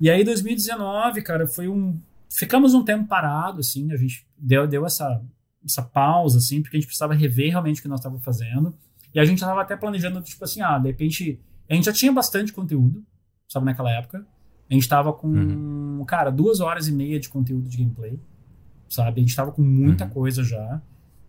E 0.00 0.10
aí 0.10 0.24
2019, 0.24 1.22
cara, 1.22 1.46
foi 1.46 1.68
um 1.68 2.00
ficamos 2.30 2.74
um 2.74 2.84
tempo 2.84 3.08
parado 3.08 3.60
assim, 3.60 3.90
a 3.92 3.96
gente 3.96 4.26
deu 4.36 4.66
deu 4.66 4.86
essa 4.86 5.22
essa 5.64 5.82
pausa 5.82 6.38
assim, 6.38 6.62
porque 6.62 6.76
a 6.76 6.80
gente 6.80 6.86
precisava 6.86 7.14
rever 7.14 7.50
realmente 7.50 7.80
o 7.80 7.82
que 7.82 7.88
nós 7.88 8.00
estávamos 8.00 8.24
fazendo. 8.24 8.74
E 9.14 9.18
a 9.18 9.24
gente 9.24 9.38
estava 9.38 9.60
até 9.60 9.76
planejando 9.76 10.20
tipo 10.22 10.44
assim, 10.44 10.62
ah, 10.62 10.78
de 10.78 10.88
repente 10.88 11.40
a 11.68 11.74
gente 11.74 11.84
já 11.84 11.92
tinha 11.92 12.12
bastante 12.12 12.52
conteúdo, 12.52 13.04
sabe, 13.48 13.66
naquela 13.66 13.90
época. 13.90 14.26
A 14.70 14.74
gente 14.74 14.82
estava 14.82 15.12
com, 15.12 15.28
uhum. 15.28 16.04
cara, 16.06 16.30
duas 16.30 16.60
horas 16.60 16.88
e 16.88 16.92
meia 16.92 17.18
de 17.18 17.28
conteúdo 17.28 17.68
de 17.68 17.76
gameplay, 17.76 18.18
sabe? 18.88 19.20
A 19.20 19.20
gente 19.20 19.30
estava 19.30 19.52
com 19.52 19.62
muita 19.62 20.04
uhum. 20.04 20.10
coisa 20.10 20.42
já. 20.42 20.80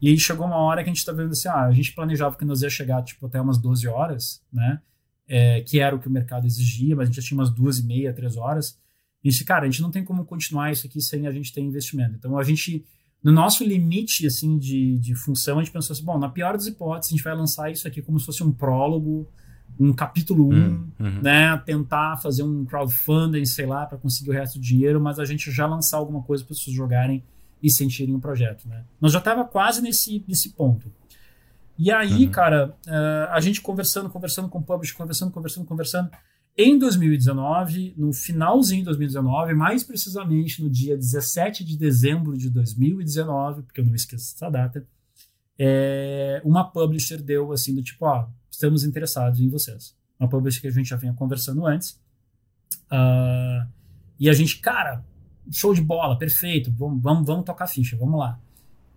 E 0.02 0.10
aí 0.10 0.18
chegou 0.18 0.46
uma 0.46 0.58
hora 0.58 0.84
que 0.84 0.90
a 0.90 0.94
gente 0.94 1.00
estava 1.00 1.22
vendo 1.22 1.32
assim, 1.32 1.48
ah, 1.48 1.66
a 1.66 1.72
gente 1.72 1.94
planejava 1.94 2.36
que 2.38 2.46
nós 2.46 2.62
ia 2.62 2.70
chegar, 2.70 3.02
tipo, 3.04 3.26
até 3.26 3.40
umas 3.40 3.58
12 3.58 3.88
horas, 3.88 4.42
né? 4.52 4.82
É, 5.30 5.62
que 5.62 5.80
era 5.80 5.96
o 5.96 6.00
que 6.00 6.08
o 6.08 6.12
mercado 6.12 6.48
exigia, 6.48 6.96
mas 6.96 7.04
a 7.04 7.06
gente 7.06 7.22
já 7.22 7.28
tinha 7.28 7.38
umas 7.38 7.52
duas 7.52 7.78
e 7.78 7.86
meia, 7.86 8.12
três 8.12 8.36
horas. 8.36 8.78
E 9.24 9.30
disse, 9.30 9.46
cara, 9.46 9.66
a 9.66 9.70
gente 9.70 9.82
não 9.82 9.92
tem 9.92 10.04
como 10.04 10.26
continuar 10.26 10.72
isso 10.72 10.88
aqui 10.88 11.00
sem 11.00 11.28
a 11.28 11.32
gente 11.32 11.54
ter 11.54 11.62
investimento. 11.62 12.16
Então 12.18 12.38
a 12.38 12.44
gente, 12.44 12.84
no 13.24 13.32
nosso 13.32 13.64
limite 13.64 14.26
assim 14.26 14.58
de, 14.58 14.98
de 14.98 15.14
função, 15.14 15.60
a 15.60 15.64
gente 15.64 15.72
pensou 15.72 15.94
assim, 15.94 16.04
bom, 16.04 16.18
na 16.18 16.30
pior 16.30 16.54
das 16.54 16.66
hipóteses, 16.66 17.14
a 17.14 17.16
gente 17.16 17.24
vai 17.24 17.36
lançar 17.36 17.72
isso 17.72 17.88
aqui 17.88 18.02
como 18.02 18.20
se 18.20 18.26
fosse 18.26 18.44
um 18.44 18.52
prólogo, 18.52 19.30
um 19.80 19.94
capítulo 19.94 20.50
1, 20.50 20.56
um, 20.56 20.92
uhum. 21.00 21.22
né? 21.22 21.62
Tentar 21.66 22.18
fazer 22.18 22.44
um 22.44 22.66
crowdfunding, 22.66 23.46
sei 23.46 23.68
lá, 23.68 23.86
para 23.86 23.98
conseguir 23.98 24.32
o 24.32 24.34
resto 24.34 24.58
do 24.58 24.64
dinheiro, 24.64 25.00
mas 25.00 25.20
a 25.20 25.26
gente 25.26 25.52
já 25.52 25.68
lançar 25.68 25.98
alguma 25.98 26.24
coisa 26.24 26.44
para 26.44 26.54
as 26.54 26.60
pessoas 26.60 26.76
jogarem 26.76 27.24
e 27.62 27.70
sentirem 27.70 28.16
o 28.16 28.20
projeto, 28.20 28.68
né? 28.68 28.84
Nós 29.00 29.12
já 29.12 29.20
estava 29.20 29.46
quase 29.46 29.82
nesse, 29.82 30.24
nesse 30.28 30.50
ponto. 30.52 30.92
E 31.80 31.90
aí, 31.90 32.26
uhum. 32.26 32.32
cara, 32.32 32.76
uh, 32.86 33.32
a 33.32 33.40
gente 33.40 33.62
conversando, 33.62 34.10
conversando 34.10 34.50
com 34.50 34.60
o 34.60 34.62
publisher, 34.62 34.98
conversando, 34.98 35.32
conversando, 35.32 35.66
conversando. 35.66 36.12
Em 36.58 36.78
2019, 36.78 37.94
no 37.96 38.12
finalzinho 38.12 38.82
de 38.82 38.86
2019, 38.88 39.54
mais 39.54 39.82
precisamente 39.82 40.62
no 40.62 40.70
dia 40.70 40.98
17 40.98 41.64
de 41.64 41.78
dezembro 41.78 42.38
de 42.38 42.50
2019, 42.50 43.62
porque 43.62 43.80
eu 43.80 43.86
não 43.86 43.96
esqueço 43.96 44.36
essa 44.36 44.50
data, 44.50 44.86
é, 45.58 46.42
uma 46.44 46.70
publisher 46.70 47.22
deu 47.24 47.54
assim 47.54 47.74
do 47.74 47.82
tipo, 47.82 48.06
ó, 48.06 48.28
estamos 48.52 48.84
interessados 48.84 49.40
em 49.40 49.48
vocês. 49.48 49.96
Uma 50.20 50.28
publisher 50.28 50.60
que 50.60 50.68
a 50.68 50.72
gente 50.72 50.90
já 50.90 50.98
vinha 50.98 51.14
conversando 51.14 51.66
antes. 51.66 51.92
Uh, 52.92 53.66
e 54.20 54.30
a 54.30 54.34
gente, 54.34 54.60
cara, 54.60 55.02
show 55.50 55.74
de 55.74 55.82
bola, 55.82 56.20
perfeito, 56.20 56.74
vamos, 56.78 57.02
vamos, 57.02 57.26
vamos 57.26 57.46
tocar 57.46 57.68
ficha, 57.68 57.96
vamos 57.96 58.20
lá. 58.20 58.38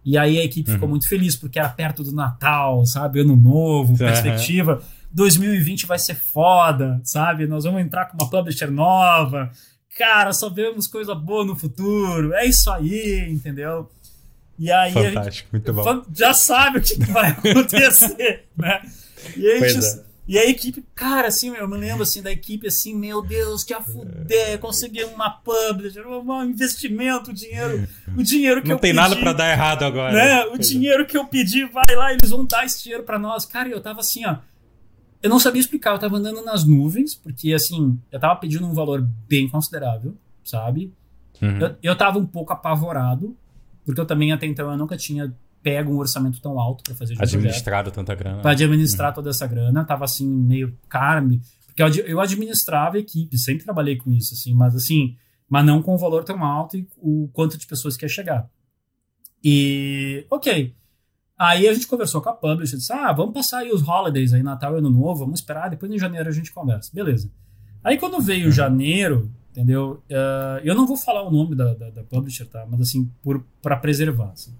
E 0.04 0.18
aí 0.18 0.38
a 0.38 0.44
equipe 0.44 0.68
uhum. 0.68 0.74
ficou 0.74 0.88
muito 0.88 1.08
feliz 1.08 1.36
porque 1.36 1.58
era 1.58 1.68
perto 1.68 2.02
do 2.02 2.12
Natal, 2.12 2.84
sabe? 2.86 3.20
Ano 3.20 3.36
novo, 3.36 3.96
perspectiva. 3.96 4.74
Uhum. 4.74 5.02
2020 5.12 5.86
vai 5.86 5.98
ser 5.98 6.14
foda, 6.14 7.00
sabe? 7.04 7.46
Nós 7.46 7.64
vamos 7.64 7.80
entrar 7.80 8.06
com 8.06 8.16
uma 8.20 8.28
publisher 8.28 8.70
nova. 8.70 9.50
Cara, 9.96 10.32
só 10.32 10.48
vemos 10.48 10.86
coisa 10.86 11.14
boa 11.14 11.44
no 11.44 11.54
futuro. 11.54 12.32
É 12.34 12.46
isso 12.46 12.70
aí, 12.70 13.28
entendeu? 13.30 13.88
E 14.58 14.70
aí 14.70 14.92
Fantástico, 14.92 15.48
muito 15.52 15.72
bom. 15.72 16.02
Já 16.14 16.32
sabe 16.32 16.78
o 16.78 16.82
que 16.82 16.94
vai 17.06 17.30
acontecer, 17.32 18.46
né? 18.56 18.80
E 19.36 19.50
a 19.50 19.68
gente, 19.68 20.00
E 20.26 20.38
a 20.38 20.48
equipe, 20.48 20.84
cara, 20.94 21.28
assim, 21.28 21.48
eu 21.48 21.66
me 21.68 21.76
lembro 21.76 22.04
assim 22.04 22.22
da 22.22 22.30
equipe 22.30 22.68
assim, 22.68 22.94
meu 22.94 23.20
Deus, 23.20 23.64
que 23.64 23.74
a 23.74 23.82
fuder, 23.82 24.58
consegui 24.60 25.02
uma 25.02 25.28
publisher, 25.28 26.06
um 26.06 26.44
investimento, 26.44 27.32
o 27.32 27.34
dinheiro, 27.34 27.88
o 28.16 28.22
dinheiro 28.22 28.62
que 28.62 28.68
Não 28.68 28.76
eu 28.76 28.80
tem 28.80 28.92
nada 28.92 29.16
para 29.16 29.32
dar 29.32 29.50
errado 29.50 29.82
agora. 29.82 30.12
Né? 30.12 30.44
O 30.46 30.58
dinheiro 30.58 31.04
que 31.06 31.18
eu 31.18 31.26
pedi, 31.26 31.64
vai 31.64 31.96
lá, 31.96 32.12
eles 32.12 32.30
vão 32.30 32.44
dar 32.44 32.64
esse 32.64 32.82
dinheiro 32.84 33.02
para 33.02 33.18
nós. 33.18 33.44
Cara, 33.44 33.68
eu 33.68 33.80
tava 33.80 33.98
assim, 33.98 34.24
ó, 34.24 34.36
eu 35.20 35.28
não 35.28 35.40
sabia 35.40 35.60
explicar, 35.60 35.92
eu 35.92 35.98
tava 35.98 36.16
andando 36.16 36.44
nas 36.44 36.64
nuvens, 36.64 37.16
porque 37.16 37.52
assim, 37.52 37.98
eu 38.10 38.20
tava 38.20 38.36
pedindo 38.36 38.66
um 38.66 38.74
valor 38.74 39.00
bem 39.28 39.48
considerável, 39.48 40.16
sabe? 40.44 40.92
Uhum. 41.40 41.58
Eu, 41.58 41.76
eu 41.82 41.96
tava 41.96 42.20
um 42.20 42.26
pouco 42.26 42.52
apavorado, 42.52 43.36
porque 43.84 44.00
eu 44.00 44.06
também 44.06 44.32
até 44.32 44.46
então 44.46 44.70
eu 44.70 44.78
nunca 44.78 44.96
tinha 44.96 45.34
pego 45.62 45.92
um 45.92 45.98
orçamento 45.98 46.40
tão 46.40 46.58
alto 46.58 46.82
para 46.82 46.94
fazer 46.94 47.14
administrado 47.20 47.90
projeto, 47.90 47.94
tanta 47.94 48.14
grana. 48.14 48.42
Para 48.42 48.50
administrar 48.50 49.08
uhum. 49.10 49.14
toda 49.14 49.30
essa 49.30 49.46
grana, 49.46 49.84
tava 49.84 50.04
assim 50.04 50.26
meio 50.26 50.76
cara, 50.88 51.22
porque 51.66 51.82
eu, 52.02 52.20
administrava 52.20 52.96
a 52.96 53.00
equipe, 53.00 53.38
sempre 53.38 53.64
trabalhei 53.64 53.96
com 53.96 54.12
isso 54.12 54.34
assim, 54.34 54.52
mas 54.52 54.74
assim, 54.74 55.16
mas 55.48 55.64
não 55.64 55.80
com 55.80 55.94
um 55.94 55.98
valor 55.98 56.24
tão 56.24 56.44
alto 56.44 56.76
e 56.76 56.86
o 56.98 57.28
quanto 57.32 57.56
de 57.56 57.66
pessoas 57.66 57.96
que 57.96 58.04
ia 58.04 58.08
chegar. 58.08 58.48
E 59.42 60.26
OK. 60.28 60.74
Aí 61.38 61.66
a 61.66 61.74
gente 61.74 61.86
conversou 61.86 62.20
com 62.20 62.28
a 62.28 62.34
publisher, 62.34 62.76
disse: 62.76 62.92
"Ah, 62.92 63.12
vamos 63.12 63.32
passar 63.32 63.58
aí 63.58 63.72
os 63.72 63.86
holidays 63.86 64.32
aí, 64.32 64.42
Natal 64.42 64.74
e 64.74 64.78
Ano 64.78 64.90
Novo, 64.90 65.20
vamos 65.20 65.40
esperar, 65.40 65.70
depois 65.70 65.90
em 65.90 65.98
janeiro 65.98 66.28
a 66.28 66.32
gente 66.32 66.52
conversa". 66.52 66.90
Beleza. 66.92 67.30
Aí 67.82 67.98
quando 67.98 68.20
veio 68.20 68.46
uhum. 68.46 68.52
janeiro, 68.52 69.30
entendeu? 69.50 70.02
Uh, 70.08 70.60
eu 70.62 70.74
não 70.74 70.86
vou 70.86 70.96
falar 70.96 71.22
o 71.22 71.30
nome 71.30 71.56
da, 71.56 71.74
da, 71.74 71.90
da 71.90 72.02
publisher, 72.04 72.46
tá? 72.46 72.66
Mas 72.68 72.80
assim, 72.80 73.10
para 73.60 73.76
preservar. 73.76 74.30
Assim. 74.30 74.54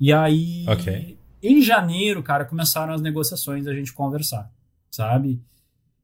E 0.00 0.12
aí, 0.12 0.64
okay. 0.68 1.18
em 1.42 1.60
janeiro, 1.60 2.22
cara, 2.22 2.44
começaram 2.44 2.92
as 2.92 3.00
negociações, 3.00 3.66
a 3.66 3.74
gente 3.74 3.92
conversar, 3.92 4.50
sabe? 4.90 5.42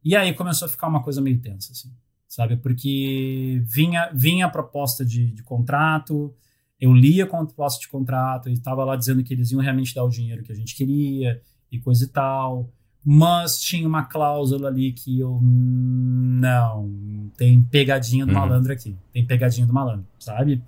E 0.05 0.15
aí 0.17 0.35
começou 0.35 0.67
a 0.67 0.69
ficar 0.69 0.89
uma 0.89 1.03
coisa 1.03 1.21
meio 1.21 1.41
tensa, 1.41 1.73
assim, 1.73 1.91
sabe? 2.29 2.57
Porque 2.57 3.63
vinha, 3.65 4.11
vinha 4.13 4.47
a 4.47 4.51
proposta 4.51 5.05
de, 5.05 5.33
de 5.33 5.43
contrato, 5.43 6.35
eu 6.81 6.93
lia 6.93 7.25
a 7.25 7.27
proposta 7.27 7.81
de 7.81 7.89
contrato 7.89 8.49
e 8.49 8.53
estava 8.53 8.85
lá 8.85 8.97
dizendo 8.97 9.23
que 9.23 9.33
eles 9.33 9.51
iam 9.53 9.61
realmente 9.61 9.95
dar 9.95 10.05
o 10.05 10.11
dinheiro 10.11 10.43
que 10.43 10.53
a 10.53 10.55
gente 10.55 10.75
queria 10.75 11.41
e 11.71 11.79
coisa 11.79 12.05
e 12.05 12.09
tal. 12.09 12.71
Mas 13.05 13.59
tinha 13.59 13.87
uma 13.87 14.05
cláusula 14.05 14.69
ali 14.69 14.93
que 14.93 15.21
eu. 15.21 15.39
Não, 15.43 17.31
tem 17.37 17.63
pegadinha 17.63 18.25
do 18.25 18.33
uhum. 18.33 18.39
malandro 18.39 18.73
aqui. 18.73 18.97
Tem 19.13 19.27
pegadinha 19.27 19.67
do 19.67 19.75
malandro, 19.75 20.07
sabe? 20.19 20.63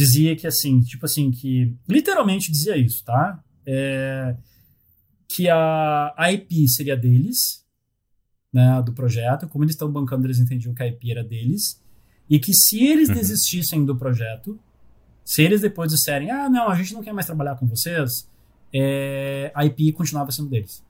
Dizia 0.00 0.34
que 0.34 0.46
assim, 0.46 0.80
tipo 0.80 1.04
assim, 1.04 1.30
que 1.30 1.76
literalmente 1.86 2.50
dizia 2.50 2.76
isso, 2.76 3.04
tá? 3.04 3.42
É, 3.66 4.34
que 5.28 5.46
a, 5.46 6.14
a 6.16 6.32
IP 6.32 6.66
seria 6.68 6.96
deles, 6.96 7.64
né, 8.50 8.82
do 8.82 8.92
projeto, 8.92 9.46
como 9.46 9.62
eles 9.62 9.74
estão 9.74 9.92
bancando, 9.92 10.26
eles 10.26 10.38
entendiam 10.38 10.74
que 10.74 10.82
a 10.82 10.86
IP 10.86 11.10
era 11.10 11.22
deles, 11.22 11.82
e 12.28 12.38
que 12.38 12.54
se 12.54 12.82
eles 12.82 13.10
uhum. 13.10 13.14
desistissem 13.14 13.84
do 13.84 13.94
projeto, 13.94 14.58
se 15.22 15.42
eles 15.42 15.60
depois 15.60 15.92
disserem, 15.92 16.30
ah, 16.30 16.48
não, 16.48 16.70
a 16.70 16.74
gente 16.74 16.94
não 16.94 17.02
quer 17.02 17.12
mais 17.12 17.26
trabalhar 17.26 17.56
com 17.56 17.66
vocês, 17.66 18.26
é, 18.72 19.52
a 19.54 19.66
IP 19.66 19.92
continuava 19.92 20.32
sendo 20.32 20.48
deles. 20.48 20.82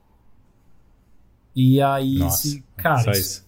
E 1.54 1.82
aí, 1.82 2.18
Nossa, 2.18 2.48
se, 2.48 2.64
cara, 2.76 3.10
isso. 3.10 3.44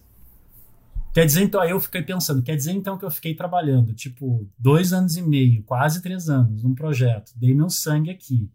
Quer 1.13 1.27
dizer, 1.27 1.43
então, 1.43 1.61
aí 1.61 1.69
eu 1.69 1.79
fiquei 1.79 2.01
pensando, 2.01 2.41
quer 2.41 2.55
dizer 2.55 2.71
então 2.71 2.97
que 2.97 3.05
eu 3.05 3.11
fiquei 3.11 3.35
trabalhando, 3.35 3.93
tipo, 3.93 4.49
dois 4.57 4.91
anos 4.91 5.15
e 5.15 5.21
meio, 5.21 5.61
quase 5.61 6.01
três 6.01 6.27
anos, 6.27 6.63
num 6.63 6.73
projeto, 6.73 7.31
dei 7.35 7.53
meu 7.53 7.69
sangue 7.69 8.09
aqui, 8.09 8.49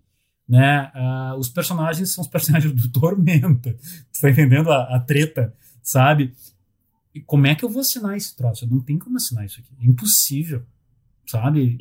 né? 0.48 0.90
Uh, 0.92 1.38
os 1.38 1.48
personagens 1.48 2.12
são 2.12 2.22
os 2.22 2.26
personagens 2.28 2.72
do 2.72 2.90
Tormenta, 2.90 3.74
tu 4.12 4.20
tá 4.20 4.28
entendendo 4.28 4.72
a, 4.72 4.96
a, 4.96 4.98
treta, 4.98 5.54
sabe? 5.80 6.34
E 7.14 7.20
como 7.20 7.46
é 7.46 7.54
que 7.54 7.64
eu 7.64 7.70
vou 7.70 7.80
assinar 7.80 8.16
esse 8.16 8.34
troço? 8.34 8.68
Não 8.68 8.80
tem 8.80 8.98
como 8.98 9.16
assinar 9.16 9.46
isso 9.46 9.60
aqui, 9.60 9.72
é 9.80 9.86
impossível, 9.86 10.66
sabe? 11.28 11.76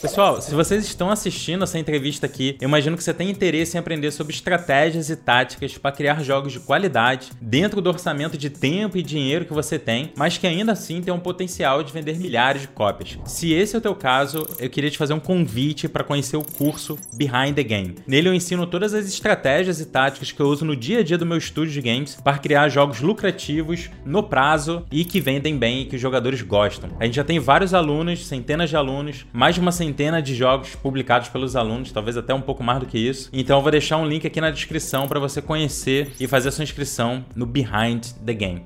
Pessoal, 0.00 0.40
se 0.40 0.54
vocês 0.54 0.84
estão 0.84 1.10
assistindo 1.10 1.64
essa 1.64 1.76
entrevista 1.76 2.24
aqui, 2.24 2.56
eu 2.60 2.68
imagino 2.68 2.96
que 2.96 3.02
você 3.02 3.12
tem 3.12 3.28
interesse 3.28 3.76
em 3.76 3.80
aprender 3.80 4.12
sobre 4.12 4.32
estratégias 4.32 5.10
e 5.10 5.16
táticas 5.16 5.76
para 5.76 5.90
criar 5.90 6.22
jogos 6.22 6.52
de 6.52 6.60
qualidade 6.60 7.32
dentro 7.40 7.80
do 7.80 7.90
orçamento 7.90 8.38
de 8.38 8.48
tempo 8.48 8.96
e 8.96 9.02
dinheiro 9.02 9.44
que 9.44 9.52
você 9.52 9.76
tem, 9.76 10.12
mas 10.16 10.38
que 10.38 10.46
ainda 10.46 10.70
assim 10.70 11.02
tem 11.02 11.12
um 11.12 11.18
potencial 11.18 11.82
de 11.82 11.92
vender 11.92 12.16
milhares 12.16 12.62
de 12.62 12.68
cópias. 12.68 13.18
Se 13.24 13.52
esse 13.52 13.74
é 13.74 13.78
o 13.78 13.82
teu 13.82 13.92
caso, 13.92 14.46
eu 14.60 14.70
queria 14.70 14.88
te 14.88 14.96
fazer 14.96 15.14
um 15.14 15.20
convite 15.20 15.88
para 15.88 16.04
conhecer 16.04 16.36
o 16.36 16.44
curso 16.44 16.96
Behind 17.14 17.56
the 17.56 17.64
Game. 17.64 17.96
Nele 18.06 18.28
eu 18.28 18.34
ensino 18.34 18.68
todas 18.68 18.94
as 18.94 19.04
estratégias 19.08 19.80
e 19.80 19.86
táticas 19.86 20.30
que 20.30 20.38
eu 20.38 20.46
uso 20.46 20.64
no 20.64 20.76
dia 20.76 21.00
a 21.00 21.02
dia 21.02 21.18
do 21.18 21.26
meu 21.26 21.38
estúdio 21.38 21.72
de 21.72 21.82
games 21.82 22.14
para 22.22 22.38
criar 22.38 22.68
jogos 22.68 23.00
lucrativos 23.00 23.90
no 24.04 24.22
prazo 24.22 24.86
e 24.92 25.04
que 25.04 25.20
vendem 25.20 25.58
bem 25.58 25.82
e 25.82 25.86
que 25.86 25.96
os 25.96 26.00
jogadores 26.00 26.40
gostam. 26.40 26.90
A 27.00 27.04
gente 27.04 27.16
já 27.16 27.24
tem 27.24 27.40
vários 27.40 27.74
alunos, 27.74 28.24
centenas 28.24 28.70
de 28.70 28.76
alunos, 28.76 28.87
mais 29.32 29.54
de 29.54 29.60
uma 29.60 29.72
centena 29.72 30.20
de 30.22 30.34
jogos 30.34 30.74
publicados 30.74 31.28
pelos 31.28 31.56
alunos, 31.56 31.92
talvez 31.92 32.16
até 32.16 32.32
um 32.34 32.40
pouco 32.40 32.62
mais 32.62 32.80
do 32.80 32.86
que 32.86 32.98
isso. 32.98 33.28
Então 33.32 33.58
eu 33.58 33.62
vou 33.62 33.70
deixar 33.70 33.96
um 33.96 34.06
link 34.06 34.26
aqui 34.26 34.40
na 34.40 34.50
descrição 34.50 35.06
para 35.06 35.20
você 35.20 35.42
conhecer 35.42 36.12
e 36.18 36.26
fazer 36.26 36.48
a 36.48 36.52
sua 36.52 36.64
inscrição 36.64 37.24
no 37.34 37.46
Behind 37.46 38.06
the 38.24 38.34
Game. 38.34 38.64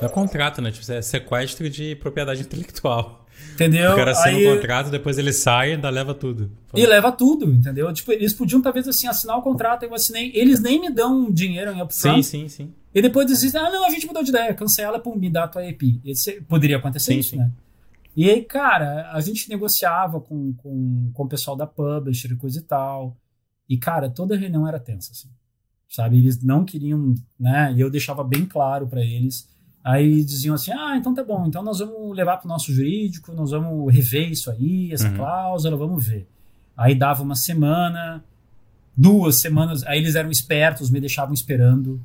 É 0.00 0.08
contrato, 0.08 0.62
né? 0.62 0.70
Tipo, 0.70 0.92
é 0.92 1.02
sequestro 1.02 1.68
de 1.68 1.94
propriedade 1.96 2.40
intelectual. 2.40 3.20
Entendeu? 3.54 3.92
O 3.92 3.96
cara 3.96 4.12
assina 4.12 4.36
Aí... 4.36 4.48
um 4.48 4.54
contrato, 4.56 4.90
depois 4.90 5.18
ele 5.18 5.32
sai 5.32 5.70
e 5.70 5.72
ainda 5.74 5.90
leva 5.90 6.14
tudo. 6.14 6.50
E 6.74 6.86
leva 6.86 7.12
tudo, 7.12 7.52
entendeu? 7.52 7.92
Tipo, 7.92 8.12
eles 8.12 8.32
podiam 8.32 8.62
talvez 8.62 8.88
assim 8.88 9.06
assinar 9.06 9.36
o 9.36 9.42
contrato, 9.42 9.82
eu 9.82 9.94
assinei. 9.94 10.30
Eles 10.34 10.60
nem 10.60 10.80
me 10.80 10.90
dão 10.90 11.30
dinheiro 11.30 11.72
em 11.72 11.82
upfront. 11.82 12.22
Sim, 12.22 12.48
sim, 12.48 12.48
sim. 12.48 12.74
E 12.94 13.02
depois 13.02 13.26
dizem, 13.26 13.60
ah, 13.60 13.70
não, 13.70 13.84
a 13.84 13.90
gente 13.90 14.06
mudou 14.06 14.22
de 14.22 14.30
ideia, 14.30 14.54
cancela, 14.54 14.98
pum, 14.98 15.14
me 15.14 15.30
dá 15.30 15.44
a 15.44 15.48
tua 15.48 15.64
EP. 15.66 15.82
Esse, 16.04 16.40
poderia 16.42 16.78
acontecer 16.78 17.12
sim, 17.12 17.18
isso, 17.18 17.30
sim. 17.30 17.36
né? 17.36 17.50
E 18.16 18.28
aí, 18.28 18.42
cara, 18.42 19.10
a 19.12 19.20
gente 19.20 19.48
negociava 19.48 20.20
com, 20.20 20.52
com, 20.54 21.10
com 21.12 21.22
o 21.22 21.28
pessoal 21.28 21.56
da 21.56 21.66
publisher 21.66 22.32
e 22.32 22.36
coisa 22.36 22.58
e 22.58 22.62
tal. 22.62 23.16
E, 23.68 23.78
cara, 23.78 24.10
toda 24.10 24.34
a 24.34 24.38
reunião 24.38 24.66
era 24.66 24.80
tensa, 24.80 25.12
assim. 25.12 25.28
Sabe? 25.88 26.18
Eles 26.18 26.42
não 26.42 26.64
queriam, 26.64 27.14
né? 27.38 27.72
E 27.72 27.80
eu 27.80 27.90
deixava 27.90 28.22
bem 28.24 28.46
claro 28.46 28.86
para 28.86 29.00
eles. 29.00 29.48
Aí 29.82 30.22
diziam 30.24 30.54
assim: 30.54 30.72
ah, 30.72 30.96
então 30.96 31.14
tá 31.14 31.24
bom, 31.24 31.46
então 31.46 31.62
nós 31.62 31.78
vamos 31.78 32.14
levar 32.14 32.36
para 32.36 32.46
o 32.46 32.48
nosso 32.48 32.72
jurídico, 32.72 33.32
nós 33.32 33.50
vamos 33.50 33.92
rever 33.92 34.30
isso 34.30 34.50
aí, 34.50 34.92
essa 34.92 35.08
uhum. 35.08 35.16
cláusula, 35.16 35.76
vamos 35.76 36.06
ver. 36.06 36.28
Aí 36.76 36.94
dava 36.94 37.22
uma 37.22 37.34
semana, 37.34 38.22
duas 38.96 39.40
semanas, 39.40 39.82
aí 39.84 39.98
eles 39.98 40.14
eram 40.14 40.30
espertos, 40.30 40.90
me 40.90 41.00
deixavam 41.00 41.32
esperando. 41.32 42.00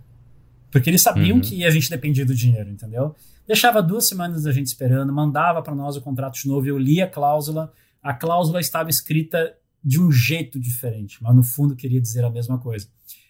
Porque 0.75 0.89
eles 0.89 1.01
sabiam 1.01 1.37
uhum. 1.37 1.41
que 1.41 1.63
a 1.63 1.69
gente 1.69 1.89
dependia 1.89 2.25
do 2.25 2.35
dinheiro, 2.35 2.69
entendeu? 2.69 3.15
Deixava 3.47 3.81
duas 3.81 4.09
semanas 4.09 4.45
a 4.45 4.51
gente 4.51 4.67
esperando, 4.67 5.13
mandava 5.13 5.61
para 5.61 5.73
nós 5.73 5.95
o 5.95 6.01
contrato 6.01 6.37
de 6.37 6.49
novo, 6.49 6.67
eu 6.67 6.77
lia 6.77 7.05
a 7.05 7.07
cláusula. 7.07 7.71
A 8.03 8.13
cláusula 8.13 8.59
estava 8.59 8.89
escrita 8.89 9.55
de 9.81 10.01
um 10.01 10.11
jeito 10.11 10.59
diferente, 10.59 11.23
mas 11.23 11.33
no 11.33 11.45
fundo 11.45 11.77
queria 11.77 12.01
dizer 12.01 12.25
a 12.25 12.29
mesma 12.29 12.59
coisa. 12.59 12.89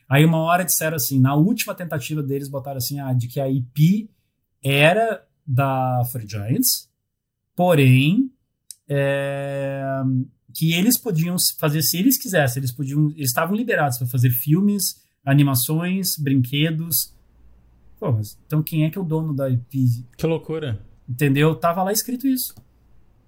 Aí 0.10 0.26
uma 0.26 0.40
hora 0.40 0.66
disseram 0.66 0.96
assim, 0.96 1.20
na 1.20 1.36
última 1.36 1.76
tentativa 1.76 2.24
deles 2.24 2.50
botaram 2.50 2.78
assim, 2.78 3.00
ah, 3.00 3.14
de 3.14 3.28
que 3.28 3.40
a 3.40 3.48
IP 3.48 4.10
era 4.64 5.24
da 5.46 6.02
Free 6.12 6.28
Giants, 6.28 6.90
porém 7.56 8.32
é, 8.90 9.84
que 10.52 10.74
eles 10.74 10.98
podiam 10.98 11.36
fazer 11.60 11.84
se 11.84 11.96
eles 12.00 12.18
quisessem, 12.18 12.60
eles 12.60 12.72
podiam, 12.72 13.12
eles 13.12 13.30
estavam 13.30 13.56
liberados 13.56 14.00
para 14.00 14.08
fazer 14.08 14.32
filmes, 14.32 15.06
animações, 15.24 16.18
brinquedos, 16.18 17.14
Pô, 18.00 18.20
então 18.46 18.62
quem 18.62 18.86
é 18.86 18.90
que 18.90 18.98
é 18.98 19.02
o 19.02 19.06
dono 19.06 19.34
da 19.34 19.50
IP? 19.50 20.06
Que 20.18 20.26
loucura. 20.26 20.80
Entendeu? 21.08 21.56
Tava 21.56 21.84
lá 21.84 21.92
escrito 21.92 22.28
isso. 22.28 22.54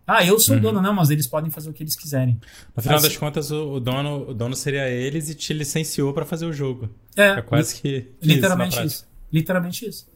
Ah, 0.05 0.26
eu 0.26 0.39
sou 0.39 0.53
uhum. 0.55 0.59
o 0.59 0.63
dono, 0.63 0.82
não, 0.82 0.93
mas 0.93 1.09
eles 1.09 1.28
podem 1.28 1.51
fazer 1.51 1.70
o 1.70 1.74
que 1.74 1.84
eles 1.84 1.95
quiserem. 1.95 2.39
No 2.74 2.82
final 2.82 3.01
das 3.01 3.18
contas, 3.18 3.51
o, 3.51 3.74
o, 3.74 3.80
dono, 3.80 4.30
o 4.30 4.34
dono 4.34 4.55
seria 4.55 4.89
eles 4.89 5.30
e 5.30 5.36
te 5.36 5.51
licenciou 5.51 6.13
para 6.13 6.26
fazer 6.26 6.45
o 6.45 6.53
jogo. 6.53 6.89
É, 7.15 7.32
é 7.32 7.41
quase 7.41 7.82
que. 7.82 8.09
Literalmente 8.22 8.78
isso, 8.78 8.86
isso. 8.86 9.07
Literalmente 9.32 9.86
isso. 9.86 10.09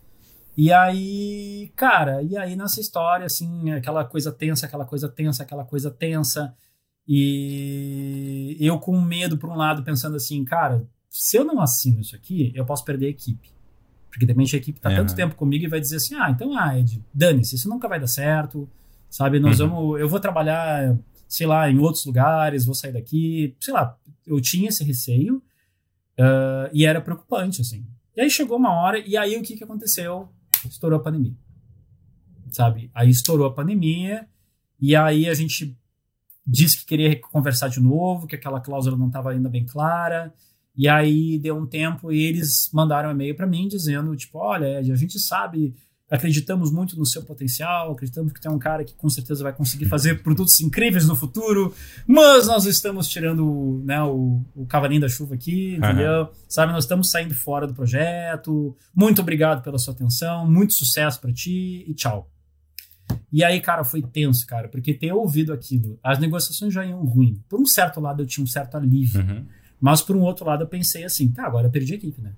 E 0.56 0.72
aí, 0.72 1.72
cara, 1.76 2.22
e 2.24 2.38
aí 2.38 2.56
nessa 2.56 2.80
história, 2.80 3.26
assim, 3.26 3.72
aquela 3.72 4.06
coisa 4.06 4.32
tensa, 4.32 4.66
aquela 4.66 4.86
coisa 4.86 5.10
tensa, 5.10 5.44
aquela 5.44 5.66
coisa 5.66 5.92
tensa. 5.92 6.54
E 7.06 8.56
eu 8.62 8.80
com 8.80 9.00
medo, 9.02 9.38
por 9.38 9.50
um 9.50 9.56
lado, 9.56 9.84
pensando 9.84 10.16
assim, 10.16 10.46
cara, 10.46 10.88
se 11.10 11.38
eu 11.38 11.44
não 11.44 11.60
assino 11.60 12.00
isso 12.00 12.16
aqui, 12.16 12.54
eu 12.56 12.66
posso 12.66 12.86
perder 12.86 13.08
a 13.08 13.10
equipe. 13.10 13.50
Porque 14.12 14.26
de 14.26 14.34
repente 14.34 14.56
a 14.56 14.60
equipe 14.60 14.78
está 14.78 14.92
é. 14.92 14.96
tanto 14.96 15.16
tempo 15.16 15.36
comigo 15.36 15.64
e 15.64 15.68
vai 15.68 15.80
dizer 15.80 15.96
assim: 15.96 16.16
ah, 16.16 16.30
então, 16.30 16.56
ah, 16.58 16.78
Ed, 16.78 17.02
dane-se, 17.14 17.56
isso 17.56 17.70
nunca 17.70 17.88
vai 17.88 18.00
dar 18.00 18.08
certo, 18.08 18.70
sabe? 19.10 19.40
Nós 19.40 19.60
uhum. 19.60 19.70
vamos, 19.70 20.02
eu 20.02 20.10
vou 20.10 20.20
trabalhar, 20.20 20.98
sei 21.28 21.48
lá, 21.48 21.70
em 21.72 21.80
outros 21.80 22.06
lugares, 22.06 22.66
vou 22.66 22.76
sair 22.76 22.92
daqui, 22.92 23.56
sei 23.60 23.74
lá. 23.74 23.98
Eu 24.28 24.40
tinha 24.42 24.68
esse 24.68 24.84
receio 24.84 25.38
uh, 26.20 26.70
e 26.74 26.86
era 26.86 27.00
preocupante, 27.00 27.62
assim. 27.62 27.86
E 28.16 28.22
aí 28.22 28.30
chegou 28.30 28.58
uma 28.58 28.74
hora, 28.74 29.00
e 29.00 29.16
aí 29.16 29.38
o 29.38 29.42
que, 29.42 29.56
que 29.56 29.64
aconteceu? 29.64 30.30
Estourou 30.66 31.00
a 31.00 31.02
pandemia, 31.02 31.34
sabe? 32.52 32.92
Aí 32.94 33.10
estourou 33.10 33.48
a 33.48 33.54
pandemia, 33.54 34.28
e 34.80 34.94
aí 34.94 35.30
a 35.30 35.34
gente 35.34 35.78
disse 36.46 36.80
que 36.80 36.86
queria 36.86 37.18
conversar 37.20 37.70
de 37.70 37.80
novo, 37.80 38.28
que 38.28 38.36
aquela 38.36 38.60
cláusula 38.60 38.98
não 38.98 39.08
estava 39.08 39.32
ainda 39.32 39.48
bem 39.48 39.66
clara. 39.66 40.34
E 40.76 40.88
aí 40.88 41.38
deu 41.38 41.58
um 41.58 41.66
tempo 41.66 42.12
e 42.12 42.24
eles 42.24 42.70
mandaram 42.74 43.10
um 43.10 43.12
e-mail 43.12 43.36
para 43.36 43.48
mim 43.48 43.68
dizendo, 43.68 44.16
tipo, 44.16 44.38
olha, 44.40 44.80
Ed, 44.80 44.92
a 44.92 44.96
gente 44.96 45.20
sabe, 45.20 45.76
acreditamos 46.10 46.72
muito 46.72 46.98
no 46.98 47.06
seu 47.06 47.24
potencial, 47.24 47.92
acreditamos 47.92 48.32
que 48.32 48.42
tem 48.42 48.52
um 48.52 48.60
cara 48.60 48.84
que 48.84 48.94
com 48.94 49.10
certeza 49.10 49.44
vai 49.44 49.54
conseguir 49.54 49.86
fazer 49.86 50.24
produtos 50.24 50.60
incríveis 50.62 51.08
no 51.08 51.16
futuro, 51.16 51.74
mas 52.08 52.48
nós 52.48 52.66
estamos 52.66 53.08
tirando 53.08 53.82
né, 53.86 54.02
o, 54.02 54.44
o 54.56 54.66
cavalinho 54.66 55.02
da 55.02 55.10
chuva 55.10 55.36
aqui, 55.36 55.76
entendeu? 55.76 56.24
Uhum. 56.24 56.30
Sabe, 56.48 56.74
nós 56.74 56.86
estamos 56.86 57.10
saindo 57.10 57.34
fora 57.34 57.68
do 57.68 57.74
projeto. 57.74 58.76
Muito 58.96 59.22
obrigado 59.22 59.64
pela 59.64 59.78
sua 59.78 59.94
atenção, 59.94 60.50
muito 60.50 60.74
sucesso 60.74 61.20
para 61.20 61.34
ti 61.34 61.86
e 61.88 61.94
tchau. 61.94 62.30
E 63.32 63.44
aí, 63.44 63.60
cara, 63.62 63.84
foi 63.84 64.02
tenso, 64.02 64.46
cara, 64.46 64.68
porque 64.68 64.94
ter 64.94 65.14
ouvido 65.14 65.54
aquilo, 65.54 66.00
as 66.04 66.20
negociações 66.20 66.74
já 66.74 66.86
iam 66.86 67.04
ruim. 67.06 67.42
Por 67.48 67.60
um 67.60 67.66
certo 67.66 68.00
lado, 68.00 68.22
eu 68.22 68.26
tinha 68.26 68.44
um 68.44 68.48
certo 68.48 68.76
alívio. 68.76 69.22
Uhum. 69.22 69.46
Mas 69.82 70.02
por 70.02 70.16
um 70.16 70.22
outro 70.22 70.46
lado, 70.46 70.64
eu 70.64 70.68
pensei 70.68 71.04
assim, 71.04 71.32
tá, 71.32 71.46
agora 71.46 71.68
eu 71.68 71.72
perdi 71.72 71.94
a 71.94 71.96
equipe, 71.98 72.22
né? 72.22 72.34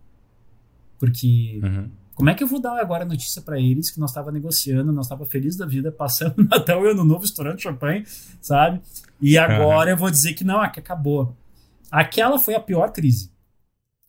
Porque 0.98 1.60
uhum. 1.62 1.90
como 2.16 2.30
é 2.30 2.34
que 2.34 2.44
eu 2.44 2.48
vou 2.48 2.62
dar 2.62 2.80
agora 2.80 3.04
a 3.04 3.08
notícia 3.08 3.42
para 3.42 3.60
eles 3.60 3.92
que 3.92 4.00
nós 4.00 4.12
estava 4.12 4.32
negociando, 4.32 4.94
nós 4.94 5.06
estava 5.06 5.26
feliz 5.26 5.58
da 5.58 5.66
vida, 5.66 5.92
passando 5.92 6.36
Natal 6.50 6.86
e 6.86 6.92
Ano 6.92 7.04
Novo, 7.04 7.26
estourando 7.26 7.62
champanhe, 7.62 8.06
sabe? 8.42 8.82
E 9.22 9.38
agora 9.38 9.90
uhum. 9.90 9.96
eu 9.96 9.98
vou 9.98 10.10
dizer 10.10 10.34
que 10.34 10.46
não, 10.46 10.62
ah, 10.62 10.70
que 10.70 10.80
acabou. 10.80 11.36
Aquela 11.92 12.40
foi 12.40 12.56
a 12.56 12.60
pior 12.60 12.92
crise. 12.92 13.32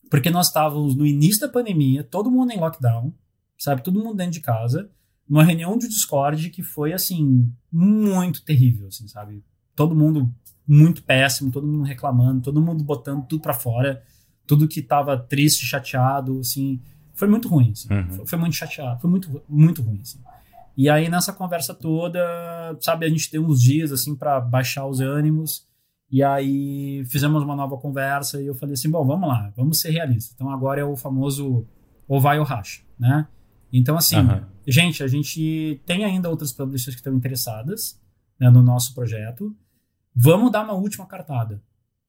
Porque 0.09 0.31
nós 0.31 0.47
estávamos 0.47 0.95
no 0.95 1.05
início 1.05 1.41
da 1.41 1.53
pandemia, 1.53 2.05
todo 2.05 2.31
mundo 2.31 2.53
em 2.53 2.61
lockdown, 2.61 3.13
sabe? 3.59 3.83
Todo 3.83 3.99
mundo 3.99 4.17
dentro 4.17 4.35
de 4.35 4.41
casa 4.41 4.89
uma 5.29 5.43
reunião 5.43 5.77
de 5.77 5.89
Discord 5.89 6.51
que 6.51 6.63
foi, 6.63 6.93
assim, 6.93 7.51
muito 7.73 8.45
terrível, 8.45 8.89
assim, 8.89 9.09
sabe? 9.09 9.43
Todo 9.75 9.95
mundo 9.95 10.33
muito 10.67 11.03
péssimo, 11.03 11.51
todo 11.51 11.67
mundo 11.67 11.85
reclamando, 11.85 12.41
todo 12.41 12.61
mundo 12.61 12.83
botando 12.83 13.27
tudo 13.27 13.43
para 13.43 13.55
fora, 13.55 14.03
tudo 14.47 14.69
que 14.69 14.83
tava 14.83 15.17
triste, 15.17 15.67
chateado, 15.67 16.41
assim, 16.41 16.81
foi 17.15 17.29
muito 17.29 17.49
ruim, 17.49 17.71
assim. 17.71 17.93
uhum. 17.93 18.11
foi, 18.11 18.27
foi, 18.27 18.39
muito 18.39 18.57
chateado, 18.57 19.01
foi 19.01 19.11
muito, 19.11 19.43
muito 19.49 19.83
ruim, 19.83 20.01
assim. 20.01 20.21
E 20.77 20.89
aí, 20.91 21.09
nessa 21.09 21.33
conversa 21.33 21.73
toda, 21.73 22.21
sabe, 22.81 23.07
a 23.07 23.09
gente 23.09 23.31
deu 23.31 23.45
uns 23.45 23.63
dias, 23.63 23.93
assim, 23.93 24.17
para 24.17 24.41
baixar 24.41 24.87
os 24.87 25.01
ânimos, 25.01 25.67
e 26.11 26.23
aí 26.23 27.05
fizemos 27.07 27.43
uma 27.43 27.55
nova 27.55 27.77
conversa, 27.77 28.41
e 28.43 28.47
eu 28.47 28.55
falei 28.55 28.75
assim, 28.75 28.91
bom, 28.91 29.05
vamos 29.05 29.29
lá, 29.29 29.53
vamos 29.57 29.81
ser 29.81 29.91
realistas. 29.91 30.35
Então, 30.35 30.51
agora 30.51 30.81
é 30.81 30.85
o 30.85 30.97
famoso 30.97 31.67
ou 32.09 32.21
vai 32.21 32.39
ou 32.39 32.45
racha, 32.45 32.83
né? 32.99 33.27
Então, 33.73 33.97
assim, 33.97 34.17
uhum. 34.19 34.41
gente, 34.67 35.03
a 35.03 35.09
gente 35.09 35.81
tem 35.85 36.05
ainda 36.05 36.31
outras 36.31 36.53
publishers 36.53 36.95
que 36.95 37.01
estão 37.01 37.15
interessadas 37.15 38.01
né, 38.39 38.49
no 38.51 38.63
nosso 38.63 38.95
projeto. 38.95 39.55
Vamos 40.15 40.53
dar 40.53 40.63
uma 40.65 40.75
última 40.75 41.07
cartada, 41.07 41.61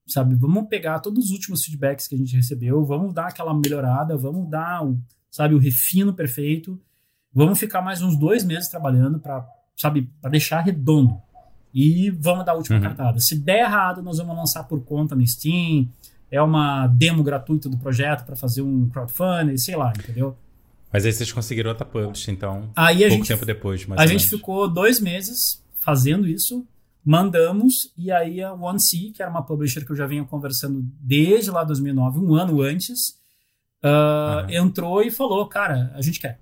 sabe? 0.05 0.35
Vamos 0.35 0.67
pegar 0.67 0.99
todos 0.99 1.25
os 1.25 1.31
últimos 1.31 1.63
feedbacks 1.63 2.07
que 2.07 2.15
a 2.15 2.17
gente 2.17 2.35
recebeu, 2.35 2.85
vamos 2.85 3.13
dar 3.13 3.27
aquela 3.27 3.53
melhorada, 3.53 4.15
vamos 4.15 4.49
dar, 4.49 4.85
o, 4.85 4.99
sabe, 5.31 5.55
o 5.55 5.59
refino 5.59 6.13
perfeito. 6.13 6.79
Vamos 7.33 7.59
ficar 7.59 7.81
mais 7.81 8.01
uns 8.01 8.17
dois 8.17 8.43
meses 8.43 8.69
trabalhando 8.69 9.19
para, 9.19 9.45
sabe, 9.75 10.09
para 10.21 10.29
deixar 10.29 10.61
redondo. 10.61 11.19
E 11.73 12.09
vamos 12.11 12.45
dar 12.45 12.53
a 12.53 12.55
última 12.55 12.77
uhum. 12.77 12.83
cartada. 12.83 13.19
Se 13.19 13.37
der 13.37 13.65
errado, 13.65 14.01
nós 14.01 14.17
vamos 14.17 14.35
lançar 14.35 14.63
por 14.63 14.81
conta 14.85 15.13
no 15.13 15.27
Steam. 15.27 15.89
É 16.31 16.41
uma 16.41 16.87
demo 16.87 17.21
gratuita 17.21 17.67
do 17.67 17.77
projeto 17.77 18.25
para 18.25 18.35
fazer 18.35 18.61
um 18.61 18.87
crowdfunding, 18.87 19.57
sei 19.57 19.75
lá, 19.75 19.91
entendeu? 19.97 20.37
Mas 20.91 21.05
aí 21.05 21.11
vocês 21.11 21.29
conseguiram 21.33 21.71
outra 21.71 21.85
publish, 21.85 22.31
então, 22.31 22.69
aí 22.73 22.99
pouco 22.99 23.15
gente, 23.15 23.27
tempo 23.27 23.45
depois, 23.45 23.85
A 23.97 24.07
gente 24.07 24.29
ficou 24.29 24.65
dois 24.69 25.01
meses 25.01 25.61
fazendo 25.73 26.25
isso, 26.25 26.65
mandamos, 27.05 27.93
e 27.95 28.11
aí 28.11 28.41
a 28.41 28.51
OneC, 28.53 29.11
que 29.11 29.21
era 29.21 29.29
uma 29.29 29.43
publisher 29.43 29.85
que 29.85 29.91
eu 29.91 29.95
já 29.95 30.07
vinha 30.07 30.25
conversando 30.25 30.83
desde 30.99 31.51
lá 31.51 31.63
2009, 31.63 32.19
um 32.19 32.33
ano 32.33 32.61
antes, 32.61 33.09
uh, 33.83 34.43
uhum. 34.43 34.49
entrou 34.49 35.03
e 35.03 35.11
falou, 35.11 35.45
cara, 35.47 35.91
a 35.93 36.01
gente 36.01 36.19
quer. 36.19 36.39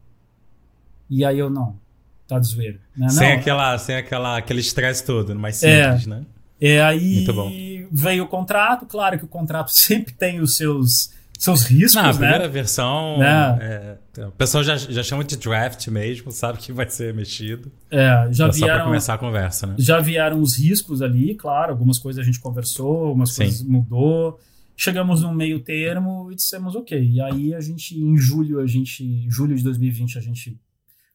E 1.10 1.26
aí 1.26 1.38
eu, 1.38 1.50
não, 1.50 1.78
tá 2.26 2.40
de 2.40 2.48
zoeira. 2.48 2.80
Né? 2.96 3.10
Sem, 3.10 3.30
não, 3.30 3.38
aquela, 3.38 3.78
sem 3.78 3.96
aquela, 3.98 4.38
aquele 4.38 4.62
estresse 4.62 5.06
todo, 5.06 5.36
mais 5.36 5.58
simples, 5.58 6.08
é, 6.08 6.10
né? 6.10 6.26
É, 6.62 6.82
aí 6.82 7.86
veio 7.92 8.24
o 8.24 8.28
contrato, 8.28 8.86
claro 8.86 9.20
que 9.20 9.26
o 9.26 9.28
contrato 9.28 9.68
sempre 9.76 10.14
tem 10.14 10.40
os 10.40 10.56
seus 10.56 11.12
seus 11.38 11.64
riscos, 11.64 11.96
Não, 11.96 12.10
a 12.10 12.14
primeira 12.14 12.40
né? 12.40 12.48
versão, 12.48 13.18
né? 13.18 13.98
é, 14.18 14.26
o 14.26 14.32
pessoal 14.32 14.64
já, 14.64 14.78
já 14.78 15.04
chama 15.04 15.24
de 15.24 15.36
draft 15.36 15.88
mesmo, 15.88 16.32
sabe 16.32 16.58
que 16.60 16.72
vai 16.72 16.90
ser 16.90 17.14
mexido. 17.14 17.72
É, 17.92 18.28
já 18.32 18.48
é 18.48 18.52
vieram, 18.52 18.54
só 18.54 18.66
para 18.68 18.84
começar 18.84 19.14
a 19.16 19.18
conversa, 19.18 19.68
né? 19.68 19.76
Já 19.78 20.00
vieram 20.00 20.40
os 20.42 20.58
riscos 20.58 21.02
ali, 21.02 21.36
claro, 21.36 21.72
algumas 21.72 22.00
coisas 22.00 22.22
a 22.22 22.26
gente 22.26 22.40
conversou, 22.40 23.08
algumas 23.08 23.34
Sim. 23.34 23.44
coisas 23.44 23.64
mudou. 23.64 24.40
Chegamos 24.76 25.22
num 25.22 25.34
meio 25.34 25.60
termo 25.60 26.32
e 26.32 26.36
dissemos 26.36 26.76
ok. 26.76 27.00
E 27.00 27.22
aí 27.22 27.54
a 27.54 27.60
gente, 27.60 27.96
em 27.96 28.18
julho, 28.18 28.60
a 28.60 28.66
gente, 28.66 29.30
julho 29.30 29.56
de 29.56 29.64
2020, 29.64 30.18
a 30.18 30.22
gente, 30.22 30.58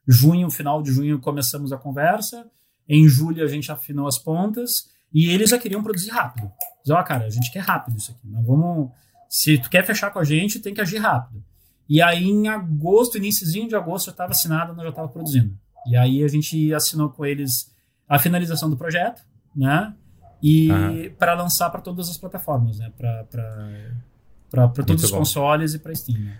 junho, 0.06 0.50
final 0.50 0.82
de 0.82 0.92
junho, 0.92 1.18
começamos 1.18 1.72
a 1.72 1.76
conversa. 1.76 2.46
Em 2.88 3.08
julho 3.08 3.42
a 3.42 3.48
gente 3.48 3.70
afinou 3.72 4.06
as 4.06 4.18
pontas 4.18 4.88
e 5.12 5.30
eles 5.30 5.50
já 5.50 5.58
queriam 5.58 5.82
produzir 5.82 6.10
rápido. 6.10 6.50
Diz, 6.84 6.94
ó, 6.94 7.00
oh, 7.00 7.04
cara, 7.04 7.26
a 7.26 7.30
gente 7.30 7.50
quer 7.50 7.60
rápido 7.60 7.96
isso 7.96 8.12
aqui. 8.12 8.28
Não 8.28 8.42
vamos 8.44 8.90
se 9.28 9.58
tu 9.58 9.68
quer 9.68 9.84
fechar 9.84 10.10
com 10.10 10.18
a 10.18 10.24
gente, 10.24 10.60
tem 10.60 10.72
que 10.72 10.80
agir 10.80 10.98
rápido. 10.98 11.44
E 11.88 12.02
aí, 12.02 12.24
em 12.24 12.48
agosto, 12.48 13.18
iníciozinho 13.18 13.68
de 13.68 13.76
agosto, 13.76 14.06
já 14.06 14.12
estava 14.12 14.32
assinado, 14.32 14.74
nós 14.74 14.84
já 14.84 14.90
estava 14.90 15.08
produzindo. 15.08 15.56
E 15.86 15.96
aí 15.96 16.22
a 16.22 16.28
gente 16.28 16.72
assinou 16.74 17.08
com 17.08 17.24
eles 17.24 17.74
a 18.08 18.18
finalização 18.18 18.68
do 18.68 18.76
projeto, 18.76 19.22
né? 19.54 19.94
E 20.42 20.70
uhum. 20.70 21.10
para 21.18 21.34
lançar 21.34 21.70
para 21.70 21.80
todas 21.80 22.08
as 22.08 22.16
plataformas, 22.16 22.78
né? 22.78 22.92
Para 22.96 24.68
todos 24.68 25.04
os 25.04 25.10
bom. 25.10 25.18
consoles 25.18 25.74
e 25.74 25.78
para 25.78 25.94
Steam. 25.94 26.18
Né? 26.18 26.38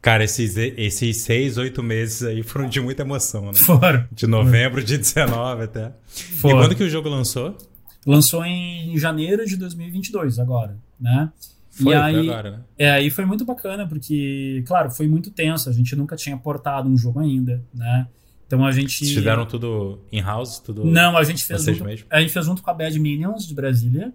Cara, 0.00 0.24
esses, 0.24 0.56
esses 0.56 1.22
seis, 1.22 1.56
oito 1.58 1.80
meses 1.80 2.24
aí 2.24 2.42
foram 2.42 2.68
de 2.68 2.80
muita 2.80 3.02
emoção, 3.02 3.46
né? 3.46 3.54
Foram. 3.54 4.06
De 4.10 4.26
novembro 4.26 4.82
de 4.82 4.98
19 4.98 5.62
até. 5.62 5.92
Foram. 6.40 6.56
E 6.56 6.60
quando 6.60 6.74
que 6.74 6.82
o 6.82 6.90
jogo 6.90 7.08
lançou? 7.08 7.56
Lançou 8.04 8.44
em 8.44 8.98
janeiro 8.98 9.46
de 9.46 9.56
2022, 9.56 10.40
agora, 10.40 10.76
né? 11.00 11.30
Foi, 11.72 11.94
e 11.94 11.96
aí, 11.96 12.14
foi 12.14 12.28
agora, 12.28 12.50
né? 12.50 12.60
É, 12.78 12.90
aí 12.90 13.10
foi 13.10 13.24
muito 13.24 13.46
bacana, 13.46 13.88
porque, 13.88 14.62
claro, 14.66 14.90
foi 14.90 15.08
muito 15.08 15.30
tenso. 15.30 15.70
A 15.70 15.72
gente 15.72 15.96
nunca 15.96 16.14
tinha 16.16 16.36
portado 16.36 16.86
um 16.88 16.96
jogo 16.96 17.18
ainda, 17.18 17.64
né? 17.74 18.06
Então 18.46 18.64
a 18.66 18.70
gente. 18.70 18.98
Vocês 18.98 19.12
fizeram 19.12 19.46
tudo 19.46 19.98
in-house? 20.12 20.58
Tudo 20.58 20.84
Não, 20.84 21.16
a 21.16 21.24
gente 21.24 21.42
fez. 21.44 21.64
Junto, 21.64 21.84
mesmo? 21.84 22.06
A 22.10 22.20
gente 22.20 22.30
fez 22.30 22.44
junto 22.44 22.62
com 22.62 22.70
a 22.70 22.74
Bad 22.74 22.98
Minions 23.00 23.46
de 23.46 23.54
Brasília. 23.54 24.12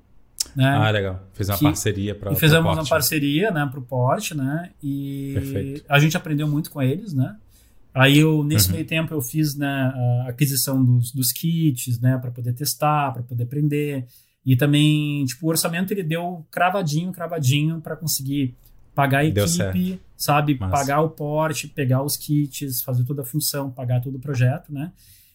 Né? 0.55 0.67
Ah, 0.67 0.91
legal. 0.91 1.27
Fez 1.33 1.49
uma 1.49 1.57
que, 1.57 1.63
parceria 1.63 2.13
para. 2.13 2.35
Fizemos 2.35 2.71
uma 2.71 2.85
parceria, 2.85 3.49
né, 3.49 3.67
pro 3.71 3.81
porte, 3.81 4.35
né? 4.35 4.69
E 4.81 5.31
Perfeito. 5.33 5.85
a 5.89 5.99
gente 5.99 6.15
aprendeu 6.15 6.47
muito 6.47 6.69
com 6.69 6.79
eles, 6.79 7.13
né? 7.13 7.35
Aí 7.91 8.19
eu, 8.19 8.43
nesse 8.43 8.67
uhum. 8.67 8.75
meio 8.75 8.85
tempo, 8.85 9.11
eu 9.11 9.21
fiz 9.21 9.55
né, 9.55 9.91
a 10.27 10.29
aquisição 10.29 10.85
dos, 10.85 11.11
dos 11.11 11.31
kits, 11.31 11.99
né, 11.99 12.15
para 12.19 12.29
poder 12.29 12.53
testar, 12.53 13.11
para 13.11 13.23
poder 13.23 13.45
aprender. 13.45 14.05
E 14.47 14.55
também, 14.55 15.25
tipo, 15.25 15.45
o 15.45 15.49
orçamento 15.49 15.91
ele 15.91 16.03
deu 16.03 16.47
cravadinho, 16.49 17.11
cravadinho 17.11 17.81
para 17.81 17.97
conseguir 17.97 18.55
pagar 18.95 19.17
a 19.17 19.25
equipe, 19.25 20.01
sabe? 20.15 20.57
Massa. 20.57 20.71
Pagar 20.71 21.01
o 21.01 21.09
porte, 21.09 21.67
pegar 21.67 22.01
os 22.01 22.15
kits, 22.15 22.81
fazer 22.81 23.03
toda 23.03 23.23
a 23.23 23.25
função, 23.25 23.69
pagar 23.69 23.99
todo 23.99 24.15
o 24.15 24.19
projeto, 24.19 24.71
né? 24.71 24.93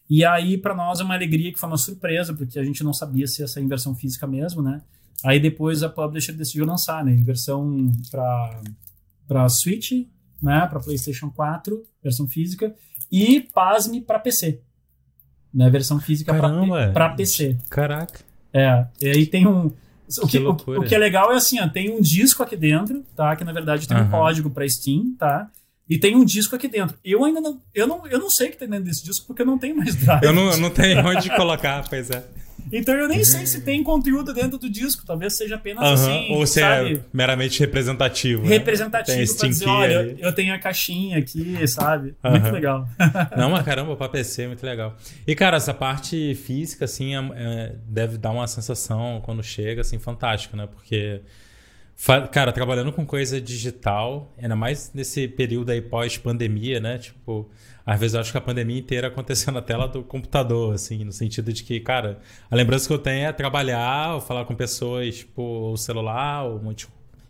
E 0.09 0.25
aí, 0.25 0.57
para 0.57 0.75
nós, 0.75 0.99
é 0.99 1.05
uma 1.05 1.13
alegria 1.13 1.53
que 1.53 1.61
foi 1.61 1.69
uma 1.69 1.77
surpresa, 1.77 2.33
porque 2.33 2.59
a 2.59 2.65
gente 2.65 2.83
não 2.83 2.95
sabia 2.95 3.27
se 3.27 3.43
ia 3.43 3.47
ser 3.47 3.61
em 3.61 3.69
versão 3.69 3.95
física 3.95 4.27
mesmo, 4.27 4.63
né? 4.63 4.81
Aí 5.23 5.39
depois 5.39 5.83
a 5.83 5.91
publisher 5.91 6.33
decidiu 6.33 6.65
lançar, 6.65 7.05
né? 7.05 7.13
Em 7.13 7.23
versão 7.23 7.93
para 9.29 9.47
Switch, 9.51 9.93
né? 10.43 10.67
Para 10.67 10.81
PlayStation 10.81 11.29
4, 11.31 11.83
versão 12.03 12.27
física, 12.27 12.75
e, 13.13 13.41
pasme, 13.41 14.01
para 14.01 14.19
PC. 14.19 14.63
Né? 15.53 15.69
Versão 15.69 16.01
física 16.01 16.33
para 16.95 17.11
PC. 17.11 17.59
Caraca. 17.69 18.32
É, 18.53 18.85
e 19.01 19.09
aí 19.09 19.27
tem 19.27 19.47
um. 19.47 19.73
O 20.19 20.27
que, 20.27 20.39
que 20.39 20.45
o, 20.45 20.51
o, 20.51 20.85
que 20.85 20.95
é 20.95 20.99
legal 20.99 21.33
é 21.33 21.37
assim, 21.37 21.59
ó, 21.61 21.69
tem 21.69 21.91
um 21.91 22.01
disco 22.01 22.43
aqui 22.43 22.57
dentro, 22.57 23.03
tá? 23.17 23.35
Que 23.35 23.45
na 23.45 23.53
verdade 23.53 23.89
tem 23.89 23.97
uhum. 23.97 24.05
um 24.05 24.11
código 24.11 24.51
para 24.51 24.69
Steam, 24.69 25.15
tá? 25.19 25.49
E 25.89 25.99
tem 25.99 26.15
um 26.17 26.25
disco 26.25 26.55
aqui 26.55 26.69
dentro. 26.69 26.97
Eu 27.05 27.25
ainda 27.25 27.41
não. 27.41 27.61
Eu 27.75 27.87
não, 27.87 28.07
eu 28.07 28.19
não 28.19 28.31
sei 28.31 28.49
o 28.49 28.51
que 28.51 28.59
tem 28.59 28.69
dentro 28.69 28.85
desse 28.85 29.05
disco, 29.05 29.27
porque 29.27 29.43
eu 29.43 29.47
não 29.47 29.59
tenho 29.59 29.77
mais 29.77 29.95
drive. 29.95 30.23
Eu 30.23 30.33
não, 30.33 30.51
eu 30.51 30.59
não 30.59 30.71
tenho 30.71 31.07
onde 31.07 31.29
colocar, 31.35 31.87
pois 31.89 32.11
é. 32.11 32.25
Então 32.73 32.95
eu 32.95 33.07
nem 33.07 33.23
sei 33.23 33.45
se 33.47 33.61
tem 33.61 33.83
conteúdo 33.85 34.33
dentro 34.33 34.57
do 34.59 34.71
disco, 34.71 35.05
talvez 35.07 35.37
seja 35.37 35.57
apenas 35.57 35.87
uhum. 35.87 35.93
assim. 35.93 36.33
Ou 36.33 36.47
se 36.47 36.61
é 36.61 36.63
sabe? 36.63 36.97
é 36.97 37.01
meramente 37.13 37.61
representativo. 37.61 38.43
Né? 38.43 38.49
Representativo 38.49 39.19
né? 39.19 39.27
pra 39.39 39.49
dizer, 39.49 39.69
olha, 39.69 39.99
ali. 40.01 40.17
eu 40.19 40.33
tenho 40.33 40.55
a 40.55 40.59
caixinha 40.59 41.19
aqui, 41.19 41.69
sabe? 41.69 42.15
Uhum. 42.25 42.31
Muito 42.31 42.51
legal. 42.51 42.89
Não, 43.37 43.51
mas 43.51 43.63
caramba, 43.63 43.95
pra 43.95 44.09
PC 44.09 44.43
é 44.43 44.47
muito 44.47 44.65
legal. 44.65 44.97
E, 45.27 45.35
cara, 45.35 45.59
essa 45.59 45.75
parte 45.75 46.35
física, 46.35 46.87
assim, 46.87 47.15
é, 47.15 47.19
é, 47.35 47.75
deve 47.87 48.17
dar 48.17 48.31
uma 48.31 48.47
sensação 48.47 49.21
quando 49.23 49.43
chega, 49.43 49.83
assim, 49.83 49.99
fantástica, 49.99 50.57
né? 50.57 50.67
Porque. 50.67 51.21
Cara, 52.33 52.51
trabalhando 52.51 52.91
com 52.91 53.07
coisa 53.07 53.41
digital, 53.41 54.35
ainda 54.37 54.57
mais 54.57 54.91
nesse 54.93 55.29
período 55.29 55.71
aí 55.71 55.81
pós-pandemia, 55.81 56.81
né? 56.81 56.99
Tipo, 56.99 57.49
às 57.85 57.99
vezes 57.99 58.15
eu 58.15 58.21
acho 58.21 58.33
que 58.33 58.39
a 58.39 58.41
pandemia 58.41 58.79
inteira 58.79 59.09
aconteceu 59.09 59.53
na 59.53 59.61
tela 59.61 59.87
do 59.89 60.03
computador, 60.03 60.75
assim, 60.75 61.05
no 61.05 61.13
sentido 61.13 61.53
de 61.53 61.65
que, 61.65 61.81
cara, 61.81 62.19
a 62.51 62.55
lembrança 62.55 62.87
que 62.87 62.93
eu 62.93 62.99
tenho 62.99 63.27
é 63.27 63.33
trabalhar, 63.33 64.15
ou 64.15 64.21
falar 64.21 64.45
com 64.45 64.55
pessoas, 64.55 65.19
tipo, 65.19 65.73
o 65.73 65.77
celular, 65.77 66.45
ou 66.45 66.61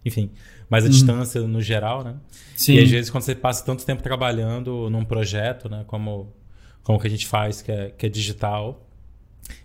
enfim, 0.04 0.30
mas 0.68 0.84
a 0.84 0.86
uhum. 0.86 0.92
distância 0.92 1.40
no 1.42 1.60
geral, 1.60 2.02
né? 2.02 2.16
Sim. 2.56 2.74
E 2.74 2.82
às 2.82 2.90
vezes 2.90 3.10
quando 3.10 3.22
você 3.24 3.34
passa 3.34 3.64
tanto 3.64 3.84
tempo 3.84 4.02
trabalhando 4.02 4.90
num 4.90 5.04
projeto, 5.04 5.68
né, 5.68 5.84
como 5.86 6.32
como 6.82 6.98
que 6.98 7.06
a 7.06 7.10
gente 7.10 7.26
faz, 7.26 7.62
que 7.62 7.70
é, 7.70 7.90
que 7.90 8.06
é 8.06 8.08
digital, 8.08 8.88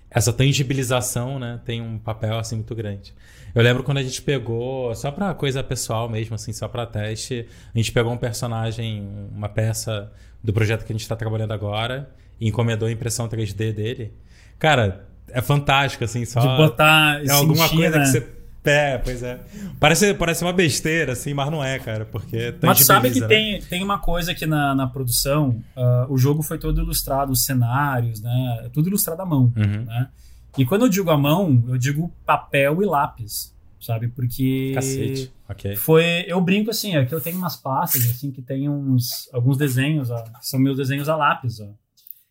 essa 0.09 0.31
tangibilização, 0.31 1.39
né, 1.39 1.59
tem 1.65 1.81
um 1.81 1.97
papel 1.97 2.37
assim 2.37 2.55
muito 2.55 2.75
grande. 2.75 3.13
Eu 3.55 3.63
lembro 3.63 3.83
quando 3.83 3.97
a 3.97 4.03
gente 4.03 4.21
pegou, 4.21 4.93
só 4.93 5.11
para 5.11 5.33
coisa 5.33 5.63
pessoal 5.63 6.07
mesmo, 6.07 6.35
assim, 6.35 6.53
só 6.53 6.67
para 6.67 6.85
teste, 6.85 7.47
a 7.73 7.77
gente 7.77 7.91
pegou 7.91 8.13
um 8.13 8.17
personagem, 8.17 9.07
uma 9.35 9.49
peça 9.49 10.11
do 10.47 10.53
projeto 10.53 10.85
que 10.85 10.93
a 10.93 10.95
gente 10.95 11.01
está 11.01 11.13
trabalhando 11.13 11.51
agora 11.51 12.09
e 12.39 12.47
encomendou 12.47 12.87
a 12.87 12.91
impressão 12.91 13.27
3D 13.27 13.73
dele. 13.73 14.13
Cara, 14.57 15.05
é 15.27 15.41
fantástico, 15.41 16.05
assim, 16.05 16.23
só. 16.23 16.39
De 16.39 16.47
botar. 16.55 17.21
É 17.21 17.31
alguma 17.31 17.67
coisa 17.67 17.99
né? 17.99 18.05
que 18.05 18.11
você 18.11 18.37
é, 18.63 18.97
pois 18.97 19.23
é. 19.23 19.39
Parece, 19.79 20.13
parece 20.13 20.43
uma 20.43 20.51
besteira, 20.51 21.13
assim, 21.13 21.33
mas 21.33 21.49
não 21.49 21.63
é, 21.63 21.79
cara, 21.79 22.03
porque 22.05 22.53
Mas 22.61 22.85
sabe 22.85 23.11
que 23.11 23.21
né? 23.21 23.27
tem, 23.27 23.61
tem 23.61 23.81
uma 23.81 23.97
coisa 23.97 24.33
aqui 24.33 24.45
na, 24.45 24.75
na 24.75 24.85
produção, 24.85 25.63
uh, 25.73 26.11
o 26.11 26.17
jogo 26.17 26.43
foi 26.43 26.57
todo 26.57 26.81
ilustrado, 26.81 27.31
os 27.31 27.45
cenários, 27.45 28.21
né? 28.21 28.69
Tudo 28.73 28.89
ilustrado 28.89 29.21
à 29.21 29.25
mão, 29.25 29.53
uhum. 29.55 29.85
né? 29.85 30.09
E 30.57 30.65
quando 30.65 30.81
eu 30.81 30.89
digo 30.89 31.09
à 31.09 31.17
mão, 31.17 31.63
eu 31.69 31.77
digo 31.77 32.11
papel 32.25 32.81
e 32.81 32.85
lápis, 32.85 33.55
sabe? 33.79 34.07
Porque 34.07 34.71
Cacete. 34.73 35.33
Okay. 35.49 35.75
foi, 35.75 36.25
eu 36.27 36.41
brinco 36.41 36.69
assim, 36.69 36.95
aqui 36.95 37.13
eu 37.13 37.21
tenho 37.21 37.37
umas 37.37 37.55
pastas 37.55 38.03
assim 38.09 38.31
que 38.31 38.41
tem 38.41 38.67
uns 38.69 39.29
alguns 39.33 39.57
desenhos, 39.57 40.09
ó, 40.09 40.23
são 40.41 40.59
meus 40.59 40.77
desenhos 40.77 41.07
a 41.07 41.15
lápis, 41.15 41.59
ó. 41.59 41.69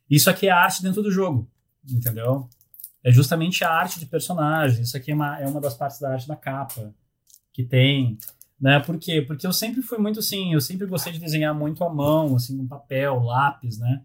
Isso 0.09 0.31
aqui 0.31 0.47
é 0.47 0.51
arte 0.51 0.83
dentro 0.83 1.03
do 1.03 1.11
jogo, 1.11 1.51
entendeu? 1.89 2.49
é 3.07 3.13
justamente 3.13 3.63
a 3.63 3.71
arte 3.71 4.01
de 4.01 4.07
personagem. 4.07 4.83
Isso 4.83 4.97
aqui 4.97 5.13
é 5.13 5.15
uma, 5.15 5.39
é 5.39 5.47
uma 5.47 5.61
das 5.61 5.75
partes 5.75 6.01
da 6.01 6.11
arte 6.11 6.27
da 6.27 6.35
capa 6.35 6.93
que 7.53 7.63
tem. 7.63 8.19
Né? 8.61 8.81
Por 8.81 8.99
quê? 8.99 9.23
Porque 9.23 9.47
eu 9.47 9.53
sempre 9.53 9.81
fui 9.81 9.97
muito 9.97 10.19
assim, 10.19 10.53
eu 10.53 10.61
sempre 10.61 10.89
gostei 10.89 11.13
de 11.13 11.21
desenhar 11.21 11.55
muito 11.55 11.85
à 11.85 11.89
mão, 11.89 12.35
assim, 12.35 12.59
com 12.59 12.67
papel, 12.67 13.23
lápis, 13.23 13.79
né? 13.79 14.03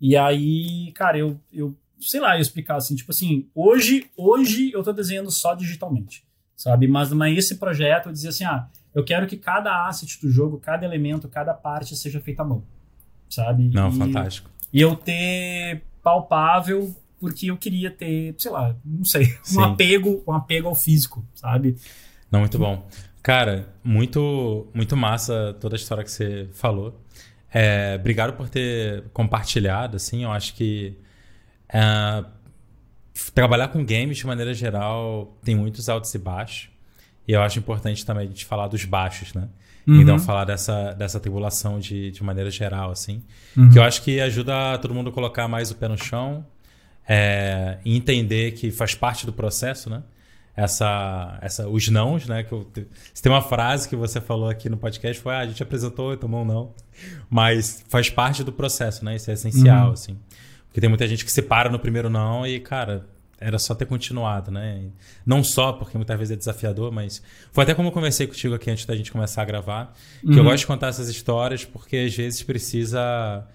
E 0.00 0.16
aí, 0.16 0.92
cara, 0.92 1.18
eu, 1.18 1.40
eu 1.52 1.76
sei 2.00 2.20
lá, 2.20 2.36
eu 2.36 2.40
explicar 2.40 2.76
assim, 2.76 2.94
tipo 2.94 3.10
assim, 3.10 3.48
hoje, 3.52 4.08
hoje 4.16 4.70
eu 4.72 4.82
tô 4.82 4.92
desenhando 4.92 5.30
só 5.30 5.54
digitalmente, 5.54 6.24
sabe? 6.56 6.88
Mas, 6.88 7.12
mas 7.12 7.36
esse 7.36 7.56
projeto 7.56 8.08
eu 8.08 8.12
dizia 8.12 8.30
assim, 8.30 8.44
ah, 8.44 8.66
eu 8.94 9.04
quero 9.04 9.26
que 9.26 9.36
cada 9.36 9.86
asset 9.86 10.18
do 10.20 10.30
jogo, 10.30 10.58
cada 10.58 10.86
elemento, 10.86 11.28
cada 11.28 11.52
parte 11.52 11.94
seja 11.94 12.20
feita 12.20 12.42
à 12.42 12.44
mão, 12.46 12.64
sabe? 13.28 13.68
Não, 13.68 13.90
e, 13.90 13.92
fantástico. 13.92 14.50
E 14.72 14.80
eu 14.80 14.96
ter 14.96 15.82
palpável 16.02 16.96
porque 17.20 17.50
eu 17.50 17.56
queria 17.56 17.90
ter, 17.90 18.34
sei 18.38 18.50
lá, 18.50 18.74
não 18.84 19.04
sei, 19.04 19.36
um 19.54 19.60
apego, 19.60 20.22
um 20.26 20.32
apego 20.32 20.68
ao 20.68 20.74
físico, 20.74 21.24
sabe? 21.34 21.76
Não, 22.30 22.40
muito 22.40 22.58
bom. 22.58 22.86
Cara, 23.22 23.68
muito, 23.82 24.68
muito 24.72 24.96
massa 24.96 25.56
toda 25.60 25.74
a 25.74 25.78
história 25.78 26.04
que 26.04 26.10
você 26.10 26.48
falou. 26.52 27.00
É, 27.52 27.96
obrigado 27.98 28.34
por 28.34 28.48
ter 28.48 29.04
compartilhado, 29.12 29.96
assim, 29.96 30.24
eu 30.24 30.30
acho 30.30 30.54
que 30.54 30.96
é, 31.68 32.24
trabalhar 33.34 33.68
com 33.68 33.84
games 33.84 34.18
de 34.18 34.26
maneira 34.26 34.52
geral 34.52 35.36
tem 35.42 35.54
muitos 35.54 35.88
altos 35.88 36.14
e 36.14 36.18
baixos. 36.18 36.68
E 37.26 37.32
eu 37.32 37.42
acho 37.42 37.58
importante 37.58 38.04
também 38.06 38.24
a 38.24 38.28
gente 38.28 38.44
falar 38.44 38.68
dos 38.68 38.84
baixos, 38.84 39.34
né? 39.34 39.48
Uhum. 39.86 40.00
Então, 40.00 40.18
falar 40.18 40.44
dessa, 40.44 40.92
dessa 40.92 41.20
tribulação 41.20 41.78
de, 41.78 42.10
de 42.10 42.22
maneira 42.22 42.50
geral, 42.50 42.90
assim. 42.90 43.22
Uhum. 43.56 43.70
Que 43.70 43.78
eu 43.78 43.82
acho 43.82 44.02
que 44.02 44.20
ajuda 44.20 44.78
todo 44.78 44.92
mundo 44.92 45.10
a 45.10 45.12
colocar 45.12 45.46
mais 45.46 45.70
o 45.70 45.76
pé 45.76 45.88
no 45.88 45.96
chão, 45.96 46.44
é, 47.08 47.78
entender 47.84 48.52
que 48.52 48.70
faz 48.70 48.94
parte 48.94 49.24
do 49.24 49.32
processo, 49.32 49.88
né? 49.88 50.02
Essa, 50.56 51.38
essa, 51.42 51.68
os 51.68 51.86
nãos, 51.88 52.26
né? 52.26 52.42
Que 52.42 52.52
eu, 52.52 52.66
se 53.12 53.22
tem 53.22 53.30
uma 53.30 53.42
frase 53.42 53.88
que 53.88 53.94
você 53.94 54.20
falou 54.20 54.48
aqui 54.48 54.68
no 54.68 54.76
podcast 54.76 55.22
foi: 55.22 55.34
ah, 55.34 55.40
a 55.40 55.46
gente 55.46 55.62
apresentou 55.62 56.14
e 56.14 56.16
tomou 56.16 56.42
um 56.42 56.44
não, 56.44 56.74
mas 57.28 57.84
faz 57.88 58.08
parte 58.08 58.42
do 58.42 58.50
processo, 58.50 59.04
né? 59.04 59.16
Isso 59.16 59.30
é 59.30 59.34
essencial, 59.34 59.88
uhum. 59.88 59.92
assim, 59.92 60.18
porque 60.76 60.82
tem 60.82 60.90
muita 60.90 61.08
gente 61.08 61.24
que 61.24 61.32
se 61.32 61.40
para 61.40 61.70
no 61.70 61.78
primeiro 61.78 62.10
não 62.10 62.46
e 62.46 62.60
cara 62.60 63.06
era 63.40 63.58
só 63.58 63.74
ter 63.74 63.86
continuado, 63.86 64.50
né? 64.50 64.90
Não 65.24 65.42
só 65.42 65.72
porque 65.72 65.96
muitas 65.96 66.18
vezes 66.18 66.32
é 66.32 66.36
desafiador, 66.36 66.92
mas 66.92 67.22
foi 67.50 67.64
até 67.64 67.72
como 67.72 67.88
eu 67.88 67.92
conversei 67.92 68.26
contigo 68.26 68.54
aqui 68.54 68.70
antes 68.70 68.84
da 68.84 68.94
gente 68.94 69.10
começar 69.10 69.40
a 69.40 69.44
gravar, 69.46 69.94
que 70.20 70.28
uhum. 70.28 70.36
eu 70.36 70.44
gosto 70.44 70.58
de 70.58 70.66
contar 70.66 70.88
essas 70.88 71.08
histórias 71.08 71.64
porque 71.64 71.96
às 71.96 72.14
vezes 72.14 72.42
precisa 72.42 73.46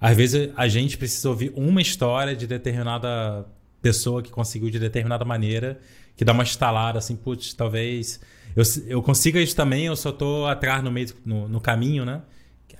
às 0.00 0.16
vezes 0.16 0.52
a 0.56 0.68
gente 0.68 0.96
precisa 0.96 1.28
ouvir 1.28 1.52
uma 1.56 1.82
história 1.82 2.36
de 2.36 2.46
determinada 2.46 3.44
pessoa 3.82 4.22
que 4.22 4.30
conseguiu 4.30 4.70
de 4.70 4.78
determinada 4.78 5.24
maneira, 5.24 5.80
que 6.14 6.24
dá 6.24 6.32
uma 6.32 6.44
estalada 6.44 7.00
assim, 7.00 7.16
putz, 7.16 7.52
talvez 7.52 8.20
eu, 8.54 8.62
eu 8.86 9.02
consiga 9.02 9.40
isso 9.40 9.56
também, 9.56 9.86
eu 9.86 9.96
só 9.96 10.12
tô 10.12 10.46
atrás 10.46 10.84
no 10.84 10.92
meio 10.92 11.08
no, 11.26 11.48
no 11.48 11.60
caminho, 11.60 12.04
né? 12.04 12.22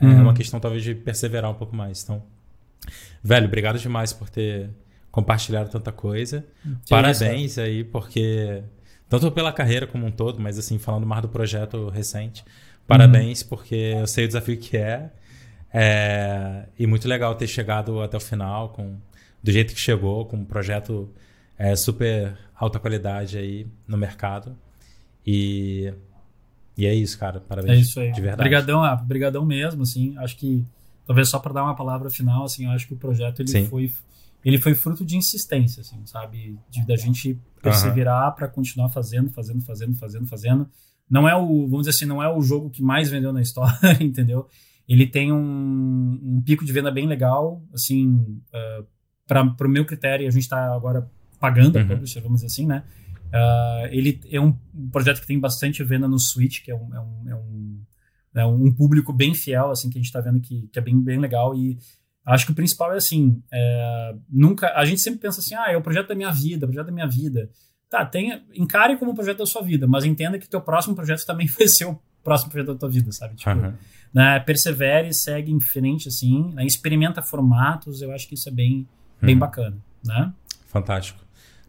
É 0.01 0.05
uhum. 0.05 0.23
uma 0.23 0.35
questão 0.35 0.61
talvez 0.61 0.85
de 0.85 0.95
perseverar 0.95 1.51
um 1.51 1.55
pouco 1.55 1.75
mais. 1.75 2.05
Então, 2.05 2.23
velho, 3.23 3.47
obrigado 3.47 3.79
demais 3.79 4.13
por 4.13 4.29
ter 4.29 4.71
compartilhado 5.11 5.71
tanta 5.71 5.93
coisa. 5.93 6.45
Que 6.85 6.91
Parabéns 6.91 7.53
isso. 7.53 7.61
aí, 7.61 7.85
porque 7.85 8.63
tanto 9.09 9.31
pela 9.33 9.53
carreira 9.53 9.87
como 9.87 10.07
um 10.07 10.11
todo, 10.11 10.41
mas 10.41 10.59
assim, 10.59 10.79
falando 10.79 11.07
mais 11.07 11.23
do 11.23 11.29
projeto 11.29 11.89
recente, 11.89 12.45
parabéns, 12.87 13.43
uhum. 13.43 13.49
porque 13.49 13.95
eu 13.99 14.07
sei 14.07 14.25
o 14.25 14.29
desafio 14.29 14.57
que 14.57 14.77
é. 14.77 15.11
É, 15.73 16.65
e 16.79 16.87
muito 16.87 17.07
legal 17.07 17.35
ter 17.35 17.47
chegado 17.47 18.01
até 18.03 18.17
o 18.17 18.21
final 18.21 18.71
com 18.71 18.97
do 19.43 19.53
jeito 19.53 19.75
que 19.75 19.81
chegou, 19.81 20.25
com 20.25 20.39
um 20.39 20.45
projeto 20.45 21.13
é, 21.59 21.77
super 21.77 22.37
alta 22.55 22.79
qualidade 22.79 23.39
aí 23.39 23.67
no 23.87 23.97
mercado. 23.97 24.57
E, 25.27 25.93
e 26.77 26.87
é 26.87 26.95
isso, 26.95 27.19
cara. 27.19 27.41
Parabéns. 27.41 27.79
É 27.79 27.81
isso 27.81 28.01
aí. 28.01 28.13
De 28.13 28.21
verdade. 28.21 28.41
Obrigadão, 28.41 28.85
ah, 28.85 28.95
obrigadão 28.95 29.45
mesmo, 29.45 29.83
assim. 29.83 30.17
Acho 30.19 30.37
que 30.37 30.65
talvez 31.09 31.29
só 31.29 31.41
para 31.41 31.55
dar 31.55 31.65
uma 31.65 31.75
palavra 31.75 32.09
final, 32.09 32.45
assim, 32.45 32.67
eu 32.67 32.71
acho 32.71 32.87
que 32.87 32.95
o 32.95 32.99
projeto 32.99 33.41
ele 33.41 33.67
foi 33.67 33.93
ele 34.45 34.59
foi 34.59 34.73
fruto 34.73 35.05
de 35.05 35.17
insistência, 35.17 35.81
assim, 35.81 36.01
sabe, 36.07 36.57
de 36.71 36.87
da 36.87 36.95
gente 36.95 37.37
perseverar 37.61 38.29
uhum. 38.29 38.35
para 38.37 38.47
continuar 38.47 38.89
fazendo, 38.91 39.29
fazendo, 39.31 39.61
fazendo, 39.63 39.97
fazendo, 39.97 40.27
fazendo. 40.29 40.71
Não 41.11 41.29
é 41.29 41.35
o, 41.35 41.67
vamos 41.67 41.87
dizer 41.87 41.91
assim, 41.91 42.05
não 42.05 42.23
é 42.23 42.33
o 42.33 42.41
jogo 42.41 42.71
que 42.71 42.81
mais 42.81 43.11
vendeu 43.11 43.33
na 43.33 43.43
história, 43.43 43.75
entendeu? 44.01 44.47
ele 44.89 45.07
tem 45.07 45.31
um, 45.31 46.19
um 46.23 46.43
pico 46.43 46.65
de 46.65 46.73
venda 46.73 46.91
bem 46.91 47.07
legal, 47.07 47.63
assim, 47.75 48.09
uh, 48.55 48.87
para 49.27 49.67
o 49.67 49.69
meu 49.69 49.85
critério, 49.85 50.27
a 50.27 50.31
gente 50.31 50.45
está 50.45 50.75
agora 50.75 51.09
pagando 51.39 51.77
uhum. 51.77 51.83
a 51.83 51.87
publisher, 51.87 52.23
vamos 52.23 52.41
dizer 52.41 52.47
assim, 52.47 52.67
né? 52.67 52.83
Uh, 53.27 53.87
ele 53.91 54.19
é 54.31 54.41
um 54.41 54.53
projeto 54.91 55.21
que 55.21 55.27
tem 55.27 55.39
bastante 55.39 55.85
venda 55.85 56.09
no 56.09 56.19
Switch, 56.19 56.63
que 56.65 56.71
é 56.71 56.75
um, 56.75 56.95
é 56.95 57.01
um, 57.01 57.29
é 57.29 57.35
um, 57.35 57.81
é 58.39 58.47
um 58.47 58.73
público 58.73 59.13
bem 59.13 59.35
fiel, 59.35 59.71
assim, 59.71 59.91
que 59.91 59.99
a 59.99 60.01
gente 60.01 60.07
está 60.07 60.21
vendo 60.21 60.41
que, 60.41 60.69
que 60.73 60.79
é 60.79 60.83
bem, 60.83 60.99
bem 61.01 61.19
legal 61.19 61.55
e 61.55 61.79
acho 62.27 62.47
que 62.47 62.53
o 62.53 62.55
principal 62.55 62.93
é 62.93 62.97
assim, 62.97 63.43
é, 63.53 64.15
nunca, 64.29 64.73
a 64.75 64.85
gente 64.85 65.01
sempre 65.01 65.21
pensa 65.21 65.41
assim, 65.41 65.55
ah, 65.55 65.71
é 65.71 65.77
o 65.77 65.83
projeto 65.83 66.09
da 66.09 66.15
minha 66.15 66.31
vida, 66.31 66.67
o 66.67 66.69
projeto 66.69 66.87
da 66.87 66.93
minha 66.93 67.09
vida. 67.09 67.51
Tá, 67.89 68.05
tenha, 68.05 68.43
encare 68.55 68.99
como 68.99 69.13
um 69.13 69.15
projeto 69.15 69.39
da 69.39 69.47
sua 69.47 69.63
vida, 69.63 69.87
mas 69.87 70.05
entenda 70.05 70.39
que 70.39 70.49
teu 70.49 70.61
próximo 70.61 70.95
projeto 70.95 71.25
também 71.25 71.47
vai 71.59 71.67
ser 71.69 71.87
o 71.87 71.99
próximo 72.23 72.51
projeto 72.51 72.75
da 72.75 72.79
tua 72.79 72.91
vida, 72.91 73.11
sabe? 73.13 73.37
Tipo, 73.37 73.51
uhum 73.51 73.73
né, 74.13 74.41
persevere, 74.41 75.13
segue 75.15 75.53
em 75.53 75.61
frente, 75.61 76.09
assim, 76.09 76.53
né, 76.55 76.65
experimenta 76.65 77.23
formatos, 77.23 78.03
eu 78.03 78.13
acho 78.13 78.27
que 78.29 78.35
isso 78.35 78.49
é 78.49 78.53
bem, 78.53 78.87
bem 79.21 79.35
uhum. 79.35 79.41
bacana, 79.41 79.77
né? 80.05 80.33
Fantástico. 80.67 81.19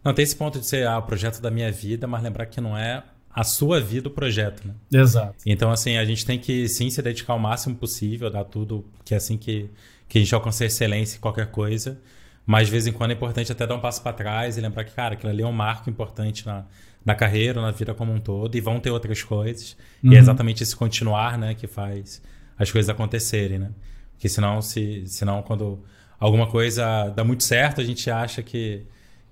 Não, 0.02 0.14
tem 0.14 0.22
esse 0.22 0.36
ponto 0.36 0.58
de 0.58 0.66
ser 0.66 0.86
ah, 0.86 0.98
o 0.98 1.02
projeto 1.02 1.40
da 1.40 1.50
minha 1.50 1.70
vida, 1.70 2.06
mas 2.06 2.22
lembrar 2.22 2.46
que 2.46 2.60
não 2.60 2.76
é 2.76 3.02
a 3.32 3.44
sua 3.44 3.80
vida 3.80 4.08
o 4.08 4.10
projeto, 4.10 4.66
né? 4.66 4.74
Exato. 4.92 5.36
Então, 5.46 5.70
assim, 5.70 5.96
a 5.96 6.04
gente 6.04 6.26
tem 6.26 6.38
que 6.38 6.68
sim 6.68 6.90
se 6.90 7.00
dedicar 7.00 7.34
o 7.34 7.38
máximo 7.38 7.76
possível, 7.76 8.28
dar 8.30 8.44
tudo, 8.44 8.84
que 9.04 9.14
é 9.14 9.16
assim 9.16 9.38
que, 9.38 9.70
que 10.08 10.18
a 10.18 10.20
gente 10.20 10.34
alcança 10.34 10.64
excelência 10.64 11.16
em 11.16 11.20
qualquer 11.20 11.46
coisa. 11.46 12.00
Mas 12.44 12.66
de 12.66 12.72
vez 12.72 12.86
em 12.86 12.92
quando 12.92 13.12
é 13.12 13.14
importante 13.14 13.52
até 13.52 13.66
dar 13.66 13.76
um 13.76 13.80
passo 13.80 14.02
para 14.02 14.12
trás 14.12 14.58
e 14.58 14.60
lembrar 14.60 14.84
que, 14.84 14.92
cara, 14.92 15.14
aquilo 15.14 15.30
ali 15.30 15.42
é 15.42 15.46
um 15.46 15.52
marco 15.52 15.88
importante 15.88 16.44
na, 16.44 16.64
na 17.04 17.14
carreira, 17.14 17.60
na 17.60 17.70
vida 17.70 17.94
como 17.94 18.12
um 18.12 18.18
todo, 18.18 18.56
e 18.56 18.60
vão 18.60 18.80
ter 18.80 18.90
outras 18.90 19.22
coisas. 19.22 19.76
Uhum. 20.02 20.10
E 20.10 20.14
é 20.14 20.18
uhum. 20.18 20.22
exatamente 20.22 20.62
esse 20.62 20.74
continuar, 20.74 21.38
né, 21.38 21.54
que 21.54 21.68
faz 21.68 22.20
as 22.58 22.70
coisas 22.70 22.90
acontecerem, 22.90 23.58
né? 23.58 23.70
Porque 24.12 24.28
senão, 24.28 24.60
se, 24.60 25.04
senão 25.06 25.42
quando 25.42 25.82
alguma 26.18 26.46
coisa 26.46 27.08
dá 27.08 27.24
muito 27.24 27.42
certo, 27.42 27.80
a 27.80 27.84
gente 27.84 28.10
acha 28.10 28.42
que, 28.42 28.82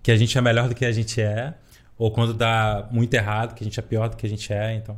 que 0.03 0.11
a 0.11 0.17
gente 0.17 0.39
é 0.39 0.41
melhor 0.41 0.69
do 0.69 0.75
que 0.75 0.85
a 0.85 0.93
gente 0.93 1.21
é, 1.21 1.55
ou 1.99 2.11
quando 2.11 2.33
dá 2.33 2.89
muito 2.91 3.13
errado, 3.13 3.55
que 3.55 3.63
a 3.63 3.67
gente 3.67 3.79
é 3.79 3.83
pior 3.83 4.09
do 4.09 4.17
que 4.17 4.25
a 4.25 4.29
gente 4.29 4.53
é, 4.53 4.75
então, 4.75 4.97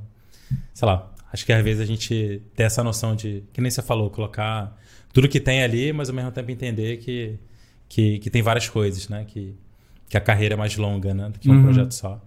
sei 0.74 0.86
lá, 0.86 1.10
acho 1.32 1.46
que 1.46 1.52
às 1.52 1.64
vezes 1.64 1.80
a 1.80 1.86
gente 1.86 2.42
tem 2.54 2.66
essa 2.66 2.84
noção 2.84 3.16
de, 3.16 3.42
que 3.52 3.60
nem 3.60 3.70
você 3.70 3.82
falou, 3.82 4.10
colocar 4.10 4.76
tudo 5.12 5.28
que 5.28 5.40
tem 5.40 5.62
ali, 5.62 5.92
mas 5.92 6.08
ao 6.08 6.14
mesmo 6.14 6.30
tempo 6.30 6.50
entender 6.50 6.98
que, 6.98 7.38
que, 7.88 8.18
que 8.18 8.30
tem 8.30 8.42
várias 8.42 8.68
coisas, 8.68 9.08
né? 9.08 9.24
Que, 9.26 9.54
que 10.08 10.16
a 10.16 10.20
carreira 10.20 10.54
é 10.54 10.56
mais 10.56 10.76
longa, 10.76 11.12
né? 11.12 11.28
Do 11.28 11.38
que 11.38 11.50
um 11.50 11.54
uhum. 11.54 11.62
projeto 11.64 11.92
só. 11.92 12.20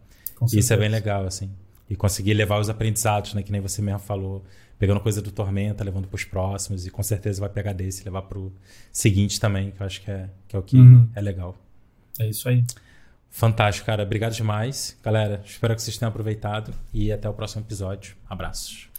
E 0.51 0.59
isso 0.59 0.73
é 0.73 0.77
bem 0.77 0.89
legal, 0.89 1.25
assim. 1.25 1.49
E 1.89 1.95
conseguir 1.95 2.33
levar 2.33 2.59
os 2.59 2.69
aprendizados, 2.69 3.33
né? 3.33 3.43
Que 3.43 3.51
nem 3.51 3.61
você 3.61 3.81
mesmo 3.81 3.99
falou. 3.99 4.43
Pegando 4.77 4.99
coisa 4.99 5.21
do 5.21 5.31
Tormenta, 5.31 5.83
levando 5.83 6.07
para 6.07 6.15
os 6.15 6.25
próximos. 6.25 6.85
E 6.85 6.89
com 6.89 7.01
certeza 7.01 7.39
vai 7.39 7.49
pegar 7.49 7.71
desse 7.71 8.01
e 8.01 8.05
levar 8.05 8.23
para 8.23 8.37
o 8.37 8.51
seguinte 8.91 9.39
também, 9.39 9.71
que 9.71 9.81
eu 9.81 9.85
acho 9.85 10.01
que 10.01 10.11
é, 10.11 10.29
que 10.47 10.55
é 10.55 10.59
o 10.59 10.61
que 10.61 10.75
uhum. 10.75 11.07
é 11.15 11.21
legal. 11.21 11.55
É 12.19 12.27
isso 12.27 12.49
aí. 12.49 12.63
Fantástico, 13.33 13.87
cara. 13.87 14.03
Obrigado 14.03 14.33
demais. 14.33 14.95
Galera, 15.03 15.41
espero 15.43 15.75
que 15.75 15.81
vocês 15.81 15.97
tenham 15.97 16.09
aproveitado 16.09 16.71
e 16.93 17.11
até 17.11 17.27
o 17.27 17.33
próximo 17.33 17.65
episódio. 17.65 18.15
Abraços. 18.29 18.92